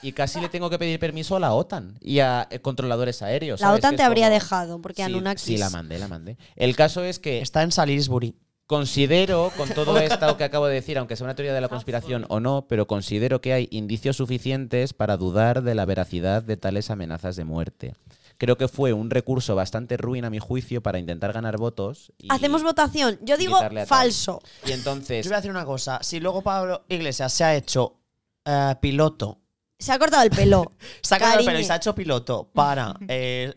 y 0.03 0.13
casi 0.13 0.41
le 0.41 0.49
tengo 0.49 0.71
que 0.71 0.79
pedir 0.79 0.99
permiso 0.99 1.37
a 1.37 1.41
la 1.41 1.53
OTAN 1.53 1.99
y 2.01 2.21
a 2.21 2.47
eh, 2.51 2.61
controladores 2.61 3.21
aéreos. 3.23 3.61
La 3.61 3.67
¿sabes? 3.69 3.81
OTAN 3.81 3.91
Que 3.93 3.97
te 3.99 4.03
habría 4.05 4.27
como- 4.27 4.35
dejado, 4.35 4.81
porque 4.81 4.97
Sí, 4.97 5.03
Anunnakis. 5.03 5.43
Sí, 5.45 5.57
la 5.59 5.69
mandé, 5.71 5.99
la 5.99 6.09
mandé. 6.09 6.39
El 6.57 6.77
caso 6.77 7.05
es 7.05 7.19
que 7.19 7.41
Está 7.41 7.63
en 7.63 7.71
Salisbury. 7.73 8.35
Considero, 8.67 9.53
con 9.57 9.69
todo 9.75 9.99
esto 9.99 10.37
que 10.37 10.45
acabo 10.45 10.67
de 10.67 10.75
decir, 10.75 10.99
aunque 10.99 11.17
sea 11.17 11.25
una 11.25 11.35
teoría 11.35 11.55
de 11.55 11.61
la 11.61 11.69
conspiración 11.69 12.27
o 12.29 12.41
no, 12.41 12.67
pero 12.69 12.87
considero 12.87 13.41
que 13.41 13.53
hay 13.53 13.69
indicios 13.71 14.17
suficientes 14.17 14.93
para 14.93 15.17
dudar 15.17 15.63
de 15.63 15.75
la 15.75 15.85
veracidad 15.85 16.43
de 16.43 16.57
tales 16.57 16.91
amenazas 16.91 17.37
de 17.37 17.45
muerte. 17.45 17.95
Creo 18.37 18.59
que 18.59 18.67
fue 18.67 18.93
un 18.93 19.11
recurso 19.11 19.55
bastante 19.55 19.97
ruin 19.97 20.25
a 20.25 20.31
mi 20.31 20.41
juicio 20.41 20.83
para 20.83 20.99
intentar 20.99 21.33
ganar 21.33 21.57
votos. 21.57 22.13
y- 22.19 22.27
Hacemos 22.33 22.63
votación. 22.65 23.19
Yo 23.23 23.37
digo 23.37 23.55
quitarle 23.57 23.83
a 23.83 23.87
tal. 23.87 23.99
falso. 23.99 24.41
Y 24.67 24.73
entonces, 24.73 25.25
Yo 25.25 25.31
voy 25.31 25.35
a 25.35 25.39
decir 25.39 25.51
una 25.53 25.65
cosa. 25.65 26.01
Si 26.03 26.19
luego 26.19 26.43
Pablo 26.43 26.85
Iglesias 26.89 27.33
se 27.33 27.45
ha 27.45 27.55
hecho 27.55 28.01
eh, 28.45 28.75
piloto, 28.81 29.39
Se 29.79 29.93
ha 29.93 29.99
cortado 30.01 30.23
el 30.25 30.31
pelo. 30.31 30.73
se 31.03 31.15
ha 31.15 31.19
quedado 31.19 31.39
el 31.41 31.45
pelo 31.47 31.59
y 31.61 31.65
se 31.65 31.73
ha 31.73 31.77
hecho 31.77 31.95
piloto 31.95 32.51
para 32.53 32.95
eh, 33.07 33.55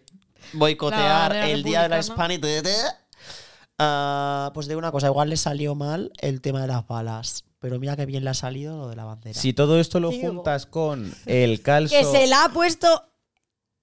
La 0.53 0.59
boicotear 0.59 1.35
el 1.37 1.63
día 1.63 1.83
de 1.83 1.89
la 1.89 1.97
republicana. 1.97 2.33
Hispanidad, 2.35 2.97
Ah, 3.79 4.51
pues 4.53 4.67
digo 4.67 4.79
una 4.79 4.91
cosa, 4.91 5.07
igual 5.07 5.29
le 5.29 5.37
salió 5.37 5.75
mal 5.75 6.11
el 6.19 6.41
tema 6.41 6.61
de 6.61 6.67
las 6.67 6.87
balas. 6.87 7.43
Pero 7.59 7.79
mira 7.79 7.95
que 7.95 8.05
bien 8.05 8.23
le 8.23 8.29
ha 8.29 8.35
salido 8.35 8.77
lo 8.77 8.87
de 8.87 8.95
la 8.95 9.05
bandera. 9.05 9.39
Si 9.39 9.51
todo 9.53 9.79
esto 9.79 9.99
lo 9.99 10.09
Digo. 10.09 10.27
juntas 10.31 10.65
con 10.65 11.13
el 11.25 11.61
calzo. 11.61 11.95
Que 11.97 12.03
se 12.05 12.27
la 12.27 12.45
ha 12.45 12.49
puesto 12.49 13.03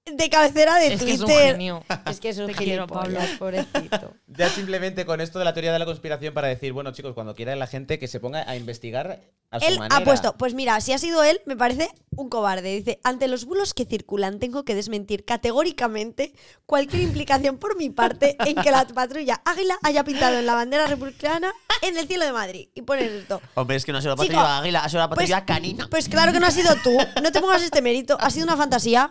de 0.04 0.28
cabecera 0.28 0.76
de 0.76 0.94
Es 0.94 1.02
que 1.02 1.12
es 1.14 1.20
un 1.20 1.28
genio. 1.28 1.84
Es 2.10 2.20
que 2.20 2.28
es 2.28 2.38
un 2.38 2.46
Te 2.48 2.54
quiero, 2.54 2.86
gilipollas, 2.86 3.30
pobrecito. 3.38 4.14
Ya 4.26 4.48
simplemente 4.50 5.06
con 5.06 5.20
esto 5.20 5.38
de 5.38 5.44
la 5.46 5.54
teoría 5.54 5.72
de 5.72 5.78
la 5.78 5.86
conspiración 5.86 6.34
para 6.34 6.48
decir, 6.48 6.72
bueno, 6.72 6.92
chicos, 6.92 7.14
cuando 7.14 7.34
quiera 7.34 7.56
la 7.56 7.66
gente 7.66 7.98
que 7.98 8.06
se 8.08 8.20
ponga 8.20 8.48
a 8.48 8.56
investigar 8.56 9.20
a 9.50 9.60
su 9.60 9.66
Él 9.66 9.78
manera. 9.78 9.96
ha 9.96 10.04
puesto, 10.04 10.36
pues 10.36 10.52
mira, 10.54 10.80
si 10.80 10.92
ha 10.92 10.98
sido 10.98 11.22
él, 11.24 11.40
me 11.46 11.56
parece 11.56 11.88
un 12.16 12.28
cobarde. 12.28 12.74
Dice, 12.76 13.00
ante 13.04 13.28
los 13.28 13.44
bulos 13.46 13.72
que 13.72 13.86
circulan, 13.86 14.38
tengo 14.38 14.64
que 14.64 14.74
desmentir 14.74 15.24
categóricamente 15.24 16.34
cualquier 16.66 17.02
implicación 17.02 17.56
por 17.58 17.76
mi 17.76 17.88
parte 17.90 18.36
en 18.44 18.56
que 18.56 18.70
la 18.70 18.84
patrulla 18.86 19.40
Águila 19.44 19.78
haya 19.82 20.04
pintado 20.04 20.38
en 20.38 20.46
la 20.46 20.54
bandera 20.54 20.86
republicana 20.86 21.52
en 21.82 21.96
el 21.96 22.06
cielo 22.06 22.24
de 22.26 22.32
Madrid. 22.32 22.68
Y 22.74 22.82
pones 22.82 23.10
esto. 23.10 23.40
Hombre, 23.54 23.76
es 23.76 23.84
que 23.84 23.92
no 23.92 23.98
ha 23.98 24.02
sido 24.02 24.16
la 24.16 24.22
Chico, 24.22 24.34
patrulla 24.34 24.58
águila, 24.58 24.84
ha 24.84 24.88
sido 24.88 25.00
la 25.00 25.08
patrulla 25.08 25.36
pues- 25.46 25.56
canina. 25.56 25.88
Pues 25.90 26.08
claro 26.08 26.32
que 26.32 26.40
no 26.40 26.46
ha 26.46 26.50
sido 26.50 26.74
tú. 26.82 26.96
No 27.22 27.32
te 27.32 27.40
pongas 27.40 27.62
este 27.62 27.80
mérito. 27.82 28.16
Ha 28.20 28.30
sido 28.30 28.44
una 28.44 28.56
fantasía. 28.56 29.08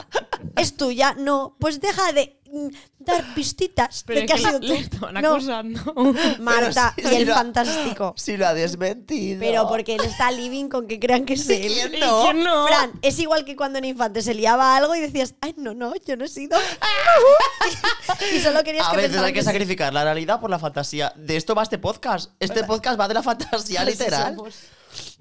Es 0.56 0.76
tuya. 0.86 1.16
No. 1.18 1.56
Pues 1.60 1.80
deja 1.80 2.12
de 2.12 2.40
mm, 2.52 2.68
dar 3.00 3.34
pistitas 3.36 4.04
Pero 4.06 4.20
de 4.20 4.26
es 4.26 4.32
que 4.32 4.34
ha 4.34 4.36
que 4.38 4.58
sido 4.58 4.60
le 4.60 4.88
tú. 4.88 5.08
No, 5.12 5.30
acusando. 5.34 5.94
Marta 6.40 6.94
y 6.98 7.02
si 7.02 7.16
el 7.16 7.28
lo- 7.28 7.34
fantástico. 7.36 8.14
Si 8.24 8.38
lo 8.38 8.48
ha 8.48 8.54
desmentido. 8.54 9.40
Pero 9.40 9.68
porque 9.68 9.96
él 9.96 10.02
está 10.06 10.32
living 10.32 10.70
con 10.70 10.88
que 10.88 11.00
crean 11.00 11.26
que 11.26 11.34
es 11.34 11.50
él. 11.50 11.72
¿Quién 11.74 11.96
¿Y 11.96 12.00
no? 12.00 12.22
quién 12.24 12.44
no? 12.44 12.68
Fran, 12.68 12.92
es 13.02 13.20
igual 13.20 13.44
que 13.46 13.56
cuando 13.56 13.80
en 13.80 13.86
Infante 13.86 14.22
se 14.22 14.34
liaba 14.34 14.76
algo 14.76 14.96
y 14.96 15.00
decías, 15.02 15.36
ay, 15.42 15.54
no, 15.58 15.74
no, 15.74 15.94
yo 16.06 16.16
no 16.16 16.26
he 16.26 16.30
sido. 16.30 16.58
y 18.36 18.40
solo 18.40 18.64
querías 18.64 18.88
A 18.88 18.92
que 18.92 18.98
veces 18.98 19.10
pensaran 19.12 19.28
hay 19.28 19.34
que 19.34 19.44
sacrificar 19.44 19.94
la 19.94 20.04
realidad 20.04 20.40
por 20.40 20.50
la 20.50 20.60
fantasía. 20.60 21.14
De 21.16 21.36
esto 21.36 21.56
va 21.56 21.64
este 21.64 21.78
podcast. 21.78 22.32
Este 22.40 22.64
podcast 22.64 23.00
va 23.00 23.08
de 23.08 23.14
la 23.16 23.24
fantasía 23.24 23.82
Así 23.82 23.92
literal. 23.92 24.38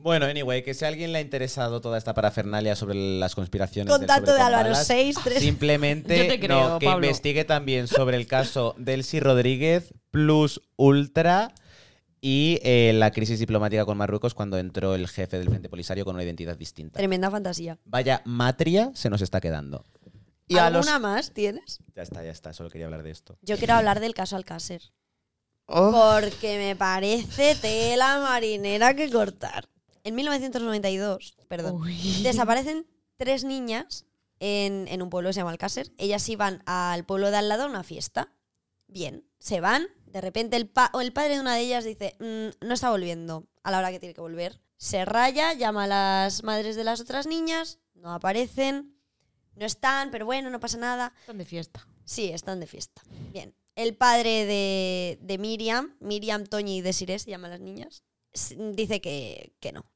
Bueno, 0.03 0.27
anyway, 0.27 0.63
que 0.63 0.75
si 0.75 0.85
a 0.85 0.89
alguien 0.89 1.13
le 1.13 1.19
ha 1.19 1.21
interesado 1.21 1.81
toda 1.81 1.97
esta 1.97 2.13
parafernalia 2.13 2.75
sobre 2.75 2.95
las 2.95 3.35
conspiraciones 3.35 3.95
Contacto 3.95 4.35
de 4.35 4.41
Álvaro, 4.41 4.71
balas, 4.71 4.87
6, 4.87 5.17
3. 5.23 5.39
Simplemente 5.41 6.19
Yo 6.19 6.27
te 6.27 6.41
creo, 6.41 6.69
no, 6.71 6.79
que 6.79 6.87
Pablo. 6.87 7.07
investigue 7.07 7.45
también 7.45 7.87
sobre 7.87 8.17
el 8.17 8.27
caso 8.27 8.75
Delcy 8.79 9.21
Rodríguez 9.21 9.95
plus 10.11 10.61
Ultra 10.77 11.55
y 12.21 12.59
eh, 12.63 12.93
la 12.95 13.11
crisis 13.11 13.39
diplomática 13.39 13.85
con 13.85 13.97
Marruecos 13.97 14.35
cuando 14.35 14.59
entró 14.59 14.95
el 14.95 15.09
jefe 15.09 15.39
del 15.39 15.49
Frente 15.49 15.69
Polisario 15.69 16.05
con 16.05 16.15
una 16.15 16.25
identidad 16.25 16.57
distinta. 16.57 16.99
Tremenda 16.99 17.31
fantasía. 17.31 17.79
Vaya 17.85 18.23
matria 18.25 18.91
se 18.95 19.11
nos 19.11 19.23
está 19.23 19.41
quedando. 19.41 19.85
Y 20.49 20.59
a 20.59 20.71
los. 20.71 20.87
¿Alguna 20.87 20.99
más 20.99 21.33
tienes? 21.33 21.79
Ya 21.95 22.03
está, 22.03 22.25
ya 22.25 22.31
está, 22.31 22.53
solo 22.53 22.71
quería 22.71 22.87
hablar 22.87 23.03
de 23.03 23.11
esto. 23.11 23.39
Yo 23.43 23.57
quiero 23.57 23.75
hablar 23.75 24.01
del 24.01 24.15
caso 24.15 24.37
Alcácer. 24.37 24.83
Oh, 25.67 25.91
Porque 25.93 26.59
me 26.59 26.77
parece 26.77 27.55
tela 27.55 28.21
marinera 28.21 28.95
que 28.95 29.11
cortar. 29.11 29.69
En 30.05 30.15
1992, 30.15 31.37
perdón, 31.49 31.81
Uy. 31.81 32.23
desaparecen 32.23 32.87
tres 33.17 33.45
niñas 33.45 34.05
en, 34.41 34.87
en 34.89 35.03
un 35.03 35.11
pueblo 35.11 35.29
que 35.29 35.35
se 35.35 35.41
llama 35.41 35.51
Alcácer. 35.53 35.93
Ellas 35.99 36.29
iban 36.29 36.63
al 36.67 37.05
pueblo 37.05 37.31
de 37.31 37.37
al 37.37 37.49
lado 37.49 37.65
a 37.65 37.67
una 37.67 37.85
fiesta. 37.85 38.33
Bien, 38.89 39.25
se 39.39 39.61
van. 39.61 39.87
De 40.07 40.21
repente 40.21 40.57
el, 40.57 40.69
pa- 40.69 40.91
o 40.93 41.01
el 41.01 41.13
padre 41.13 41.35
de 41.35 41.41
una 41.41 41.55
de 41.55 41.61
ellas 41.63 41.85
dice, 41.85 42.17
"Mm, 42.19 42.67
no 42.67 42.75
está 42.75 42.91
volviendo 42.91 43.47
a 43.63 43.71
la 43.71 43.79
hora 43.79 43.91
que 43.91 44.01
tiene 44.01 44.15
que 44.15 44.21
volver. 44.21 44.61
Se 44.77 45.05
raya, 45.05 45.53
llama 45.55 45.85
a 45.85 45.87
las 45.87 46.43
madres 46.43 46.75
de 46.77 46.85
las 46.85 47.01
otras 47.01 47.27
niñas, 47.27 47.79
no 47.95 48.13
aparecen, 48.13 48.97
no 49.55 49.65
están, 49.65 50.11
pero 50.11 50.27
bueno, 50.27 50.51
no 50.51 50.59
pasa 50.59 50.77
nada. 50.79 51.15
Están 51.21 51.39
de 51.39 51.45
fiesta. 51.45 51.87
Sí, 52.05 52.31
están 52.31 52.59
de 52.59 52.67
fiesta. 52.67 53.03
Bien. 53.33 53.55
El 53.77 53.97
padre 53.97 54.45
de, 54.45 55.19
de 55.23 55.39
Miriam, 55.39 55.97
Miriam, 56.01 56.45
Toñi 56.45 56.79
y 56.79 56.81
Desiree, 56.83 57.19
se 57.21 57.31
llaman 57.31 57.53
las 57.53 57.61
niñas, 57.61 58.03
dice 58.75 59.01
que, 59.01 59.55
que 59.61 59.73
no, 59.73 59.87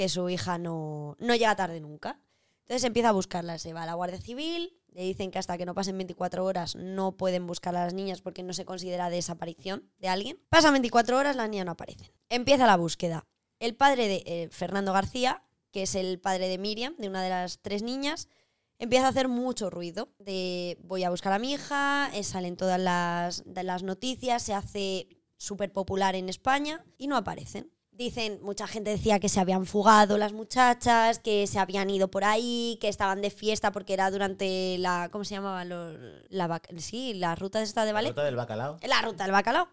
que 0.00 0.08
su 0.08 0.30
hija 0.30 0.56
no, 0.56 1.14
no 1.18 1.34
llega 1.34 1.54
tarde 1.56 1.78
nunca. 1.78 2.18
Entonces 2.62 2.84
empieza 2.84 3.10
a 3.10 3.12
buscarla, 3.12 3.58
se 3.58 3.74
va 3.74 3.82
a 3.82 3.86
la 3.86 3.92
Guardia 3.92 4.18
Civil, 4.18 4.80
le 4.92 5.02
dicen 5.02 5.30
que 5.30 5.38
hasta 5.38 5.58
que 5.58 5.66
no 5.66 5.74
pasen 5.74 5.98
24 5.98 6.42
horas 6.42 6.74
no 6.74 7.18
pueden 7.18 7.46
buscar 7.46 7.76
a 7.76 7.84
las 7.84 7.92
niñas 7.92 8.22
porque 8.22 8.42
no 8.42 8.54
se 8.54 8.64
considera 8.64 9.10
desaparición 9.10 9.90
de 9.98 10.08
alguien. 10.08 10.38
Pasan 10.48 10.72
24 10.72 11.18
horas, 11.18 11.36
las 11.36 11.50
niñas 11.50 11.66
no 11.66 11.72
aparecen. 11.72 12.10
Empieza 12.30 12.66
la 12.66 12.78
búsqueda. 12.78 13.26
El 13.58 13.76
padre 13.76 14.08
de 14.08 14.22
eh, 14.24 14.48
Fernando 14.50 14.94
García, 14.94 15.44
que 15.70 15.82
es 15.82 15.94
el 15.94 16.18
padre 16.18 16.48
de 16.48 16.56
Miriam, 16.56 16.96
de 16.96 17.08
una 17.08 17.22
de 17.22 17.28
las 17.28 17.60
tres 17.60 17.82
niñas, 17.82 18.30
empieza 18.78 19.04
a 19.04 19.10
hacer 19.10 19.28
mucho 19.28 19.68
ruido 19.68 20.14
de 20.18 20.78
voy 20.80 21.04
a 21.04 21.10
buscar 21.10 21.34
a 21.34 21.38
mi 21.38 21.52
hija, 21.52 22.10
eh, 22.14 22.24
salen 22.24 22.56
todas 22.56 22.80
las, 22.80 23.42
de 23.44 23.64
las 23.64 23.82
noticias, 23.82 24.42
se 24.42 24.54
hace 24.54 25.08
súper 25.36 25.70
popular 25.74 26.14
en 26.14 26.30
España 26.30 26.86
y 26.96 27.06
no 27.06 27.18
aparecen. 27.18 27.70
Dicen, 28.04 28.38
mucha 28.40 28.66
gente 28.66 28.88
decía 28.88 29.18
que 29.20 29.28
se 29.28 29.40
habían 29.40 29.66
fugado 29.66 30.16
las 30.16 30.32
muchachas, 30.32 31.18
que 31.18 31.46
se 31.46 31.58
habían 31.58 31.90
ido 31.90 32.08
por 32.10 32.24
ahí, 32.24 32.78
que 32.80 32.88
estaban 32.88 33.20
de 33.20 33.28
fiesta 33.28 33.72
porque 33.72 33.92
era 33.92 34.10
durante 34.10 34.78
la, 34.78 35.10
¿cómo 35.12 35.22
se 35.22 35.34
llamaba? 35.34 35.66
Lo- 35.66 35.92
la, 36.30 36.62
sí, 36.78 37.12
la 37.12 37.34
ruta 37.34 37.60
esta 37.60 37.84
de 37.84 37.92
Vale. 37.92 38.14
del 38.14 38.36
bacalao. 38.36 38.78
La 38.88 39.02
ruta 39.02 39.24
del 39.24 39.32
bacalao. 39.32 39.68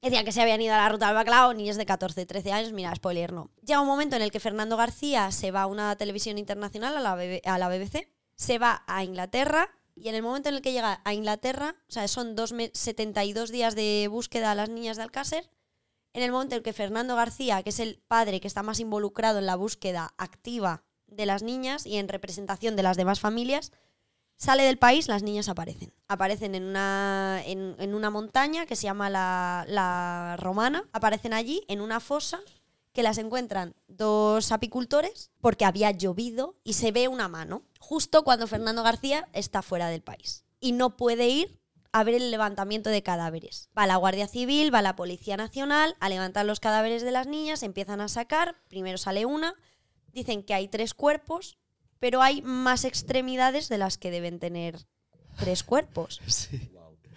Decían 0.00 0.24
que 0.24 0.32
se 0.32 0.40
habían 0.40 0.62
ido 0.62 0.72
a 0.72 0.78
la 0.78 0.88
ruta 0.88 1.08
del 1.08 1.14
bacalao, 1.16 1.52
niños 1.52 1.76
de 1.76 1.84
14, 1.84 2.24
13 2.24 2.50
años, 2.50 2.72
mira, 2.72 2.94
spoiler 2.94 3.34
no. 3.34 3.50
Llega 3.62 3.82
un 3.82 3.86
momento 3.86 4.16
en 4.16 4.22
el 4.22 4.30
que 4.30 4.40
Fernando 4.40 4.78
García 4.78 5.30
se 5.30 5.50
va 5.50 5.60
a 5.60 5.66
una 5.66 5.94
televisión 5.96 6.38
internacional, 6.38 6.96
a 6.96 7.00
la, 7.00 7.14
BB 7.14 7.42
a 7.44 7.58
la 7.58 7.68
BBC, 7.68 8.08
se 8.36 8.58
va 8.58 8.84
a 8.86 9.04
Inglaterra 9.04 9.68
y 9.94 10.08
en 10.08 10.14
el 10.14 10.22
momento 10.22 10.48
en 10.48 10.54
el 10.54 10.62
que 10.62 10.72
llega 10.72 11.02
a 11.04 11.12
Inglaterra, 11.12 11.76
o 11.90 11.92
sea, 11.92 12.08
son 12.08 12.34
dos 12.36 12.52
me- 12.52 12.70
72 12.72 13.50
días 13.50 13.74
de 13.74 14.08
búsqueda 14.10 14.50
a 14.52 14.54
las 14.54 14.70
niñas 14.70 14.96
de 14.96 15.02
Alcácer, 15.02 15.50
en 16.12 16.22
el 16.22 16.32
momento 16.32 16.56
en 16.56 16.62
que 16.62 16.72
Fernando 16.72 17.16
García, 17.16 17.62
que 17.62 17.70
es 17.70 17.80
el 17.80 18.02
padre 18.08 18.40
que 18.40 18.48
está 18.48 18.62
más 18.62 18.80
involucrado 18.80 19.38
en 19.38 19.46
la 19.46 19.56
búsqueda 19.56 20.14
activa 20.18 20.84
de 21.06 21.26
las 21.26 21.42
niñas 21.42 21.86
y 21.86 21.96
en 21.96 22.08
representación 22.08 22.76
de 22.76 22.82
las 22.82 22.96
demás 22.96 23.20
familias, 23.20 23.72
Sale 24.40 24.62
del 24.62 24.78
país, 24.78 25.06
las 25.06 25.22
niñas 25.22 25.50
aparecen. 25.50 25.92
Aparecen 26.08 26.54
en 26.54 26.64
una, 26.64 27.42
en, 27.44 27.94
una 27.94 28.08
montaña 28.08 28.64
que 28.64 28.74
se 28.74 28.84
llama 28.84 29.10
la, 29.10 29.66
la 29.68 30.38
Romana. 30.38 30.88
Aparecen 30.94 31.34
allí 31.34 31.62
en 31.68 31.82
una 31.82 32.00
fosa 32.00 32.40
que 32.94 33.02
las 33.02 33.18
encuentran 33.18 33.74
dos 33.86 34.50
apicultores 34.50 35.30
porque 35.42 35.66
había 35.66 35.90
llovido 35.90 36.56
y 36.64 36.72
se 36.72 36.90
ve 36.90 37.06
una 37.06 37.28
mano 37.28 37.64
justo 37.78 38.24
cuando 38.24 38.46
Fernando 38.46 38.82
García 38.82 39.28
está 39.34 39.60
fuera 39.60 39.88
del 39.88 40.00
país 40.00 40.46
y 40.58 40.72
no 40.72 40.96
puede 40.96 41.28
ir 41.28 41.59
a 41.92 42.04
ver 42.04 42.14
el 42.14 42.30
levantamiento 42.30 42.90
de 42.90 43.02
cadáveres. 43.02 43.68
Va 43.76 43.86
la 43.86 43.96
Guardia 43.96 44.28
Civil, 44.28 44.72
va 44.72 44.82
la 44.82 44.96
Policía 44.96 45.36
Nacional 45.36 45.96
a 46.00 46.08
levantar 46.08 46.46
los 46.46 46.60
cadáveres 46.60 47.02
de 47.02 47.10
las 47.10 47.26
niñas, 47.26 47.62
empiezan 47.62 48.00
a 48.00 48.08
sacar, 48.08 48.56
primero 48.68 48.98
sale 48.98 49.26
una, 49.26 49.54
dicen 50.12 50.42
que 50.42 50.54
hay 50.54 50.68
tres 50.68 50.94
cuerpos, 50.94 51.58
pero 51.98 52.22
hay 52.22 52.42
más 52.42 52.84
extremidades 52.84 53.68
de 53.68 53.78
las 53.78 53.98
que 53.98 54.10
deben 54.10 54.38
tener 54.38 54.86
tres 55.38 55.62
cuerpos. 55.62 56.20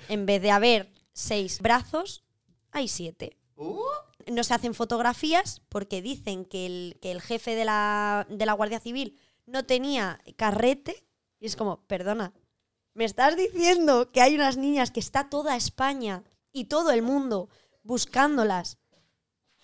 En 0.10 0.26
vez 0.26 0.42
de 0.42 0.52
haber 0.52 0.92
seis 1.14 1.62
brazos, 1.62 2.26
hay 2.72 2.90
siete. 2.90 3.38
No 4.28 4.44
se 4.44 4.54
hacen 4.54 4.74
fotografías 4.74 5.62
porque 5.70 6.02
dicen 6.02 6.44
que 6.44 6.66
el, 6.66 6.98
que 7.02 7.12
el 7.12 7.22
jefe 7.22 7.56
de 7.56 7.64
la, 7.64 8.28
de 8.30 8.46
la 8.46 8.52
Guardia 8.52 8.82
Civil 8.82 9.18
no 9.46 9.66
tenía 9.66 10.20
carrete. 10.36 11.06
Y 11.40 11.46
es 11.46 11.56
como, 11.56 11.86
perdona, 11.88 12.34
¿me 12.94 13.06
estás 13.06 13.36
diciendo 13.36 14.12
que 14.12 14.22
hay 14.22 14.36
unas 14.36 14.58
niñas 14.58 14.91
que 14.91 15.00
está 15.00 15.30
toda 15.30 15.56
España 15.56 16.24
y 16.52 16.66
todo 16.66 16.91
el 16.91 17.02
mundo 17.02 17.50
buscándolas 17.84 18.78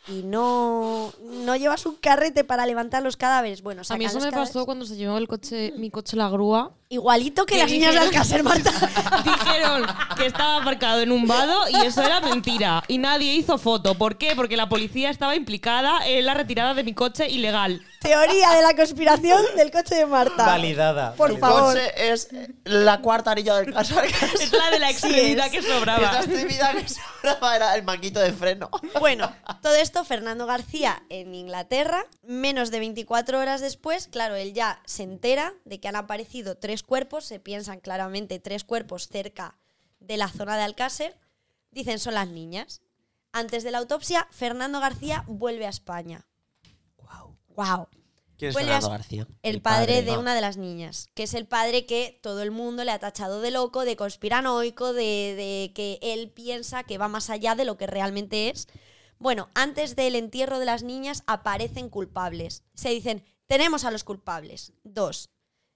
y 0.08 0.24
no, 0.24 1.14
no 1.22 1.56
llevas 1.58 1.86
un 1.86 1.96
carrete 1.96 2.44
para 2.44 2.66
levantar 2.66 3.04
los 3.04 3.18
cadáveres? 3.18 3.62
Bueno, 3.62 3.82
A 3.88 3.98
mí 3.98 4.06
eso 4.06 4.16
los 4.16 4.24
me 4.26 4.32
cadáveres. 4.32 4.54
pasó 4.54 4.66
cuando 4.66 4.86
se 4.86 4.96
llevó 4.96 5.18
el 5.18 5.28
coche, 5.28 5.74
mi 5.78 5.92
coche 5.92 6.16
la 6.18 6.30
grúa. 6.30 6.72
Igualito 6.88 7.46
que 7.46 7.56
¿Qué 7.56 7.60
las 7.62 7.70
niñas 7.72 7.94
de 7.94 8.00
dijeron? 8.00 8.16
Alcácer, 8.16 8.44
Marta. 8.44 8.72
Dijeron 9.24 9.86
que 10.18 10.26
estaba 10.26 10.62
aparcado 10.62 11.02
en 11.02 11.12
un 11.12 11.28
vado 11.28 11.70
y 11.70 11.86
eso 11.86 12.02
era 12.02 12.20
mentira. 12.22 12.84
Y 12.88 12.98
nadie 12.98 13.34
hizo 13.36 13.58
foto. 13.60 13.94
¿Por 13.96 14.18
qué? 14.18 14.36
Porque 14.36 14.58
la 14.58 14.70
policía 14.70 15.10
estaba 15.12 15.36
implicada 15.36 16.00
en 16.08 16.26
la 16.26 16.34
retirada 16.34 16.74
de 16.74 16.84
mi 16.84 16.94
coche 16.94 17.30
ilegal. 17.30 17.82
Teoría 18.00 18.52
de 18.52 18.62
la 18.62 18.76
conspiración 18.76 19.44
del 19.58 19.72
coche 19.72 19.96
de 19.96 20.06
Marta. 20.06 20.46
Validada. 20.46 21.14
Por 21.16 21.32
Tu 21.32 21.38
favor. 21.38 21.74
coche 21.74 22.12
es 22.14 22.30
la 22.64 23.02
cuarta 23.02 23.32
anilla 23.32 23.58
del 23.58 23.74
casar. 23.74 24.06
Es 24.06 24.52
la 24.54 24.72
de 24.72 24.80
la 24.80 24.90
extremidad 24.90 25.52
que 25.52 25.62
sobraba. 25.62 26.20
extremidad 26.20 26.76
que 26.76 26.86
sobraba 26.88 27.56
era 27.58 27.76
el 27.76 27.84
manguito 27.84 28.20
de 28.22 28.32
freno. 28.32 28.70
Bueno, 29.00 29.30
todo 29.62 29.76
esto 29.76 30.06
Fernando 30.06 30.46
García 30.46 31.04
en 31.10 31.36
Inglaterra, 31.36 32.06
menos 32.24 32.72
de 32.72 32.80
24 32.80 33.38
horas 33.40 33.60
después, 33.60 34.08
claro, 34.08 34.36
él 34.36 34.54
ya 34.54 34.82
se 34.86 35.04
entera 35.04 35.54
de 35.66 35.82
que 35.82 35.90
han 35.90 35.98
aparecido 35.98 36.58
tres 36.58 36.84
cuerpos, 36.84 37.26
se 37.26 37.40
piensan 37.40 37.82
claramente 37.82 38.40
tres 38.40 38.64
cuerpos 38.64 39.10
cerca 39.10 39.56
de 40.00 40.16
la 40.16 40.30
zona 40.30 40.56
de 40.56 40.64
Alcácer, 40.64 41.18
dicen 41.72 42.00
son 42.00 42.14
las 42.14 42.30
niñas. 42.30 42.82
Antes 43.34 43.64
de 43.64 43.72
la 43.72 43.78
autopsia, 43.80 44.28
Fernando 44.32 44.80
García 44.80 45.24
vuelve 45.28 45.66
a 45.66 45.70
España. 45.70 46.26
Wow. 47.60 47.88
¿Quién 48.38 48.52
es 48.52 48.86
a- 48.86 48.90
García? 48.90 49.28
el, 49.44 49.56
El 49.56 49.62
padre, 49.62 49.96
padre. 49.96 50.02
de 50.04 50.18
una 50.18 50.34
de 50.34 50.40
las 50.42 50.56
niñas, 50.56 51.10
que 51.14 51.24
es 51.24 51.34
el 51.34 51.46
padre 51.46 51.86
que 51.86 52.20
todo 52.24 52.42
el 52.42 52.52
mundo 52.52 52.86
le 52.86 52.92
ha 52.92 53.00
tachado 53.00 53.42
de 53.42 53.52
loco, 53.52 53.84
de 53.84 53.98
conspiranoico, 53.98 54.94
de, 54.94 55.02
de 55.36 55.72
que 55.76 56.00
él 56.02 56.32
piensa 56.32 56.84
que 56.84 56.98
va 56.98 57.10
más 57.10 57.30
allá 57.30 57.56
de 57.56 57.66
lo 57.66 57.78
que 57.78 57.86
realmente 57.88 58.50
es. 58.50 58.68
Bueno, 59.18 59.50
antes 59.56 59.98
del 59.98 60.16
entierro 60.16 60.60
de 60.60 60.66
las 60.66 60.84
niñas 60.84 61.24
aparecen 61.28 61.90
culpables. 61.90 62.64
Se 62.74 62.90
dicen, 62.92 63.26
tenemos 63.46 63.84
a 63.84 63.92
los 63.92 64.06
culpables. 64.06 64.72
Dos, 64.84 65.32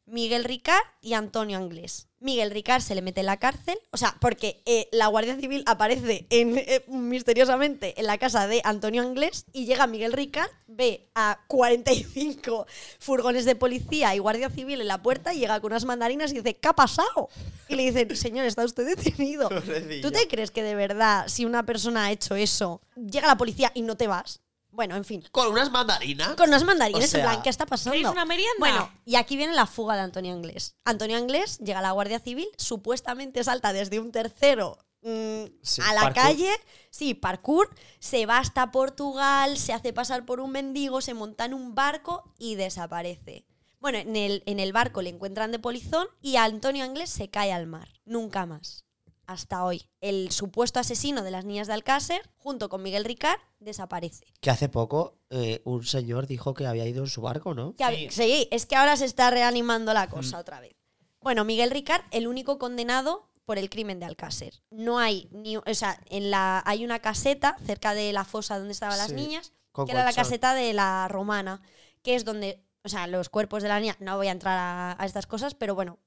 Miguel 0.06 0.46
Ricard 0.46 0.86
y 1.02 1.14
Antonio 1.16 1.58
Anglés. 1.58 2.08
Miguel 2.24 2.52
Ricard 2.52 2.82
se 2.82 2.96
le 2.96 3.02
mete 3.02 3.20
en 3.20 3.26
la 3.26 3.38
cárcel, 3.38 3.78
o 3.92 3.98
sea, 3.98 4.16
porque 4.22 4.64
eh, 4.66 4.88
la 4.94 5.08
Guardia 5.08 5.36
Civil 5.36 5.64
aparece 5.66 6.26
en, 6.30 6.58
eh, 6.58 6.86
misteriosamente 6.88 8.00
en 8.00 8.08
la 8.08 8.18
casa 8.18 8.48
de 8.48 8.62
Antonio 8.64 9.02
Anglés 9.02 9.46
y 9.52 9.66
llega 9.66 9.88
Miguel 9.88 10.14
Ricard, 10.14 10.50
ve 10.68 11.10
a 11.16 11.42
45 11.48 12.66
furgones 13.00 13.44
de 13.44 13.56
policía 13.56 14.16
y 14.16 14.20
Guardia 14.20 14.50
Civil 14.50 14.80
en 14.80 14.88
la 14.88 15.04
puerta 15.04 15.34
y 15.34 15.40
llega 15.40 15.60
con 15.60 15.74
unas 15.74 15.84
mandarinas 15.84 16.32
y 16.32 16.36
dice, 16.36 16.56
¿qué 16.56 16.70
ha 16.70 16.74
pasado? 16.74 17.28
Y 17.68 17.76
le 17.76 17.92
dicen, 17.92 18.16
señor, 18.16 18.46
está 18.46 18.64
usted 18.64 18.86
detenido. 18.86 19.50
¿Tú 20.02 20.12
te 20.12 20.28
crees 20.30 20.50
que 20.50 20.64
de 20.64 20.76
verdad, 20.76 21.28
si 21.28 21.44
una 21.44 21.66
persona 21.66 22.06
ha 22.06 22.12
hecho 22.12 22.36
eso, 22.36 22.82
llega 22.96 23.28
la 23.28 23.38
policía 23.38 23.72
y 23.74 23.82
no 23.82 23.98
te 23.98 24.08
vas? 24.08 24.43
Bueno, 24.74 24.96
en 24.96 25.06
fin. 25.06 25.24
¿Con 25.32 25.50
unas 25.50 25.72
mandarinas? 25.72 26.36
Con 26.36 26.50
unas 26.50 26.64
mandarinas 26.64 27.04
O 27.04 27.08
sea, 27.08 27.20
en 27.20 27.26
plan, 27.28 27.42
¿qué 27.44 27.50
está 27.50 27.68
pasando? 27.68 27.92
¿queréis 27.92 28.12
una 28.12 28.26
merienda? 28.26 28.56
Bueno, 28.58 28.92
y 29.06 29.16
aquí 29.16 29.38
viene 29.38 29.54
la 29.54 29.68
fuga 29.68 29.96
de 29.96 30.02
Antonio 30.02 30.34
Anglés. 30.34 30.76
Antonio 30.84 31.16
Anglés 31.18 31.60
llega 31.60 31.78
a 31.80 31.84
la 31.84 31.92
Guardia 31.92 32.20
Civil, 32.20 32.48
supuestamente 32.58 33.44
salta 33.44 33.72
desde 33.72 34.00
un 34.00 34.12
tercero 34.12 34.80
mm, 35.04 35.44
Sí, 35.62 35.82
a 35.84 35.94
la 35.94 36.02
parkour. 36.02 36.24
calle, 36.24 36.52
sí, 36.90 37.14
parkour, 37.14 37.70
se 38.00 38.26
va 38.26 38.40
hasta 38.40 38.72
Portugal, 38.72 39.60
se 39.60 39.74
hace 39.74 39.94
pasar 39.94 40.26
por 40.26 40.40
un 40.40 40.52
mendigo, 40.52 41.02
se 41.02 41.14
monta 41.14 41.46
en 41.46 41.54
un 41.54 41.76
barco 41.76 42.34
y 42.40 42.56
desaparece. 42.56 43.46
Bueno, 43.80 44.00
en 44.00 44.16
el, 44.16 44.42
en 44.48 44.60
el 44.60 44.74
barco 44.74 45.04
le 45.04 45.10
encuentran 45.10 45.52
de 45.52 45.60
polizón 45.60 46.08
y 46.20 46.38
Antonio 46.38 46.84
Anglés 46.84 47.12
se 47.12 47.30
cae 47.30 47.54
al 47.54 47.68
mar. 47.68 47.90
Nunca 48.06 48.48
más. 48.48 48.86
Hasta 49.26 49.64
hoy. 49.64 49.90
El 50.02 50.32
supuesto 50.32 50.80
asesino 50.80 51.24
de 51.24 51.32
las 51.32 51.46
niñas 51.46 51.68
de 51.68 51.74
Alcácer, 51.74 52.30
junto 52.38 52.70
con 52.70 52.84
Miguel 52.84 53.06
Ricard, 53.06 53.40
desaparece. 53.60 54.26
Que 54.42 54.50
hace 54.50 54.70
poco 54.70 55.18
eh, 55.30 55.62
un 55.66 55.86
señor 55.86 56.28
dijo 56.28 56.54
que 56.54 56.68
había 56.68 56.86
ido 56.86 57.04
en 57.04 57.10
su 57.10 57.22
barco, 57.22 57.54
¿no? 57.54 57.76
Que 57.76 58.10
sí. 58.12 58.48
es 58.52 58.66
que 58.66 58.76
ahora 58.76 58.98
se 58.98 59.06
está 59.06 59.30
reanimando 59.30 59.94
la 59.94 60.10
cosa 60.10 60.40
otra 60.40 60.60
vez. 60.60 60.76
Bueno, 61.22 61.46
Miguel 61.46 61.72
Ricard, 61.72 62.04
el 62.12 62.28
único 62.28 62.60
condenado 62.60 63.30
por 63.46 63.58
el 63.58 63.70
crimen 63.70 64.00
de 64.00 64.06
Alcácer. 64.06 64.62
No 64.70 65.00
hay 65.00 65.30
ni, 65.32 65.58
o 65.58 65.64
sea, 65.74 66.00
en 66.10 66.32
la 66.32 66.62
hay 66.66 66.84
una 66.84 67.00
caseta 67.00 67.56
cerca 67.66 67.94
de 67.94 68.14
la 68.14 68.26
fosa 68.26 68.58
donde 68.58 68.74
estaban 68.74 68.98
las 68.98 69.10
Sí, 69.10 69.16
niñas, 69.16 69.54
con 69.72 69.86
que 69.86 69.94
era 69.94 70.06
la 70.06 70.14
caseta 70.14 70.54
de 70.54 70.74
la 70.74 71.08
romana, 71.10 71.62
que 72.02 72.16
es 72.16 72.26
donde, 72.26 72.64
o 72.84 72.90
sea, 72.90 73.08
los 73.08 73.30
cuerpos 73.30 73.64
de 73.64 73.70
la 73.70 73.80
niña, 73.80 73.96
no 74.00 74.18
voy 74.18 74.28
a 74.28 74.32
entrar 74.32 74.58
a, 74.58 75.02
a 75.02 75.06
estas 75.06 75.28
cosas, 75.28 75.56
pero 75.56 75.76
bueno, 75.76 76.00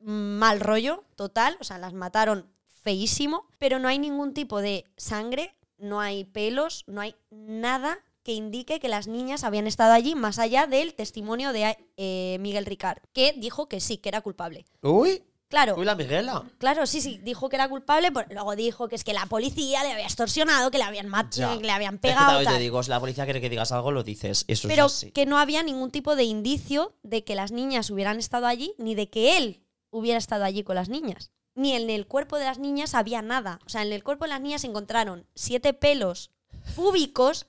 mal 0.00 0.60
rollo 0.60 1.04
total, 1.16 1.56
o 1.60 1.64
sea, 1.64 1.78
las 1.78 1.92
mataron 1.92 2.50
feísimo, 2.80 3.46
pero 3.58 3.78
no 3.78 3.88
hay 3.88 3.98
ningún 3.98 4.34
tipo 4.34 4.60
de 4.60 4.84
sangre, 4.96 5.54
no 5.78 6.00
hay 6.00 6.24
pelos, 6.24 6.84
no 6.86 7.00
hay 7.00 7.14
nada 7.30 7.98
que 8.22 8.32
indique 8.34 8.80
que 8.80 8.88
las 8.88 9.06
niñas 9.06 9.44
habían 9.44 9.66
estado 9.66 9.92
allí 9.92 10.14
más 10.14 10.38
allá 10.38 10.66
del 10.66 10.94
testimonio 10.94 11.52
de 11.52 11.76
eh, 11.96 12.36
Miguel 12.40 12.66
Ricard, 12.66 12.98
que 13.12 13.32
dijo 13.36 13.68
que 13.68 13.80
sí, 13.80 13.96
que 13.98 14.08
era 14.10 14.20
culpable. 14.20 14.66
Uy, 14.82 15.22
Claro, 15.48 15.74
uy, 15.76 15.84
la 15.84 15.96
Miguela. 15.96 16.44
claro, 16.58 16.86
sí, 16.86 17.00
sí, 17.00 17.18
dijo 17.24 17.48
que 17.48 17.56
era 17.56 17.68
culpable, 17.68 18.12
pero 18.12 18.28
luego 18.30 18.54
dijo 18.54 18.86
que 18.86 18.94
es 18.94 19.02
que 19.02 19.12
la 19.12 19.26
policía 19.26 19.82
le 19.82 19.90
había 19.90 20.04
extorsionado, 20.04 20.70
que 20.70 20.78
le 20.78 20.84
habían 20.84 21.08
matado, 21.08 21.58
que 21.58 21.64
le 21.66 21.72
habían 21.72 21.96
Es 21.96 22.00
que 22.02 22.08
pegado. 22.10 22.34
también 22.34 22.52
te 22.52 22.60
digo, 22.60 22.80
si 22.84 22.90
la 22.90 23.00
policía 23.00 23.24
quiere 23.24 23.40
que 23.40 23.50
digas 23.50 23.72
algo, 23.72 23.90
lo 23.90 24.04
dices. 24.04 24.44
Eso 24.46 24.68
pero 24.68 24.86
es 24.86 24.92
así. 24.94 25.10
que 25.10 25.26
no 25.26 25.38
había 25.38 25.64
ningún 25.64 25.90
tipo 25.90 26.14
de 26.14 26.22
indicio 26.22 26.94
de 27.02 27.24
que 27.24 27.34
las 27.34 27.50
niñas 27.50 27.90
hubieran 27.90 28.20
estado 28.20 28.46
allí, 28.46 28.74
ni 28.78 28.94
de 28.94 29.10
que 29.10 29.36
él 29.38 29.64
hubiera 29.90 30.18
estado 30.18 30.44
allí 30.44 30.62
con 30.62 30.76
las 30.76 30.88
niñas. 30.88 31.32
Ni 31.60 31.74
en 31.74 31.90
el 31.90 32.06
cuerpo 32.06 32.38
de 32.38 32.44
las 32.46 32.58
niñas 32.58 32.94
había 32.94 33.20
nada. 33.22 33.58
O 33.66 33.68
sea, 33.68 33.82
en 33.82 33.92
el 33.92 34.02
cuerpo 34.02 34.24
de 34.24 34.30
las 34.30 34.40
niñas 34.40 34.62
se 34.62 34.66
encontraron 34.68 35.26
siete 35.34 35.74
pelos 35.74 36.30
púbicos 36.74 37.46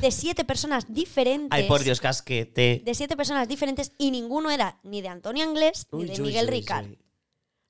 de 0.00 0.10
siete 0.10 0.44
personas 0.44 0.92
diferentes. 0.92 1.48
Ay, 1.52 1.68
por 1.68 1.82
Dios, 1.84 2.00
casquete. 2.00 2.82
De 2.84 2.94
siete 2.94 3.16
personas 3.16 3.48
diferentes 3.48 3.92
y 3.98 4.10
ninguno 4.10 4.50
era 4.50 4.78
ni 4.82 5.00
de 5.02 5.08
Antonio 5.08 5.44
Anglés 5.44 5.86
ni 5.92 5.98
Uy, 6.00 6.06
de 6.08 6.12
uy, 6.22 6.28
Miguel 6.28 6.46
uy, 6.46 6.50
Ricard. 6.50 6.86
uy. 6.86 6.98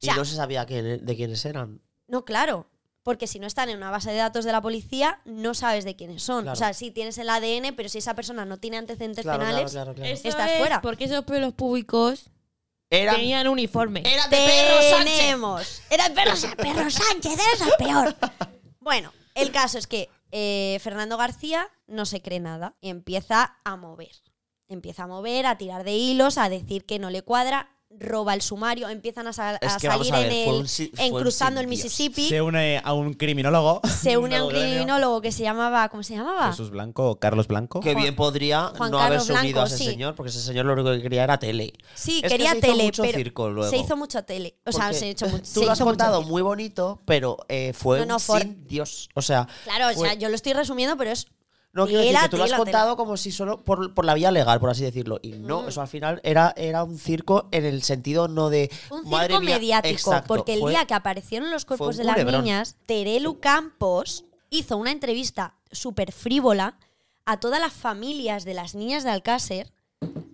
O 0.02 0.06
sea- 0.06 0.14
y 0.14 0.16
no 0.16 0.24
se 0.24 0.36
sabía 0.36 0.64
quién- 0.64 1.04
de 1.04 1.16
quiénes 1.16 1.44
eran. 1.44 1.82
No, 2.06 2.24
claro. 2.24 2.66
Porque 3.02 3.26
si 3.26 3.38
no 3.38 3.46
están 3.46 3.70
en 3.70 3.78
una 3.78 3.90
base 3.90 4.10
de 4.10 4.18
datos 4.18 4.44
de 4.44 4.52
la 4.52 4.60
policía, 4.60 5.20
no 5.24 5.54
sabes 5.54 5.84
de 5.84 5.96
quiénes 5.96 6.22
son. 6.22 6.42
Claro. 6.44 6.52
O 6.52 6.56
sea, 6.56 6.72
sí 6.74 6.90
tienes 6.90 7.16
el 7.18 7.30
ADN, 7.30 7.72
pero 7.74 7.88
si 7.88 7.98
esa 7.98 8.14
persona 8.14 8.44
no 8.44 8.58
tiene 8.58 8.76
antecedentes 8.76 9.24
Claro, 9.24 9.38
penales, 9.40 9.72
claro, 9.72 9.92
Estás 10.02 10.50
es 10.50 10.58
fuera. 10.58 10.80
porque 10.82 11.04
esos 11.04 11.24
pelos 11.24 11.54
públicos 11.54 12.30
Eran, 12.90 13.16
tenían 13.16 13.46
uniforme. 13.46 14.02
eran 14.04 14.28
de 14.30 14.36
Pedro 14.36 14.82
Sánchez. 14.82 15.82
Era 15.90 16.06
el 16.06 16.12
perro, 16.12 16.32
perro 16.56 16.90
Sánchez, 16.90 17.32
eres 17.32 17.60
el 17.60 17.72
peor. 17.78 18.16
Bueno, 18.80 19.12
el 19.34 19.52
caso 19.52 19.78
es 19.78 19.86
que 19.86 20.08
eh, 20.32 20.78
Fernando 20.82 21.16
García 21.16 21.68
no 21.86 22.04
se 22.04 22.20
cree 22.20 22.40
nada 22.40 22.74
y 22.80 22.90
empieza 22.90 23.58
a 23.64 23.76
mover. 23.76 24.10
Empieza 24.68 25.04
a 25.04 25.06
mover, 25.06 25.46
a 25.46 25.56
tirar 25.56 25.84
de 25.84 25.92
hilos, 25.92 26.38
a 26.38 26.48
decir 26.48 26.84
que 26.86 26.98
no 26.98 27.10
le 27.10 27.22
cuadra, 27.22 27.70
roba 27.98 28.34
el 28.34 28.40
sumario, 28.40 28.88
empiezan 28.88 29.26
a, 29.26 29.30
Es 29.30 29.74
que 29.78 29.88
salir 29.88 30.14
a 30.14 30.18
ver, 30.20 30.32
en, 30.32 30.54
el, 30.54 30.68
si- 30.68 30.92
en 30.96 31.12
cruzando 31.14 31.60
el. 31.60 31.66
Mississippi. 31.66 32.28
Se 32.28 32.40
une 32.40 32.80
a 32.82 32.92
un 32.94 33.14
criminólogo. 33.14 33.80
Se 33.86 34.16
une 34.16 34.36
a 34.36 34.44
un 34.44 34.50
criminólogo 34.54 35.20
que 35.20 35.32
se 35.32 35.42
llamaba, 35.42 35.88
¿cómo 35.88 36.02
se 36.02 36.14
llamaba? 36.14 36.50
Jesús 36.50 36.70
Blanco 36.70 37.10
o 37.10 37.18
Carlos 37.18 37.48
Blanco. 37.48 37.80
que 37.80 37.94
bien 37.94 38.14
podría 38.16 38.68
Juan 38.76 38.90
no 38.90 38.98
haberse 39.00 39.28
Carlos 39.28 39.42
unido 39.44 39.62
a 39.62 39.66
ese 39.66 39.78
sí. 39.78 39.84
señor, 39.86 40.14
porque 40.14 40.30
ese 40.30 40.40
señor 40.40 40.66
lo 40.66 40.72
único 40.74 40.90
que 40.92 41.02
quería 41.02 41.24
era 41.24 41.38
tele. 41.38 41.72
Sí, 41.94 42.16
Es 42.18 42.22
que 42.22 42.28
quería 42.38 42.52
se 42.52 42.58
hizo 42.58 42.76
mucho 42.76 43.02
pero 43.02 43.18
circo 43.18 43.50
luego. 43.50 43.70
se 43.70 43.76
hizo 43.76 43.96
mucho 43.96 44.22
tele. 44.24 44.54
O 44.64 44.72
sea, 44.72 44.84
Porque 44.86 44.98
se, 44.98 45.04
ha 45.06 45.08
hecho 45.08 45.28
mucho, 45.28 45.44
se 45.44 45.54
Tú 45.54 45.62
lo 45.66 45.72
has 45.72 45.78
hizo 45.78 45.84
contado 45.84 46.22
muy 46.22 46.42
bonito, 46.42 47.00
pero 47.04 47.38
eh, 47.48 47.72
fue 47.74 47.98
No, 48.00 48.06
no, 48.06 48.14
un 48.14 48.20
for- 48.20 48.40
sin 48.40 48.66
Dios. 48.66 49.08
O 49.14 49.22
sea, 49.22 49.46
Claro, 49.64 49.88
o 49.88 50.00
sea, 50.02 50.14
yo 50.14 50.28
lo 50.28 50.36
estoy 50.36 50.52
resumiendo, 50.52 50.96
pero 50.96 51.10
es 51.10 51.26
No, 51.72 51.86
quiero 51.86 52.00
decir 52.02 52.18
que 52.22 52.28
tú 52.30 52.36
lo 52.36 52.44
has 52.44 52.52
contado 52.52 52.96
como 52.96 53.16
si 53.16 53.30
solo 53.30 53.62
por, 53.62 53.94
por 53.94 54.04
la 54.04 54.14
vía 54.14 54.32
legal, 54.32 54.58
por 54.58 54.70
así 54.70 54.82
decirlo. 54.82 55.20
Y 55.22 55.32
no, 55.32 55.68
eso 55.68 55.80
al 55.80 55.86
final 55.86 56.20
era, 56.24 56.52
era 56.56 56.82
un 56.82 56.98
circo 56.98 57.48
en 57.52 57.64
el 57.64 57.82
sentido 57.82 58.26
no 58.26 58.50
de. 58.50 58.70
un 58.90 59.08
madre 59.08 59.34
circo 59.34 59.40
mía, 59.40 59.54
mediático, 59.54 59.92
exacto, 59.92 60.26
porque 60.34 60.54
el 60.54 60.60
fue- 60.60 60.72
día 60.72 60.84
que 60.86 60.94
aparecieron 60.94 61.50
los 61.52 61.64
cuerpos 61.64 61.96
de 61.96 62.04
las 62.04 62.24
niñas, 62.24 62.76
Terelu 62.86 63.38
Campos 63.38 64.24
hizo 64.50 64.76
una 64.76 64.90
entrevista 64.90 65.54
súper 65.70 66.10
frívola 66.10 66.76
a 67.24 67.38
todas 67.38 67.60
las 67.60 67.72
familias 67.72 68.44
de 68.44 68.54
las 68.54 68.74
niñas 68.74 69.04
de 69.04 69.10
Alcácer, 69.10 69.70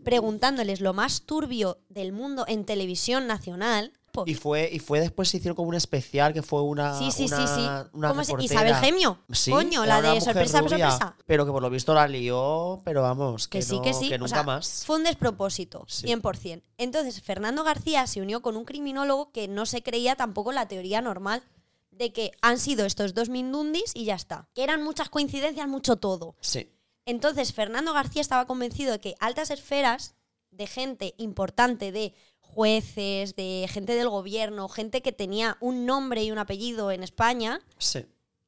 preguntándoles 0.05 0.81
lo 0.81 0.95
más 0.95 1.23
turbio 1.23 1.79
del 1.89 2.13
mundo 2.13 2.45
en 2.49 2.65
televisión 2.65 3.27
nacional. 3.27 3.93
Y 4.27 4.35
fue, 4.35 4.69
y 4.73 4.79
fue 4.79 5.01
después 5.01 5.29
se 5.29 5.37
hicieron 5.37 5.55
como 5.57 5.69
un 5.69 5.75
especial 5.75 6.33
que 6.33 6.43
fue 6.43 6.63
una. 6.63 6.99
Sí, 6.99 7.11
sí, 7.11 7.29
sí, 7.29 7.35
una- 7.35 7.47
sí. 7.85 7.89
una 7.93 8.09
¿Cómo 8.09 8.25
se-. 8.25 8.35
Isabel 8.41 8.75
Gemio. 8.77 9.19
Sí, 9.33 9.51
Coño, 9.51 9.85
la 9.85 10.01
de 10.01 10.21
sorpresa, 10.21 10.61
rubia, 10.61 10.91
sorpresa. 10.91 11.17
Pero 11.27 11.45
que 11.45 11.53
por 11.53 11.63
lo 11.63 11.69
visto 11.71 11.93
la 11.95 12.07
lió, 12.09 12.81
pero 12.85 13.03
vamos, 13.03 13.49
que, 13.49 13.59
Que 13.59 13.63
sí, 13.63 13.77
no- 13.77 13.83
que 13.83 13.93
sí. 13.95 14.09
que 14.09 14.15
o 14.15 14.19
nunca 14.19 14.31
sea, 14.37 14.43
más. 14.43 14.85
Fue 14.87 14.97
un 14.97 15.05
despropósito, 15.05 15.85
Sí. 15.89 16.07
100%. 16.07 16.63
Entonces, 16.79 17.21
Fernando 17.23 17.65
García 17.65 18.07
se 18.07 18.21
unió 18.21 18.41
con 18.43 18.57
un 18.57 18.65
criminólogo 18.65 19.33
que 19.33 19.49
no 19.49 19.67
se 19.67 19.83
creía 19.83 20.17
tampoco 20.17 20.53
la 20.53 20.69
teoría 20.69 21.01
normal 21.03 21.43
de 21.91 22.13
que 22.13 22.33
han 22.43 22.59
sido 22.59 22.85
estos 22.85 23.15
dos 23.15 23.29
mindundis 23.31 23.93
y 23.95 24.05
ya 24.05 24.15
está. 24.15 24.49
Que 24.55 24.63
eran 24.65 24.83
muchas 24.83 25.09
coincidencias, 25.09 25.67
mucho 25.67 25.97
todo. 25.97 26.37
Sí. 26.41 26.71
Entonces, 27.07 27.53
Fernando 27.55 27.93
García 27.93 28.21
estaba 28.21 28.47
convencido 28.47 28.93
de 28.93 29.01
que 29.01 29.15
altas 29.21 29.51
esferas 29.51 30.15
de 30.51 30.67
gente 30.67 31.15
importante, 31.19 31.93
de 31.93 32.15
jueces, 32.55 33.37
de 33.37 33.69
gente 33.71 33.95
del 33.95 34.09
gobierno, 34.09 34.69
gente 34.69 35.03
que 35.03 35.13
tenía 35.13 35.57
un 35.61 35.87
nombre 35.87 36.23
y 36.25 36.31
un 36.31 36.39
apellido 36.39 36.91
en 36.91 37.03
España, 37.03 37.61
Sí. 37.79 38.07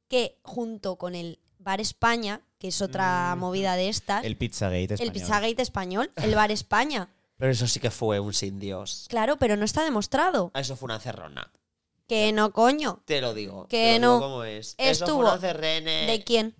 que 0.08 0.38
junto 0.42 0.96
con 0.96 1.14
el 1.14 1.38
Bar 1.58 1.80
España, 1.80 2.40
que 2.58 2.68
es 2.68 2.80
otra 2.80 3.34
movida 3.36 3.74
de 3.76 3.88
estas, 3.88 4.24
El 4.24 4.36
Pizzagate 4.36 4.84
el 4.84 4.92
español. 4.92 5.12
Pizzagate 5.12 5.62
español, 5.62 6.12
el 6.16 6.34
Bar 6.34 6.50
España. 6.50 7.10
Pero 7.36 7.52
eso 7.52 7.66
sí 7.68 7.78
que 7.78 7.90
fue 7.90 8.18
un 8.18 8.32
sin 8.34 8.58
Dios. 8.58 9.06
Claro, 9.08 9.36
pero 9.36 9.56
no 9.56 9.64
está 9.64 9.84
demostrado. 9.84 10.50
Eso 10.54 10.74
fue 10.76 10.86
una 10.86 10.98
cerrona. 10.98 11.52
Que 12.08 12.32
no, 12.32 12.52
coño. 12.52 13.00
Te 13.04 13.20
lo 13.20 13.32
digo. 13.32 13.68
Que 13.68 13.94
te 13.94 13.98
lo 14.00 14.08
digo 14.08 14.14
no. 14.14 14.20
como 14.20 14.44
es. 14.44 14.74
Eso 14.76 15.04
Estuvo. 15.04 15.20
fue 15.22 15.30
una 15.30 15.38
cerrene. 15.38 16.06
¿De 16.06 16.24
quién? 16.24 16.56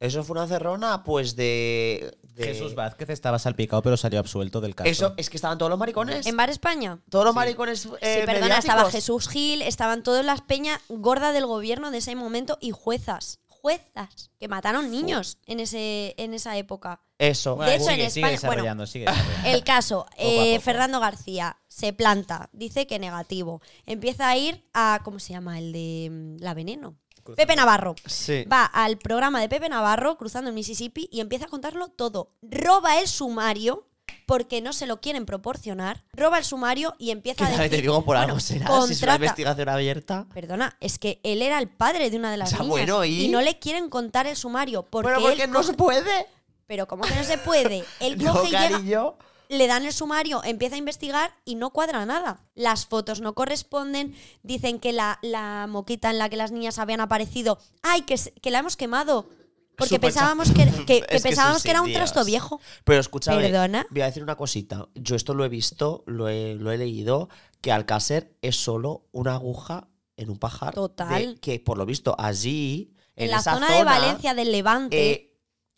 Eso 0.00 0.24
fue 0.24 0.34
una 0.34 0.48
cerrona, 0.48 1.04
pues 1.04 1.36
de. 1.36 2.18
De- 2.36 2.44
Jesús 2.44 2.74
Vázquez 2.74 3.10
estaba 3.10 3.38
salpicado, 3.38 3.82
pero 3.82 3.96
salió 3.96 4.20
absuelto 4.20 4.60
del 4.60 4.74
caso. 4.74 4.88
Eso, 4.90 5.14
es 5.16 5.28
que 5.30 5.36
estaban 5.36 5.58
todos 5.58 5.70
los 5.70 5.78
maricones. 5.78 6.26
¿En 6.26 6.36
Bar 6.36 6.50
España? 6.50 7.00
Todos 7.10 7.24
los 7.24 7.34
maricones. 7.34 7.86
eh, 8.00 8.18
sí, 8.20 8.26
perdona, 8.26 8.58
estaba. 8.58 8.90
Jesús 8.90 9.28
Gil, 9.28 9.62
estaban 9.62 10.02
todas 10.02 10.24
las 10.24 10.42
peñas 10.42 10.80
gordas 10.88 11.34
del 11.34 11.46
gobierno 11.46 11.90
de 11.90 11.98
ese 11.98 12.14
momento 12.14 12.58
y 12.60 12.70
juezas. 12.70 13.40
Juezas. 13.48 14.30
Que 14.38 14.46
mataron 14.46 14.90
niños 14.92 15.38
en, 15.46 15.58
ese, 15.60 16.14
en 16.18 16.34
esa 16.34 16.56
época. 16.56 17.00
Eso. 17.18 17.56
Bueno, 17.56 17.70
de 17.70 17.76
hecho, 17.78 17.88
en 17.90 17.96
sigue, 17.96 18.10
sigue 18.10 18.26
España- 18.26 18.38
bueno, 18.46 18.52
desarrollando, 18.52 18.86
sigue 18.86 19.04
desarrollando. 19.06 19.48
El 19.48 19.64
caso, 19.64 20.06
eh. 20.18 20.60
Fernando 20.60 21.00
García 21.00 21.56
se 21.66 21.92
planta, 21.92 22.48
dice 22.52 22.86
que 22.86 22.98
negativo. 22.98 23.60
Empieza 23.86 24.28
a 24.28 24.36
ir 24.36 24.68
a, 24.72 25.00
¿cómo 25.02 25.18
se 25.18 25.32
llama? 25.32 25.58
El 25.58 25.72
de 25.72 26.08
mm, 26.12 26.42
La 26.42 26.54
Veneno. 26.54 26.96
Pepe 27.34 27.56
Navarro. 27.56 27.94
Sí. 28.06 28.44
Va 28.44 28.64
al 28.64 28.98
programa 28.98 29.40
de 29.40 29.48
Pepe 29.48 29.68
Navarro, 29.68 30.16
cruzando 30.16 30.48
el 30.50 30.54
Mississippi, 30.54 31.08
y 31.10 31.20
empieza 31.20 31.46
a 31.46 31.48
contarlo 31.48 31.88
todo. 31.88 32.30
Roba 32.42 33.00
el 33.00 33.08
sumario 33.08 33.86
porque 34.26 34.60
no 34.60 34.72
se 34.72 34.86
lo 34.86 35.00
quieren 35.00 35.24
proporcionar, 35.26 36.02
roba 36.12 36.38
el 36.38 36.44
sumario 36.44 36.94
y 36.98 37.10
empieza 37.10 37.46
a 37.46 37.50
decir... 37.50 37.70
te 37.70 37.76
digo 37.80 37.94
por 38.04 38.16
bueno, 38.16 38.22
algo 38.22 38.40
será, 38.40 38.66
si 38.86 38.92
es 38.92 39.02
una 39.02 39.14
investigación 39.16 39.68
abierta. 39.68 40.26
Perdona, 40.34 40.76
es 40.80 40.98
que 40.98 41.20
él 41.22 41.42
era 41.42 41.58
el 41.58 41.68
padre 41.68 42.10
de 42.10 42.16
una 42.16 42.30
de 42.30 42.36
las 42.36 42.48
O 42.48 42.50
sea, 42.50 42.58
niñas 42.60 42.70
bueno, 42.70 43.04
¿y? 43.04 43.28
no 43.28 43.40
le 43.40 43.58
quieren 43.58 43.88
contar 43.88 44.26
el 44.26 44.36
sumario 44.36 44.82
porque 44.84 45.08
Pero 45.08 45.18
él 45.20 45.24
porque 45.26 45.46
no 45.46 45.60
coge- 45.60 45.66
se 45.66 45.72
puede. 45.74 46.26
Pero 46.66 46.88
como 46.88 47.04
que 47.04 47.14
no 47.14 47.22
se 47.22 47.38
puede, 47.38 47.84
él 48.00 48.18
No, 48.22 48.32
coge 48.32 48.48
y 48.48 48.50
llega, 48.50 48.70
cariño. 48.70 49.14
Le 49.48 49.66
dan 49.66 49.84
el 49.84 49.92
sumario, 49.92 50.42
empieza 50.44 50.74
a 50.74 50.78
investigar 50.78 51.32
y 51.44 51.54
no 51.54 51.70
cuadra 51.70 52.04
nada. 52.06 52.44
Las 52.54 52.86
fotos 52.86 53.20
no 53.20 53.34
corresponden, 53.34 54.14
dicen 54.42 54.78
que 54.80 54.92
la, 54.92 55.18
la 55.22 55.66
moquita 55.68 56.10
en 56.10 56.18
la 56.18 56.28
que 56.28 56.36
las 56.36 56.52
niñas 56.52 56.78
habían 56.78 57.00
aparecido, 57.00 57.58
¡ay, 57.82 58.02
que, 58.02 58.16
que 58.40 58.50
la 58.50 58.58
hemos 58.60 58.76
quemado! 58.76 59.28
Porque 59.76 60.00
pensábamos 60.00 60.50
que, 60.52 60.66
que- 60.86 61.04
pensábamos 61.22 61.62
que 61.62 61.70
era 61.70 61.82
un 61.82 61.92
trasto 61.92 62.24
viejo. 62.24 62.60
Pero 62.84 62.98
escúchame, 62.98 63.42
¿Perdona? 63.42 63.86
voy 63.90 64.00
a 64.00 64.06
decir 64.06 64.22
una 64.22 64.36
cosita. 64.36 64.88
Yo 64.94 65.16
esto 65.16 65.34
lo 65.34 65.44
he 65.44 65.50
visto, 65.50 66.02
lo 66.06 66.28
he, 66.28 66.54
lo 66.54 66.72
he 66.72 66.78
leído, 66.78 67.28
que 67.60 67.72
Alcácer 67.72 68.34
es 68.40 68.56
solo 68.56 69.06
una 69.12 69.34
aguja 69.34 69.88
en 70.16 70.30
un 70.30 70.38
pajar. 70.38 70.72
Total. 70.74 71.34
de- 71.34 71.40
que 71.40 71.60
por 71.60 71.76
lo 71.76 71.84
visto 71.84 72.16
allí, 72.18 72.94
en, 73.16 73.26
En, 73.26 73.30
la 73.32 73.42
zona, 73.42 73.70
de 73.70 73.84
Valencia 73.84 74.32
del 74.34 74.50
Levante 74.50 75.10
eh, 75.10 75.35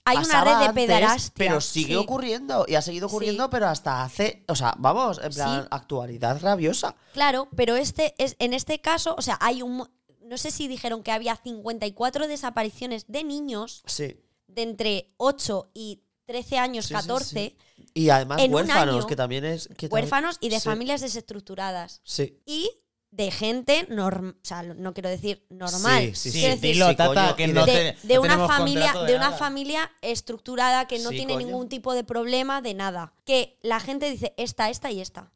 hay 0.09 0.16
una 0.18 0.44
red 0.44 0.51
de 0.51 0.56
antes, 0.66 0.74
pederastia. 0.74 1.32
Pero 1.36 1.60
sigue 1.60 1.89
Sí. 1.89 1.97
ocurriendo 1.97 2.64
y 2.68 2.74
ha 2.74 2.82
seguido 2.82 3.06
ocurriendo, 3.06 3.44
Sí. 3.44 3.48
pero 3.51 3.68
hasta 3.68 4.02
hace, 4.02 4.44
o 4.48 4.55
sea, 4.55 4.74
vamos, 4.78 5.20
en 5.22 5.32
plan, 5.32 5.62
Sí. 5.62 5.68
actualidad 5.70 6.40
rabiosa. 6.40 6.94
Claro, 7.12 7.48
pero 7.56 7.76
este 7.76 8.14
es, 8.18 8.36
en 8.39 8.52
este 8.55 8.80
caso, 8.80 9.14
o 9.18 9.22
sea, 9.22 9.39
hay 9.40 9.62
un... 9.62 9.89
No 10.22 10.36
sé 10.36 10.51
si 10.51 10.68
dijeron 10.68 11.02
que 11.02 11.10
había 11.12 11.36
54 11.36 12.28
desapariciones 12.28 13.06
de 13.09 13.24
niños 13.24 13.82
Sí. 13.86 14.16
de 14.47 14.62
entre 14.62 15.14
8 15.16 15.70
y 15.72 16.02
13 16.26 16.59
años, 16.59 16.85
Sí, 16.85 16.89
sí, 16.89 16.94
14, 16.94 17.56
Y 17.94 18.10
además 18.10 18.40
En 18.43 18.52
huérfanos, 18.52 18.97
año, 18.97 19.06
que 19.06 19.16
también 19.16 19.44
es. 19.47 19.68
que 19.68 19.89
también- 19.89 19.93
huérfanos 19.93 20.36
y 20.40 20.51
de 20.51 20.60
familias 20.60 21.01
desestructuradas. 21.01 22.01
Sí. 22.05 22.39
Y 22.44 22.70
de 23.10 23.30
gente 23.30 23.86
normal, 23.89 24.36
o 24.43 24.44
sea, 24.47 24.62
no 24.62 24.93
quiero 24.93 25.09
decir 25.09 25.44
normal. 25.48 26.02
Sí, 26.09 26.14
sí, 26.14 26.30
Sí, 26.30 26.39
quiero 26.40 26.55
decir, 26.56 26.72
dilo, 26.74 26.89
sí, 26.90 26.97
Tata, 26.97 27.14
coño, 27.14 27.36
que 27.36 27.44
y 27.44 27.52
no 27.55 27.64
de- 27.66 27.97
te- 28.06 28.18
una 28.18 28.47
familia 28.47 28.93
de, 29.06 29.16
una 29.16 29.32
familia 29.32 29.90
estructurada 30.02 30.86
que 30.86 30.98
no 30.98 31.10
Sí, 31.10 31.16
tiene 31.16 31.32
coño. 31.35 31.47
ningún 31.47 31.68
tipo 31.70 31.94
de 31.94 32.05
problema 32.05 32.60
de 32.60 32.74
nada 32.74 33.14
que 33.24 33.59
la 33.62 33.80
gente 33.80 34.10
dice 34.10 34.35
esta 34.36 34.68
esta 34.68 34.90
y 34.90 35.01
esta 35.01 35.32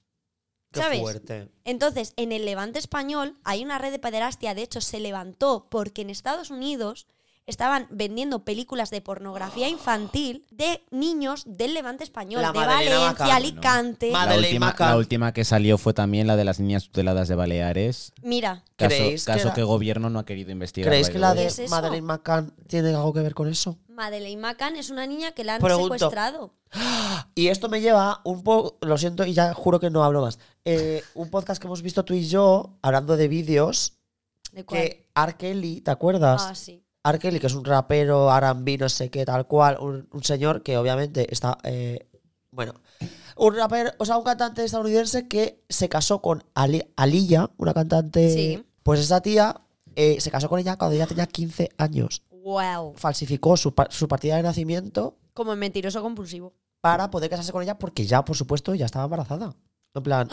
Qué 0.71 0.81
¿sabes? 0.81 1.01
fuerte. 1.01 1.49
entonces 1.65 2.13
en 2.17 2.33
el 2.33 2.45
Levante 2.45 2.79
español 2.79 3.39
hay 3.45 3.65
una 3.65 3.79
red 3.79 3.91
de 3.91 3.99
pederastia 3.99 4.55
de 4.55 4.63
hecho 4.63 4.81
se 4.83 5.01
levantó 5.01 5.69
porque 5.71 6.03
en 6.03 6.11
Estados 6.11 6.51
Unidos 6.51 7.07
estaban 7.47 7.87
vendiendo 7.91 8.45
películas 8.45 8.91
de 8.91 9.01
pornografía 9.01 9.69
infantil 9.69 10.47
de 10.53 10.85
niños 10.91 11.43
del 11.47 11.75
Levante 11.75 12.05
español 12.05 12.41
La 12.43 12.53
de 12.53 12.59
Madalena 12.61 13.01
Valencia 13.13 13.35
Alicante 13.37 14.07
¿no? 14.07 14.13
La 14.13 14.19
Madeleine 14.21 14.49
última, 14.49 14.67
Macan. 14.67 14.89
la 14.91 14.97
última 14.97 15.33
que 15.33 15.45
salió 15.45 15.77
fue 15.79 15.93
también 15.93 16.27
la 16.29 16.37
de 16.37 16.45
las 16.45 16.61
niñas 16.61 16.85
tuteladas 16.85 17.27
de 17.29 17.35
Baleares. 17.35 18.13
mira 18.23 18.63
Caso, 18.77 18.97
¿Creéis 18.97 19.25
que 19.25 19.33
caso 19.33 19.49
la- 19.49 19.55
que, 19.55 19.63
gobierno 19.63 20.09
no 20.11 20.19
ha 20.21 20.25
querido 20.25 20.51
investigar. 20.53 20.89
¿Creéis 20.89 21.07
by 21.09 21.13
que 21.13 21.19
the 21.19 21.21
la 21.21 21.29
way. 21.31 21.37
de 21.39 21.43
¿Qué 21.43 21.49
es 21.49 21.59
eso? 21.59 21.71
Madeleine 21.75 22.07
McCann 22.07 22.55
tiene 22.69 22.89
algo 22.91 23.13
que 23.13 23.21
ver 23.21 23.35
con 23.35 23.49
eso? 23.49 23.79
Madeleine 23.89 24.41
Macan 24.41 24.77
es 24.77 24.91
una 24.91 25.07
niña 25.07 25.33
que 25.33 25.45
la 25.45 25.57
han 25.57 25.61
Pregunto. 25.61 25.95
secuestrado 25.95 26.55
Y 27.35 27.49
esto 27.49 27.69
me 27.69 27.81
lleva 27.81 28.21
un 28.25 28.43
poco, 28.43 28.79
lo 28.87 28.97
siento 28.99 29.25
y 29.27 29.33
ya 29.35 29.53
juro 29.53 29.79
que 29.81 29.91
no 29.91 30.05
hablo 30.05 30.23
más. 30.23 30.39
Eh, 30.65 31.03
un 31.15 31.29
podcast 31.31 31.61
que 31.61 31.67
hemos 31.67 31.83
visto 31.83 32.05
tú 32.05 32.15
y 32.15 32.27
yo, 32.29 32.79
hablando 32.83 33.17
de 33.17 33.29
vídeos, 33.29 33.95
¿De 34.53 34.65
cuál? 34.65 34.81
que 34.81 35.11
R. 35.15 35.37
Kelly, 35.37 35.81
¿te 35.81 35.91
acuerdas? 35.91 36.43
ah 36.47 36.55
sí 36.55 36.82
R. 37.05 37.19
Kelly, 37.19 37.41
que 37.41 37.47
es 37.49 37.55
un 37.55 37.65
rapero, 37.65 38.35
R&B, 38.35 38.79
no 38.79 38.89
sé 38.89 39.11
qué, 39.11 39.25
tal 39.25 39.47
cual, 39.47 39.79
un, 39.81 40.09
un 40.13 40.23
señor 40.25 40.63
que 40.63 40.77
obviamente 40.77 41.27
está, 41.33 41.59
eh, 41.65 42.07
bueno, 42.51 42.75
un 43.37 43.57
rapero, 43.57 43.91
o 43.99 44.05
sea, 44.05 44.17
un 44.19 44.25
cantante 44.25 44.65
estadounidense 44.65 45.27
que 45.27 45.65
se 45.69 45.89
casó 45.89 46.21
con 46.23 46.45
Ali- 46.55 46.87
Aliyah, 46.97 47.51
una 47.57 47.75
cantante, 47.75 48.31
Sí. 48.33 48.65
pues 48.83 49.01
esa 49.01 49.21
tía 49.21 49.61
eh, 49.97 50.21
se 50.21 50.31
casó 50.31 50.49
con 50.49 50.59
ella 50.61 50.77
cuando 50.77 50.95
ella 50.95 51.07
tenía 51.07 51.27
15 51.27 51.71
años. 51.77 52.23
wow 52.31 52.95
Falsificó 52.97 53.57
su, 53.57 53.75
su 53.91 54.09
partida 54.09 54.37
de 54.37 54.43
nacimiento 54.43 55.17
como 55.35 55.55
mentiroso 55.57 56.03
compulsivo 56.03 56.55
para 56.81 57.11
poder 57.11 57.31
casarse 57.31 57.53
con 57.53 57.63
ella 57.63 57.79
porque 57.79 58.07
ya, 58.07 58.25
por 58.25 58.37
supuesto, 58.37 58.75
ya 58.75 58.87
estaba 58.87 59.05
embarazada. 59.05 59.55
En 59.95 60.03
plan, 60.03 60.29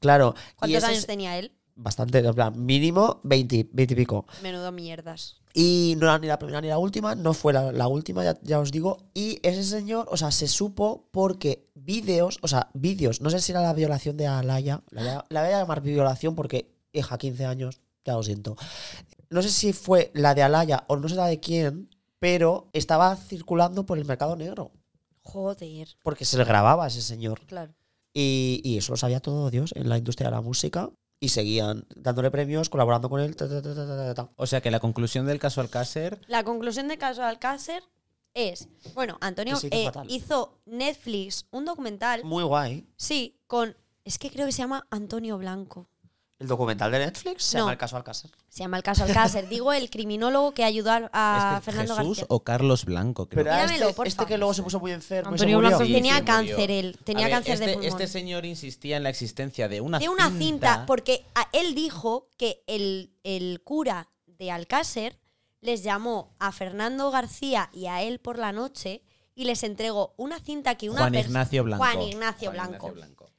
claro. 0.00 0.34
y 0.36 0.54
¿cuántos 0.58 0.84
años 0.84 0.98
es 1.00 1.06
tenía 1.06 1.38
él? 1.38 1.52
Bastante, 1.78 2.18
en 2.18 2.34
plan, 2.34 2.64
mínimo 2.64 3.20
20, 3.24 3.68
20 3.70 3.92
y 3.92 3.96
pico. 3.96 4.26
menudo 4.42 4.72
mierdas 4.72 5.36
Y 5.52 5.94
no 5.98 6.06
era 6.06 6.18
ni 6.18 6.26
la 6.26 6.38
primera 6.38 6.60
ni 6.62 6.68
la 6.68 6.78
última, 6.78 7.14
no 7.14 7.34
fue 7.34 7.52
la, 7.52 7.70
la 7.70 7.86
última, 7.86 8.24
ya, 8.24 8.38
ya 8.42 8.58
os 8.58 8.72
digo. 8.72 8.96
Y 9.12 9.38
ese 9.42 9.62
señor, 9.62 10.06
o 10.10 10.16
sea, 10.16 10.30
se 10.30 10.48
supo 10.48 11.08
porque 11.12 11.68
vídeos, 11.74 12.38
o 12.42 12.48
sea, 12.48 12.70
vídeos, 12.72 13.20
no 13.20 13.28
sé 13.28 13.40
si 13.40 13.52
era 13.52 13.60
la 13.60 13.74
violación 13.74 14.16
de 14.16 14.26
Alaya, 14.26 14.82
la, 14.90 15.00
voy 15.02 15.10
a- 15.10 15.24
la 15.28 15.42
voy 15.44 15.52
a 15.52 15.58
llamar 15.60 15.82
violación 15.82 16.34
porque, 16.34 16.74
hija, 16.92 17.18
15 17.18 17.44
años, 17.44 17.80
ya 18.06 18.14
lo 18.14 18.22
siento. 18.22 18.56
No 19.28 19.42
sé 19.42 19.50
si 19.50 19.72
fue 19.74 20.10
la 20.14 20.34
de 20.34 20.42
Alaya 20.42 20.84
o 20.88 20.96
no 20.96 21.08
sé 21.10 21.14
la 21.14 21.26
de 21.26 21.40
quién, 21.40 21.90
pero 22.18 22.70
estaba 22.72 23.14
circulando 23.16 23.84
por 23.84 23.98
el 23.98 24.06
mercado 24.06 24.34
negro. 24.34 24.72
joder 25.22 25.88
Porque 26.02 26.24
se 26.24 26.38
le 26.38 26.44
grababa 26.44 26.84
a 26.84 26.88
ese 26.88 27.02
señor. 27.02 27.40
claro 27.46 27.74
Y, 28.14 28.62
y 28.64 28.78
eso 28.78 28.92
lo 28.92 28.96
sabía 28.96 29.20
todo 29.20 29.50
Dios 29.50 29.72
en 29.76 29.88
la 29.90 29.98
industria 29.98 30.30
de 30.30 30.36
la 30.36 30.40
música. 30.40 30.90
Y 31.18 31.30
seguían 31.30 31.86
dándole 31.94 32.30
premios, 32.30 32.68
colaborando 32.68 33.08
con 33.08 33.20
él. 33.20 33.36
ta, 33.36 33.48
ta, 33.48 33.62
ta, 33.62 33.74
ta, 33.74 33.86
ta, 33.86 33.96
ta, 33.96 34.14
ta. 34.14 34.30
O 34.36 34.46
sea 34.46 34.60
que 34.60 34.70
la 34.70 34.80
conclusión 34.80 35.26
del 35.26 35.38
caso 35.38 35.60
Alcácer. 35.60 36.20
La 36.28 36.44
conclusión 36.44 36.88
de 36.88 36.98
caso 36.98 37.22
Alcácer 37.24 37.82
es, 38.34 38.68
bueno, 38.94 39.16
Antonio 39.22 39.56
eh, 39.70 39.90
hizo 40.08 40.58
Netflix 40.66 41.46
un 41.50 41.64
documental, 41.64 42.22
Muy 42.24 42.44
guay. 42.44 42.86
sí, 42.96 43.38
con, 43.46 43.76
es 44.04 44.18
que 44.18 44.30
creo 44.30 44.44
que 44.44 44.52
se 44.52 44.58
llama 44.58 44.86
Antonio 44.90 45.38
Blanco. 45.38 45.88
El 46.38 46.48
documental 46.48 46.92
de 46.92 46.98
Netflix 46.98 47.44
se 47.44 47.56
No. 47.56 47.62
llama 47.62 47.72
El 47.72 47.78
caso 47.78 47.96
Alcácer. 47.96 48.30
Se 48.50 48.58
llama 48.62 48.76
el 48.76 48.82
caso 48.82 49.04
Alcácer. 49.04 49.48
Digo, 49.48 49.72
el 49.72 49.88
criminólogo 49.88 50.52
que 50.52 50.64
ayudó 50.64 50.90
a, 50.90 51.08
a 51.12 51.54
es 51.54 51.58
que 51.60 51.64
Fernando 51.64 51.94
Jesús 51.96 52.08
García. 52.18 52.26
o 52.28 52.44
Carlos 52.44 52.84
Blanco. 52.84 53.26
creo. 53.28 53.44
Pero 53.44 53.56
Míramelo, 53.56 53.88
este, 53.88 54.08
este 54.08 54.26
que 54.26 54.36
luego 54.36 54.52
se 54.52 54.62
puso 54.62 54.78
muy 54.78 54.92
enfermo. 54.92 55.30
Antonio 55.30 55.56
se 55.56 55.62
murió. 55.62 55.68
Blanco 55.70 55.86
Sí, 55.86 55.92
tenía 55.94 56.24
cáncer 56.26 56.58
murió. 56.58 56.78
él, 56.80 56.98
tenía 57.04 57.24
ver, 57.26 57.32
cáncer 57.36 57.58
de 57.58 57.64
este, 57.64 57.74
pulmón. 57.78 57.88
este 57.88 58.06
señor 58.06 58.44
insistía 58.44 58.98
en 58.98 59.02
la 59.04 59.08
existencia 59.08 59.68
de 59.68 59.80
una 59.80 59.98
de 59.98 60.08
una 60.10 60.26
cinta. 60.26 60.38
cinta, 60.38 60.84
porque 60.86 61.24
a- 61.34 61.48
él 61.52 61.74
dijo 61.74 62.28
que 62.36 62.62
el, 62.66 63.14
el 63.24 63.62
cura 63.64 64.10
de 64.26 64.50
Alcácer 64.50 65.18
les 65.62 65.82
llamó 65.82 66.36
a 66.38 66.52
Fernando 66.52 67.10
García 67.10 67.70
y 67.72 67.86
a 67.86 68.02
él 68.02 68.18
por 68.18 68.38
la 68.38 68.52
noche 68.52 69.02
y 69.34 69.44
les 69.44 69.62
entregó 69.62 70.12
una 70.18 70.38
cinta 70.38 70.74
que 70.76 70.90
una 70.90 71.00
Juan 71.00 71.14
Ignacio 71.14 71.64
Blanco. 71.64 71.82
Juan 71.84 72.02
Ignacio 72.02 72.52
Juan 72.52 72.68
Blanco. 72.68 72.92
Blanco. 72.92 73.30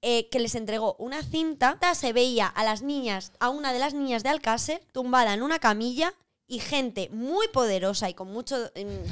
Eh, 0.00 0.28
que 0.28 0.38
les 0.38 0.54
entregó 0.54 0.94
una 0.98 1.22
cinta, 1.22 1.78
se 1.94 2.12
veía 2.12 2.46
a 2.46 2.62
las 2.64 2.82
niñas, 2.82 3.32
a 3.40 3.50
una 3.50 3.72
de 3.72 3.80
las 3.80 3.94
niñas 3.94 4.22
de 4.22 4.28
Alcácer, 4.28 4.80
tumbada 4.92 5.34
en 5.34 5.42
una 5.42 5.58
camilla 5.58 6.14
y 6.46 6.60
gente 6.60 7.10
muy 7.12 7.48
poderosa 7.48 8.08
y 8.08 8.14
con 8.14 8.32
mucho 8.32 8.56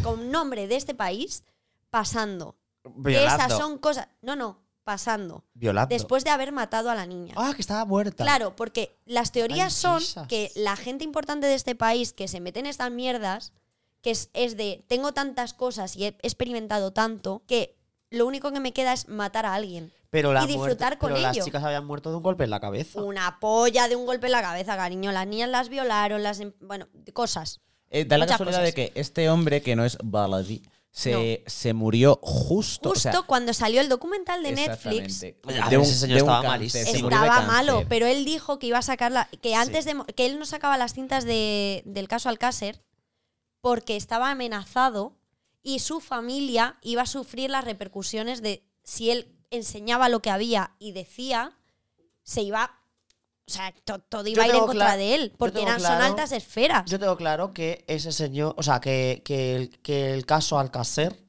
con 0.03 0.31
nombre 0.31 0.67
de 0.69 0.77
este 0.77 0.95
país 0.95 1.45
pasando. 1.91 2.57
Que 2.83 2.91
Violando. 2.95 3.45
esas 3.45 3.59
son 3.59 3.79
cosas, 3.79 4.09
no, 4.23 4.37
no, 4.37 4.61
pasando. 4.85 5.45
Violando. 5.55 5.93
Después 5.93 6.23
de 6.23 6.31
haber 6.31 6.53
matado 6.53 6.89
a 6.89 6.95
la 6.95 7.05
niña. 7.05 7.35
Ah, 7.37 7.53
que 7.55 7.63
estaba 7.63 7.85
muerta. 7.85 8.23
Claro, 8.23 8.55
porque 8.55 8.97
las 9.05 9.33
teorías 9.33 9.75
Ay, 9.75 9.81
son 9.81 10.01
Jesus. 10.01 10.27
que 10.29 10.53
la 10.55 10.77
gente 10.77 11.03
importante 11.03 11.49
de 11.49 11.55
este 11.55 11.75
país 11.75 12.13
que 12.13 12.29
se 12.29 12.41
mete 12.41 12.61
en 12.61 12.67
estas 12.67 12.93
mierdas, 12.93 13.53
que 14.03 14.13
es, 14.13 14.31
es 14.33 14.57
de 14.57 14.85
tengo 14.87 15.13
tantas 15.13 15.53
cosas 15.53 15.97
y 15.97 16.05
he 16.05 16.09
experimentado 16.23 16.93
tanto, 16.93 17.43
que 17.49 17.77
lo 18.11 18.27
único 18.27 18.53
que 18.53 18.61
me 18.61 18.73
queda 18.73 18.93
es 18.93 19.09
matar 19.09 19.47
a 19.47 19.55
alguien. 19.55 19.93
Pero 20.11 20.33
la 20.33 20.45
y 20.45 20.47
disfrutar 20.47 20.91
muerte- 20.93 20.99
con 20.99 21.13
pero 21.13 21.21
las 21.23 21.37
chicas 21.45 21.63
habían 21.65 21.85
muerto 21.87 22.11
de 22.11 22.17
un 22.17 22.23
golpe 22.23 22.45
en 22.45 22.51
la 22.51 22.61
cabeza. 22.61 23.03
Una 23.03 23.39
polla 23.41 23.89
de 23.89 23.97
un 23.97 24.07
golpe 24.07 24.27
en 24.27 24.33
la 24.33 24.43
cabeza, 24.43 24.77
cariño. 24.77 25.13
Las 25.13 25.27
niñas 25.27 25.49
las 25.51 25.69
violaron, 25.69 26.23
las. 26.23 26.41
em- 26.41 26.53
Bueno, 26.61 26.89
cosas. 27.13 27.61
Eh, 27.91 28.05
da 28.05 28.19
la 28.19 28.27
casualidad 28.27 28.59
cosas. 28.61 28.75
de 28.75 28.75
que 28.75 28.93
este 29.01 29.29
hombre, 29.31 29.63
que 29.63 29.77
no 29.77 29.85
es 29.85 29.97
Baladi, 30.03 30.63
se, 30.91 31.45
se 31.47 31.75
murió 31.75 32.19
justo. 32.23 32.89
Justo 32.91 33.09
o 33.09 33.13
sea, 33.13 33.23
cuando 33.23 33.53
salió 33.53 33.81
el 33.83 33.89
documental 33.89 34.43
de 34.43 34.53
Netflix. 34.53 35.21
de 35.21 35.37
un- 35.77 35.83
ese 35.83 35.95
señor 35.95 36.17
de 36.17 36.23
un 36.23 36.29
estaba 36.31 36.43
malísimo. 36.49 37.09
Estaba 37.09 37.43
malo, 37.43 37.85
pero 37.89 38.07
él 38.07 38.25
dijo 38.25 38.59
que 38.59 38.69
iba 38.69 38.79
a 38.79 38.83
sacarla. 38.83 39.29
Que 39.43 39.55
antes 39.55 39.85
de. 39.85 39.95
Que 40.17 40.25
él 40.27 40.39
no 40.39 40.47
sacaba 40.47 40.79
las 40.79 40.95
cintas 40.95 41.25
de- 41.25 41.83
del 41.85 42.09
caso 42.09 42.29
Alcácer 42.29 42.83
porque 43.61 43.97
estaba 43.97 44.31
amenazado 44.31 45.17
y 45.63 45.81
su 45.81 46.01
familia 46.01 46.79
iba 46.83 47.03
a 47.03 47.07
sufrir 47.07 47.51
las 47.51 47.65
repercusiones 47.65 48.41
de 48.41 48.65
si 48.83 49.11
él 49.11 49.36
enseñaba 49.51 50.09
lo 50.09 50.21
que 50.21 50.31
había 50.31 50.73
y 50.79 50.93
decía, 50.93 51.53
se 52.23 52.43
iba. 52.43 52.73
O 53.49 53.53
sea, 53.53 53.73
to- 53.85 54.01
todo 54.01 54.27
iba 54.27 54.43
a 54.43 54.49
ir 54.49 54.55
en 54.57 54.67
contra 54.67 54.97
de 54.97 55.15
él, 55.15 55.29
yo 55.31 55.37
porque 55.39 55.63
eran, 55.63 55.81
son 55.81 56.03
altas 56.03 56.33
esferas. 56.33 56.85
Yo 56.91 56.99
tengo 56.99 57.17
claro 57.17 57.53
que 57.53 57.85
ese 57.87 58.11
señor, 58.11 58.55
o 58.57 58.63
sea, 58.65 58.81
que, 58.81 59.23
que 59.25 59.55
el, 59.55 59.71
que 59.83 60.13
el 60.15 60.27
caso 60.27 60.59
Alcácer 60.59 61.25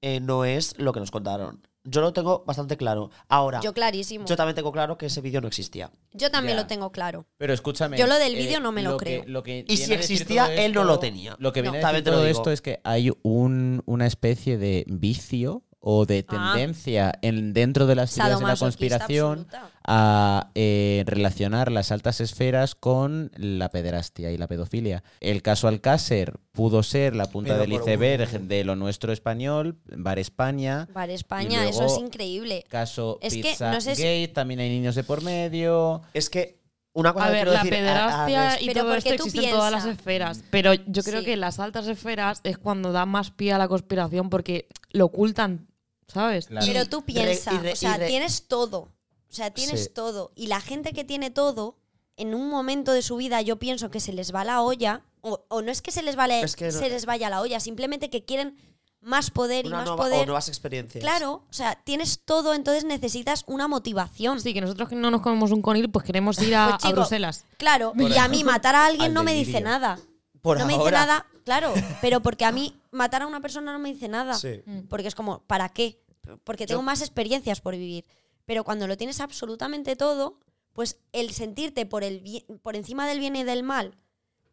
eh, 0.00 0.20
no 0.20 0.46
es 0.46 0.78
lo 0.78 0.92
que 0.94 1.00
nos 1.00 1.10
contaron. 1.10 1.66
Yo 1.84 2.00
lo 2.00 2.12
tengo 2.12 2.44
bastante 2.46 2.76
claro. 2.76 3.10
Ahora, 3.28 3.58
Yo 3.58 3.64
yo, 3.70 3.74
clarísimo. 3.74 4.24
también 4.24 4.54
tengo 4.54 4.70
claro 4.72 4.96
que 4.96 5.06
ese 5.06 5.20
vídeo 5.20 5.40
no 5.40 5.48
existía. 5.48 5.90
Yo 6.12 6.30
también 6.30 6.56
Ya. 6.56 6.62
lo 6.62 6.68
tengo 6.68 6.90
claro. 6.92 7.26
Pero 7.36 7.52
escúchame. 7.52 7.98
Yo 7.98 8.06
lo 8.06 8.14
del 8.18 8.34
eh, 8.34 8.38
vídeo 8.38 8.60
no 8.60 8.70
me 8.72 8.82
lo 8.82 8.96
creo. 8.96 9.24
lo 9.26 9.42
que 9.42 9.64
Y 9.68 9.76
si 9.76 9.92
a 9.92 9.96
existía, 9.96 10.54
él 10.54 10.72
no 10.72 10.84
lo 10.84 10.98
tenía. 11.00 11.36
Lo 11.38 11.52
que 11.52 11.60
No, 11.60 11.72
viene 11.72 11.84
a 11.84 11.88
decir 11.90 12.04
te 12.04 12.10
lo 12.12 12.16
todo 12.18 12.26
esto 12.28 12.50
es 12.52 12.62
que 12.62 12.80
hay 12.84 13.10
un, 13.22 13.82
una 13.84 14.06
especie 14.06 14.56
de 14.58 14.84
vicio 14.86 15.64
o 15.84 16.06
de 16.06 16.24
Ah. 16.28 16.52
tendencia 16.54 17.12
en, 17.22 17.52
dentro 17.52 17.86
de 17.86 17.96
las 17.96 18.14
teorías 18.14 18.38
de 18.40 18.46
la 18.46 18.56
conspiración 18.56 19.40
absoluta. 19.50 19.70
a 19.84 20.50
eh, 20.54 21.02
relacionar 21.06 21.72
las 21.72 21.90
altas 21.90 22.20
esferas 22.20 22.76
con 22.76 23.32
la 23.36 23.68
pederastia 23.70 24.30
y 24.30 24.38
la 24.38 24.46
pedofilia. 24.46 25.02
El 25.20 25.42
caso 25.42 25.66
Alcácer 25.66 26.38
pudo 26.52 26.84
ser 26.84 27.16
la 27.16 27.26
punta 27.26 27.54
Pero 27.54 27.62
del 27.62 27.72
iceberg 27.72 28.28
un- 28.40 28.48
de 28.48 28.62
lo 28.64 28.76
nuestro 28.76 29.12
español, 29.12 29.76
Bar 29.96 30.20
España. 30.20 30.86
Bar 30.94 31.10
España, 31.10 31.68
eso 31.68 31.84
es 31.84 31.98
increíble. 31.98 32.64
Caso 32.68 33.18
Es 33.20 33.34
que 33.34 33.42
Pizza 33.42 33.72
no 33.72 33.80
sé 33.80 33.96
si- 33.96 34.02
Gate, 34.02 34.28
también 34.28 34.60
hay 34.60 34.68
niños 34.70 34.94
de 34.94 35.02
por 35.02 35.22
medio. 35.22 36.02
Es 36.14 36.30
que 36.30 36.62
una 36.94 37.12
cosa 37.12 37.24
A 37.26 37.28
que 37.30 37.34
ver, 37.34 37.48
la 37.48 37.52
decir 37.54 37.74
a- 37.74 37.76
a 37.76 37.80
pederastia 37.80 38.50
res- 38.52 38.62
y 38.62 38.66
Pero 38.66 38.80
todo 38.82 38.88
¿por 38.90 38.98
esto 38.98 39.14
existe 39.14 39.44
en 39.46 39.50
todas 39.50 39.72
las 39.72 39.86
esferas. 39.86 40.44
Pero 40.50 40.74
yo 40.74 41.02
creo 41.02 41.20
Sí. 41.20 41.24
que 41.26 41.36
las 41.36 41.58
altas 41.58 41.88
esferas 41.88 42.40
es 42.44 42.56
cuando 42.58 42.92
da 42.92 43.04
más 43.06 43.30
pie 43.32 43.52
a 43.52 43.58
la 43.58 43.66
conspiración 43.66 44.28
porque 44.30 44.68
lo 44.92 45.06
ocultan, 45.06 45.66
¿sabes? 46.12 46.46
Claro. 46.46 46.66
Pero 46.66 46.86
tú 46.88 47.02
piensas, 47.04 47.54
o 47.72 47.76
sea, 47.76 47.98
tienes 48.06 48.46
todo. 48.48 48.88
O 49.30 49.34
sea, 49.34 49.50
tienes 49.50 49.84
Sí. 49.84 49.90
todo. 49.94 50.32
Y 50.34 50.46
la 50.48 50.60
gente 50.60 50.92
que 50.92 51.04
tiene 51.04 51.30
todo, 51.30 51.76
en 52.16 52.34
un 52.34 52.48
momento 52.50 52.92
de 52.92 53.02
su 53.02 53.16
vida, 53.16 53.40
yo 53.40 53.58
pienso 53.58 53.90
que 53.90 53.98
se 54.00 54.12
les 54.12 54.34
va 54.34 54.44
la 54.44 54.60
olla. 54.60 55.02
O, 55.22 55.44
o 55.48 55.62
no 55.62 55.70
es 55.70 55.80
que 55.82 55.90
se 55.92 56.02
les, 56.02 56.16
vale, 56.16 56.40
Es 56.42 56.56
que 56.56 56.66
no- 56.66 56.72
se 56.72 56.88
les 56.90 57.06
vaya 57.06 57.30
la 57.30 57.40
olla, 57.40 57.60
simplemente 57.60 58.10
que 58.10 58.24
quieren 58.24 58.56
más 59.00 59.30
poder 59.30 59.66
y 59.66 59.70
más 59.70 59.84
nueva- 59.86 59.96
poder. 59.96 60.22
o 60.22 60.26
nuevas 60.26 60.48
experiencias. 60.48 61.00
Claro, 61.02 61.44
o 61.48 61.52
sea, 61.52 61.76
tienes 61.84 62.20
todo, 62.24 62.54
entonces 62.54 62.84
necesitas 62.84 63.44
una 63.46 63.66
motivación. 63.68 64.40
Sí, 64.40 64.52
que 64.52 64.60
nosotros 64.60 64.88
que 64.88 64.96
no 64.96 65.10
nos 65.10 65.22
comemos 65.22 65.50
un 65.52 65.62
conil, 65.62 65.90
pues 65.90 66.04
queremos 66.04 66.40
ir 66.42 66.54
a, 66.56 66.76
Pues, 66.80 66.84
a 66.84 66.94
Bruselas. 66.94 67.44
Claro, 67.56 67.92
y 67.96 68.16
a 68.18 68.28
mí 68.28 68.44
matar 68.44 68.74
a 68.74 68.86
alguien 68.86 69.06
Al 69.06 69.14
no 69.14 69.22
me 69.24 69.34
dice 69.34 69.60
nada. 69.60 69.98
Por 70.42 70.58
no 70.58 70.66
me 70.66 70.76
dice 70.76 70.90
nada, 70.90 71.24
claro, 71.44 71.72
pero 72.02 72.20
porque 72.20 72.44
a 72.44 72.50
mí 72.52 72.76
matar 72.90 73.22
a 73.22 73.26
una 73.28 73.40
persona 73.40 73.72
no 73.72 73.78
me 73.78 73.92
dice 73.92 74.08
nada. 74.08 74.34
Sí. 74.34 74.60
Porque 74.88 75.06
es 75.08 75.14
como, 75.14 75.40
¿para 75.46 75.68
qué? 75.68 76.00
Porque 76.44 76.66
tengo 76.66 76.80
Yo- 76.80 76.84
más 76.86 77.00
experiencias 77.00 77.60
por 77.60 77.74
vivir. 77.74 78.04
Pero 78.44 78.64
cuando 78.64 78.86
lo 78.86 78.96
tienes 78.96 79.20
absolutamente 79.20 79.96
todo, 79.96 80.38
pues 80.72 80.98
el 81.12 81.30
sentirte 81.32 81.86
por, 81.86 82.02
el 82.04 82.20
bien- 82.20 82.44
por 82.62 82.76
encima 82.76 83.06
del 83.06 83.18
bien 83.20 83.36
y 83.36 83.44
del 83.44 83.62
mal, 83.62 83.96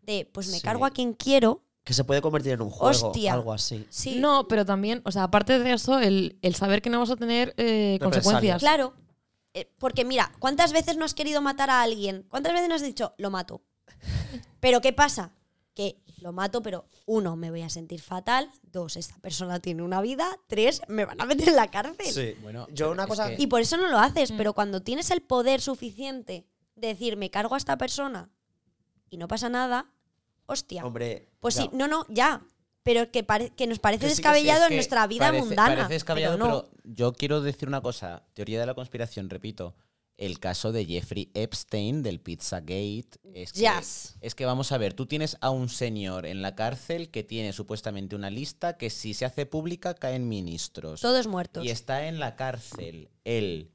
de 0.01 0.29
pues 0.31 0.47
me 0.49 0.57
Sí. 0.57 0.61
cargo 0.61 0.85
a 0.85 0.91
quien 0.91 1.13
quiero, 1.13 1.63
Que 1.85 1.93
se 1.93 2.03
puede 2.03 2.21
convertir 2.21 2.51
en 2.53 2.61
un 2.61 2.69
juego, 2.69 3.07
Hostia. 3.07 3.33
algo 3.33 3.51
así. 3.53 3.85
sí. 3.89 4.19
No, 4.19 4.47
pero 4.47 4.63
también, 4.65 5.01
o 5.05 5.11
sea, 5.11 5.23
aparte 5.23 5.57
de 5.59 5.73
eso, 5.73 5.97
el, 5.99 6.37
el 6.41 6.53
saber 6.53 6.81
que 6.81 6.89
no 6.89 6.99
vas 6.99 7.09
a 7.09 7.15
tener 7.15 7.53
eh, 7.57 7.97
consecuencias. 8.01 8.59
Claro. 8.59 8.93
Eh, 9.55 9.71
porque 9.79 10.05
mira, 10.05 10.31
¿cuántas 10.39 10.71
veces 10.73 10.97
no 10.97 11.05
has 11.05 11.15
querido 11.15 11.41
matar 11.41 11.69
a 11.71 11.81
alguien? 11.81 12.25
¿Cuántas 12.29 12.53
veces 12.53 12.69
no 12.69 12.75
has 12.75 12.83
dicho, 12.83 13.15
lo 13.17 13.31
mato? 13.31 13.61
Pero 14.59 14.81
¿qué 14.81 14.93
pasa? 14.93 15.31
Que 15.73 15.97
lo 16.21 16.31
mato, 16.31 16.61
pero 16.61 16.85
uno, 17.05 17.35
me 17.35 17.49
voy 17.51 17.61
a 17.61 17.69
sentir 17.69 18.01
fatal. 18.01 18.49
Dos, 18.63 18.95
esta 18.97 19.17
persona 19.19 19.59
tiene 19.59 19.83
una 19.83 20.01
vida. 20.01 20.27
Tres, 20.47 20.81
me 20.87 21.05
van 21.05 21.19
a 21.21 21.25
meter 21.25 21.49
en 21.49 21.55
la 21.55 21.69
cárcel. 21.69 22.05
Sí. 22.07 22.35
Bueno, 22.41 22.67
Yo 22.71 22.91
una 22.91 23.07
cosa... 23.07 23.29
que- 23.35 23.41
Y 23.41 23.47
por 23.47 23.61
eso 23.61 23.77
no 23.77 23.87
lo 23.87 23.97
Mm. 23.97 24.01
haces, 24.03 24.31
pero 24.31 24.53
cuando 24.53 24.81
tienes 24.81 25.11
el 25.11 25.21
poder 25.21 25.61
suficiente 25.61 26.45
de 26.75 26.87
decir, 26.89 27.17
me 27.17 27.29
cargo 27.29 27.55
a 27.55 27.57
esta 27.57 27.77
persona 27.77 28.29
y 29.09 29.17
no 29.17 29.27
pasa 29.27 29.49
nada, 29.49 29.91
hostia. 30.45 30.85
Hombre... 30.85 31.29
pues 31.39 31.55
ya. 31.55 31.63
sí, 31.63 31.69
no, 31.73 31.87
no, 31.87 32.05
ya. 32.09 32.41
Pero 32.83 33.11
que, 33.11 33.23
pare- 33.23 33.49
que 33.51 33.67
nos 33.67 33.77
parece 33.79 34.05
Que 34.07 34.09
sí, 34.09 34.11
que 34.11 34.15
sí, 34.15 34.21
descabellado 34.21 34.63
Es 34.65 34.69
en 34.71 34.75
nuestra 34.77 35.05
vida 35.07 35.27
parece- 35.27 35.45
mundana. 35.45 35.75
Parece 35.75 35.93
descabellado, 35.93 36.37
pero 36.37 36.47
no. 36.47 36.61
pero 36.63 36.71
yo 36.85 37.13
quiero 37.13 37.41
decir 37.41 37.67
una 37.67 37.81
cosa. 37.81 38.23
Teoría 38.33 38.59
de 38.59 38.65
la 38.65 38.73
conspiración, 38.73 39.29
repito. 39.29 39.75
El 40.19 40.39
caso 40.39 40.73
de 40.73 40.85
Jeffrey 40.85 41.31
Epstein 41.33 42.03
del 42.03 42.19
Pizzagate 42.19 43.19
es 43.33 43.53
que, 43.53 43.59
Yes. 43.61 44.17
es 44.19 44.35
que 44.35 44.45
vamos 44.45 44.73
a 44.73 44.77
ver, 44.77 44.93
tú 44.93 45.05
tienes 45.05 45.37
a 45.39 45.49
un 45.49 45.69
señor 45.69 46.25
en 46.25 46.41
la 46.41 46.55
cárcel 46.55 47.09
que 47.09 47.23
tiene 47.23 47.53
supuestamente 47.53 48.17
una 48.17 48.29
lista 48.29 48.75
que 48.75 48.89
si 48.89 49.13
se 49.13 49.23
hace 49.23 49.45
pública 49.45 49.93
caen 49.93 50.27
ministros. 50.27 50.99
Todos 50.99 51.27
muertos. 51.27 51.63
Y 51.63 51.69
está 51.69 52.07
en 52.07 52.19
la 52.19 52.35
cárcel 52.35 53.09
él. 53.23 53.71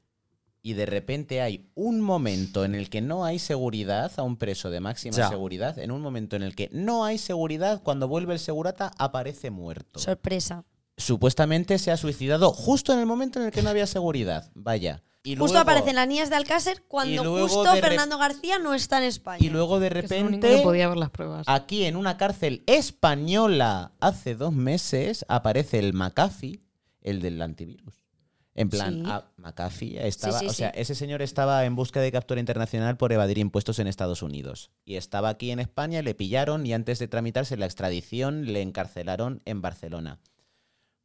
Y 0.61 0.73
de 0.73 0.85
repente 0.85 1.41
hay 1.41 1.67
un 1.75 1.99
momento 1.99 2.63
en 2.63 2.75
el 2.75 2.89
que 2.91 3.01
no 3.01 3.25
hay 3.25 3.39
seguridad 3.39 4.11
a 4.17 4.21
un 4.21 4.37
preso 4.37 4.69
de 4.69 4.79
máxima 4.79 5.17
Ya. 5.17 5.29
seguridad. 5.29 5.79
En 5.79 5.89
un 5.91 6.01
momento 6.03 6.35
en 6.35 6.43
el 6.43 6.53
que 6.55 6.69
no 6.71 7.05
hay 7.05 7.17
seguridad, 7.17 7.81
cuando 7.81 8.07
vuelve 8.07 8.33
el 8.33 8.39
segurata 8.39 8.91
aparece 8.99 9.49
muerto. 9.49 9.99
Sorpresa. 9.99 10.63
Supuestamente 10.97 11.77
se 11.77 11.91
ha 11.91 11.97
suicidado 11.97 12.51
justo 12.51 12.93
en 12.93 12.99
el 12.99 13.05
momento 13.05 13.39
en 13.39 13.45
el 13.45 13.51
que 13.51 13.61
no 13.61 13.69
había 13.69 13.87
seguridad. 13.87 14.49
Vaya. 14.55 15.03
Y 15.23 15.35
Justo 15.35 15.55
luego- 15.55 15.59
aparecen 15.69 15.95
las 15.95 16.07
niñas 16.07 16.29
de 16.29 16.35
Alcácer 16.35 16.83
cuando 16.87 17.23
justo 17.47 17.65
Fernando 17.77 18.17
García 18.19 18.59
no 18.59 18.75
está 18.75 18.99
en 18.99 19.05
España. 19.05 19.43
Y 19.43 19.49
luego 19.49 19.79
de 19.79 19.89
repente, 19.89 20.57
que 20.57 20.61
podía 20.61 20.87
ver 20.87 20.97
las 20.97 21.09
pruebas. 21.09 21.45
aquí 21.49 21.85
en 21.85 21.95
una 21.95 22.15
cárcel 22.15 22.63
española, 22.67 23.93
hace 23.99 24.35
dos 24.35 24.53
meses, 24.53 25.25
aparece 25.27 25.79
el 25.79 25.93
McAfee, 25.93 26.61
el 27.01 27.21
del 27.21 27.41
antivirus. 27.41 27.95
En 28.53 28.69
plan, 28.69 28.93
Sí. 28.93 29.03
ah, 29.07 29.25
McAfee 29.37 30.07
estaba, 30.07 30.39
sí, 30.39 30.45
o 30.45 30.49
sí. 30.49 30.55
sea, 30.57 30.69
ese 30.69 30.95
señor 30.95 31.21
estaba 31.21 31.65
en 31.65 31.75
busca 31.75 31.99
de 32.01 32.11
captura 32.11 32.39
internacional 32.39 32.95
por 32.95 33.11
evadir 33.11 33.37
impuestos 33.37 33.79
en 33.79 33.87
Estados 33.87 34.21
Unidos. 34.21 34.71
Y 34.85 34.95
estaba 34.95 35.27
aquí 35.29 35.51
en 35.51 35.59
España, 35.59 36.01
le 36.03 36.13
pillaron 36.15 36.65
y 36.65 36.73
antes 36.73 36.99
de 36.99 37.07
tramitarse 37.09 37.57
la 37.57 37.65
extradición 37.65 38.45
le 38.53 38.61
encarcelaron 38.61 39.41
en 39.45 39.61
Barcelona. 39.61 40.19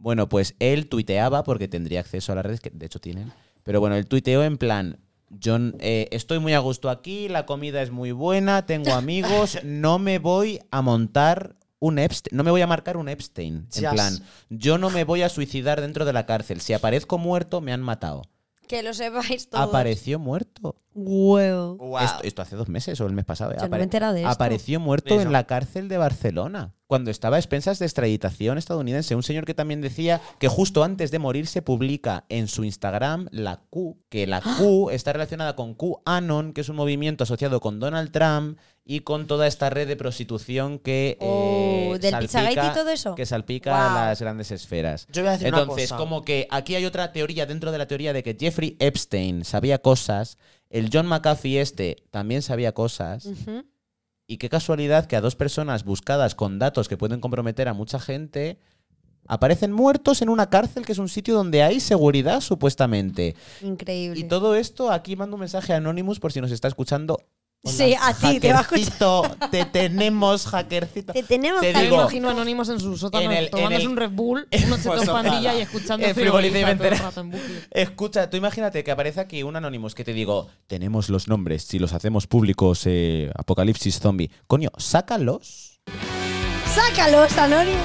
Bueno, 0.00 0.28
pues 0.28 0.54
él 0.58 0.88
tuiteaba, 0.88 1.44
porque 1.44 1.68
tendría 1.68 2.00
acceso 2.00 2.32
a 2.32 2.34
las 2.34 2.44
redes, 2.44 2.60
que 2.60 2.70
de 2.70 2.86
hecho 2.86 3.00
tienen. 3.00 3.32
Pero 3.62 3.78
bueno, 3.80 3.94
él 3.96 4.06
tuiteó 4.06 4.42
en 4.42 4.56
plan, 4.58 4.98
yo 5.28 5.56
eh, 5.78 6.08
estoy 6.10 6.38
muy 6.40 6.54
a 6.54 6.58
gusto 6.58 6.88
aquí, 6.90 7.28
la 7.28 7.46
comida 7.46 7.82
es 7.82 7.90
muy 7.90 8.10
buena, 8.10 8.66
tengo 8.66 8.94
amigos, 8.94 9.58
no 9.64 9.98
me 9.98 10.18
voy 10.18 10.60
a 10.70 10.80
montar 10.82 11.54
un 11.78 11.98
Epstein, 11.98 12.36
no 12.36 12.42
me 12.44 12.50
voy 12.50 12.62
a 12.62 12.66
marcar 12.66 12.96
un 12.96 13.08
Epstein. 13.08 13.66
En 13.74 13.80
Yes. 13.82 13.90
plan, 13.90 14.18
yo 14.48 14.76
no 14.78 14.90
me 14.90 15.04
voy 15.04 15.22
a 15.22 15.28
suicidar 15.28 15.80
dentro 15.80 16.04
de 16.04 16.12
la 16.12 16.26
cárcel. 16.26 16.60
Si 16.60 16.72
aparezco 16.72 17.16
muerto, 17.18 17.60
me 17.60 17.72
han 17.72 17.80
matado. 17.82 18.22
Que 18.70 18.84
lo 18.84 18.94
sepáis 18.94 19.48
todos. 19.48 19.68
Apareció 19.68 20.20
muerto. 20.20 20.76
Wow. 20.94 21.76
Wow. 21.76 21.98
Esto, 21.98 22.22
esto 22.22 22.42
hace 22.42 22.54
dos 22.54 22.68
meses 22.68 23.00
o 23.00 23.06
el 23.06 23.12
mes 23.12 23.24
pasado. 23.24 23.50
¿eh? 23.50 23.56
Yo 23.58 23.64
no 23.64 23.70
me 23.70 23.78
he 23.78 23.82
enterado 23.82 24.14
de 24.14 24.20
esto. 24.20 24.30
Apareció 24.30 24.78
muerto 24.78 25.14
Eso. 25.14 25.22
en 25.22 25.32
la 25.32 25.44
cárcel 25.44 25.88
de 25.88 25.98
Barcelona. 25.98 26.72
Cuando 26.86 27.10
estaba 27.10 27.34
a 27.34 27.40
expensas 27.40 27.80
de 27.80 27.86
extraditación 27.86 28.58
estadounidense. 28.58 29.16
Un 29.16 29.24
señor 29.24 29.44
que 29.44 29.54
también 29.54 29.80
decía 29.80 30.20
que 30.38 30.46
justo 30.46 30.84
antes 30.84 31.10
de 31.10 31.18
morir 31.18 31.48
se 31.48 31.62
publica 31.62 32.26
en 32.28 32.46
su 32.46 32.62
Instagram 32.62 33.26
la 33.32 33.60
Q. 33.70 33.98
Que 34.08 34.28
la 34.28 34.40
Q 34.40 34.90
está 34.90 35.12
relacionada 35.12 35.56
con 35.56 35.74
QAnon, 35.74 36.52
que 36.52 36.60
es 36.60 36.68
un 36.68 36.76
movimiento 36.76 37.24
asociado 37.24 37.58
con 37.60 37.80
Donald 37.80 38.12
Trump 38.12 38.56
y 38.92 39.00
con 39.02 39.28
toda 39.28 39.46
esta 39.46 39.70
red 39.70 39.86
de 39.86 39.94
prostitución 39.94 40.80
que. 40.80 41.16
Oh, 41.20 41.92
eh, 41.94 41.98
¿del 42.00 42.18
Pizzagate 42.18 42.66
y 42.66 42.74
todo 42.74 42.90
eso? 42.90 43.14
Que 43.14 43.24
salpica 43.24 43.70
Wow. 43.70 43.94
las 43.94 44.20
grandes 44.20 44.50
esferas. 44.50 45.06
Yo 45.12 45.22
voy 45.22 45.28
a 45.28 45.32
decir 45.34 45.46
una 45.46 45.60
Entonces, 45.60 45.90
cosa. 45.90 45.96
como 45.96 46.22
que 46.22 46.48
aquí 46.50 46.74
hay 46.74 46.84
otra 46.84 47.12
teoría 47.12 47.46
dentro 47.46 47.70
de 47.70 47.78
la 47.78 47.86
teoría 47.86 48.12
de 48.12 48.24
que 48.24 48.36
Jeffrey 48.38 48.76
Epstein 48.80 49.44
sabía 49.44 49.78
cosas, 49.78 50.38
el 50.70 50.90
John 50.92 51.06
McAfee 51.06 51.60
este 51.60 52.02
también 52.10 52.42
sabía 52.42 52.72
cosas, 52.72 53.28
y 54.26 54.38
qué 54.38 54.48
casualidad 54.48 55.06
que 55.06 55.14
a 55.14 55.20
dos 55.20 55.36
personas 55.36 55.84
buscadas 55.84 56.34
con 56.34 56.58
datos 56.58 56.88
que 56.88 56.96
pueden 56.96 57.20
comprometer 57.20 57.68
a 57.68 57.74
mucha 57.74 58.00
gente 58.00 58.58
aparecen 59.28 59.70
muertos 59.70 60.20
en 60.20 60.30
una 60.30 60.50
cárcel 60.50 60.84
que 60.84 60.90
es 60.90 60.98
un 60.98 61.08
sitio 61.08 61.36
donde 61.36 61.62
hay 61.62 61.78
seguridad 61.78 62.40
supuestamente. 62.40 63.36
Increíble. 63.62 64.18
Y 64.18 64.24
todo 64.24 64.56
esto, 64.56 64.90
aquí 64.90 65.14
mando 65.14 65.36
un 65.36 65.40
mensaje 65.40 65.72
a 65.74 65.76
Anonymous 65.76 66.18
por 66.18 66.32
si 66.32 66.40
nos 66.40 66.50
está 66.50 66.66
escuchando. 66.66 67.20
Hola, 67.62 67.76
Sí, 67.76 67.94
a 68.00 68.14
ti 68.14 68.40
te 68.40 68.52
va 68.54 68.60
a 68.60 68.62
hackercito, 68.64 69.36
Te 69.50 69.66
tenemos, 69.66 70.46
hackercito. 70.46 71.12
Te 71.12 71.22
tenemos 71.22 71.60
Te 71.60 71.74
digo, 71.74 71.96
imagino 71.96 72.30
anónimos 72.30 72.70
en 72.70 72.80
su 72.80 72.96
sótano 72.96 73.24
en 73.30 73.32
el- 73.36 73.44
en 73.44 73.50
tomándose 73.50 73.82
el- 73.82 73.88
un 73.88 73.96
Red 73.98 74.10
Bull, 74.12 74.48
unos 74.50 74.50
chetos 74.82 74.96
Pues 74.96 75.08
ojalá. 75.10 75.28
pandilla 75.30 75.54
y 75.54 75.60
escuchando 75.60 76.06
todo 76.14 76.38
el 76.38 76.50
Ventera. 76.50 76.96
rato 76.96 77.20
en 77.20 77.30
bucle. 77.30 77.60
Escucha, 77.70 78.30
tú 78.30 78.38
imagínate 78.38 78.82
que 78.82 78.90
aparece 78.90 79.20
aquí 79.20 79.42
un 79.42 79.56
Anonymous 79.56 79.94
que 79.94 80.04
te 80.04 80.14
digo, 80.14 80.48
tenemos 80.68 81.10
los 81.10 81.28
nombres, 81.28 81.64
si 81.64 81.78
los 81.78 81.92
hacemos 81.92 82.26
públicos, 82.26 82.80
eh, 82.86 83.30
Apocalipsis 83.36 84.00
Zombie. 84.00 84.30
Coño, 84.46 84.70
sácalos 84.78 85.80
¡Sácalos, 86.74 87.36
anónimos! 87.36 87.84